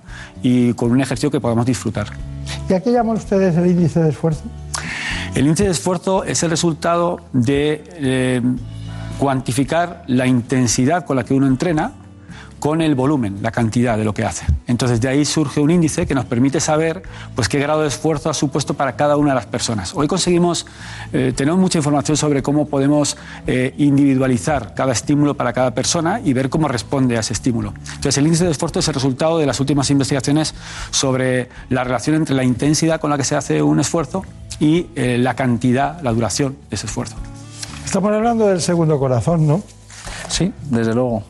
y 0.43 0.73
con 0.75 0.91
un 0.91 1.01
ejercicio 1.01 1.31
que 1.31 1.41
podemos 1.41 1.67
disfrutar. 1.67 2.09
¿Y 2.69 2.73
a 2.75 2.81
qué 2.81 2.93
llaman 2.93 3.17
ustedes 3.17 3.57
el 3.57 3.67
índice 3.67 4.01
de 4.01 4.11
esfuerzo? 4.11 4.43
El 5.35 5.47
índice 5.47 5.65
de 5.65 5.71
esfuerzo 5.71 6.25
es 6.25 6.43
el 6.43 6.51
resultado 6.51 7.21
de 7.33 7.85
eh, 7.95 8.43
cuantificar 9.19 10.05
la 10.07 10.27
intensidad 10.27 11.05
con 11.05 11.17
la 11.17 11.25
que 11.25 11.35
uno 11.35 11.47
entrena 11.47 11.93
con 12.59 12.83
el 12.83 12.95
volumen, 12.95 13.39
la 13.41 13.51
cantidad 13.51 13.97
de 13.97 14.05
lo 14.05 14.13
que 14.13 14.25
hace. 14.25 14.45
Entonces 14.67 15.01
de 15.01 15.09
ahí 15.09 15.25
surge 15.25 15.61
un 15.61 15.71
índice 15.71 16.07
que 16.07 16.15
nos 16.15 16.25
permite 16.25 16.61
saber 16.61 17.03
pues, 17.35 17.49
qué 17.49 17.59
grado 17.59 17.83
de 17.83 17.89
esfuerzo 17.89 18.31
ha 18.31 18.35
supuesto 18.35 18.75
para 18.75 18.97
cada 18.97 19.17
una 19.17 19.31
de 19.31 19.37
las 19.37 19.47
personas. 19.47 19.93
Hoy 19.95 20.09
conseguimos, 20.09 20.67
eh, 21.13 21.33
tenemos 21.37 21.61
mucha 21.61 21.79
información 21.79 22.17
sobre 22.17 22.43
cómo 22.43 22.67
podemos 22.67 23.17
eh, 23.47 23.75
individualizar 23.79 24.75
cada 24.75 24.93
estímulo 24.93 25.35
para 25.35 25.53
cada 25.53 25.73
persona 25.73 26.21
y 26.25 26.33
ver 26.33 26.51
cómo 26.51 26.69
responde 26.69 27.17
a 27.17 27.21
ese 27.21 27.33
estímulo. 27.33 27.75
Entonces 27.87 28.19
el 28.19 28.27
índice 28.27 28.45
de 28.45 28.51
esfuerzo 28.51 28.81
es 28.81 28.89
el 28.89 28.95
resultado 28.95 29.39
de 29.39 29.47
las 29.47 29.61
últimas 29.61 29.91
investigaciones 29.91 30.55
sobre 30.91 31.49
la 31.71 31.85
relación 31.85 32.17
entre 32.17 32.35
la 32.35 32.45
intensidad 32.45 33.01
con 33.01 33.11
la 33.11 33.17
que 33.17 33.25
se 33.25 33.37
hace 33.37 33.63
un 33.63 33.79
esfuerzo 33.81 34.25
y 34.61 34.87
eh, 34.97 35.19
la 35.19 35.35
cantidad, 35.35 36.01
la 36.03 36.13
duración 36.13 36.57
de 36.71 36.77
ese 36.77 36.87
esfuerzo. 36.87 37.17
Estamos 37.85 38.13
hablando 38.13 38.47
del 38.49 38.61
segundo 38.61 38.99
corazón, 38.99 39.47
¿no? 39.47 39.63
Sí, 40.29 40.53
desde 40.71 40.95
luego. 40.95 41.23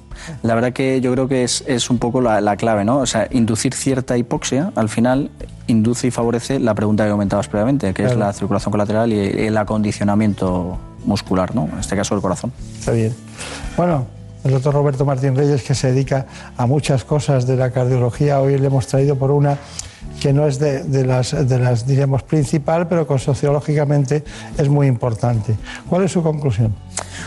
La 0.42 0.55
verdad 0.55 0.72
que 0.72 1.00
yo 1.00 1.12
creo 1.12 1.28
que 1.28 1.44
es, 1.44 1.62
es 1.66 1.90
un 1.90 1.98
poco 1.98 2.20
la, 2.20 2.40
la, 2.40 2.56
clave, 2.56 2.84
¿no? 2.84 2.98
O 2.98 3.06
sea, 3.06 3.28
inducir 3.30 3.74
cierta 3.74 4.18
hipoxia, 4.18 4.72
al 4.74 4.88
final, 4.88 5.30
induce 5.68 6.09
y 6.09 6.10
favorece 6.10 6.59
la 6.59 6.74
pregunta 6.74 7.05
que 7.05 7.10
comentabas 7.10 7.48
previamente, 7.48 7.86
que 7.88 8.02
claro. 8.02 8.12
es 8.12 8.18
la 8.18 8.32
circulación 8.32 8.72
colateral 8.72 9.12
y 9.12 9.20
el 9.20 9.56
acondicionamiento 9.56 10.78
muscular, 11.05 11.55
¿no? 11.55 11.68
En 11.72 11.78
este 11.78 11.96
caso, 11.96 12.14
el 12.14 12.20
corazón. 12.20 12.52
Está 12.78 12.92
bien. 12.92 13.14
Bueno, 13.76 14.06
el 14.44 14.50
doctor 14.50 14.74
Roberto 14.74 15.05
Martín 15.05 15.36
Reyes, 15.36 15.62
que 15.62 15.74
se 15.74 15.92
dedica 15.92 16.26
a 16.56 16.66
muchas 16.66 17.05
cosas 17.05 17.46
de 17.46 17.56
la 17.56 17.70
cardiología, 17.70 18.40
hoy 18.40 18.59
le 18.59 18.66
hemos 18.66 18.86
traído 18.86 19.16
por 19.16 19.30
una 19.30 19.59
que 20.20 20.32
no 20.32 20.47
es 20.47 20.59
de, 20.59 20.82
de, 20.82 21.05
las, 21.05 21.49
de 21.49 21.59
las, 21.59 21.86
diríamos, 21.86 22.23
principal, 22.23 22.89
pero 22.89 23.07
que 23.07 23.19
sociológicamente 23.19 24.24
es 24.57 24.69
muy 24.69 24.86
importante. 24.86 25.57
¿Cuál 25.89 26.05
es 26.05 26.12
su 26.12 26.23
conclusión? 26.23 26.74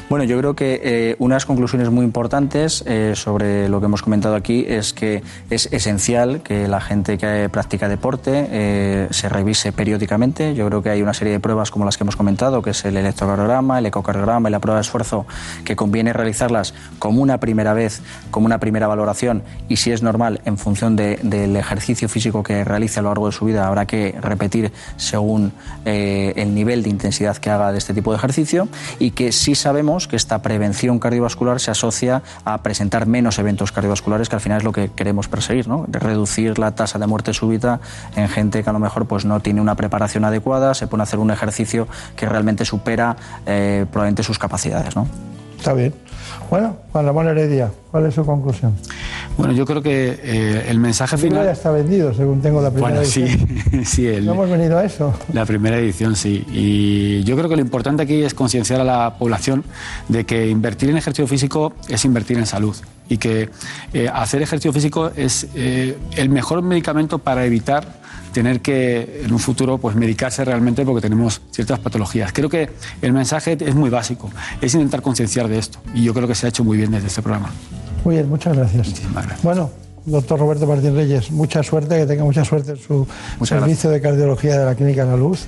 Bueno, 0.10 0.26
yo 0.26 0.38
creo 0.38 0.56
que 0.56 0.82
eh, 0.84 1.16
unas 1.20 1.46
conclusiones 1.46 1.90
muy 1.90 2.04
importantes 2.04 2.84
eh, 2.86 3.14
sobre 3.16 3.70
lo 3.70 3.80
que 3.80 3.86
hemos 3.86 4.02
comentado 4.02 4.36
aquí 4.36 4.66
es 4.68 4.94
que 4.94 5.24
es 5.50 5.72
esencial 5.72 6.42
que 6.42 6.68
la 6.68 6.82
gente 6.82 7.18
que 7.18 7.50
practica 7.50 7.88
deporte 7.88 8.48
eh, 8.52 9.08
se 9.12 9.30
revise 9.30 9.72
periódicamente. 9.72 10.54
Yo 10.54 10.68
creo 10.68 10.82
que 10.84 10.90
hay 10.90 11.02
una 11.02 11.14
serie 11.14 11.34
de 11.34 11.40
pruebas 11.40 11.72
como 11.72 11.86
las 11.86 11.98
que 11.98 12.04
hemos 12.04 12.16
comentado, 12.16 12.62
que 12.62 12.72
es 12.72 12.86
el 12.86 12.98
electrocardiograma, 12.98 13.80
el 13.80 13.86
ecocardiograma 13.86 14.50
y 14.50 14.52
la 14.52 14.60
prueba 14.60 14.80
de 14.80 14.82
esfuerzo, 14.82 15.26
que 15.64 15.76
conviene 15.76 16.14
realizarlas 16.14 16.74
como 17.00 17.22
una 17.22 17.40
primera 17.40 17.74
vez, 17.74 18.02
como 18.32 18.46
una 18.46 18.60
primera 18.60 18.88
valoración 18.88 19.44
y 19.70 19.78
si 19.78 19.92
es 19.92 20.04
normal, 20.04 20.42
en 20.46 20.58
función 20.58 20.96
de, 20.96 21.20
del 21.24 21.56
ejercicio 21.56 22.10
físico 22.10 22.44
que 22.44 22.64
realice 22.64 23.00
a 23.00 23.04
lo 23.04 23.10
largo 23.10 23.28
de 23.28 23.32
su 23.32 23.46
vida, 23.46 23.68
habrá 23.68 23.86
que 23.86 24.16
repetir 24.22 24.72
según 24.98 25.54
el 25.86 26.54
nivel 26.54 26.84
de 26.84 26.90
intensidad 26.90 27.38
que 27.38 27.50
haga 27.50 27.72
de 27.72 27.78
este 27.78 27.94
tipo 27.94 28.12
de 28.12 28.18
ejercicio 28.18 28.68
y 29.00 29.12
que 29.12 29.32
sí 29.32 29.56
que 29.82 30.16
esta 30.16 30.42
prevención 30.44 31.00
cardiovascular 31.00 31.60
se 31.60 31.72
asocia 31.72 32.22
a 32.46 32.62
presentar 32.62 33.08
menos 33.08 33.40
eventos 33.40 33.72
cardiovasculares, 33.72 34.30
que 34.30 34.36
al 34.36 34.42
final 34.42 34.60
es 34.60 34.64
lo 34.64 34.72
que 34.72 34.90
queremos 34.90 35.28
perseguir, 35.28 35.68
¿no? 35.68 35.86
reducir 35.90 36.60
la 36.60 36.76
tasa 36.76 37.00
de 37.00 37.08
muerte 37.08 37.34
súbita 37.34 37.80
en 38.16 38.30
gente 38.30 38.64
que 38.64 38.70
a 38.70 38.74
lo 38.74 38.80
mejor 38.80 39.08
pues, 39.08 39.26
no 39.26 39.40
tiene 39.40 39.60
una 39.60 39.76
preparación 39.76 40.24
adecuada, 40.24 40.76
se 40.76 40.86
pone 40.86 41.02
a 41.02 41.06
hacer 41.06 41.18
un 41.18 41.32
ejercicio 41.32 41.88
que 42.16 42.28
realmente 42.28 42.64
supera 42.64 43.16
eh, 43.48 43.86
probablemente 43.92 44.22
sus 44.22 44.38
capacidades. 44.38 44.96
¿no? 44.96 45.08
Está 45.58 45.74
bien. 45.74 45.94
Bueno, 46.50 46.78
Juan 46.92 47.06
Ramón 47.06 47.28
Heredia, 47.28 47.72
¿cuál 47.90 48.06
es 48.06 48.14
su 48.14 48.24
conclusión? 48.24 48.76
Bueno, 49.38 49.54
yo 49.54 49.66
creo 49.66 49.82
que 49.82 50.20
eh, 50.22 50.66
el 50.70 50.80
mensaje 50.80 51.16
el 51.16 51.22
final... 51.22 51.46
ya 51.46 51.52
está 51.52 51.72
vendido, 51.72 52.14
según 52.14 52.42
tengo 52.42 52.62
la 52.62 52.70
primera 52.70 52.96
bueno, 52.96 53.02
edición. 53.02 53.30
sí, 53.72 53.86
sí. 53.86 54.08
El, 54.08 54.26
¿No 54.26 54.34
hemos 54.34 54.50
venido 54.50 54.78
a 54.78 54.86
eso? 54.86 55.14
La 55.34 55.46
primera 55.46 55.78
edición, 55.78 56.16
sí. 56.16 56.46
Y 56.52 57.24
yo 57.24 57.36
creo 57.36 57.50
que 57.50 57.56
lo 57.56 57.62
importante 57.62 58.04
aquí 58.04 58.24
es 58.24 58.34
concienciar 58.34 58.82
a 58.82 58.84
la 58.84 59.16
población 59.18 59.64
de 60.08 60.26
que 60.26 60.48
invertir 60.48 60.90
en 60.90 60.98
ejercicio 60.98 61.28
físico 61.28 61.74
es 61.88 62.06
invertir 62.06 62.38
en 62.38 62.46
salud 62.46 62.76
y 63.10 63.18
que 63.18 63.50
eh, 63.94 64.10
hacer 64.14 64.42
ejercicio 64.42 64.72
físico 64.72 65.12
es 65.16 65.48
eh, 65.54 65.98
el 66.16 66.30
mejor 66.30 66.62
medicamento 66.62 67.18
para 67.20 67.46
evitar 67.46 68.00
tener 68.32 68.62
que 68.62 69.24
en 69.26 69.34
un 69.34 69.40
futuro 69.40 69.78
pues 69.78 69.96
medicarse 69.96 70.46
realmente 70.46 70.86
porque 70.86 71.02
tenemos 71.02 71.42
ciertas 71.52 71.80
patologías. 71.80 72.32
Creo 72.32 72.50
que 72.50 72.70
el 73.02 73.12
mensaje 73.12 73.58
es 73.60 73.76
muy 73.76 73.90
básico, 73.90 74.30
es 74.62 74.74
intentar 74.74 75.02
concienciar 75.02 75.48
de 75.50 75.60
esto 75.60 75.80
y 75.94 76.04
yo 76.04 76.14
creo 76.14 76.28
que 76.28 76.36
se 76.36 76.46
ha 76.46 76.50
hecho 76.50 76.64
muy 76.64 76.78
bien 76.78 76.92
desde 76.92 77.08
este 77.08 77.22
programa. 77.22 77.52
Muy 78.04 78.16
bien, 78.16 78.30
muchas 78.30 78.56
gracias. 78.56 78.88
Muchísimas 78.88 79.26
gracias. 79.26 79.44
Bueno, 79.44 79.70
doctor 80.06 80.40
Roberto 80.40 80.66
Martín 80.68 80.96
Reyes, 80.96 81.32
mucha 81.32 81.64
suerte, 81.64 81.98
que 81.98 82.06
tenga 82.06 82.24
mucha 82.24 82.44
suerte 82.44 82.72
en 82.72 82.78
su 82.78 83.08
muchas 83.40 83.60
servicio 83.60 83.90
gracias. 83.90 83.94
de 83.94 84.02
cardiología 84.02 84.60
de 84.60 84.66
la 84.66 84.76
Clínica 84.76 85.06
La 85.06 85.16
Luz, 85.16 85.46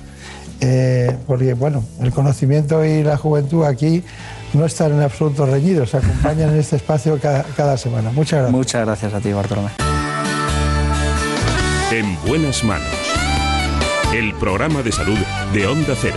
eh, 0.60 1.16
porque 1.26 1.54
bueno, 1.54 1.84
el 2.00 2.12
conocimiento 2.12 2.84
y 2.84 3.02
la 3.02 3.16
juventud 3.16 3.64
aquí 3.64 4.02
no 4.52 4.64
están 4.66 4.92
en 4.92 5.02
absoluto 5.02 5.46
reñidos, 5.46 5.90
se 5.90 5.96
acompañan 5.96 6.50
en 6.50 6.60
este 6.60 6.76
espacio 6.76 7.18
cada, 7.20 7.42
cada 7.56 7.76
semana. 7.76 8.10
Muchas 8.12 8.38
gracias. 8.40 8.52
Muchas 8.52 8.86
gracias 8.86 9.14
a 9.14 9.20
ti, 9.20 9.32
Bartolomé. 9.32 9.70
En 11.90 12.16
buenas 12.26 12.62
manos. 12.64 12.86
El 14.14 14.32
programa 14.34 14.82
de 14.82 14.92
salud 14.92 15.18
de 15.52 15.66
Onda 15.66 15.94
Cero. 16.00 16.16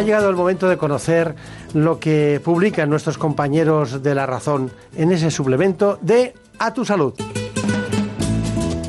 Ha 0.00 0.02
llegado 0.02 0.30
el 0.30 0.36
momento 0.36 0.66
de 0.66 0.78
conocer 0.78 1.36
lo 1.74 2.00
que 2.00 2.40
publican 2.42 2.88
nuestros 2.88 3.18
compañeros 3.18 4.02
de 4.02 4.14
La 4.14 4.24
Razón 4.24 4.72
en 4.96 5.12
ese 5.12 5.30
suplemento 5.30 5.98
de 6.00 6.32
A 6.58 6.72
tu 6.72 6.86
Salud. 6.86 7.12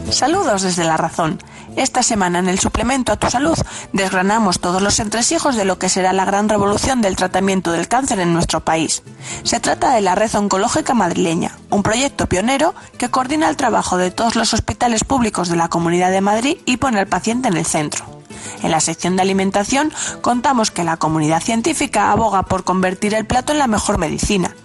Saludos 0.10 0.62
desde 0.62 0.86
La 0.86 0.96
Razón. 0.96 1.38
Esta 1.76 2.02
semana 2.02 2.40
en 2.40 2.48
el 2.48 2.60
suplemento 2.60 3.12
a 3.12 3.18
tu 3.18 3.30
salud 3.30 3.58
desgranamos 3.92 4.62
todos 4.62 4.82
los 4.82 5.02
entresijos 5.02 5.58
de 5.58 5.66
lo 5.66 5.78
que 5.78 5.90
será 5.90 6.14
la 6.14 6.24
gran 6.24 6.48
revolución 6.48 7.02
del 7.02 7.18
tratamiento 7.18 7.74
del 7.74 7.90
cáncer 7.90 8.22
en 8.22 8.32
nuestro 8.32 8.62
país. 8.62 9.04
Se 9.44 9.60
trata 9.60 9.94
de 9.94 10.00
la 10.00 10.16
Red 10.16 10.34
Oncológica 10.34 10.94
Madrileña, 10.94 11.58
un 11.72 11.84
proyecto 11.84 12.28
pionero 12.28 12.74
que 12.98 13.10
coordina 13.10 13.50
el 13.50 13.58
trabajo 13.58 13.98
de 13.98 14.12
todos 14.12 14.38
los 14.38 14.54
hospitales 14.54 15.04
públicos 15.04 15.50
de 15.50 15.58
la 15.58 15.68
Comunidad 15.68 16.12
de 16.12 16.22
Madrid 16.22 16.58
y 16.66 16.78
pone 16.78 17.02
al 17.02 17.08
paciente 17.08 17.50
en 17.50 17.58
el 17.58 17.66
centro. 17.66 18.21
En 18.64 18.72
la 18.72 18.80
sección 18.80 19.16
de 19.16 19.22
alimentación 19.22 19.92
contamos 20.22 20.72
que 20.72 20.84
la 20.84 20.98
comunidad 20.98 21.42
científica 21.42 22.12
aboga 22.12 22.44
por 22.44 22.64
convertir 22.64 23.14
el 23.14 23.26
plato 23.26 23.52
en 23.52 23.60
la 23.60 23.68
mejor 23.68 23.98
medicina. 23.98 24.56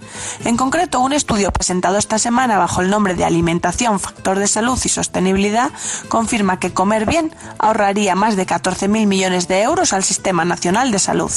En 0.44 0.56
concreto, 0.56 1.00
un 1.00 1.12
estudio 1.12 1.50
presentado 1.52 1.98
esta 1.98 2.18
semana 2.18 2.58
bajo 2.58 2.80
el 2.80 2.90
nombre 2.90 3.14
de 3.14 3.24
Alimentación, 3.24 4.00
Factor 4.00 4.38
de 4.38 4.48
Salud 4.48 4.78
y 4.84 4.88
Sostenibilidad 4.88 5.70
confirma 6.08 6.58
que 6.58 6.72
comer 6.72 7.06
bien 7.06 7.34
ahorraría 7.58 8.14
más 8.14 8.36
de 8.36 8.46
14.000 8.46 9.06
millones 9.06 9.48
de 9.48 9.62
euros 9.62 9.92
al 9.92 10.04
Sistema 10.04 10.44
Nacional 10.44 10.90
de 10.90 10.98
Salud. 10.98 11.32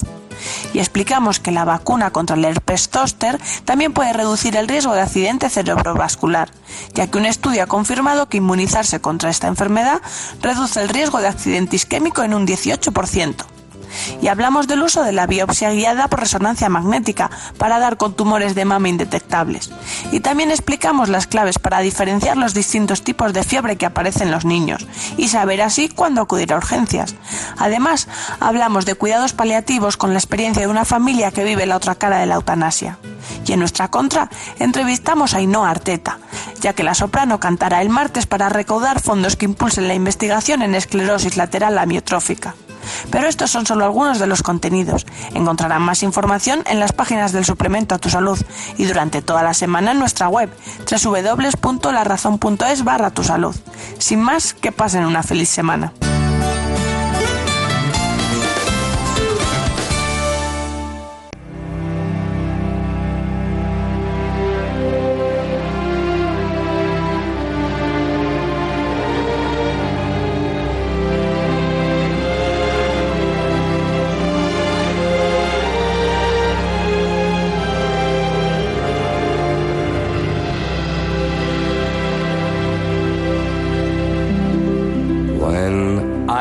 Y 0.73 0.79
explicamos 0.79 1.39
que 1.39 1.51
la 1.51 1.65
vacuna 1.65 2.11
contra 2.11 2.35
el 2.35 2.45
herpes 2.45 2.89
zóster 2.89 3.39
también 3.65 3.93
puede 3.93 4.13
reducir 4.13 4.55
el 4.55 4.67
riesgo 4.67 4.93
de 4.93 5.01
accidente 5.01 5.49
cerebrovascular, 5.49 6.49
ya 6.93 7.07
que 7.07 7.17
un 7.17 7.25
estudio 7.25 7.63
ha 7.63 7.67
confirmado 7.67 8.29
que 8.29 8.37
inmunizarse 8.37 9.01
contra 9.01 9.29
esta 9.29 9.47
enfermedad 9.47 10.01
reduce 10.41 10.81
el 10.81 10.89
riesgo 10.89 11.19
de 11.19 11.27
accidente 11.27 11.75
isquémico 11.75 12.23
en 12.23 12.33
un 12.33 12.47
18% 12.47 13.58
y 14.21 14.27
hablamos 14.27 14.67
del 14.67 14.83
uso 14.83 15.03
de 15.03 15.11
la 15.11 15.27
biopsia 15.27 15.71
guiada 15.71 16.07
por 16.07 16.19
resonancia 16.19 16.69
magnética 16.69 17.29
para 17.57 17.79
dar 17.79 17.97
con 17.97 18.13
tumores 18.13 18.55
de 18.55 18.65
mama 18.65 18.89
indetectables. 18.89 19.71
Y 20.11 20.19
también 20.19 20.51
explicamos 20.51 21.09
las 21.09 21.27
claves 21.27 21.59
para 21.59 21.79
diferenciar 21.79 22.37
los 22.37 22.53
distintos 22.53 23.03
tipos 23.03 23.33
de 23.33 23.43
fiebre 23.43 23.77
que 23.77 23.85
aparecen 23.85 24.19
en 24.19 24.31
los 24.31 24.45
niños 24.45 24.85
y 25.17 25.27
saber 25.27 25.61
así 25.61 25.89
cuándo 25.89 26.21
acudir 26.21 26.53
a 26.53 26.57
urgencias. 26.57 27.15
Además, 27.57 28.07
hablamos 28.39 28.85
de 28.85 28.95
cuidados 28.95 29.33
paliativos 29.33 29.97
con 29.97 30.13
la 30.13 30.19
experiencia 30.19 30.61
de 30.61 30.67
una 30.67 30.85
familia 30.85 31.31
que 31.31 31.43
vive 31.43 31.65
la 31.65 31.77
otra 31.77 31.95
cara 31.95 32.19
de 32.19 32.25
la 32.25 32.35
eutanasia. 32.35 32.97
Y 33.45 33.53
en 33.53 33.59
nuestra 33.59 33.89
contra, 33.89 34.29
entrevistamos 34.59 35.33
a 35.33 35.37
Ainhoa 35.37 35.69
Arteta, 35.69 36.19
ya 36.61 36.73
que 36.73 36.83
la 36.83 36.93
soprano 36.93 37.39
cantará 37.39 37.81
el 37.81 37.89
martes 37.89 38.25
para 38.25 38.49
recaudar 38.49 38.99
fondos 39.01 39.35
que 39.35 39.45
impulsen 39.45 39.87
la 39.87 39.93
investigación 39.93 40.61
en 40.61 40.75
esclerosis 40.75 41.37
lateral 41.37 41.77
amiotrófica. 41.77 42.55
Pero 43.11 43.27
estos 43.27 43.51
son 43.51 43.65
solo 43.65 43.85
algunos 43.85 44.19
de 44.19 44.27
los 44.27 44.43
contenidos. 44.43 45.05
Encontrarán 45.33 45.81
más 45.81 46.03
información 46.03 46.63
en 46.65 46.79
las 46.79 46.93
páginas 46.93 47.31
del 47.31 47.45
suplemento 47.45 47.95
a 47.95 47.99
tu 47.99 48.09
salud 48.09 48.39
y 48.77 48.85
durante 48.85 49.21
toda 49.21 49.43
la 49.43 49.53
semana 49.53 49.91
en 49.91 49.99
nuestra 49.99 50.27
web 50.29 50.49
www.larazón.es 50.89 52.83
barra 52.83 53.11
tu 53.11 53.23
salud. 53.23 53.55
Sin 53.97 54.21
más, 54.21 54.53
que 54.53 54.71
pasen 54.71 55.05
una 55.05 55.23
feliz 55.23 55.49
semana. 55.49 55.93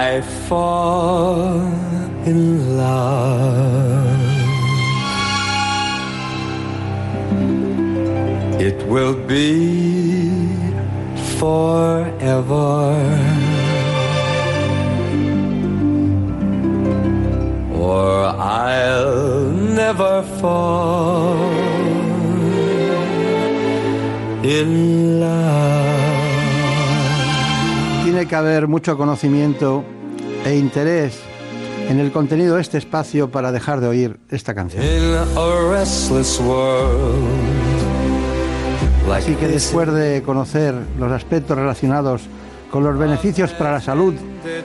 I 0.07 0.21
fall 0.21 1.59
in 2.25 2.77
love, 2.77 4.21
it 8.61 8.79
will 8.87 9.17
be 9.27 10.47
forever. 11.41 12.95
Or 17.75 18.27
I'll 18.39 19.51
never 19.83 20.23
fall 20.41 21.43
in 24.45 25.21
love. 25.21 25.78
Tiene 28.19 28.31
que 28.31 28.35
haber 28.35 28.67
mucho 28.67 28.97
conocimiento 28.97 29.85
e 30.45 30.57
interés 30.57 31.21
en 31.89 32.01
el 32.01 32.11
contenido 32.11 32.57
de 32.57 32.63
este 32.63 32.77
espacio 32.77 33.31
para 33.31 33.53
dejar 33.53 33.81
de 33.81 33.87
oír 33.87 34.19
esta 34.29 34.57
canción. 34.57 34.83
Así 39.15 39.37
que 39.37 39.47
después 39.47 39.93
de 39.93 40.25
conocer 40.27 40.75
los 40.99 41.13
aspectos 41.13 41.57
relacionados 41.57 42.23
con 42.73 42.83
los 42.83 42.99
beneficios 42.99 43.53
para 43.53 43.71
la 43.71 43.81
salud 43.81 44.15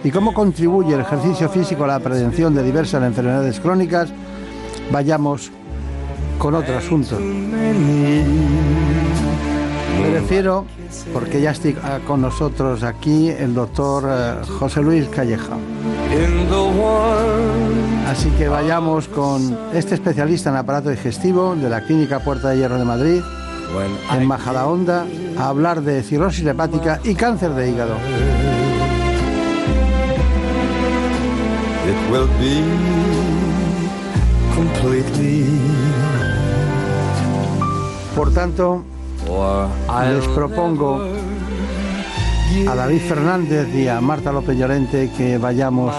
y 0.03 0.09
cómo 0.09 0.33
contribuye 0.33 0.95
el 0.95 1.01
ejercicio 1.01 1.47
físico 1.47 1.83
a 1.83 1.87
la 1.89 1.99
prevención 1.99 2.55
de 2.55 2.63
diversas 2.63 3.03
enfermedades 3.03 3.59
crónicas, 3.59 4.09
vayamos 4.91 5.51
con 6.39 6.55
otro 6.55 6.75
asunto. 6.75 7.19
Me 10.01 10.09
refiero, 10.11 10.65
porque 11.13 11.41
ya 11.41 11.51
está 11.51 11.99
con 12.05 12.21
nosotros 12.21 12.83
aquí 12.83 13.29
el 13.29 13.53
doctor 13.53 14.05
eh, 14.07 14.45
José 14.59 14.81
Luis 14.81 15.07
Calleja. 15.07 15.57
Así 18.07 18.29
que 18.31 18.47
vayamos 18.47 19.07
con 19.07 19.57
este 19.73 19.95
especialista 19.95 20.49
en 20.49 20.57
aparato 20.57 20.89
digestivo 20.89 21.55
de 21.55 21.69
la 21.69 21.81
Clínica 21.85 22.19
Puerta 22.19 22.49
de 22.49 22.57
Hierro 22.57 22.77
de 22.77 22.85
Madrid, 22.85 23.21
en 24.11 24.27
Majadahonda, 24.27 25.05
a 25.37 25.47
hablar 25.47 25.81
de 25.81 26.03
cirrosis 26.03 26.45
hepática 26.45 26.99
y 27.03 27.15
cáncer 27.15 27.51
de 27.53 27.69
hígado. 27.69 27.95
it 31.85 32.09
will 32.09 32.27
be 32.39 32.55
completely. 34.55 35.43
Por 38.15 38.31
tanto, 38.33 38.83
les 40.09 40.27
propongo 40.29 41.01
a 42.67 42.75
David 42.75 43.01
Fernández 43.01 43.73
y 43.73 43.87
a 43.87 43.99
Marta 43.99 44.31
López 44.31 44.57
Llorente 44.57 45.09
que 45.17 45.37
vayamos 45.37 45.93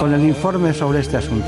con 0.00 0.12
el 0.12 0.24
informe 0.24 0.72
sobre 0.74 1.00
este 1.00 1.16
asunto. 1.16 1.46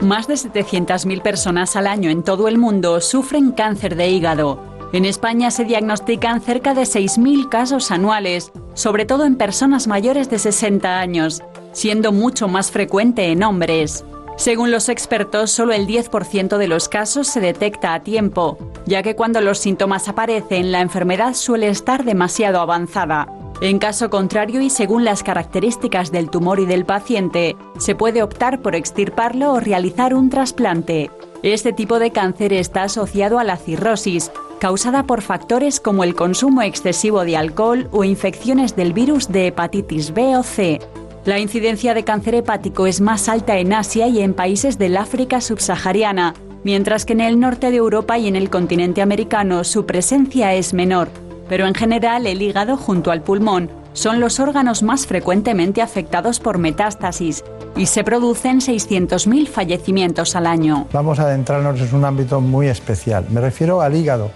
Más 0.00 0.26
de 0.26 0.34
700.000 0.34 1.20
personas 1.20 1.76
al 1.76 1.86
año 1.86 2.10
en 2.10 2.22
todo 2.22 2.48
el 2.48 2.56
mundo 2.56 3.00
sufren 3.00 3.52
cáncer 3.52 3.96
de 3.96 4.08
hígado. 4.08 4.58
En 4.92 5.04
España 5.04 5.50
se 5.50 5.64
diagnostican 5.64 6.40
cerca 6.40 6.74
de 6.74 6.82
6.000 6.82 7.48
casos 7.48 7.90
anuales, 7.90 8.50
sobre 8.74 9.04
todo 9.04 9.24
en 9.24 9.36
personas 9.36 9.86
mayores 9.86 10.30
de 10.30 10.38
60 10.38 10.98
años, 10.98 11.42
siendo 11.72 12.12
mucho 12.12 12.48
más 12.48 12.70
frecuente 12.70 13.30
en 13.30 13.44
hombres. 13.44 14.04
Según 14.40 14.70
los 14.70 14.88
expertos, 14.88 15.50
solo 15.50 15.74
el 15.74 15.86
10% 15.86 16.56
de 16.56 16.66
los 16.66 16.88
casos 16.88 17.28
se 17.28 17.40
detecta 17.40 17.92
a 17.92 18.00
tiempo, 18.00 18.56
ya 18.86 19.02
que 19.02 19.14
cuando 19.14 19.42
los 19.42 19.58
síntomas 19.58 20.08
aparecen, 20.08 20.72
la 20.72 20.80
enfermedad 20.80 21.34
suele 21.34 21.68
estar 21.68 22.04
demasiado 22.04 22.58
avanzada. 22.60 23.28
En 23.60 23.78
caso 23.78 24.08
contrario 24.08 24.62
y 24.62 24.70
según 24.70 25.04
las 25.04 25.22
características 25.22 26.10
del 26.10 26.30
tumor 26.30 26.58
y 26.58 26.64
del 26.64 26.86
paciente, 26.86 27.54
se 27.76 27.94
puede 27.94 28.22
optar 28.22 28.62
por 28.62 28.74
extirparlo 28.74 29.52
o 29.52 29.60
realizar 29.60 30.14
un 30.14 30.30
trasplante. 30.30 31.10
Este 31.42 31.74
tipo 31.74 31.98
de 31.98 32.10
cáncer 32.10 32.54
está 32.54 32.84
asociado 32.84 33.38
a 33.38 33.44
la 33.44 33.58
cirrosis, 33.58 34.32
causada 34.58 35.02
por 35.02 35.20
factores 35.20 35.80
como 35.80 36.02
el 36.02 36.14
consumo 36.14 36.62
excesivo 36.62 37.26
de 37.26 37.36
alcohol 37.36 37.90
o 37.92 38.04
infecciones 38.04 38.74
del 38.74 38.94
virus 38.94 39.28
de 39.28 39.48
hepatitis 39.48 40.14
B 40.14 40.34
o 40.38 40.42
C. 40.42 40.80
La 41.26 41.38
incidencia 41.38 41.92
de 41.92 42.02
cáncer 42.02 42.34
hepático 42.34 42.86
es 42.86 43.02
más 43.02 43.28
alta 43.28 43.58
en 43.58 43.74
Asia 43.74 44.06
y 44.08 44.20
en 44.20 44.32
países 44.32 44.78
del 44.78 44.96
África 44.96 45.42
subsahariana, 45.42 46.32
mientras 46.64 47.04
que 47.04 47.12
en 47.12 47.20
el 47.20 47.38
norte 47.38 47.70
de 47.70 47.76
Europa 47.76 48.16
y 48.16 48.26
en 48.26 48.36
el 48.36 48.48
continente 48.48 49.02
americano 49.02 49.62
su 49.64 49.84
presencia 49.84 50.54
es 50.54 50.72
menor. 50.72 51.08
Pero 51.46 51.66
en 51.66 51.74
general 51.74 52.26
el 52.26 52.40
hígado 52.40 52.78
junto 52.78 53.10
al 53.10 53.20
pulmón 53.20 53.70
son 53.92 54.18
los 54.18 54.40
órganos 54.40 54.82
más 54.82 55.06
frecuentemente 55.06 55.82
afectados 55.82 56.40
por 56.40 56.56
metástasis 56.56 57.44
y 57.76 57.84
se 57.84 58.02
producen 58.02 58.60
600.000 58.60 59.46
fallecimientos 59.46 60.34
al 60.36 60.46
año. 60.46 60.86
Vamos 60.90 61.18
a 61.18 61.24
adentrarnos 61.24 61.80
en 61.82 61.94
un 61.94 62.06
ámbito 62.06 62.40
muy 62.40 62.68
especial. 62.68 63.26
Me 63.28 63.42
refiero 63.42 63.82
al 63.82 63.94
hígado. 63.94 64.30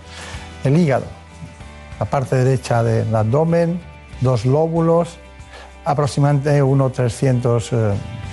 El 0.65 0.77
hígado, 0.77 1.07
la 1.99 2.05
parte 2.05 2.37
derecha 2.37 2.83
del 2.83 3.15
abdomen, 3.15 3.81
dos 4.21 4.45
lóbulos, 4.45 5.19
aproximadamente 5.85 6.63
1,300 6.63 7.73
eh, 7.73 7.77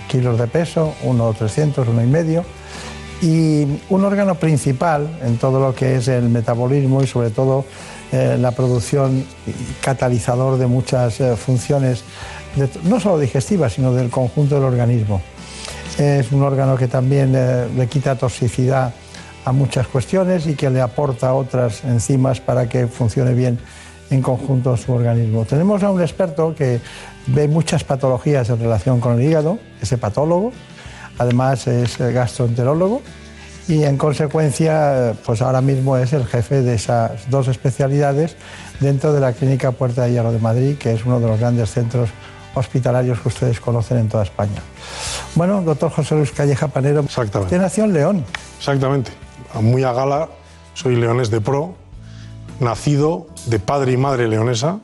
kilos 0.07 0.38
de 0.38 0.48
peso, 0.48 0.94
1,300, 1.03 1.88
1,5 1.88 2.44
y 3.22 3.68
un 3.90 4.03
órgano 4.03 4.36
principal 4.36 5.07
en 5.23 5.38
todo 5.38 5.60
lo 5.60 5.76
que 5.76 5.98
es 5.98 6.07
el 6.07 6.30
metabolismo 6.30 7.03
y 7.03 7.07
sobre 7.07 7.30
todo 7.30 7.65
eh, 8.11 8.38
la 8.40 8.52
producción 8.52 9.23
y 9.45 9.52
catalizador 9.82 10.57
de 10.57 10.68
muchas 10.68 11.22
eh, 11.22 11.36
funciones, 11.36 12.03
no 12.84 12.99
solo 12.99 13.19
digestivas, 13.19 13.73
sino 13.73 13.94
del 13.94 14.10
conjunto 14.10 14.56
del 14.56 14.64
organismo. 14.64 15.22
Es 15.98 16.32
un 16.32 16.41
órgano 16.41 16.76
que 16.78 16.88
también 16.88 17.34
le 17.34 17.88
quita 17.88 18.15
toxicidad 18.15 18.94
a 19.45 19.52
muchas 19.52 19.88
cuestiones 19.88 20.48
y 20.48 20.56
que 20.56 20.69
le 20.69 20.82
aporta 20.82 21.34
otras 21.34 21.84
enzimas 21.84 22.40
para 22.40 22.68
que 22.69 22.88
funcione 22.88 23.34
bien 23.34 23.60
en 24.11 24.22
conjunto 24.22 24.76
su 24.78 24.91
organismo. 24.91 25.45
Tenemos 25.45 25.82
a 25.84 25.90
un 25.90 26.02
experto 26.02 26.53
que 26.53 26.82
ve 27.27 27.48
muchas 27.48 27.84
patologías 27.84 28.49
en 28.49 28.60
relación 28.60 28.99
con 28.99 29.19
el 29.19 29.27
hígado, 29.27 29.60
es 29.81 29.91
hepatólogo, 29.91 30.52
además 31.18 31.68
es 31.68 31.98
gastroenterólogo 31.98 33.02
y 33.68 33.84
en 33.84 33.98
consecuencia, 33.98 35.14
pues 35.26 35.41
ahora 35.41 35.61
mismo 35.61 35.98
es 35.98 36.14
el 36.14 36.26
jefe 36.26 36.61
de 36.61 36.76
esas 36.76 37.30
dos 37.30 37.48
especialidades 37.48 38.35
dentro 38.80 39.14
de 39.14 39.22
la 39.22 39.34
Clínica 39.34 39.72
Puerta 39.72 40.03
de 40.03 40.11
Hierro 40.11 40.31
de 40.31 40.39
Madrid, 40.39 40.77
que 40.77 40.93
es 40.93 41.06
uno 41.06 41.19
de 41.19 41.27
los 41.27 41.39
grandes 41.39 41.72
centros 41.72 42.10
hospitalarios 42.56 43.19
que 43.22 43.30
ustedes 43.30 43.60
conocen 43.60 43.99
en 43.99 44.10
toda 44.10 44.23
España. 44.23 44.61
Bueno, 45.35 45.61
doctor 45.61 45.91
José 45.91 46.15
Luis 46.15 46.31
Calleja 46.31 46.68
Panero, 46.68 47.02
usted 47.02 47.61
nació 47.61 47.85
en 47.85 47.93
León. 47.93 48.26
Exactamente. 48.57 49.11
Muy 49.61 49.84
a 49.84 49.93
gala, 49.93 50.30
soy 50.73 50.95
leonés 50.95 51.30
de 51.30 51.39
pro, 51.39 51.76
nacido 52.60 53.27
de 53.45 53.60
padre 53.60 53.93
y 53.93 53.98
madre 53.98 54.27
leonesa 54.27 54.80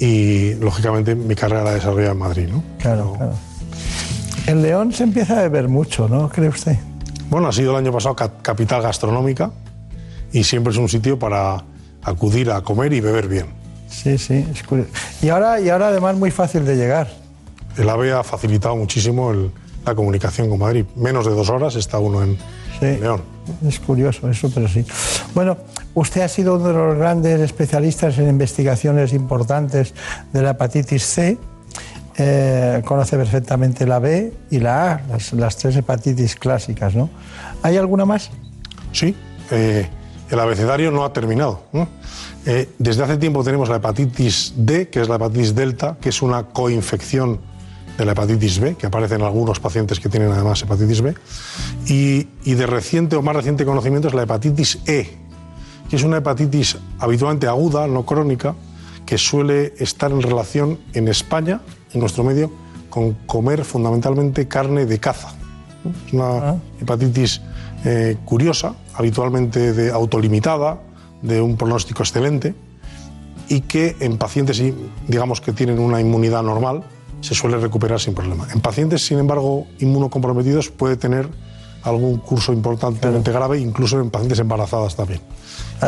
y, 0.00 0.54
lógicamente, 0.54 1.14
mi 1.14 1.34
carrera 1.34 1.64
la 1.64 1.74
desarrollé 1.74 2.08
en 2.08 2.18
Madrid. 2.18 2.48
¿no? 2.50 2.62
Claro, 2.78 3.14
claro. 3.16 3.32
En 4.46 4.62
León 4.62 4.92
se 4.92 5.04
empieza 5.04 5.38
a 5.38 5.42
beber 5.42 5.68
mucho, 5.68 6.08
¿no? 6.08 6.28
¿Cree 6.28 6.48
usted? 6.48 6.76
Bueno, 7.30 7.48
ha 7.48 7.52
sido 7.52 7.72
el 7.72 7.84
año 7.84 7.92
pasado 7.92 8.16
cap- 8.16 8.40
capital 8.42 8.80
gastronómica 8.82 9.50
y 10.32 10.44
siempre 10.44 10.72
es 10.72 10.78
un 10.78 10.88
sitio 10.88 11.18
para 11.18 11.62
acudir 12.02 12.50
a 12.50 12.62
comer 12.62 12.92
y 12.92 13.00
beber 13.00 13.28
bien. 13.28 13.46
Sí, 13.88 14.16
sí, 14.18 14.46
es 14.52 14.62
curioso. 14.62 14.90
Y 15.22 15.28
ahora, 15.28 15.60
y 15.60 15.68
ahora 15.68 15.88
además 15.88 16.16
muy 16.16 16.30
fácil 16.30 16.64
de 16.64 16.76
llegar. 16.76 17.08
El 17.76 17.88
AVE 17.90 18.12
ha 18.12 18.22
facilitado 18.24 18.76
muchísimo 18.76 19.30
el- 19.32 19.50
la 19.84 19.94
comunicación 19.94 20.48
con 20.48 20.58
Madrid. 20.58 20.84
Menos 20.96 21.26
de 21.26 21.32
dos 21.32 21.48
horas 21.50 21.74
está 21.76 21.98
uno 21.98 22.22
en 22.22 22.38
León. 22.80 23.22
Es 23.66 23.80
curioso 23.80 24.28
eso, 24.28 24.50
pero 24.54 24.68
sí. 24.68 24.84
Bueno, 25.34 25.56
usted 25.94 26.20
ha 26.20 26.28
sido 26.28 26.56
uno 26.56 26.68
de 26.68 26.74
los 26.74 26.98
grandes 26.98 27.40
especialistas 27.40 28.18
en 28.18 28.28
investigaciones 28.28 29.12
importantes 29.12 29.94
de 30.32 30.42
la 30.42 30.50
hepatitis 30.50 31.02
C. 31.02 31.38
Eh, 32.20 32.82
conoce 32.84 33.16
perfectamente 33.16 33.86
la 33.86 34.00
B 34.00 34.32
y 34.50 34.58
la 34.58 34.92
A, 34.92 35.00
las, 35.08 35.32
las 35.32 35.56
tres 35.56 35.76
hepatitis 35.76 36.34
clásicas, 36.34 36.94
¿no? 36.94 37.08
¿Hay 37.62 37.76
alguna 37.76 38.04
más? 38.04 38.30
Sí, 38.92 39.14
eh, 39.50 39.88
el 40.30 40.40
abecedario 40.40 40.90
no 40.90 41.04
ha 41.04 41.12
terminado. 41.12 41.62
¿no? 41.72 41.88
Eh, 42.46 42.68
desde 42.78 43.02
hace 43.02 43.16
tiempo 43.16 43.42
tenemos 43.44 43.68
la 43.68 43.76
hepatitis 43.76 44.54
D, 44.56 44.88
que 44.88 45.00
es 45.00 45.08
la 45.08 45.16
hepatitis 45.16 45.54
delta, 45.54 45.96
que 46.00 46.10
es 46.10 46.22
una 46.22 46.44
coinfección 46.44 47.40
de 47.98 48.04
la 48.04 48.12
hepatitis 48.12 48.60
B, 48.60 48.76
que 48.76 48.86
aparece 48.86 49.16
en 49.16 49.22
algunos 49.22 49.58
pacientes 49.58 49.98
que 49.98 50.08
tienen 50.08 50.30
además 50.30 50.62
hepatitis 50.62 51.02
B. 51.02 51.14
Y, 51.86 52.28
y 52.44 52.54
de 52.54 52.66
reciente 52.66 53.16
o 53.16 53.22
más 53.22 53.34
reciente 53.34 53.64
conocimiento 53.64 54.08
es 54.08 54.14
la 54.14 54.22
hepatitis 54.22 54.78
E, 54.86 55.18
que 55.90 55.96
es 55.96 56.04
una 56.04 56.18
hepatitis 56.18 56.78
habitualmente 57.00 57.48
aguda, 57.48 57.88
no 57.88 58.06
crónica, 58.06 58.54
que 59.04 59.18
suele 59.18 59.74
estar 59.78 60.12
en 60.12 60.22
relación 60.22 60.78
en 60.92 61.08
España, 61.08 61.60
en 61.92 62.00
nuestro 62.00 62.22
medio, 62.22 62.52
con 62.88 63.14
comer 63.26 63.64
fundamentalmente 63.64 64.46
carne 64.46 64.86
de 64.86 64.98
caza. 65.00 65.30
Es 66.06 66.12
una 66.12 66.56
hepatitis 66.80 67.40
eh, 67.84 68.16
curiosa, 68.24 68.74
habitualmente 68.94 69.72
de 69.72 69.90
autolimitada, 69.90 70.80
de 71.22 71.40
un 71.40 71.56
pronóstico 71.56 72.02
excelente 72.02 72.54
y 73.48 73.62
que 73.62 73.96
en 74.00 74.18
pacientes, 74.18 74.62
digamos, 75.08 75.40
que 75.40 75.52
tienen 75.52 75.78
una 75.78 76.00
inmunidad 76.00 76.42
normal, 76.42 76.84
se 77.20 77.34
suele 77.34 77.58
recuperar 77.58 78.00
sin 78.00 78.14
problema. 78.14 78.46
En 78.52 78.60
pacientes, 78.60 79.04
sin 79.04 79.18
embargo, 79.18 79.66
inmunocomprometidos 79.78 80.70
puede 80.70 80.96
tener 80.96 81.28
algún 81.82 82.18
curso 82.18 82.52
importantemente 82.52 83.32
grave, 83.32 83.58
incluso 83.58 84.00
en 84.00 84.10
pacientes 84.10 84.38
embarazadas 84.38 84.96
también. 84.96 85.20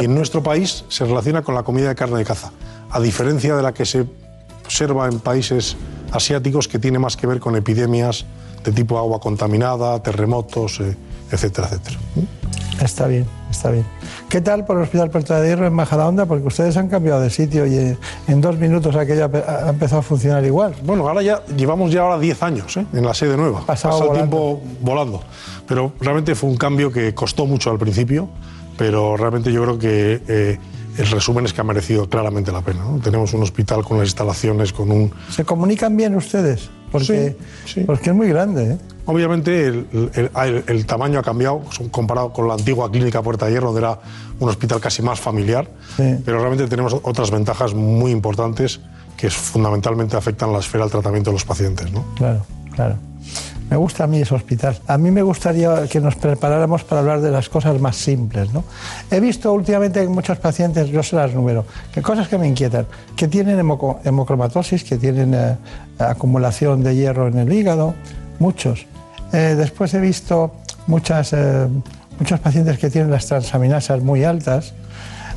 Y 0.01 0.05
en 0.05 0.15
nuestro 0.15 0.43
país 0.43 0.85
se 0.89 1.05
relaciona 1.05 1.43
con 1.43 1.55
la 1.55 1.62
comida 1.62 1.89
de 1.89 1.94
carne 1.94 2.19
de 2.19 2.24
caza, 2.24 2.52
a 2.90 3.01
diferencia 3.01 3.57
de 3.57 3.62
la 3.62 3.73
que 3.73 3.85
se 3.85 4.07
observa 4.65 5.09
en 5.09 5.19
países 5.19 5.77
asiáticos 6.12 6.69
que 6.69 6.78
tiene 6.78 6.98
más 6.98 7.16
que 7.16 7.27
ver 7.27 7.40
con 7.40 7.57
epidemias 7.57 8.24
de 8.65 8.73
tipo 8.73 8.98
agua 8.98 9.20
contaminada, 9.20 10.02
terremotos, 10.02 10.81
eh, 10.81 10.97
etcétera, 11.31 11.69
etcétera. 11.69 11.98
Está 12.81 13.07
bien, 13.07 13.27
está 13.51 13.70
bien. 13.70 13.85
¿Qué 14.31 14.40
tal 14.40 14.65
por 14.65 14.77
el 14.77 14.85
Hospital 14.85 15.11
Puerta 15.11 15.40
de 15.40 15.48
Hierro 15.48 15.66
en 15.66 15.74
Majadahonda? 15.74 16.24
Porque 16.27 16.47
ustedes 16.47 16.77
han 16.77 16.89
cambiado 16.89 17.20
de 17.20 17.28
sitio 17.28 17.66
y 17.66 17.74
eh, 17.74 17.98
en 18.27 18.40
dos 18.40 18.57
minutos 18.59 18.97
aquello 18.97 19.24
ha 19.24 19.69
empezado 19.69 20.01
a 20.01 20.02
funcionar 20.02 20.44
igual. 20.44 20.74
Bueno, 20.82 21.07
ahora 21.07 21.20
ya 21.20 21.44
llevamos 21.57 21.93
ya 21.93 22.02
ahora 22.02 22.19
10 22.19 22.43
años 22.43 22.77
¿eh? 22.77 22.86
en 22.93 23.05
la 23.05 23.12
sede 23.12 23.36
nueva. 23.36 23.66
Pasado 23.66 23.98
Pasa 23.98 24.11
el 24.11 24.16
tiempo 24.16 24.62
volando. 24.81 25.23
Pero 25.66 25.93
realmente 26.01 26.35
fue 26.35 26.48
un 26.48 26.57
cambio 26.57 26.90
que 26.90 27.15
costó 27.15 27.44
mucho 27.44 27.70
al 27.70 27.78
principio, 27.78 28.28
pero 28.78 29.16
realmente 29.16 29.52
yo 29.52 29.62
creo 29.62 29.78
que 29.78 30.23
eh, 30.27 30.59
el 30.97 31.07
resumen 31.09 31.44
es 31.44 31.52
que 31.52 31.61
ha 31.61 31.65
merecido 31.65 32.09
claramente 32.09 32.51
la 32.52 32.62
pena. 32.62 32.85
¿no? 32.85 32.98
Tenemos 32.98 33.35
un 33.35 33.43
hospital 33.43 33.85
con 33.85 33.98
las 33.98 34.07
instalaciones, 34.07 34.73
con 34.73 34.90
un... 34.90 35.12
¿Se 35.28 35.44
comunican 35.44 35.97
bien 35.97 36.16
ustedes? 36.16 36.70
Porque, 36.91 37.37
porque 37.87 38.11
es 38.11 38.17
muy 38.17 38.29
grande. 38.29 38.73
¿eh? 38.73 38.79
Obviamente 39.07 39.67
el, 39.67 39.87
el- 40.15 40.31
el- 40.35 40.65
el 40.67 40.87
tamaño 40.87 41.19
ha 41.19 41.23
cambiado 41.23 41.62
comparado 41.91 42.33
con 42.33 42.47
la 42.49 42.55
antigua 42.55 42.91
clínica 42.91 43.23
Puerta 43.23 43.47
de 43.47 43.53
Hierro, 43.53 43.67
donde 43.73 43.81
era 43.81 43.99
un 44.39 44.49
hospital 44.49 44.81
casi 44.81 45.03
más 45.03 45.19
familiar, 45.21 45.69
Sí. 45.97 46.17
pero 46.25 46.39
realmente 46.39 46.67
tenemos 46.69 46.95
otras 47.03 47.31
ventajas 47.31 47.75
muy 47.75 48.11
importantes 48.12 48.81
que 49.17 49.31
fundamentalmente 49.31 50.17
afectan 50.17 50.53
la 50.53 50.59
esfera 50.61 50.85
del 50.85 50.91
tratamiento 50.93 51.31
de 51.31 51.35
los 51.35 51.45
pacientes. 51.45 51.91
¿no? 51.93 52.05
Claro, 52.17 52.45
claro. 52.75 52.97
Me 53.71 53.77
gusta 53.77 54.05
a 54.05 54.07
mí 54.09 54.21
ese 54.21 54.35
hospital. 54.35 54.77
A 54.89 54.99
mí 54.99 55.13
me 55.13 55.23
gustaría 55.23 55.87
que 55.87 56.01
nos 56.01 56.17
preparáramos 56.17 56.83
para 56.83 57.01
hablar 57.01 57.21
de 57.21 57.31
las 57.31 57.49
cosas 57.49 57.81
más 57.81 57.97
simples. 57.97 58.53
¿no? 58.53 58.65
He 59.11 59.21
visto 59.21 59.53
últimamente 59.53 60.03
en 60.03 60.11
muchos 60.11 60.39
pacientes, 60.39 60.89
yo 60.89 61.05
se 61.05 61.15
las 61.15 61.33
número, 61.33 61.65
que 61.93 62.03
cosas 62.03 62.27
que 62.27 62.37
me 62.37 62.49
inquietan, 62.49 62.87
que 63.17 63.29
tienen 63.29 63.61
hemocromatosis, 63.61 64.83
que 64.83 64.97
tienen 64.97 65.35
eh, 65.35 65.57
acumulación 65.99 66.83
de 66.83 66.97
hierro 66.97 67.29
en 67.29 67.39
el 67.39 67.53
hígado, 67.53 67.95
muchos. 68.41 68.87
Eh, 69.33 69.55
después 69.57 69.95
he 69.95 70.01
visto 70.01 70.53
muchas, 70.89 71.33
eh, 71.33 71.69
muchos 72.19 72.41
pacientes 72.41 72.79
que 72.79 72.91
tienen 72.91 73.13
las 73.13 73.27
transaminasas 73.27 74.03
muy 74.03 74.25
altas. 74.25 74.75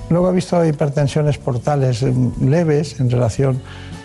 Luego 0.10 0.30
he 0.30 0.34
visto 0.34 0.66
hipertensiones 0.66 1.38
portales 1.38 2.02
eh, 2.02 2.14
leves 2.42 3.00
en 3.00 3.12
relación 3.12 3.62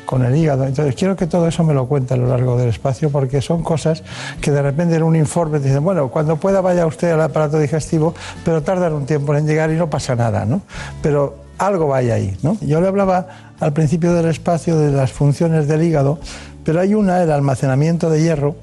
con 0.09 0.25
el 0.25 0.35
hígado. 0.35 0.65
Entonces 0.65 0.95
quiero 0.95 1.17
que 1.17 1.27
todo 1.27 1.47
eso 1.47 1.63
me 1.65 1.75
lo 1.75 1.87
cuente 1.87 2.15
a 2.15 2.17
lo 2.17 2.29
largo 2.29 2.57
del 2.57 2.71
espacio 2.71 3.11
porque 3.11 3.43
son 3.43 3.63
cosas 3.63 4.03
que 4.41 4.51
de 4.51 4.63
repente 4.63 4.97
en 4.97 5.03
un 5.03 5.15
informe 5.17 5.59
dicen, 5.59 5.85
bueno, 5.85 6.09
cuando 6.09 6.37
pueda 6.37 6.63
vaya 6.63 6.87
usted 6.87 7.11
al 7.11 7.21
aparato 7.21 7.59
digestivo, 7.59 8.15
pero 8.43 8.63
tardan 8.63 8.95
un 8.95 9.05
tiempo 9.05 9.35
en 9.35 9.47
llegar 9.47 9.71
y 9.71 9.75
no 9.75 9.91
pasa 9.91 10.17
nada, 10.17 10.47
¿no? 10.47 10.63
Pero 11.03 11.37
algo 11.59 11.89
vaya 11.89 12.15
ahí, 12.15 12.35
¿no? 12.43 12.57
Yo 12.63 12.81
le 12.81 12.89
hablaba 12.89 13.27
al 13.61 13.75
principio 13.75 14.15
del 14.15 14.29
espacio 14.31 14.79
de 14.79 14.93
las 14.93 15.13
funciones 15.13 15.69
del 15.69 15.83
hígado, 15.83 16.19
pero 16.65 16.81
hay 16.81 16.95
una, 16.95 17.23
el 17.23 17.31
almacenamiento 17.31 18.09
de 18.09 18.23
hierro, 18.23 18.57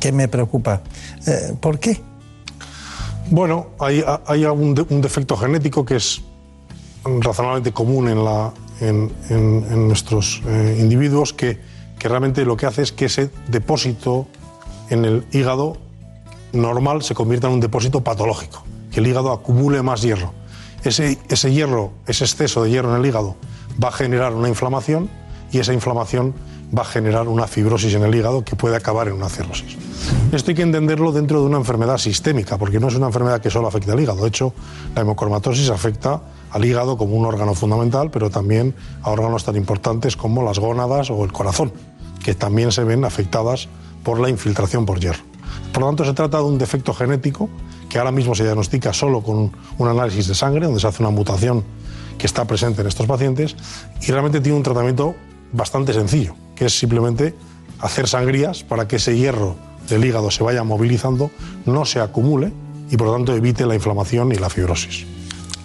que 0.00 0.12
me 0.12 0.28
preocupa. 0.28 0.80
Eh, 1.26 1.52
¿Por 1.60 1.78
qué? 1.78 2.00
Bueno, 3.30 3.66
hay, 3.78 4.02
hay 4.26 4.46
un, 4.46 4.74
de- 4.74 4.86
un 4.88 5.02
defecto 5.02 5.36
genético 5.36 5.84
que 5.84 5.96
es 5.96 6.22
razonablemente 7.04 7.70
común 7.72 8.08
en, 8.08 8.24
la, 8.24 8.50
en, 8.80 9.88
nuestros 9.88 10.42
eh, 10.46 10.76
individuos 10.80 11.32
que, 11.32 11.58
que 11.98 12.08
realmente 12.08 12.44
lo 12.44 12.56
que 12.56 12.66
hace 12.66 12.82
es 12.82 12.92
que 12.92 13.06
ese 13.06 13.30
depósito 13.48 14.26
en 14.90 15.04
el 15.04 15.24
hígado 15.32 15.76
normal 16.52 17.02
se 17.02 17.14
convierta 17.14 17.48
en 17.48 17.54
un 17.54 17.60
depósito 17.60 18.02
patológico, 18.02 18.62
que 18.90 19.00
el 19.00 19.06
hígado 19.06 19.32
acumule 19.32 19.82
más 19.82 20.02
hierro. 20.02 20.32
Ese, 20.84 21.18
ese 21.28 21.52
hierro, 21.52 21.92
ese 22.06 22.24
exceso 22.24 22.62
de 22.62 22.70
hierro 22.70 22.94
en 22.94 23.00
el 23.00 23.06
hígado 23.06 23.36
va 23.82 23.88
a 23.88 23.92
generar 23.92 24.34
una 24.34 24.48
inflamación 24.48 25.10
y 25.50 25.58
esa 25.58 25.72
inflamación 25.72 26.34
va 26.76 26.82
a 26.82 26.84
generar 26.84 27.28
una 27.28 27.46
fibrosis 27.46 27.94
en 27.94 28.02
el 28.02 28.14
hígado 28.14 28.44
que 28.44 28.56
puede 28.56 28.76
acabar 28.76 29.08
en 29.08 29.14
una 29.14 29.28
cirrosis. 29.28 29.76
Esto 30.32 30.50
hay 30.50 30.54
que 30.54 30.62
entenderlo 30.62 31.12
dentro 31.12 31.40
de 31.40 31.46
una 31.46 31.56
enfermedad 31.56 31.98
sistémica, 31.98 32.58
porque 32.58 32.78
no 32.78 32.88
es 32.88 32.94
una 32.94 33.06
enfermedad 33.06 33.40
que 33.40 33.50
solo 33.50 33.68
afecta 33.68 33.92
al 33.92 34.00
hígado. 34.00 34.22
De 34.22 34.28
hecho, 34.28 34.52
la 34.94 35.02
hemocromatosis 35.02 35.70
afecta 35.70 36.20
al 36.50 36.64
hígado 36.64 36.96
como 36.96 37.16
un 37.16 37.24
órgano 37.24 37.54
fundamental, 37.54 38.10
pero 38.10 38.30
también 38.30 38.74
a 39.02 39.10
órganos 39.10 39.44
tan 39.44 39.56
importantes 39.56 40.16
como 40.16 40.42
las 40.42 40.58
gónadas 40.58 41.10
o 41.10 41.24
el 41.24 41.32
corazón, 41.32 41.72
que 42.22 42.34
también 42.34 42.72
se 42.72 42.84
ven 42.84 43.04
afectadas 43.04 43.68
por 44.02 44.20
la 44.20 44.28
infiltración 44.28 44.86
por 44.86 45.00
hierro. 45.00 45.22
Por 45.72 45.82
lo 45.82 45.88
tanto, 45.88 46.04
se 46.04 46.12
trata 46.12 46.38
de 46.38 46.44
un 46.44 46.58
defecto 46.58 46.92
genético 46.94 47.48
que 47.88 47.98
ahora 47.98 48.12
mismo 48.12 48.34
se 48.34 48.44
diagnostica 48.44 48.92
solo 48.92 49.22
con 49.22 49.52
un 49.78 49.88
análisis 49.88 50.28
de 50.28 50.34
sangre, 50.34 50.66
donde 50.66 50.80
se 50.80 50.86
hace 50.86 51.02
una 51.02 51.10
mutación 51.10 51.64
que 52.18 52.26
está 52.26 52.44
presente 52.44 52.82
en 52.82 52.88
estos 52.88 53.06
pacientes 53.06 53.56
y 54.02 54.10
realmente 54.10 54.40
tiene 54.40 54.56
un 54.56 54.62
tratamiento 54.62 55.14
bastante 55.52 55.92
sencillo, 55.92 56.34
que 56.58 56.66
es 56.66 56.76
simplemente 56.76 57.34
hacer 57.78 58.08
sangrías 58.08 58.64
para 58.64 58.88
que 58.88 58.96
ese 58.96 59.16
hierro 59.16 59.54
del 59.88 60.04
hígado 60.04 60.30
se 60.30 60.42
vaya 60.42 60.64
movilizando, 60.64 61.30
no 61.64 61.84
se 61.84 62.00
acumule 62.00 62.52
y 62.90 62.96
por 62.96 63.06
lo 63.06 63.12
tanto 63.14 63.34
evite 63.34 63.64
la 63.64 63.76
inflamación 63.76 64.32
y 64.32 64.34
la 64.34 64.50
fibrosis. 64.50 65.06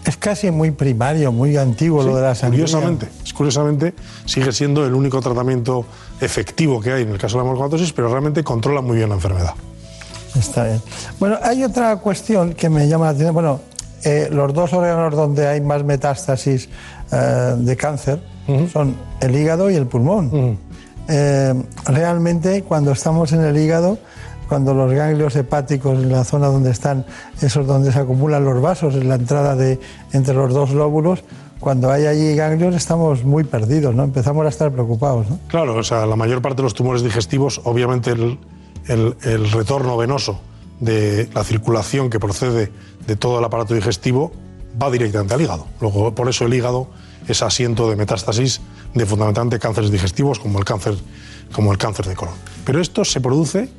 Es 0.06 0.18
casi 0.18 0.52
muy 0.52 0.72
primario, 0.72 1.32
muy 1.32 1.58
antiguo 1.58 2.04
lo 2.04 2.16
de 2.16 2.22
la 2.22 2.36
sangría. 2.36 2.66
Curiosamente, 2.66 3.08
curiosamente 3.36 3.94
sigue 4.26 4.52
siendo 4.52 4.86
el 4.86 4.94
único 4.94 5.20
tratamiento 5.22 5.86
efectivo 6.22 6.80
que 6.80 6.92
hay 6.92 7.04
en 7.04 7.10
el 7.10 7.18
caso 7.18 7.38
de 7.38 7.44
la 7.44 7.50
hemocromatosis, 7.50 7.92
pero 7.94 8.10
realmente 8.10 8.44
controla 8.44 8.82
muy 8.82 8.98
bien 8.98 9.10
la 9.10 9.16
enfermedad. 9.16 9.56
Está 10.36 10.66
bien. 10.66 10.82
Bueno, 11.20 11.38
hay 11.42 11.64
otra 11.64 11.96
cuestión 11.98 12.54
que 12.54 12.70
me 12.70 12.88
llama 12.88 13.06
la 13.06 13.12
atención. 13.12 13.34
Bueno, 13.34 13.62
eh, 14.04 14.28
los 14.32 14.54
dos 14.54 14.74
órganos 14.74 15.16
donde 15.16 15.48
hay 15.48 15.62
más 15.62 15.84
metástasis 15.84 16.68
eh, 17.12 17.56
de 17.58 17.78
cáncer 17.78 18.22
son 18.72 18.96
el 19.22 19.36
hígado 19.36 19.72
y 19.72 19.76
el 19.76 19.88
pulmón. 19.88 20.60
Eh, 21.10 21.54
realmente, 21.86 22.64
cuando 22.64 22.92
estamos 22.92 23.32
en 23.34 23.42
el 23.42 23.58
hígado, 23.58 23.98
cuando 24.48 24.74
los 24.74 24.92
ganglios 24.94 25.36
hepáticos, 25.36 25.98
en 26.00 26.12
la 26.12 26.24
zona 26.24 26.48
donde 26.48 26.72
están, 26.72 27.06
esos 27.42 27.66
donde 27.66 27.92
se 27.92 28.00
acumulan 28.00 28.44
los 28.46 28.62
vasos, 28.62 28.96
en 28.96 29.10
la 29.10 29.16
entrada 29.16 29.56
de 29.56 29.80
entre 30.14 30.34
los 30.34 30.54
dos 30.54 30.72
lóbulos, 30.72 31.24
cuando 31.60 31.90
hay 31.92 32.06
allí 32.06 32.36
ganglios 32.36 32.76
estamos 32.76 33.24
muy 33.24 33.44
perdidos, 33.46 33.96
¿no? 33.96 34.04
Empezamos 34.04 34.46
a 34.46 34.50
estar 34.50 34.72
preocupados. 34.72 35.28
Claro, 35.48 35.76
o 35.76 35.84
sea, 35.84 36.06
la 36.06 36.16
mayor 36.18 36.42
parte 36.42 36.58
de 36.58 36.64
los 36.64 36.74
tumores 36.74 37.04
digestivos, 37.04 37.62
obviamente 37.64 38.12
el, 38.12 38.38
el- 38.88 39.16
el 39.24 39.50
retorno 39.52 39.96
venoso 39.98 40.40
de 40.82 41.30
la 41.34 41.44
circulación 41.46 42.10
que 42.10 42.20
procede 42.20 42.72
de 43.08 43.16
todo 43.16 43.40
el 43.40 43.46
aparato 43.46 43.74
digestivo 43.74 44.32
va 44.82 44.92
directamente 44.92 45.34
al 45.34 45.42
hígado. 45.42 45.66
Luego, 45.80 46.14
por 46.14 46.28
eso 46.28 46.46
el 46.46 46.54
hígado 46.54 46.88
es 47.28 47.42
asiento 47.42 47.90
de 47.90 47.96
metástasis 47.96 48.62
de 48.94 49.06
fundamentalmente 49.06 49.60
cánceres 49.60 49.92
digestivos 49.92 50.40
como 50.40 50.60
el 50.60 50.66
cáncer, 50.66 50.96
como 51.52 51.72
el 51.72 51.78
cáncer 51.78 52.08
de 52.08 52.16
colon. 52.16 52.36
Pero 52.66 52.82
esto 52.82 53.06
se 53.06 53.22
produce 53.22 53.70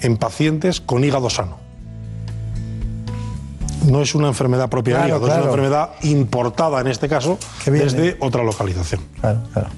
en 0.00 0.16
pacientes 0.16 0.80
con 0.80 1.04
hígado 1.04 1.30
sano. 1.30 1.58
No 3.86 4.00
es 4.00 4.14
una 4.14 4.28
enfermedad 4.28 4.70
propia 4.70 4.98
del 4.98 5.06
Claro, 5.08 5.24
hígado, 5.24 5.32
es 5.32 5.38
una 5.38 5.50
enfermedad 5.50 5.90
importada 6.02 6.80
en 6.80 6.86
este 6.86 7.08
caso 7.08 7.38
desde 7.66 8.16
otra 8.20 8.42
localización. 8.42 9.02
Claro, 9.20 9.42
claro. 9.52 9.68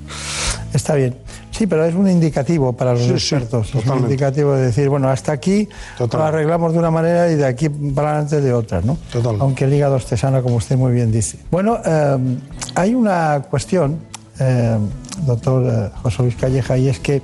Está 0.72 0.94
bien. 0.94 1.16
Sí, 1.56 1.66
pero 1.66 1.84
es 1.86 1.94
un 1.94 2.08
indicativo 2.08 2.72
para 2.74 2.92
los 2.92 3.02
Sí, 3.02 3.08
sí, 3.08 3.12
expertos. 3.34 3.74
es 3.74 3.86
un 3.86 4.00
indicativo 4.00 4.52
de 4.54 4.66
decir, 4.66 4.88
bueno, 4.90 5.08
hasta 5.08 5.32
aquí 5.32 5.68
lo 5.98 6.22
arreglamos 6.22 6.72
de 6.74 6.78
una 6.78 6.90
manera 6.90 7.30
y 7.30 7.36
de 7.36 7.46
aquí 7.46 7.68
para 7.70 8.10
adelante 8.10 8.40
de 8.42 8.52
otra, 8.52 8.82
¿no? 8.82 8.98
Aunque 9.40 9.64
el 9.64 9.72
hígado 9.72 9.96
esté 9.96 10.16
sano, 10.18 10.42
como 10.42 10.56
usted 10.56 10.76
muy 10.76 10.92
bien 10.92 11.10
dice. 11.10 11.38
Bueno, 11.50 11.78
eh, 11.82 12.16
hay 12.74 12.94
una 12.94 13.42
cuestión, 13.48 14.00
eh, 14.38 14.76
doctor 15.24 15.64
eh, 15.66 15.90
José 16.02 16.22
Luis 16.24 16.36
Calleja, 16.36 16.76
y 16.76 16.88
es 16.88 16.98
que 17.00 17.22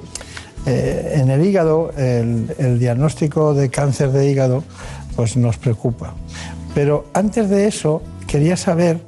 eh, 0.64 1.18
en 1.20 1.30
el 1.30 1.44
hígado, 1.44 1.92
el, 1.98 2.54
el 2.56 2.78
diagnóstico 2.78 3.52
de 3.52 3.68
cáncer 3.68 4.12
de 4.12 4.30
hígado, 4.30 4.64
pues 5.14 5.36
nos 5.36 5.58
preocupa. 5.58 6.14
Pero 6.74 7.04
antes 7.12 7.50
de 7.50 7.66
eso, 7.66 8.00
quería 8.26 8.56
saber 8.56 8.98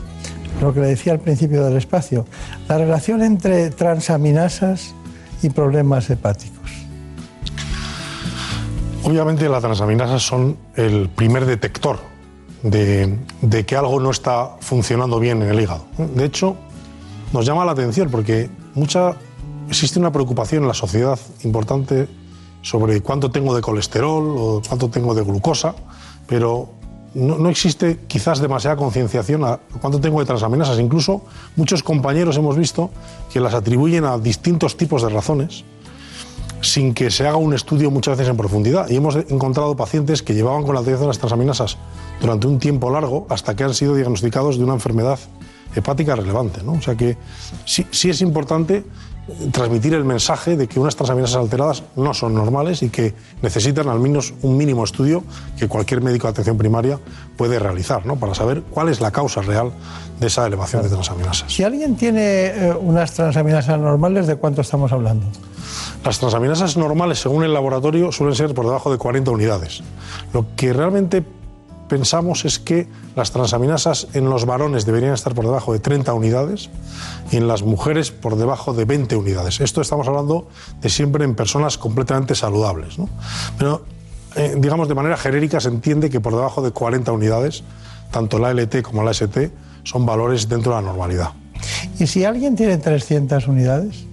lo 0.61 0.75
que 0.75 0.81
le 0.81 0.89
decía 0.89 1.15
al 1.15 1.21
principio 1.21 1.65
del 1.65 1.79
espacio, 1.79 2.27
la 2.69 2.77
relación 2.77 3.23
entre 3.23 3.71
transaminasas 3.71 4.95
y 5.45 5.51
problemas 5.51 6.09
hepáticos. 6.11 6.71
Obviamente 9.05 9.49
las 9.49 9.63
transaminasas 9.63 10.23
son 10.23 10.57
el 10.77 11.11
primer 11.11 11.45
detector 11.45 11.99
de, 12.63 13.19
de 13.43 13.67
que 13.67 13.77
algo 13.77 14.01
no 14.01 14.11
está 14.11 14.57
funcionando 14.61 15.21
bien 15.21 15.43
en 15.43 15.51
el 15.51 15.61
hígado. 15.61 15.85
De 15.99 16.25
hecho, 16.25 16.57
nos 17.33 17.45
llama 17.45 17.67
la 17.67 17.73
atención 17.73 18.11
porque 18.11 18.49
mucha, 18.75 19.15
existe 19.69 19.99
una 19.99 20.11
preocupación 20.11 20.63
en 20.63 20.69
la 20.69 20.75
sociedad 20.75 21.19
importante 21.43 22.09
sobre 22.63 23.03
cuánto 23.03 23.31
tengo 23.31 23.55
de 23.55 23.61
colesterol 23.61 24.35
o 24.39 24.63
cuánto 24.67 24.89
tengo 24.89 25.15
de 25.15 25.23
glucosa, 25.23 25.75
pero 26.27 26.71
no, 27.15 27.49
existe 27.49 28.01
quizás 28.09 28.41
demasiada 28.41 28.77
concienciación 28.77 29.45
a 29.45 29.61
cuánto 29.81 30.01
tengo 30.01 30.21
de 30.21 30.27
transaminasas. 30.27 30.79
Incluso 30.79 31.23
muchos 31.57 31.83
compañeros 31.83 32.37
hemos 32.37 32.57
visto 32.57 32.91
que 33.33 33.41
las 33.41 33.55
atribuyen 33.55 34.05
a 34.05 34.19
distintos 34.19 34.77
tipos 34.77 35.03
de 35.03 35.11
razones 35.11 35.65
sin 36.61 36.95
que 36.95 37.11
se 37.11 37.27
haga 37.27 37.37
un 37.37 37.53
estudio 37.55 37.91
muchas 37.91 38.17
veces 38.17 38.31
en 38.31 38.37
profundidad. 38.37 38.89
Y 38.89 38.97
hemos 38.97 39.17
encontrado 39.17 39.77
pacientes 39.77 40.23
que 40.23 40.35
llevaban 40.35 40.63
con 40.65 40.75
la 40.75 40.81
alteración 40.81 41.05
de 41.05 41.09
las 41.09 41.19
transaminasas 41.19 41.77
durante 42.21 42.47
un 42.47 42.59
tiempo 42.59 42.91
largo 42.91 43.27
hasta 43.29 43.55
que 43.55 43.65
han 43.65 43.75
sido 43.75 43.95
diagnosticados 43.95 44.59
de 44.59 44.65
una 44.65 44.75
enfermedad 44.75 45.19
hepática 45.77 46.17
relevante. 46.17 46.63
¿no? 46.63 46.73
O 46.73 46.81
sea 46.81 46.97
que 46.97 47.17
sí, 47.65 47.87
sí 47.91 48.11
es 48.11 48.21
importante 48.23 48.85
transmitir 49.53 49.95
el 49.95 50.05
mensaje 50.05 50.57
de 50.57 50.67
que 50.67 50.79
unas 50.79 50.97
transaminasas 50.97 51.37
alteradas 51.37 51.83
no 51.97 52.13
son 52.13 52.35
normales 52.35 52.83
y 52.83 52.91
que 52.91 53.15
necesitan 53.41 53.89
al 53.89 53.99
menos 53.99 54.35
un 54.43 54.57
mínimo 54.57 54.85
estudio 54.85 55.25
que 55.59 55.67
cualquier 55.67 56.03
médico 56.03 56.27
de 56.27 56.33
atención 56.33 56.59
primaria 56.59 56.99
puede 57.37 57.59
realizar 57.59 58.05
¿no? 58.05 58.17
para 58.17 58.35
saber 58.35 58.63
cuál 58.71 58.91
es 58.91 59.01
la 59.01 59.11
causa 59.11 59.41
real 59.41 59.73
de 60.21 60.27
esa 60.27 60.47
elevación 60.47 60.83
de 60.83 60.91
transaminasas. 60.91 61.53
Si 61.53 61.63
alguien 61.63 61.97
tiene 61.97 62.47
eh, 62.47 62.75
unas 62.79 63.13
transaminasas 63.13 63.79
normales, 63.79 64.27
¿de 64.27 64.37
cuánto 64.37 64.61
estamos 64.61 64.93
hablando? 64.93 65.27
Las 66.05 66.19
transaminasas 66.19 66.77
normales, 66.77 67.19
según 67.19 67.45
el 67.45 67.55
laboratorio, 67.55 68.13
suelen 68.13 68.37
ser 68.37 68.53
por 68.53 68.67
debajo 68.67 68.93
de 68.93 68.99
40 68.99 69.31
unidades. 69.31 69.83
Lo 70.33 70.47
que 70.55 70.73
realmente 70.73 71.25
pensamos 71.89 72.45
es 72.45 72.59
que 72.59 72.89
las 73.17 73.31
transaminasas 73.31 74.09
en 74.15 74.29
los 74.31 74.47
varones 74.47 74.87
deberían 74.87 75.15
estar 75.15 75.35
por 75.35 75.45
debajo 75.45 75.73
de 75.73 75.79
30 75.79 76.13
unidades 76.13 76.71
y 77.31 77.37
en 77.37 77.49
las 77.49 77.63
mujeres 77.63 78.11
por 78.11 78.37
debajo 78.37 78.73
de 78.73 78.85
20 78.85 79.17
unidades. 79.17 79.61
Esto 79.61 79.81
estamos 79.81 80.09
hablando 80.09 80.49
de 80.81 80.89
siempre 80.89 81.25
en 81.25 81.35
personas 81.35 81.79
completamente 81.79 82.35
saludables. 82.35 82.99
¿no? 82.99 83.09
Pero, 83.59 83.85
eh, 84.37 84.55
digamos, 84.59 84.89
de 84.89 84.95
manera 84.95 85.17
genérica 85.17 85.61
se 85.61 85.69
entiende 85.69 86.11
que 86.11 86.21
por 86.21 86.35
debajo 86.35 86.63
de 86.63 86.71
40 86.71 87.13
unidades, 87.13 87.63
tanto 88.11 88.39
la 88.39 88.51
LT 88.53 88.83
como 88.83 89.03
la 89.03 89.13
ST 89.13 89.51
son 89.85 90.07
valores 90.07 90.49
dentro 90.49 90.75
de 90.75 90.83
la 90.83 90.87
normalidad. 90.87 91.31
¿Y 91.99 92.07
si 92.07 92.25
alguien 92.25 92.57
tiene 92.57 92.79
300 92.79 93.47
unidades? 93.47 94.05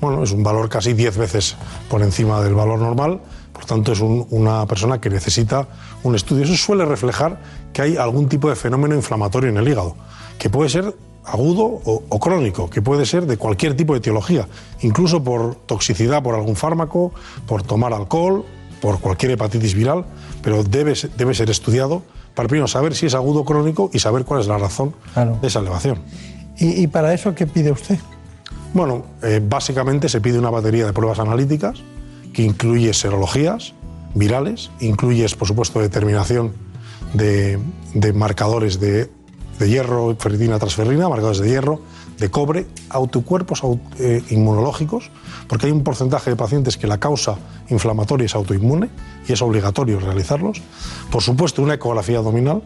Bueno, 0.00 0.24
es 0.24 0.32
un 0.32 0.42
valor 0.42 0.68
casi 0.68 0.94
10 0.94 1.16
veces 1.16 1.56
por 1.88 2.02
encima 2.02 2.40
del 2.40 2.54
valor 2.54 2.80
normal, 2.80 3.20
por 3.62 3.68
tanto 3.68 3.92
es 3.92 4.00
un- 4.00 4.26
una 4.30 4.66
persona 4.66 5.00
que 5.00 5.08
necesita 5.08 5.68
un 6.02 6.16
estudio. 6.16 6.42
Eso 6.42 6.56
suele 6.56 6.84
reflejar 6.84 7.38
que 7.72 7.80
hay 7.82 7.96
algún 7.96 8.28
tipo 8.28 8.48
de 8.50 8.56
fenómeno 8.56 8.96
inflamatorio 8.96 9.50
en 9.50 9.56
el 9.56 9.68
hígado, 9.68 9.94
que 10.36 10.50
puede 10.50 10.68
ser 10.68 10.92
agudo 11.24 11.62
o, 11.84 12.02
o 12.08 12.18
crónico, 12.18 12.68
que 12.68 12.82
puede 12.82 13.06
ser 13.06 13.24
de 13.26 13.36
cualquier 13.36 13.76
tipo 13.76 13.92
de 13.92 14.00
etiología, 14.00 14.48
incluso 14.80 15.22
por 15.22 15.54
toxicidad 15.54 16.24
por 16.24 16.34
algún 16.34 16.56
fármaco, 16.56 17.12
por 17.46 17.62
tomar 17.62 17.92
alcohol, 17.92 18.44
por 18.80 18.98
cualquier 18.98 19.30
hepatitis 19.32 19.74
viral, 19.76 20.06
pero 20.42 20.64
debe, 20.64 20.94
debe 21.16 21.32
ser 21.32 21.48
estudiado 21.48 22.02
para 22.34 22.48
primero 22.48 22.66
saber 22.66 22.96
si 22.96 23.06
es 23.06 23.14
agudo 23.14 23.42
o 23.42 23.44
crónico 23.44 23.90
y 23.92 24.00
saber 24.00 24.24
cuál 24.24 24.40
es 24.40 24.48
la 24.48 24.58
razón 24.58 24.92
de 25.40 25.46
esa 25.46 25.60
elevación. 25.60 26.00
¿Y, 26.58 26.82
y 26.82 26.86
para 26.88 27.14
eso 27.14 27.32
qué 27.36 27.46
pide 27.46 27.70
usted? 27.70 27.96
Bueno, 28.74 29.04
eh, 29.22 29.40
básicamente 29.40 30.08
se 30.08 30.20
pide 30.20 30.36
una 30.40 30.50
batería 30.50 30.84
de 30.86 30.92
pruebas 30.92 31.20
analíticas 31.20 31.78
que 32.32 32.42
incluye 32.42 32.92
serologías 32.94 33.74
virales, 34.14 34.70
incluye, 34.80 35.26
por 35.38 35.48
supuesto, 35.48 35.80
determinación 35.80 36.52
de, 37.14 37.58
de 37.94 38.12
marcadores 38.12 38.78
de, 38.80 39.10
de 39.58 39.68
hierro, 39.68 40.14
ferritina, 40.18 40.58
transferrina, 40.58 41.08
marcadores 41.08 41.38
de 41.40 41.48
hierro, 41.48 41.80
de 42.18 42.30
cobre, 42.30 42.66
autocuerpos 42.90 43.62
au- 43.64 43.80
eh, 43.98 44.22
inmunológicos, 44.30 45.10
porque 45.48 45.66
hay 45.66 45.72
un 45.72 45.82
porcentaje 45.82 46.30
de 46.30 46.36
pacientes 46.36 46.76
que 46.76 46.86
la 46.86 46.98
causa 46.98 47.36
inflamatoria 47.68 48.26
es 48.26 48.34
autoinmune 48.34 48.90
y 49.28 49.32
es 49.32 49.42
obligatorio 49.42 49.98
realizarlos. 49.98 50.62
Por 51.10 51.22
supuesto, 51.22 51.62
una 51.62 51.74
ecografía 51.74 52.18
abdominal 52.18 52.62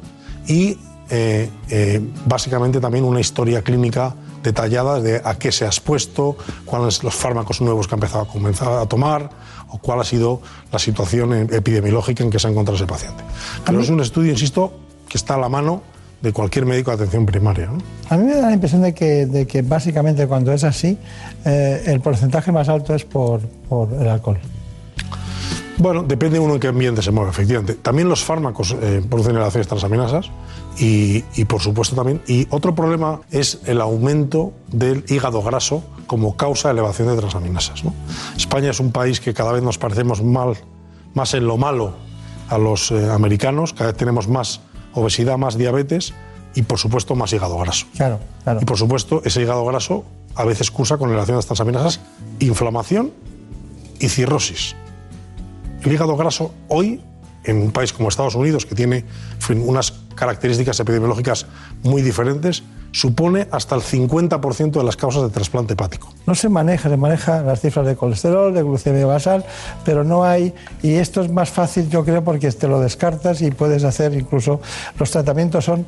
y 0.46 0.78
eh, 1.10 1.48
eh, 1.70 2.00
básicamente 2.26 2.80
también 2.80 3.04
una 3.04 3.20
historia 3.20 3.62
clínica 3.62 4.14
detallada 4.42 5.00
de 5.00 5.22
a 5.24 5.36
qué 5.38 5.50
se 5.52 5.64
ha 5.64 5.68
expuesto, 5.68 6.36
cuáles 6.64 6.94
son 6.94 7.06
los 7.06 7.14
fármacos 7.14 7.60
nuevos 7.60 7.88
que 7.88 7.94
ha 7.94 7.96
empezado 7.96 8.24
a 8.24 8.28
comenzar 8.28 8.72
a 8.72 8.86
tomar 8.86 9.30
o 9.70 9.78
cuál 9.78 10.00
ha 10.00 10.04
sido 10.04 10.40
la 10.72 10.78
situación 10.78 11.32
eh, 11.32 11.46
epidemiológica 11.50 12.22
en 12.22 12.30
que 12.30 12.38
se 12.38 12.48
ha 12.48 12.50
encontrado 12.50 12.76
ese 12.76 12.86
paciente. 12.86 13.22
Pero 13.64 13.80
es 13.80 13.88
un 13.88 14.00
estudio, 14.00 14.32
insisto, 14.32 14.72
que 15.08 15.18
está 15.18 15.34
a 15.34 15.38
la 15.38 15.48
mano 15.48 15.82
de 16.20 16.32
cualquier 16.32 16.66
médico 16.66 16.90
de 16.90 16.96
atención 16.96 17.26
primaria. 17.26 17.66
¿no? 17.66 17.78
A 18.08 18.16
mí 18.16 18.24
me 18.24 18.34
da 18.34 18.48
la 18.48 18.52
impresión 18.52 18.82
de 18.82 18.94
que, 18.94 19.26
de 19.26 19.46
que 19.46 19.62
básicamente 19.62 20.26
cuando 20.26 20.52
es 20.52 20.64
así, 20.64 20.98
eh, 21.44 21.82
el 21.86 22.00
porcentaje 22.00 22.52
más 22.52 22.68
alto 22.68 22.94
es 22.94 23.04
por, 23.04 23.40
por 23.68 23.92
el 23.92 24.08
alcohol. 24.08 24.38
Bueno, 25.78 26.02
depende 26.02 26.38
uno 26.38 26.54
en 26.54 26.60
qué 26.60 26.68
ambiente 26.68 27.02
se 27.02 27.10
mueve, 27.10 27.30
efectivamente. 27.30 27.74
También 27.74 28.08
los 28.08 28.24
fármacos 28.24 28.74
eh, 28.80 29.02
producen 29.08 29.32
elevaciones 29.32 29.68
transaminasas 29.68 30.30
y, 30.78 31.24
y, 31.34 31.44
por 31.46 31.60
supuesto 31.60 31.96
también. 31.96 32.20
Y 32.26 32.46
otro 32.50 32.74
problema 32.74 33.20
es 33.30 33.60
el 33.64 33.80
aumento 33.80 34.52
del 34.68 35.04
hígado 35.08 35.42
graso 35.42 35.82
como 36.06 36.36
causa 36.36 36.68
de 36.68 36.74
elevación 36.74 37.08
de 37.08 37.16
transaminasas. 37.16 37.84
¿no? 37.84 37.94
España 38.36 38.70
es 38.70 38.80
un 38.80 38.92
país 38.92 39.20
que 39.20 39.34
cada 39.34 39.52
vez 39.52 39.62
nos 39.62 39.78
parecemos 39.78 40.22
mal, 40.22 40.56
más 41.14 41.34
en 41.34 41.46
lo 41.46 41.56
malo 41.56 41.94
a 42.48 42.58
los 42.58 42.90
eh, 42.90 43.10
americanos, 43.10 43.72
cada 43.72 43.90
vez 43.90 43.96
tenemos 43.96 44.28
más 44.28 44.60
obesidad, 44.94 45.36
más 45.36 45.58
diabetes 45.58 46.14
y 46.54 46.62
por 46.62 46.78
supuesto 46.78 47.14
más 47.14 47.32
hígado 47.32 47.58
graso. 47.58 47.86
Claro, 47.94 48.20
claro. 48.44 48.60
Y 48.62 48.64
por 48.64 48.78
supuesto 48.78 49.22
ese 49.24 49.42
hígado 49.42 49.64
graso 49.64 50.04
a 50.34 50.44
veces 50.44 50.70
cursa 50.70 50.96
con 50.98 51.08
elevación 51.08 51.34
de 51.34 51.38
las 51.38 51.46
transaminasas, 51.46 52.00
inflamación 52.40 53.12
y 53.98 54.08
cirrosis. 54.08 54.76
El 55.82 55.92
hígado 55.92 56.16
graso 56.16 56.52
hoy, 56.68 57.00
en 57.44 57.62
un 57.62 57.70
país 57.70 57.92
como 57.92 58.08
Estados 58.08 58.34
Unidos, 58.34 58.66
que 58.66 58.74
tiene 58.74 59.04
unas 59.64 59.92
características 60.16 60.80
epidemiológicas 60.80 61.46
muy 61.84 62.02
diferentes, 62.02 62.64
supone 62.90 63.46
hasta 63.50 63.74
el 63.74 63.82
50% 63.82 64.70
de 64.72 64.82
las 64.82 64.96
causas 64.96 65.22
de 65.22 65.28
trasplante 65.28 65.74
hepático. 65.74 66.08
No 66.26 66.34
se 66.34 66.48
maneja, 66.48 66.88
se 66.88 66.96
maneja 66.96 67.42
las 67.42 67.60
cifras 67.60 67.86
de 67.86 67.94
colesterol, 67.94 68.52
de 68.52 68.62
glucemia 68.62 69.06
basal, 69.06 69.44
pero 69.84 70.02
no 70.02 70.24
hay, 70.24 70.54
y 70.82 70.94
esto 70.94 71.20
es 71.20 71.30
más 71.30 71.50
fácil 71.50 71.88
yo 71.90 72.04
creo 72.04 72.24
porque 72.24 72.50
te 72.50 72.66
lo 72.66 72.80
descartas 72.80 73.42
y 73.42 73.50
puedes 73.50 73.84
hacer 73.84 74.14
incluso, 74.14 74.60
los 74.98 75.10
tratamientos 75.10 75.64
son 75.64 75.86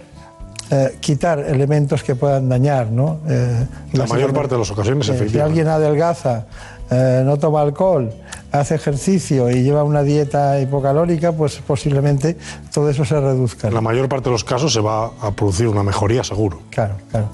eh, 0.71 0.99
quitar 1.01 1.39
elementos 1.39 2.03
que 2.03 2.15
puedan 2.15 2.47
dañar, 2.49 2.91
¿no? 2.91 3.21
Eh, 3.27 3.67
La 3.95 4.07
mayor 4.07 4.35
parte 4.35 4.55
de 4.55 4.59
las 4.61 4.71
ocasiones, 4.71 5.09
eh, 5.09 5.13
Si 5.13 5.17
efectivamente. 5.17 5.61
alguien 5.63 5.69
adelgaza, 5.69 6.45
eh, 6.91 7.23
no 7.25 7.39
toma 7.39 7.63
alcohol, 7.63 8.13
hace 8.53 8.75
ejercicio 8.77 9.51
y 9.51 9.62
lleva 9.62 9.85
una 9.85 10.03
dieta 10.03 10.61
hipocalórica, 10.61 11.33
pues 11.33 11.57
posiblemente 11.66 12.37
todo 12.73 12.89
eso 12.91 13.05
se 13.05 13.20
reduzca. 13.20 13.69
En 13.69 13.75
la 13.75 13.81
mayor 13.81 14.09
parte 14.09 14.25
de 14.25 14.33
los 14.33 14.45
casos 14.45 14.73
se 14.73 14.81
va 14.81 15.11
a 15.20 15.31
producir 15.33 15.69
una 15.69 15.83
mejoría 15.83 16.25
seguro. 16.25 16.61
Claro, 16.70 16.95
claro. 17.11 17.29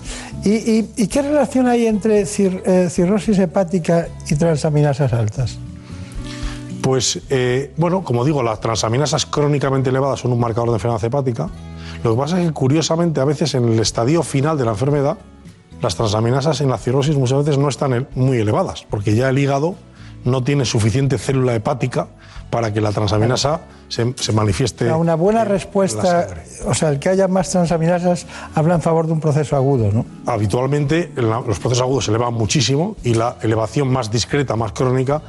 ¿Y, 0.45 0.51
y- 0.51 0.91
y 0.97 1.07
qué 1.07 1.23
relación 1.23 1.69
hay 1.69 1.87
entre 1.87 2.25
cir- 2.25 2.63
eh, 2.67 2.89
cirrosis 2.91 3.39
hepática 3.39 4.09
y 4.29 4.35
transaminasas 4.37 5.13
altas? 5.13 5.57
Pues, 6.83 7.21
eh, 7.31 7.73
bueno, 7.79 8.03
como 8.05 8.25
digo, 8.25 8.43
las 8.43 8.61
transaminasas 8.61 9.25
crónicamente 9.25 9.89
elevadas 9.91 10.21
son 10.21 10.33
un 10.33 10.41
marcador 10.41 10.69
de 10.69 10.75
enfermedad 10.77 11.03
hepática. 11.05 11.49
Lo 12.03 12.15
que 12.15 12.21
pasa 12.21 12.39
es 12.41 12.47
que, 12.49 12.53
curiosamente, 12.53 13.21
a 13.21 13.25
veces 13.25 13.55
en 13.55 13.65
el 13.67 13.79
estadio 13.79 14.23
final 14.23 14.59
de 14.59 14.67
la 14.67 14.73
enfermedad, 14.73 15.17
las 15.81 15.97
transaminasas 15.97 16.61
en 16.61 16.69
la 16.69 16.77
cirrosis 16.77 17.17
muchas 17.17 17.39
veces 17.39 17.57
no 17.59 17.69
están 17.71 18.07
muy 18.15 18.39
elevadas, 18.39 18.85
porque 18.91 19.15
ya 19.15 19.31
el 19.31 19.39
hígado 19.39 19.77
no 20.25 20.43
tiene 20.43 20.65
suficiente 20.65 21.19
célula 21.19 21.55
hepática 21.55 22.09
para 22.51 22.73
que 22.73 22.81
la 22.81 22.93
transaminasa 22.93 23.63
se, 23.89 24.15
se 24.17 24.33
manifieste. 24.33 24.85
Una- 24.87 24.97
Una 24.97 25.15
buena 25.17 25.43
en 25.43 25.49
respuesta, 25.49 26.29
o 26.67 26.75
sea, 26.75 26.89
el 26.91 26.99
que 26.99 27.09
haya 27.09 27.27
más 27.29 27.51
transaminasas 27.51 28.27
habla 28.55 28.75
en 28.77 28.83
favor 28.83 29.07
de 29.07 29.13
un 29.13 29.21
proceso 29.21 29.57
agudo, 29.57 29.91
¿no? 29.93 30.07
Habitualmente 30.27 31.11
los 31.17 31.59
procesos 31.59 31.83
agudos 31.83 32.05
se 32.05 32.11
elevan 32.11 32.35
muchísimo 32.35 32.97
y 33.03 33.15
la 33.15 33.37
elevación 33.43 33.89
más 33.89 34.11
discreta, 34.11 34.55
más 34.57 34.73
crónica, 34.73 35.21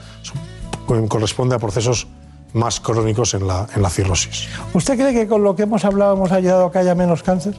corresponde 1.07 1.55
a 1.55 1.59
procesos 1.59 2.07
más 2.53 2.79
crónicos 2.79 3.33
en 3.33 3.47
la, 3.47 3.67
en 3.75 3.81
la 3.81 3.89
cirrosis. 3.89 4.47
¿Usted 4.73 4.95
cree 4.95 5.13
que 5.13 5.27
con 5.27 5.43
lo 5.43 5.55
que 5.55 5.63
hemos 5.63 5.83
hablado 5.83 6.13
hemos 6.15 6.31
ayudado 6.31 6.65
a 6.67 6.71
que 6.71 6.77
haya 6.79 6.95
menos 6.95 7.21
cáncer 7.23 7.55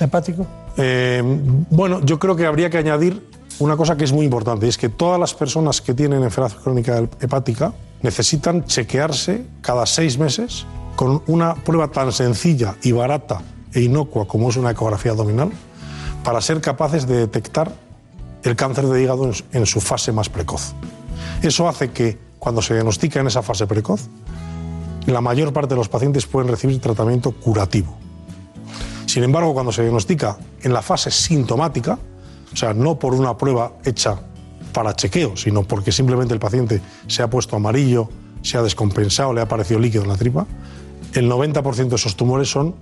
hepático? 0.00 0.46
Eh, 0.76 1.22
bueno, 1.70 2.00
yo 2.02 2.18
creo 2.18 2.34
que 2.36 2.46
habría 2.46 2.70
que 2.70 2.78
añadir 2.78 3.22
una 3.58 3.76
cosa 3.76 3.96
que 3.96 4.04
es 4.04 4.12
muy 4.12 4.24
importante, 4.24 4.66
y 4.66 4.68
es 4.68 4.78
que 4.78 4.88
todas 4.88 5.18
las 5.20 5.34
personas 5.34 5.80
que 5.80 5.94
tienen 5.94 6.22
enfermedad 6.22 6.56
crónica 6.62 6.98
hepática 7.20 7.72
necesitan 8.02 8.64
chequearse 8.64 9.46
cada 9.62 9.86
seis 9.86 10.18
meses 10.18 10.66
con 10.96 11.22
una 11.26 11.54
prueba 11.54 11.88
tan 11.88 12.12
sencilla 12.12 12.76
y 12.82 12.92
barata 12.92 13.40
e 13.72 13.80
inocua 13.82 14.26
como 14.26 14.50
es 14.50 14.56
una 14.56 14.70
ecografía 14.70 15.12
abdominal 15.12 15.50
para 16.22 16.40
ser 16.40 16.60
capaces 16.60 17.06
de 17.06 17.16
detectar 17.16 17.72
el 18.42 18.56
cáncer 18.56 18.86
de 18.86 19.02
hígado 19.02 19.30
en 19.52 19.66
su- 19.66 19.80
fase 19.80 20.12
más 20.12 20.28
precoz. 20.28 20.74
Eso 21.42 21.68
hace 21.68 21.90
que 21.90 22.18
cuando 22.38 22.60
se 22.60 22.74
diagnostica 22.74 23.20
en 23.20 23.26
esa 23.26 23.42
fase 23.42 23.66
precoz, 23.66 24.08
la 25.06 25.20
mayor 25.20 25.52
parte 25.52 25.70
de 25.74 25.76
los 25.76 25.88
pacientes 25.88 26.26
pueden 26.26 26.50
recibir 26.50 26.80
tratamiento 26.80 27.32
curativo. 27.32 27.96
Sin 29.06 29.22
embargo, 29.22 29.54
cuando 29.54 29.72
se 29.72 29.82
diagnostica 29.82 30.38
en 30.62 30.72
la 30.72 30.82
fase 30.82 31.10
sintomática, 31.10 31.98
o 32.54 32.56
sea, 32.56 32.72
no 32.72 32.98
por 32.98 33.14
una 33.14 33.36
prueba 33.36 33.72
hecha 33.84 34.20
para 34.72 34.94
chequeo, 34.94 35.36
sino 35.36 35.64
porque 35.64 35.92
simplemente 35.92 36.32
el 36.32 36.40
paciente 36.40 36.80
se 37.08 37.22
ha 37.22 37.28
puesto 37.28 37.56
amarillo, 37.56 38.08
se 38.42 38.56
ha 38.56 38.62
descompensado, 38.62 39.34
le 39.34 39.40
ha 39.40 39.44
aparecido 39.44 39.80
líquido 39.80 40.04
en 40.04 40.08
la 40.08 40.16
tripa, 40.16 40.46
el 41.14 41.30
90% 41.30 41.88
de 41.88 41.96
esos 41.96 42.16
tumores 42.16 42.48
son 42.48 42.74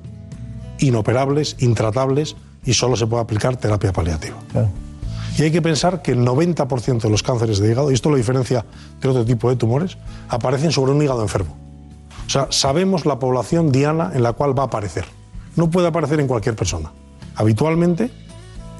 inoperables, 0.79 1.57
intratables 1.61 2.37
y 2.65 2.75
solo 2.75 2.97
se 2.97 3.07
puede 3.07 3.23
aplicar 3.23 3.57
terapia 3.57 3.93
paliativa. 3.93 4.37
Y 5.39 5.43
hay 5.43 5.51
que 5.51 5.63
pensar 5.63 6.03
que 6.03 6.13
el 6.13 6.21
90% 6.21 7.01
de 7.01 7.11
los 7.11 7.23
cánceres 7.23 7.59
de 7.59 7.73
hígado, 7.73 7.91
y 7.91 7.95
esto 7.95 8.11
lo 8.11 8.17
diferencia 8.17 8.65
de 9.01 9.09
otro 9.09 9.25
tipo 9.25 9.49
de 9.49 9.57
tumores, 9.57 9.97
aparecen 10.29 10.73
sobre 10.73 10.93
un 10.93 11.03
hígado 11.03 11.23
enfermo. 11.23 11.57
O 12.27 12.31
sea, 12.31 12.49
sabemos 12.51 13.07
la 13.07 13.19
población 13.19 13.73
diana 13.73 14.13
en 14.15 14.23
la 14.23 14.35
cual 14.35 14.57
va 14.59 14.65
a 14.65 14.67
aparecer. 14.67 15.05
No 15.57 15.71
puede 15.71 15.89
aparecer 15.89 16.21
en 16.21 16.29
cualquier 16.29 16.57
persona. 16.57 16.93
Habitualmente, 17.35 18.11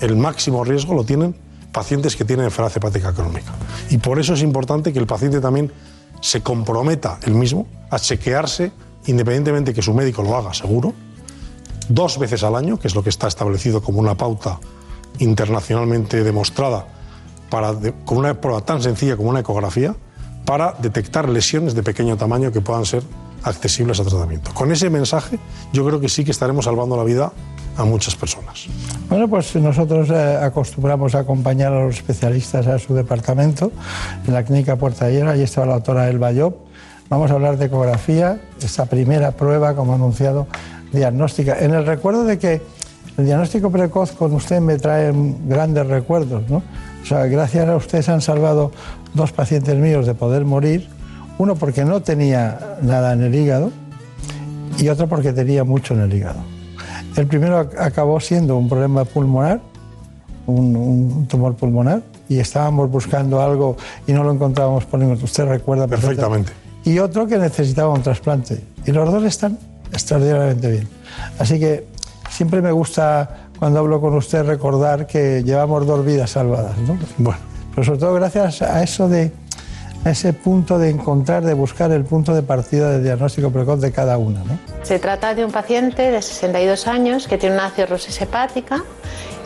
el 0.03 0.17
máximo 0.17 0.65
riesgo 0.65 0.95
lo 0.95 1.05
tienen 1.05 1.35
pacientes 1.73 2.17
que 2.17 2.25
tienen 2.25 2.45
enfermedad 2.45 2.77
hepática 2.77 3.13
crónica. 3.13 3.53
Y 3.89 3.99
por 3.99 4.19
eso 4.19 4.35
es 4.35 4.43
importante 4.43 4.93
que 4.93 4.99
el 4.99 5.07
paciente 5.07 5.41
también 5.41 5.73
se 6.21 6.43
comprometa 6.43 7.19
él 7.23 7.35
mismo 7.35 7.67
a 7.89 7.99
chequearse, 7.99 8.73
independientemente 9.07 9.73
que 9.73 9.81
su 9.81 9.95
médico 9.95 10.23
lo 10.23 10.37
haga 10.37 10.53
seguro, 10.53 10.93
dos 11.89 12.19
veces 12.19 12.43
al 12.43 12.57
año, 12.57 12.79
que 12.79 12.89
es 12.89 12.95
lo 12.95 13.03
que 13.03 13.11
está 13.11 13.29
establecido 13.29 13.81
como 13.81 14.01
una 14.01 14.17
pauta 14.17 14.59
internacionalmente 15.19 16.23
demostrada 16.25 16.87
para, 17.49 17.75
con 18.05 18.19
una 18.19 18.41
prueba 18.41 18.61
tan 18.63 18.83
sencilla 18.83 19.17
como 19.17 19.31
una 19.31 19.41
ecografía, 19.41 19.95
para 20.45 20.73
detectar 20.73 21.29
lesiones 21.29 21.75
de 21.75 21.83
pequeño 21.83 22.17
tamaño 22.17 22.51
que 22.51 22.61
puedan 22.61 22.85
ser 22.85 23.03
accesibles 23.45 24.01
a 24.01 24.05
tratamiento. 24.05 24.53
Con 24.53 24.73
ese 24.73 24.91
mensaje 24.91 25.39
yo 25.73 25.85
creo 25.87 26.01
que 26.01 26.09
sí 26.09 26.25
que 26.25 26.33
estaremos 26.33 26.65
salvando 26.65 26.97
la 26.97 27.05
vida 27.05 27.33
a 27.77 27.85
muchas 27.85 28.15
personas. 28.17 28.67
Bueno, 29.09 29.29
pues 29.29 29.55
nosotros 29.57 30.11
eh, 30.11 30.39
acostumbramos 30.43 31.15
a 31.15 31.21
acompañar 31.21 31.73
a 31.73 31.85
los 31.85 31.97
especialistas 31.97 32.67
a 32.67 32.79
su 32.79 32.95
departamento, 32.95 33.73
en 34.27 34.35
la 34.35 34.45
clínica 34.45 34.77
Puerta 34.77 35.07
de 35.07 35.15
Hierro, 35.15 35.31
allí 35.31 35.43
estaba 35.43 35.67
la 35.67 35.75
doctora 35.75 36.09
Elba 36.09 36.33
Job. 36.35 36.55
Vamos 37.09 37.31
a 37.31 37.35
hablar 37.35 37.59
de 37.59 37.67
ecografía, 37.67 38.41
esta 38.63 38.87
primera 38.87 39.33
prueba, 39.33 39.75
como 39.75 39.95
anunciado, 39.95 40.47
diagnóstica. 40.93 41.59
En 41.59 41.75
el 41.75 41.85
recuerdo 41.85 42.25
de 42.25 42.39
que 42.39 42.63
el 43.19 43.27
diagnóstico 43.27 43.71
precoz 43.71 44.13
con 44.13 44.33
usted 44.35 44.61
me 44.61 44.79
trae 44.79 45.13
grandes 45.47 45.87
recuerdos, 45.87 46.49
¿no? 46.49 46.63
O 47.03 47.07
sea, 47.07 47.27
gracias 47.27 47.69
a 47.69 47.77
usted 47.77 48.01
se 48.01 48.13
han 48.13 48.23
salvado 48.23 48.73
dos 49.13 49.33
pacientes 49.33 49.77
míos 49.77 50.07
de 50.07 50.15
poder 50.15 50.45
morir, 50.45 50.89
uno 51.39 51.57
porque 51.57 51.85
no 51.85 52.01
tenía 52.01 52.79
nada 52.81 53.13
en 53.13 53.23
el 53.23 53.35
hígado 53.35 53.73
y 54.79 54.89
otro 54.89 55.09
porque 55.09 55.33
tenía 55.33 55.65
mucho 55.65 55.95
en 55.95 56.01
el 56.01 56.15
hígado. 56.15 56.62
El 57.17 57.27
primero 57.27 57.61
ac- 57.61 57.79
acabó 57.79 58.19
siendo 58.21 58.57
un 58.57 58.69
problema 58.69 59.05
pulmonar, 59.05 59.61
un, 60.47 60.77
un 60.77 61.27
tumor 61.27 61.55
pulmonar, 61.55 62.03
y 62.29 62.39
estábamos 62.39 62.91
buscando 62.91 63.41
algo 63.43 63.77
y 64.07 64.13
no 64.13 64.25
lo 64.25 64.33
encontrábamos 64.33 64.85
por 64.87 64.99
ningún. 65.01 65.23
Usted 65.23 65.45
recuerda 65.47 65.87
Perfectamente. 65.87 66.53
Y 66.85 66.99
otro 66.99 67.27
que 67.27 67.39
necesitaba 67.39 67.93
un 67.93 68.03
trasplante. 68.03 68.61
Y 68.87 68.91
los 68.93 69.11
dos 69.13 69.23
están 69.25 69.59
extraordinariamente 69.93 70.71
bien. 70.71 70.89
Así 71.39 71.61
que 71.61 71.87
siempre 72.31 72.61
me 72.63 72.73
gusta, 72.73 73.49
cuando 73.59 73.79
hablo 73.81 74.01
con 74.01 74.15
usted, 74.15 74.45
recordar 74.45 75.07
que 75.07 75.43
llevamos 75.45 75.87
dos 75.87 76.05
vidas 76.05 76.31
salvadas. 76.31 76.77
¿no? 76.79 76.99
Bueno. 77.19 77.39
Pero 77.75 77.85
sobre 77.85 77.99
todo 78.01 78.15
gracias 78.15 78.63
a 78.63 78.83
eso 78.83 79.09
de 79.09 79.31
ese 80.05 80.33
punto 80.33 80.79
de 80.79 80.91
encontrar, 80.91 81.45
de 81.45 81.55
buscar 81.55 81.93
el 81.93 82.05
punto 82.05 82.35
de 82.35 82.43
partida 82.43 82.91
del 82.91 83.05
diagnóstico 83.05 83.51
precoz 83.51 83.81
de 83.81 83.93
cada 83.93 84.19
una. 84.19 84.43
Se 84.83 84.99
trata 84.99 85.35
de 85.35 85.45
un 85.45 85.53
paciente 85.53 86.11
de 86.11 86.21
62 86.21 86.87
años 86.87 87.29
que 87.29 87.39
tiene 87.39 87.57
una 87.57 87.71
cirrosis 87.71 88.21
hepática 88.21 88.83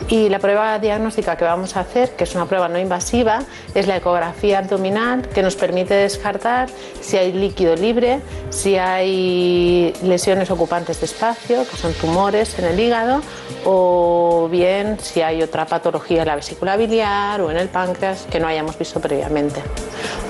y 0.09 0.29
la 0.29 0.39
prueba 0.39 0.79
diagnóstica 0.79 1.35
que 1.35 1.43
vamos 1.43 1.75
a 1.75 1.81
hacer, 1.81 2.11
que 2.11 2.23
es 2.23 2.35
una 2.35 2.45
prueba 2.45 2.69
no 2.69 2.79
invasiva, 2.79 3.43
es 3.75 3.87
la 3.87 3.97
ecografía 3.97 4.59
abdominal 4.59 5.27
que 5.27 5.41
nos 5.41 5.55
permite 5.55 5.93
descartar 5.93 6.69
si 7.01 7.17
hay 7.17 7.33
líquido 7.33 7.75
libre, 7.75 8.21
si 8.49 8.77
hay 8.77 9.93
lesiones 10.03 10.49
ocupantes 10.49 10.99
de 10.99 11.05
espacio, 11.05 11.67
que 11.69 11.75
son 11.75 11.93
tumores 11.93 12.57
en 12.59 12.65
el 12.65 12.79
hígado, 12.79 13.21
o 13.65 14.47
bien 14.49 14.97
si 15.01 15.21
hay 15.21 15.41
otra 15.41 15.65
patología 15.65 16.21
en 16.21 16.27
la 16.27 16.35
vesícula 16.35 16.77
biliar 16.77 17.41
o 17.41 17.51
en 17.51 17.57
el 17.57 17.67
páncreas 17.67 18.27
que 18.29 18.39
no 18.39 18.47
hayamos 18.47 18.77
visto 18.77 18.99
previamente. 18.99 19.61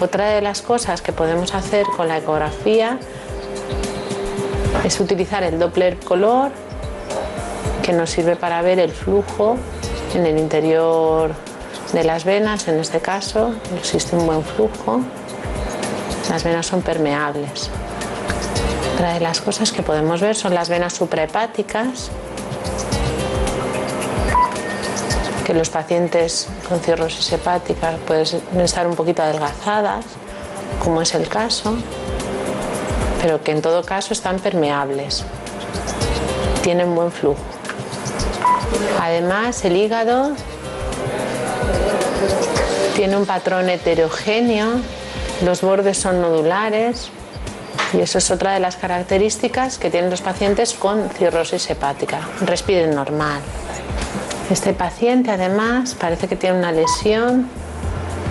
Otra 0.02 0.30
de 0.30 0.42
las 0.42 0.62
cosas 0.62 1.02
que 1.02 1.12
podemos 1.12 1.54
hacer 1.54 1.86
con 1.96 2.08
la 2.08 2.18
ecografía 2.18 3.00
es 4.84 5.00
utilizar 5.00 5.44
el 5.44 5.60
Doppler 5.60 5.98
color 6.00 6.52
que 7.88 7.94
nos 7.94 8.10
sirve 8.10 8.36
para 8.36 8.62
ver 8.62 8.80
el 8.80 8.92
flujo 8.92 9.56
en 10.14 10.26
el 10.26 10.38
interior 10.38 11.32
de 11.94 12.04
las 12.04 12.26
venas, 12.26 12.68
en 12.68 12.82
este 12.82 13.00
caso 13.00 13.56
existe 13.78 14.14
un 14.14 14.26
buen 14.26 14.44
flujo, 14.44 15.00
las 16.30 16.44
venas 16.44 16.66
son 16.66 16.82
permeables. 16.82 17.70
Otra 18.94 19.14
de 19.14 19.22
las 19.22 19.40
cosas 19.40 19.72
que 19.72 19.84
podemos 19.84 20.20
ver 20.20 20.36
son 20.36 20.54
las 20.54 20.68
venas 20.68 20.92
suprahepáticas, 20.96 22.10
que 25.46 25.54
los 25.54 25.70
pacientes 25.70 26.50
con 26.68 26.82
cirrosis 26.82 27.32
hepática 27.32 27.94
pueden 28.06 28.26
estar 28.60 28.86
un 28.86 28.96
poquito 28.96 29.24
adelgazadas, 29.24 30.04
como 30.84 31.02
es 31.02 31.16
el 31.16 31.30
caso, 31.30 31.74
pero 33.22 33.42
que 33.42 33.54
en 33.54 33.62
todo 33.62 33.82
caso 33.82 34.14
están 34.14 34.40
permeables, 34.40 35.24
tienen 36.64 36.94
buen 36.94 37.14
flujo. 37.14 37.57
Además, 39.02 39.64
el 39.66 39.78
hígado 39.78 40.32
tiene 42.96 43.16
un 43.16 43.26
patrón 43.26 43.70
heterogéneo, 43.70 44.82
los 45.44 45.62
bordes 45.62 45.98
son 45.98 46.22
nodulares 46.22 47.10
y 47.94 48.02
eso 48.02 48.18
es 48.18 48.32
otra 48.32 48.54
de 48.54 48.60
las 48.60 48.76
características 48.76 49.78
que 49.78 49.90
tienen 49.90 50.10
los 50.10 50.22
pacientes 50.22 50.74
con 50.74 51.10
cirrosis 51.10 51.70
hepática. 51.70 52.22
Respiren 52.42 52.96
normal. 52.96 53.40
Este 54.50 54.74
paciente 54.74 55.32
además 55.32 55.96
parece 55.96 56.28
que 56.28 56.36
tiene 56.36 56.58
una 56.58 56.72
lesión 56.72 57.48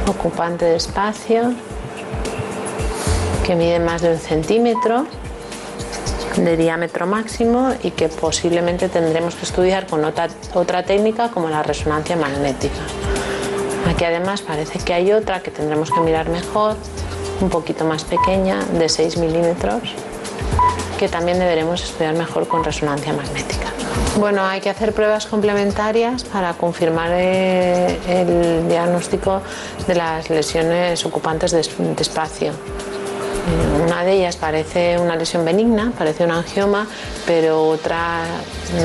ocupante 0.07 0.65
de 0.65 0.77
espacio 0.77 1.53
que 3.47 3.55
mide 3.55 3.79
más 3.79 4.03
de 4.03 4.13
un 4.13 4.19
centímetro 4.19 5.07
de 6.37 6.57
diámetro 6.57 7.07
máximo 7.07 7.73
y 7.83 7.91
que 7.93 8.09
posiblemente 8.09 8.89
tendremos 8.89 9.35
que 9.35 9.45
estudiar 9.45 9.87
con 9.87 10.05
otra, 10.05 10.29
otra 10.55 10.83
técnica 10.83 11.31
como 11.31 11.49
la 11.49 11.63
resonancia 11.63 12.17
magnética. 12.17 12.75
Aquí 13.89 14.05
además 14.05 14.43
parece 14.43 14.79
que 14.81 14.93
hay 14.93 15.13
otra 15.13 15.41
que 15.41 15.51
tendremos 15.51 15.91
que 15.91 16.01
mirar 16.01 16.29
mejor, 16.29 16.77
un 17.41 17.49
poquito 17.49 17.85
más 17.85 18.05
pequeña, 18.05 18.63
de 18.79 18.89
6 18.89 19.19
milímetros, 19.19 19.83
que 20.99 21.09
también 21.09 21.39
deberemos 21.39 21.83
estudiar 21.83 22.15
mejor 22.15 22.49
con 22.49 22.65
resonancia 22.65 23.13
magnética. 23.13 23.67
Bueno, 24.19 24.43
hay 24.45 24.61
que 24.61 24.71
hacer 24.71 24.93
pruebas 24.93 25.27
complementarias 25.27 26.25
para 26.25 26.55
confirmar 26.55 27.11
eh, 27.13 27.99
el 28.09 28.69
diagnóstico 28.69 29.43
de 29.87 29.95
las 29.95 30.31
lesiones 30.31 31.05
ocupantes 31.05 31.51
de, 31.53 31.63
de 31.63 32.03
espacio. 32.03 32.53
Una 33.85 34.03
de 34.05 34.13
ellas 34.13 34.37
parece 34.37 34.99
una 34.99 35.17
lesión 35.17 35.45
benigna, 35.45 35.93
parece 35.97 36.25
un 36.25 36.33
angioma, 36.33 36.87
pero 37.27 37.69
otra 37.69 38.25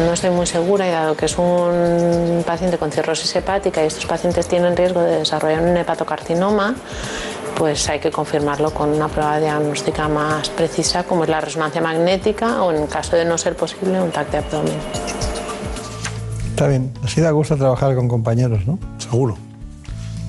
no 0.06 0.14
estoy 0.14 0.30
muy 0.30 0.46
segura 0.46 0.88
y 0.88 0.92
dado 0.92 1.16
que 1.16 1.26
es 1.26 1.38
un 1.38 2.44
paciente 2.46 2.78
con 2.78 2.92
cirrosis 2.92 3.36
hepática 3.36 3.84
y 3.84 3.88
estos 3.88 4.06
pacientes 4.06 4.48
tienen 4.48 4.78
riesgo 4.78 5.02
de 5.02 5.18
desarrollar 5.20 5.64
un 5.64 5.76
hepatocarcinoma, 5.76 6.76
pues 7.58 7.90
hay 7.90 8.00
que 8.00 8.12
confirmarlo 8.12 8.72
con 8.72 8.90
una 8.90 9.08
prueba 9.08 9.40
diagnóstica 9.40 10.08
más 10.08 10.50
precisa 10.50 11.04
como 11.04 11.24
es 11.24 11.30
la 11.30 11.42
resonancia 11.42 11.82
magnética 11.82 12.64
o 12.64 12.72
en 12.72 12.88
caso 12.88 13.16
de 13.16 13.26
no 13.26 13.38
ser 13.38 13.56
posible 13.56 14.02
un 14.02 14.12
TAC 14.12 14.32
de 14.32 14.38
abdomen. 14.38 14.74
Está 16.50 16.68
bien, 16.68 16.94
así 17.04 17.22
da 17.22 17.32
gusto 17.32 17.58
trabajar 17.58 17.96
con 17.96 18.08
compañeros, 18.08 18.68
¿no? 18.68 18.78
Seguro. 19.00 19.36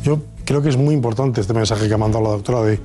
Yo 0.02 0.20
creo 0.46 0.62
que 0.62 0.70
es 0.70 0.76
muy 0.76 0.94
importante 0.94 1.40
este 1.42 1.52
mensaje 1.52 1.88
que 1.88 1.94
ha 1.94 1.98
mandado 1.98 2.24
la 2.24 2.30
doctora 2.30 2.62
de 2.62 2.80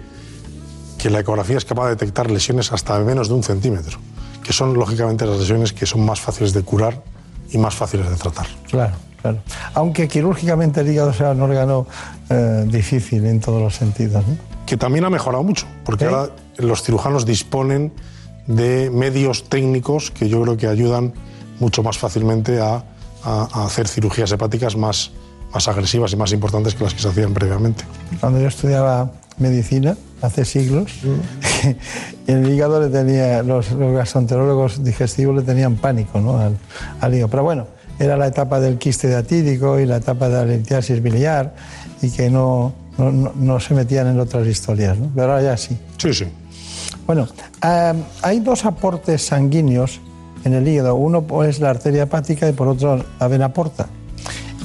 que 1.08 1.14
la 1.14 1.22
ecografía 1.22 1.56
es 1.58 1.64
capaz 1.64 1.86
de 1.86 1.92
detectar 1.92 2.30
lesiones 2.30 2.74
hasta 2.74 3.00
menos 3.00 3.30
de 3.30 3.34
un 3.36 3.42
centímetro, 3.42 3.98
que 4.44 4.52
son 4.52 4.74
lógicamente 4.74 5.26
las 5.26 5.40
lesiones 5.40 5.72
que 5.72 5.86
son 5.86 6.04
más 6.06 6.20
fáciles 6.20 6.52
de 6.52 6.64
curar 6.64 7.02
y 7.50 7.58
más 7.58 7.76
fáciles 7.76 8.10
de 8.10 8.18
tratar. 8.18 8.46
Claro, 8.70 8.94
claro. 9.22 9.38
Aunque 9.74 10.10
quirúrgicamente 10.10 10.82
el 10.82 10.90
hígado 10.92 11.14
sea 11.14 11.32
un 11.32 11.40
órgano 11.42 11.88
eh, 12.30 12.66
difícil 12.68 13.26
en 13.26 13.40
todos 13.40 13.62
los 13.62 13.74
sentidos, 13.74 14.28
¿no? 14.28 14.36
Que 14.66 14.76
también 14.76 15.06
ha 15.06 15.10
mejorado 15.10 15.44
mucho, 15.46 15.66
porque 15.86 16.04
¿Eh? 16.04 16.08
ahora 16.10 16.30
los 16.58 16.84
cirujanos 16.84 17.26
disponen 17.26 17.94
de 18.48 18.90
medios 18.90 19.48
técnicos 19.48 20.12
que 20.12 20.28
yo 20.28 20.42
creo 20.42 20.58
que 20.58 20.68
ayudan 20.68 21.14
mucho 21.62 21.84
más 21.84 21.98
fácilmente 21.98 22.60
a, 22.60 22.84
a- 23.24 23.48
a 23.54 23.66
hacer 23.66 23.88
cirugías 23.88 24.30
hepáticas 24.34 24.76
más, 24.76 25.12
más 25.54 25.70
agresivas 25.70 26.12
y 26.12 26.18
más 26.18 26.34
importantes 26.34 26.76
que 26.76 26.84
las 26.84 26.94
que 26.94 27.00
se 27.00 27.08
hacían 27.08 27.34
previamente. 27.34 27.86
Cuando 28.20 28.42
yo 28.42 28.48
estudiaba 28.50 29.10
medicina, 29.38 29.96
hace 30.22 30.46
siglos, 30.46 30.92
el 32.28 32.48
hígado 32.50 32.82
le 32.82 32.90
tenía, 32.90 33.44
los, 33.44 33.72
los 33.72 33.94
gastroenterólogos 33.94 34.84
digestivos 34.84 35.36
le 35.36 35.42
tenían 35.44 35.76
pánico 35.76 36.20
¿no? 36.20 36.38
al, 36.38 36.58
al 37.02 37.14
hígado. 37.14 37.30
Pero 37.30 37.44
bueno, 37.44 37.68
era 38.00 38.18
la 38.18 38.28
etapa 38.28 38.60
del 38.60 38.78
quiste 38.78 39.08
diatídico 39.08 39.80
y 39.80 39.86
la 39.86 39.98
etapa 39.98 40.28
de 40.30 40.36
la 40.36 40.46
litiasis 40.46 41.02
biliar 41.02 41.54
y 42.02 42.10
que 42.12 42.30
no, 42.30 42.74
no, 42.98 43.12
no- 43.12 43.60
se 43.60 43.74
metían 43.74 44.08
en 44.08 44.20
otras 44.20 44.46
historias, 44.48 44.98
¿no? 44.98 45.10
Pero 45.16 45.32
ahora 45.32 45.42
ya 45.44 45.58
sí. 45.58 45.78
Sí, 45.98 46.14
sí. 46.14 46.26
Bueno, 47.06 47.28
hay 48.22 48.40
dos 48.40 48.66
aportes 48.66 49.26
sanguíneos 49.26 50.00
en 50.44 50.54
el 50.54 50.68
hígado. 50.68 50.96
Uno 50.96 51.26
es 51.44 51.60
la 51.60 51.70
arteria 51.70 52.04
hepática 52.04 52.48
y 52.48 52.54
por 52.54 52.68
otro 52.68 53.04
la 53.20 53.28
vena 53.28 53.54
porta. 53.54 53.88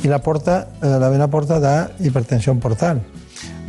Y 0.02 0.08
la, 0.08 0.18
porta, 0.20 0.68
eh, 0.82 0.86
la 1.00 1.08
vena 1.08 1.28
porta 1.28 1.60
da 1.60 1.92
hipertensión 2.00 2.58
portal. 2.58 3.02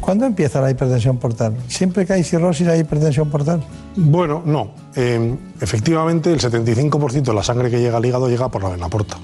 ¿Cuándo 0.04 0.26
empieza 0.26 0.60
la 0.60 0.70
hipertensión 0.70 1.18
portal? 1.18 1.56
¿Siempre 1.70 2.06
que 2.06 2.12
hay 2.12 2.24
cirrosis 2.26 2.68
hay 2.68 2.82
hipertensión 2.82 3.30
portal? 3.30 3.64
Bueno, 3.96 4.42
no. 4.46 4.72
Eh, 4.96 5.34
efectivamente, 5.62 6.30
el 6.34 6.42
75% 6.42 7.22
de 7.24 7.34
la 7.34 7.42
sangre 7.42 7.70
que 7.72 7.80
llega 7.80 7.96
al 7.98 8.06
hígado 8.06 8.28
llega 8.28 8.50
por 8.50 8.64
la 8.64 8.70
vena 8.70 8.90
porta. 8.90 9.18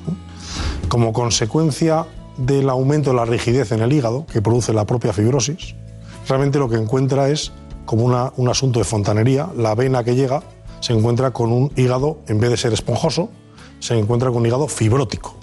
Como 0.88 1.12
consecuencia 1.12 2.06
del 2.38 2.70
aumento 2.70 3.10
de 3.10 3.18
la 3.18 3.26
rigidez 3.26 3.74
en 3.74 3.82
el 3.82 3.92
hígado, 3.92 4.26
que 4.32 4.42
produce 4.42 4.72
la 4.72 4.86
propia 4.86 5.12
fibrosis, 5.12 5.76
realmente 6.30 6.60
lo 6.60 6.70
que 6.70 6.78
encuentra 6.78 7.28
es 7.28 7.52
como 7.86 8.06
una- 8.06 8.32
un 8.38 8.48
asunto 8.48 8.80
de 8.80 8.86
fontanería. 8.86 9.50
La 9.58 9.76
vena 9.76 10.06
que 10.06 10.16
llega 10.16 10.44
se 10.80 10.94
encuentra 10.94 11.32
con 11.32 11.52
un 11.52 11.74
hígado, 11.76 12.20
en 12.28 12.40
vez 12.40 12.52
de 12.52 12.58
ser 12.58 12.72
esponjoso, 12.72 13.30
se 13.80 14.00
encuentra 14.00 14.30
con 14.30 14.38
un 14.38 14.46
hígado 14.46 14.70
fibrótico. 14.70 15.36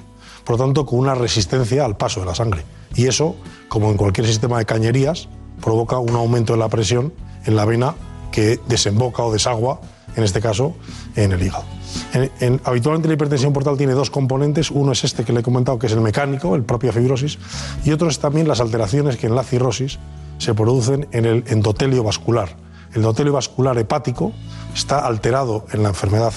Por 0.45 0.59
lo 0.59 0.65
tanto, 0.65 0.87
con 0.87 0.99
una 0.99 1.15
resistencia 1.15 1.85
al 1.85 1.99
paso 1.99 2.21
de 2.21 2.27
la 2.27 2.35
sangre. 2.35 2.63
Y 2.95 3.07
eso, 3.07 3.37
como 3.69 3.91
en 3.91 3.97
cualquier 3.97 4.27
sistema 4.27 4.59
de 4.59 4.65
cañerías, 4.65 5.29
provoca 5.61 5.99
un 5.99 6.15
aumento 6.15 6.53
de 6.53 6.59
la 6.59 6.69
presión 6.69 7.13
en 7.45 7.57
la 7.57 7.65
vena 7.65 7.95
que 8.33 8.61
desemboca 8.69 9.23
o 9.23 9.33
desagua, 9.33 9.81
en 10.17 10.25
este 10.25 10.41
caso, 10.41 10.75
en 11.15 11.33
el 11.33 11.43
hígado. 11.43 11.65
En- 12.13 12.31
en- 12.41 12.61
habitualmente 12.65 13.09
la 13.09 13.15
hipertensión 13.15 13.53
portal 13.53 13.77
tiene 13.77 13.93
dos 13.93 14.11
componentes. 14.11 14.71
Uno 14.71 14.93
es 14.93 15.05
este 15.05 15.25
que 15.25 15.33
le 15.33 15.41
he 15.41 15.43
comentado, 15.43 15.79
que 15.79 15.87
es 15.87 15.93
el 15.93 16.01
mecánico, 16.01 16.55
el 16.55 16.63
propia 16.63 16.93
fibrosis, 16.93 17.39
y 17.85 17.93
otro 17.93 18.09
es 18.09 18.19
también 18.19 18.49
las 18.49 18.61
alteraciones 18.61 19.17
que 19.17 19.27
en 19.27 19.35
la 19.35 19.43
cirrosis 19.45 19.99
se 20.39 20.55
producen 20.55 21.07
en 21.13 21.25
el 21.25 21.45
endotelio 21.49 22.03
vascular. 22.03 22.57
El 22.91 22.97
endotelio 22.99 23.33
vascular 23.33 23.77
hepático 23.79 24.33
está 24.75 25.07
alterado 25.07 25.67
en 25.73 25.83
la 25.83 25.91
enfermedad 25.91 26.33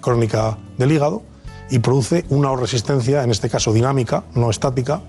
crónica 0.00 0.56
del 0.78 0.92
hígado 0.92 1.22
y 1.70 1.78
produce 1.78 2.24
una 2.30 2.54
resistencia, 2.56 3.22
en 3.22 3.30
este 3.30 3.48
caso 3.50 3.72
dinámica, 3.72 4.24
no 4.34 4.50
estática, 4.50 5.00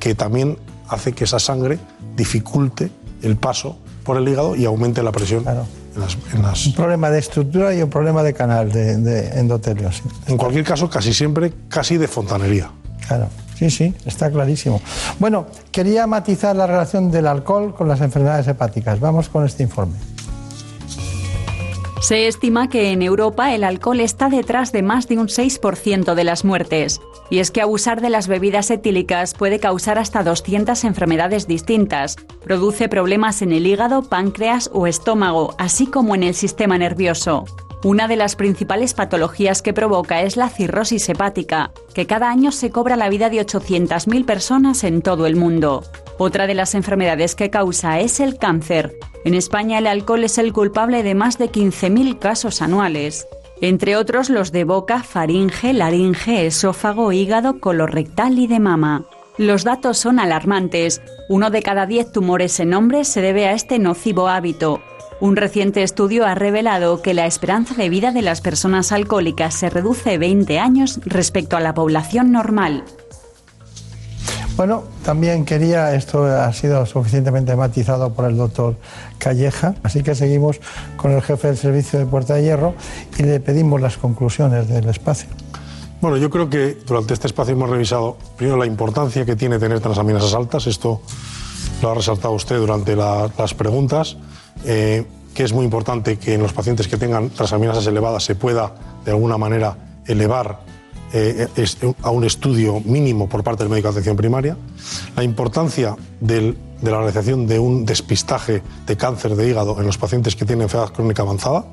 que 0.00 0.14
también 0.14 0.58
hace 0.88 1.12
que 1.12 1.24
esa 1.24 1.38
sangre 1.38 1.78
dificulte 2.16 2.90
el 3.22 3.36
paso 3.36 3.78
por 4.04 4.16
el 4.18 4.28
hígado 4.28 4.54
y 4.54 4.64
aumente 4.64 5.02
la 5.02 5.12
presión 5.12 5.44
en 5.48 6.00
las- 6.00 6.16
en 6.34 6.42
las 6.42 6.66
Un 6.66 6.74
problema 6.74 7.08
de 7.10 7.18
estructura 7.20 7.74
y 7.74 7.82
un 7.82 7.88
problema 7.90 8.22
de 8.22 8.34
canal 8.34 8.70
de, 8.70 8.96
de 8.98 9.38
endotelio. 9.40 9.90
sí. 9.92 10.02
En 10.26 10.36
cualquier 10.36 10.64
caso, 10.64 10.90
casi 10.90 11.14
siempre, 11.14 11.52
casi 11.68 11.96
de 11.96 12.06
fontanería. 12.08 12.70
Claro, 13.06 13.28
sí, 13.58 13.70
sí, 13.70 13.94
está 14.04 14.30
clarísimo. 14.30 14.80
Bueno, 15.18 15.46
quería 15.70 16.06
matizar 16.06 16.54
la 16.56 16.66
relación 16.66 17.10
del 17.10 17.26
alcohol 17.26 17.74
con 17.74 17.86
las 17.88 18.00
enfermedades 18.00 18.46
hepáticas. 18.48 18.98
Vamos 19.00 19.28
con 19.28 19.44
este 19.46 19.62
informe. 19.62 19.94
Se 22.04 22.26
estima 22.26 22.68
que 22.68 22.92
en 22.92 23.00
Europa 23.00 23.54
el 23.54 23.64
alcohol 23.64 23.98
está 24.00 24.28
detrás 24.28 24.72
de 24.72 24.82
más 24.82 25.08
de 25.08 25.16
un 25.16 25.28
6% 25.28 26.14
de 26.14 26.24
las 26.24 26.44
muertes. 26.44 27.00
Y 27.30 27.38
es 27.38 27.50
que 27.50 27.62
abusar 27.62 28.02
de 28.02 28.10
las 28.10 28.28
bebidas 28.28 28.70
etílicas 28.70 29.32
puede 29.32 29.58
causar 29.58 29.98
hasta 29.98 30.22
200 30.22 30.84
enfermedades 30.84 31.46
distintas. 31.46 32.16
Produce 32.42 32.90
problemas 32.90 33.40
en 33.40 33.52
el 33.52 33.66
hígado, 33.66 34.02
páncreas 34.02 34.68
o 34.74 34.86
estómago, 34.86 35.54
así 35.56 35.86
como 35.86 36.14
en 36.14 36.24
el 36.24 36.34
sistema 36.34 36.76
nervioso. 36.76 37.46
Una 37.82 38.06
de 38.06 38.16
las 38.16 38.36
principales 38.36 38.92
patologías 38.92 39.62
que 39.62 39.72
provoca 39.72 40.20
es 40.20 40.36
la 40.36 40.50
cirrosis 40.50 41.08
hepática, 41.08 41.70
que 41.94 42.06
cada 42.06 42.30
año 42.30 42.52
se 42.52 42.68
cobra 42.68 42.96
la 42.96 43.08
vida 43.08 43.30
de 43.30 43.40
800.000 43.40 44.26
personas 44.26 44.84
en 44.84 45.00
todo 45.00 45.24
el 45.24 45.36
mundo. 45.36 45.82
Otra 46.18 46.46
de 46.46 46.52
las 46.52 46.74
enfermedades 46.74 47.34
que 47.34 47.48
causa 47.48 47.98
es 48.00 48.20
el 48.20 48.36
cáncer. 48.36 48.94
En 49.24 49.34
España 49.34 49.78
el 49.78 49.86
alcohol 49.86 50.24
es 50.24 50.36
el 50.36 50.52
culpable 50.52 51.02
de 51.02 51.14
más 51.14 51.38
de 51.38 51.50
15.000 51.50 52.18
casos 52.18 52.60
anuales. 52.60 53.26
Entre 53.62 53.96
otros 53.96 54.28
los 54.28 54.52
de 54.52 54.64
boca, 54.64 55.02
faringe, 55.02 55.72
laringe, 55.72 56.46
esófago, 56.46 57.10
hígado, 57.10 57.58
colorectal 57.58 58.38
y 58.38 58.46
de 58.46 58.60
mama. 58.60 59.06
Los 59.38 59.64
datos 59.64 59.96
son 59.96 60.18
alarmantes. 60.18 61.00
Uno 61.30 61.50
de 61.50 61.62
cada 61.62 61.86
diez 61.86 62.12
tumores 62.12 62.60
en 62.60 62.74
hombres 62.74 63.08
se 63.08 63.22
debe 63.22 63.46
a 63.46 63.52
este 63.52 63.78
nocivo 63.78 64.28
hábito. 64.28 64.82
Un 65.20 65.36
reciente 65.36 65.82
estudio 65.82 66.26
ha 66.26 66.34
revelado 66.34 67.00
que 67.00 67.14
la 67.14 67.24
esperanza 67.24 67.74
de 67.74 67.88
vida 67.88 68.12
de 68.12 68.20
las 68.20 68.42
personas 68.42 68.92
alcohólicas 68.92 69.54
se 69.54 69.70
reduce 69.70 70.18
20 70.18 70.58
años 70.58 71.00
respecto 71.06 71.56
a 71.56 71.60
la 71.60 71.72
población 71.72 72.30
normal. 72.30 72.84
Bueno, 74.56 74.84
también 75.04 75.44
quería, 75.44 75.94
esto 75.96 76.24
ha 76.26 76.52
sido 76.52 76.86
suficientemente 76.86 77.56
matizado 77.56 78.12
por 78.14 78.26
el 78.26 78.36
doctor 78.36 78.76
Calleja, 79.18 79.74
así 79.82 80.02
que 80.04 80.14
seguimos 80.14 80.60
con 80.96 81.10
el 81.10 81.22
jefe 81.22 81.48
del 81.48 81.56
servicio 81.56 81.98
de 81.98 82.06
Puerta 82.06 82.34
de 82.34 82.44
Hierro 82.44 82.74
y 83.18 83.24
le 83.24 83.40
pedimos 83.40 83.80
las 83.80 83.96
conclusiones 83.96 84.68
del 84.68 84.88
espacio. 84.88 85.28
Bueno, 86.00 86.18
yo 86.18 86.30
creo 86.30 86.48
que 86.48 86.78
durante 86.86 87.14
este 87.14 87.26
espacio 87.26 87.54
hemos 87.54 87.68
revisado 87.68 88.16
primero 88.36 88.56
la 88.56 88.66
importancia 88.66 89.24
que 89.24 89.34
tiene 89.34 89.58
tener 89.58 89.80
transaminasas 89.80 90.34
altas. 90.34 90.68
Esto 90.68 91.00
lo 91.82 91.90
ha 91.90 91.94
resaltado 91.94 92.34
usted 92.34 92.56
durante 92.58 92.94
la- 92.94 93.28
las 93.36 93.54
preguntas, 93.54 94.16
eh, 94.64 95.04
que 95.34 95.42
es 95.42 95.52
muy 95.52 95.64
importante 95.64 96.16
que 96.16 96.34
en 96.34 96.42
los 96.42 96.52
pacientes 96.52 96.86
que 96.86 96.96
tengan 96.96 97.30
transaminasas 97.30 97.86
elevadas 97.88 98.22
se 98.22 98.36
pueda 98.36 98.72
de 99.04 99.10
alguna 99.10 99.36
manera 99.36 99.76
elevar 100.06 100.60
eh, 101.16 101.46
a 102.02 102.10
un 102.10 102.24
estudio 102.24 102.80
mínimo 102.80 103.28
por 103.28 103.44
parte 103.44 103.62
del 103.62 103.70
médico 103.70 103.86
de 103.88 103.92
atención 103.92 104.16
primaria. 104.16 104.56
La 105.14 105.22
importancia 105.22 105.96
de 106.20 106.56
la 106.82 106.98
realización 106.98 107.46
de 107.46 107.60
un 107.60 107.84
despistaje 107.84 108.62
de 108.84 108.96
cáncer 108.96 109.36
de 109.36 109.48
hígado 109.48 109.78
en 109.78 109.86
los 109.86 109.96
pacientes 109.96 110.34
que 110.34 110.44
tienen 110.44 110.64
enfermedad 110.64 110.92
crónica 110.92 111.22
avanzada 111.22 111.66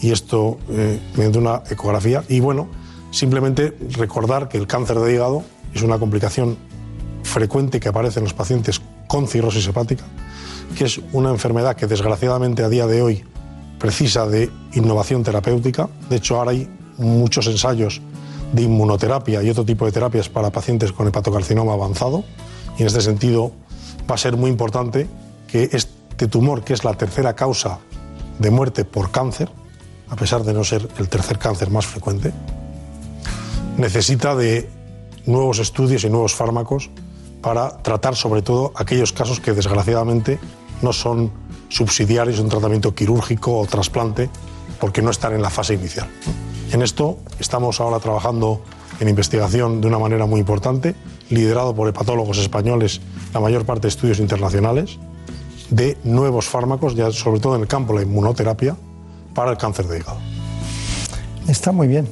y 0.00 0.12
esto 0.12 0.58
eh, 0.70 1.00
mediante 1.16 1.38
una 1.38 1.62
ecografía. 1.68 2.22
Y 2.28 2.38
bueno, 2.38 2.68
simplemente 3.10 3.76
recordar 3.98 4.48
que 4.48 4.56
el 4.56 4.68
cáncer 4.68 5.00
de 5.00 5.14
hígado 5.14 5.42
es 5.74 5.82
una 5.82 5.98
complicación 5.98 6.56
frecuente 7.24 7.80
que 7.80 7.88
aparece 7.88 8.20
en 8.20 8.24
los 8.24 8.34
pacientes 8.34 8.80
con 9.08 9.26
cirrosis 9.26 9.66
hepática, 9.66 10.04
que 10.78 10.84
es 10.84 11.00
una 11.12 11.30
enfermedad 11.30 11.74
que 11.74 11.88
desgraciadamente 11.88 12.62
a 12.62 12.68
día 12.68 12.86
de 12.86 13.02
hoy 13.02 13.24
precisa 13.80 14.28
de 14.28 14.48
innovación 14.74 15.24
terapéutica. 15.24 15.88
De 16.08 16.16
hecho, 16.16 16.36
ahora 16.36 16.52
hay 16.52 16.68
muchos 16.98 17.48
ensayos 17.48 18.00
de 18.52 18.62
inmunoterapia 18.62 19.42
y 19.42 19.50
otro 19.50 19.64
tipo 19.64 19.84
de 19.86 19.92
terapias 19.92 20.28
para 20.28 20.50
pacientes 20.50 20.92
con 20.92 21.08
hepatocarcinoma 21.08 21.72
avanzado. 21.72 22.24
Y 22.78 22.82
en 22.82 22.88
este 22.88 23.00
sentido 23.00 23.52
va 24.10 24.14
a 24.14 24.18
ser 24.18 24.36
muy 24.36 24.50
importante 24.50 25.08
que 25.46 25.70
este 25.72 26.28
tumor, 26.28 26.62
que 26.62 26.72
es 26.72 26.84
la 26.84 26.94
tercera 26.94 27.34
causa 27.34 27.78
de 28.38 28.50
muerte 28.50 28.84
por 28.84 29.10
cáncer, 29.10 29.50
a 30.08 30.16
pesar 30.16 30.44
de 30.44 30.52
no 30.52 30.64
ser 30.64 30.88
el 30.98 31.08
tercer 31.08 31.38
cáncer 31.38 31.70
más 31.70 31.86
frecuente, 31.86 32.32
necesita 33.76 34.34
de 34.34 34.68
nuevos 35.26 35.58
estudios 35.58 36.04
y 36.04 36.10
nuevos 36.10 36.34
fármacos 36.34 36.90
para 37.42 37.82
tratar 37.82 38.16
sobre 38.16 38.42
todo 38.42 38.72
aquellos 38.74 39.12
casos 39.12 39.40
que 39.40 39.52
desgraciadamente 39.52 40.38
no 40.82 40.92
son 40.92 41.32
subsidiarios 41.68 42.36
de 42.36 42.42
un 42.42 42.48
tratamiento 42.48 42.94
quirúrgico 42.94 43.58
o 43.58 43.66
trasplante 43.66 44.30
porque 44.80 45.02
no 45.02 45.10
están 45.10 45.34
en 45.34 45.42
la 45.42 45.50
fase 45.50 45.74
inicial. 45.74 46.08
En 46.72 46.82
esto 46.82 47.18
estamos 47.38 47.80
ahora 47.80 48.00
trabajando 48.00 48.60
en 49.00 49.08
investigación 49.08 49.80
de 49.80 49.86
una 49.86 49.98
manera 49.98 50.26
muy 50.26 50.40
importante, 50.40 50.94
liderado 51.30 51.74
por 51.74 51.88
hepatólogos 51.88 52.38
españoles, 52.38 53.00
la 53.32 53.40
mayor 53.40 53.64
parte 53.64 53.82
de 53.82 53.88
estudios 53.88 54.18
internacionales, 54.18 54.98
de 55.70 55.96
nuevos 56.04 56.46
fármacos, 56.46 56.94
ya 56.94 57.10
sobre 57.12 57.40
todo 57.40 57.56
en 57.56 57.62
el 57.62 57.68
campo 57.68 57.92
de 57.92 58.00
la 58.00 58.06
inmunoterapia, 58.06 58.76
para 59.34 59.50
el 59.50 59.56
cáncer 59.56 59.86
de 59.86 59.98
hígado. 59.98 60.18
Está 61.48 61.72
muy 61.72 61.86
bien. 61.86 62.08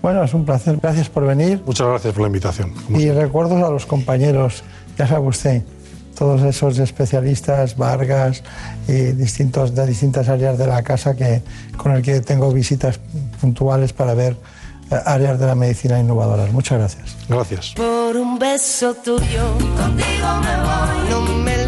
Bueno, 0.00 0.22
es 0.22 0.32
un 0.34 0.44
placer. 0.44 0.78
Gracias 0.80 1.08
por 1.08 1.26
venir. 1.26 1.60
Muchas 1.66 1.88
gracias 1.88 2.14
por 2.14 2.22
la 2.22 2.28
invitación. 2.28 2.72
Y 2.90 3.10
recuerdos 3.10 3.62
a 3.62 3.70
los 3.70 3.86
compañeros, 3.86 4.62
ya 4.96 5.06
sabe 5.06 5.26
usted, 5.26 5.62
todos 6.16 6.42
esos 6.42 6.78
especialistas, 6.78 7.76
Vargas 7.76 8.42
y 8.88 9.12
distintos, 9.12 9.74
de 9.74 9.86
distintas 9.86 10.28
áreas 10.28 10.58
de 10.58 10.66
la 10.66 10.82
casa 10.82 11.14
que, 11.14 11.42
con 11.76 11.92
el 11.92 12.02
que 12.02 12.20
tengo 12.20 12.52
visitas 12.52 12.98
puntuales 13.40 13.92
para 13.92 14.14
ver 14.14 14.36
eh, 14.90 14.96
áreas 15.04 15.38
de 15.38 15.46
la 15.46 15.54
medicina 15.54 16.00
innovadoras. 16.00 16.52
Muchas 16.52 16.78
gracias. 16.78 17.16
Gracias. 17.28 17.74
Por 17.76 18.16
un 18.16 18.38
beso 18.38 18.94
tuyo, 18.94 19.52
contigo 19.76 20.28
me 20.42 20.56
voy. 20.62 21.10
No 21.10 21.20
me 21.44 21.65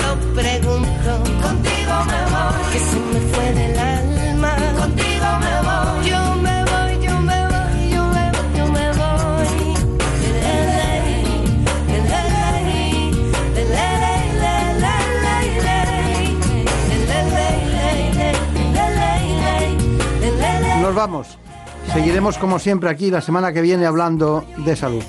vamos. 20.98 21.38
Seguiremos 21.92 22.38
como 22.38 22.58
siempre 22.58 22.90
aquí 22.90 23.08
la 23.08 23.20
semana 23.20 23.52
que 23.52 23.62
viene 23.62 23.86
hablando 23.86 24.44
de 24.58 24.74
salud. 24.74 25.04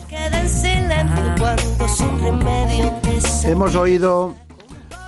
Hemos 3.44 3.76
oído 3.76 4.36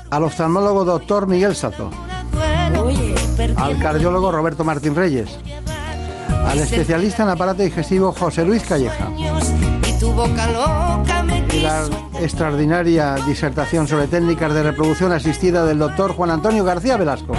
al 0.10 0.24
oftalmólogo 0.24 0.84
doctor 0.84 1.28
Miguel 1.28 1.56
Sato. 1.56 1.92
Al 3.58 3.78
cardiólogo 3.78 4.32
Roberto 4.32 4.64
Martín 4.64 4.96
Reyes, 4.96 5.30
al 6.48 6.58
especialista 6.58 7.24
en 7.24 7.30
aparato 7.30 7.62
digestivo 7.62 8.12
José 8.12 8.44
Luis 8.44 8.64
Calleja 8.64 9.08
y 11.54 11.60
la 11.62 11.86
extraordinaria 12.20 13.16
disertación 13.28 13.88
sobre 13.88 14.08
técnicas 14.08 14.52
de 14.54 14.64
reproducción 14.64 15.12
asistida 15.12 15.64
del 15.64 15.78
doctor 15.78 16.14
Juan 16.14 16.32
Antonio 16.32 16.64
García 16.64 16.98
Velasco. 16.98 17.34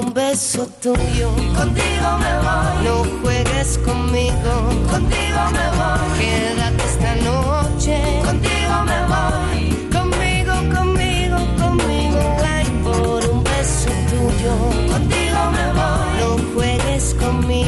Un 0.00 0.12
beso 0.14 0.66
tuyo. 0.82 1.28
Contigo 1.56 2.08
me 2.18 2.32
voy. 2.44 2.84
No 2.84 3.20
juegues 3.22 3.78
conmigo. 3.78 4.52
Contigo 4.90 5.40
me 5.56 5.66
voy. 5.78 6.18
Quédate 6.18 6.84
esta 6.92 7.14
noche. 7.28 7.96
Contigo 8.24 8.74
me 8.90 8.98
voy. 9.12 9.88
Conmigo, 9.92 10.54
conmigo, 10.74 11.38
conmigo. 11.58 12.20
Ay, 12.54 12.66
por 12.82 13.20
un 13.30 13.44
beso 13.44 13.90
tuyo. 14.10 14.52
Contigo 14.92 15.40
me 15.56 15.66
voy. 15.78 16.10
No 16.20 16.54
juegues 16.54 17.14
conmigo. 17.14 17.59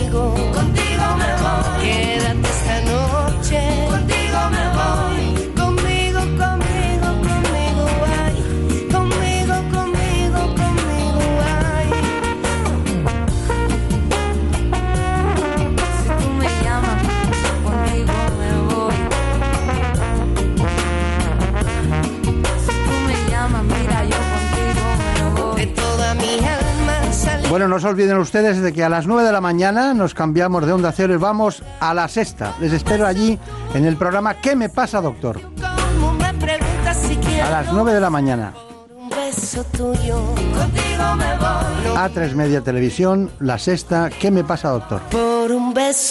Bueno, 27.52 27.68
no 27.68 27.78
se 27.78 27.86
olviden 27.86 28.16
ustedes 28.16 28.62
de 28.62 28.72
que 28.72 28.82
a 28.82 28.88
las 28.88 29.06
9 29.06 29.24
de 29.24 29.30
la 29.30 29.42
mañana 29.42 29.92
nos 29.92 30.14
cambiamos 30.14 30.64
de 30.64 30.72
onda 30.72 30.90
cero 30.90 31.12
y 31.12 31.18
vamos 31.18 31.62
a 31.80 31.92
la 31.92 32.08
sexta. 32.08 32.54
Les 32.60 32.72
espero 32.72 33.06
allí 33.06 33.38
en 33.74 33.84
el 33.84 33.98
programa 33.98 34.40
¿Qué 34.40 34.56
me 34.56 34.70
pasa, 34.70 35.02
doctor? 35.02 35.38
A 37.44 37.50
las 37.50 37.70
9 37.70 37.92
de 37.92 38.00
la 38.00 38.08
mañana. 38.08 38.54
un 38.96 39.10
beso 39.10 39.62
tuyo. 39.64 40.16
Contigo 40.34 41.14
me 41.14 41.36
voy. 41.36 41.94
A3 41.94 42.32
Media 42.32 42.62
Televisión, 42.62 43.30
la 43.38 43.58
sexta 43.58 44.08
¿Qué 44.08 44.30
me 44.30 44.44
pasa, 44.44 44.70
doctor? 44.70 45.02
Por 45.10 45.52
un 45.52 45.74
beso. 45.74 46.02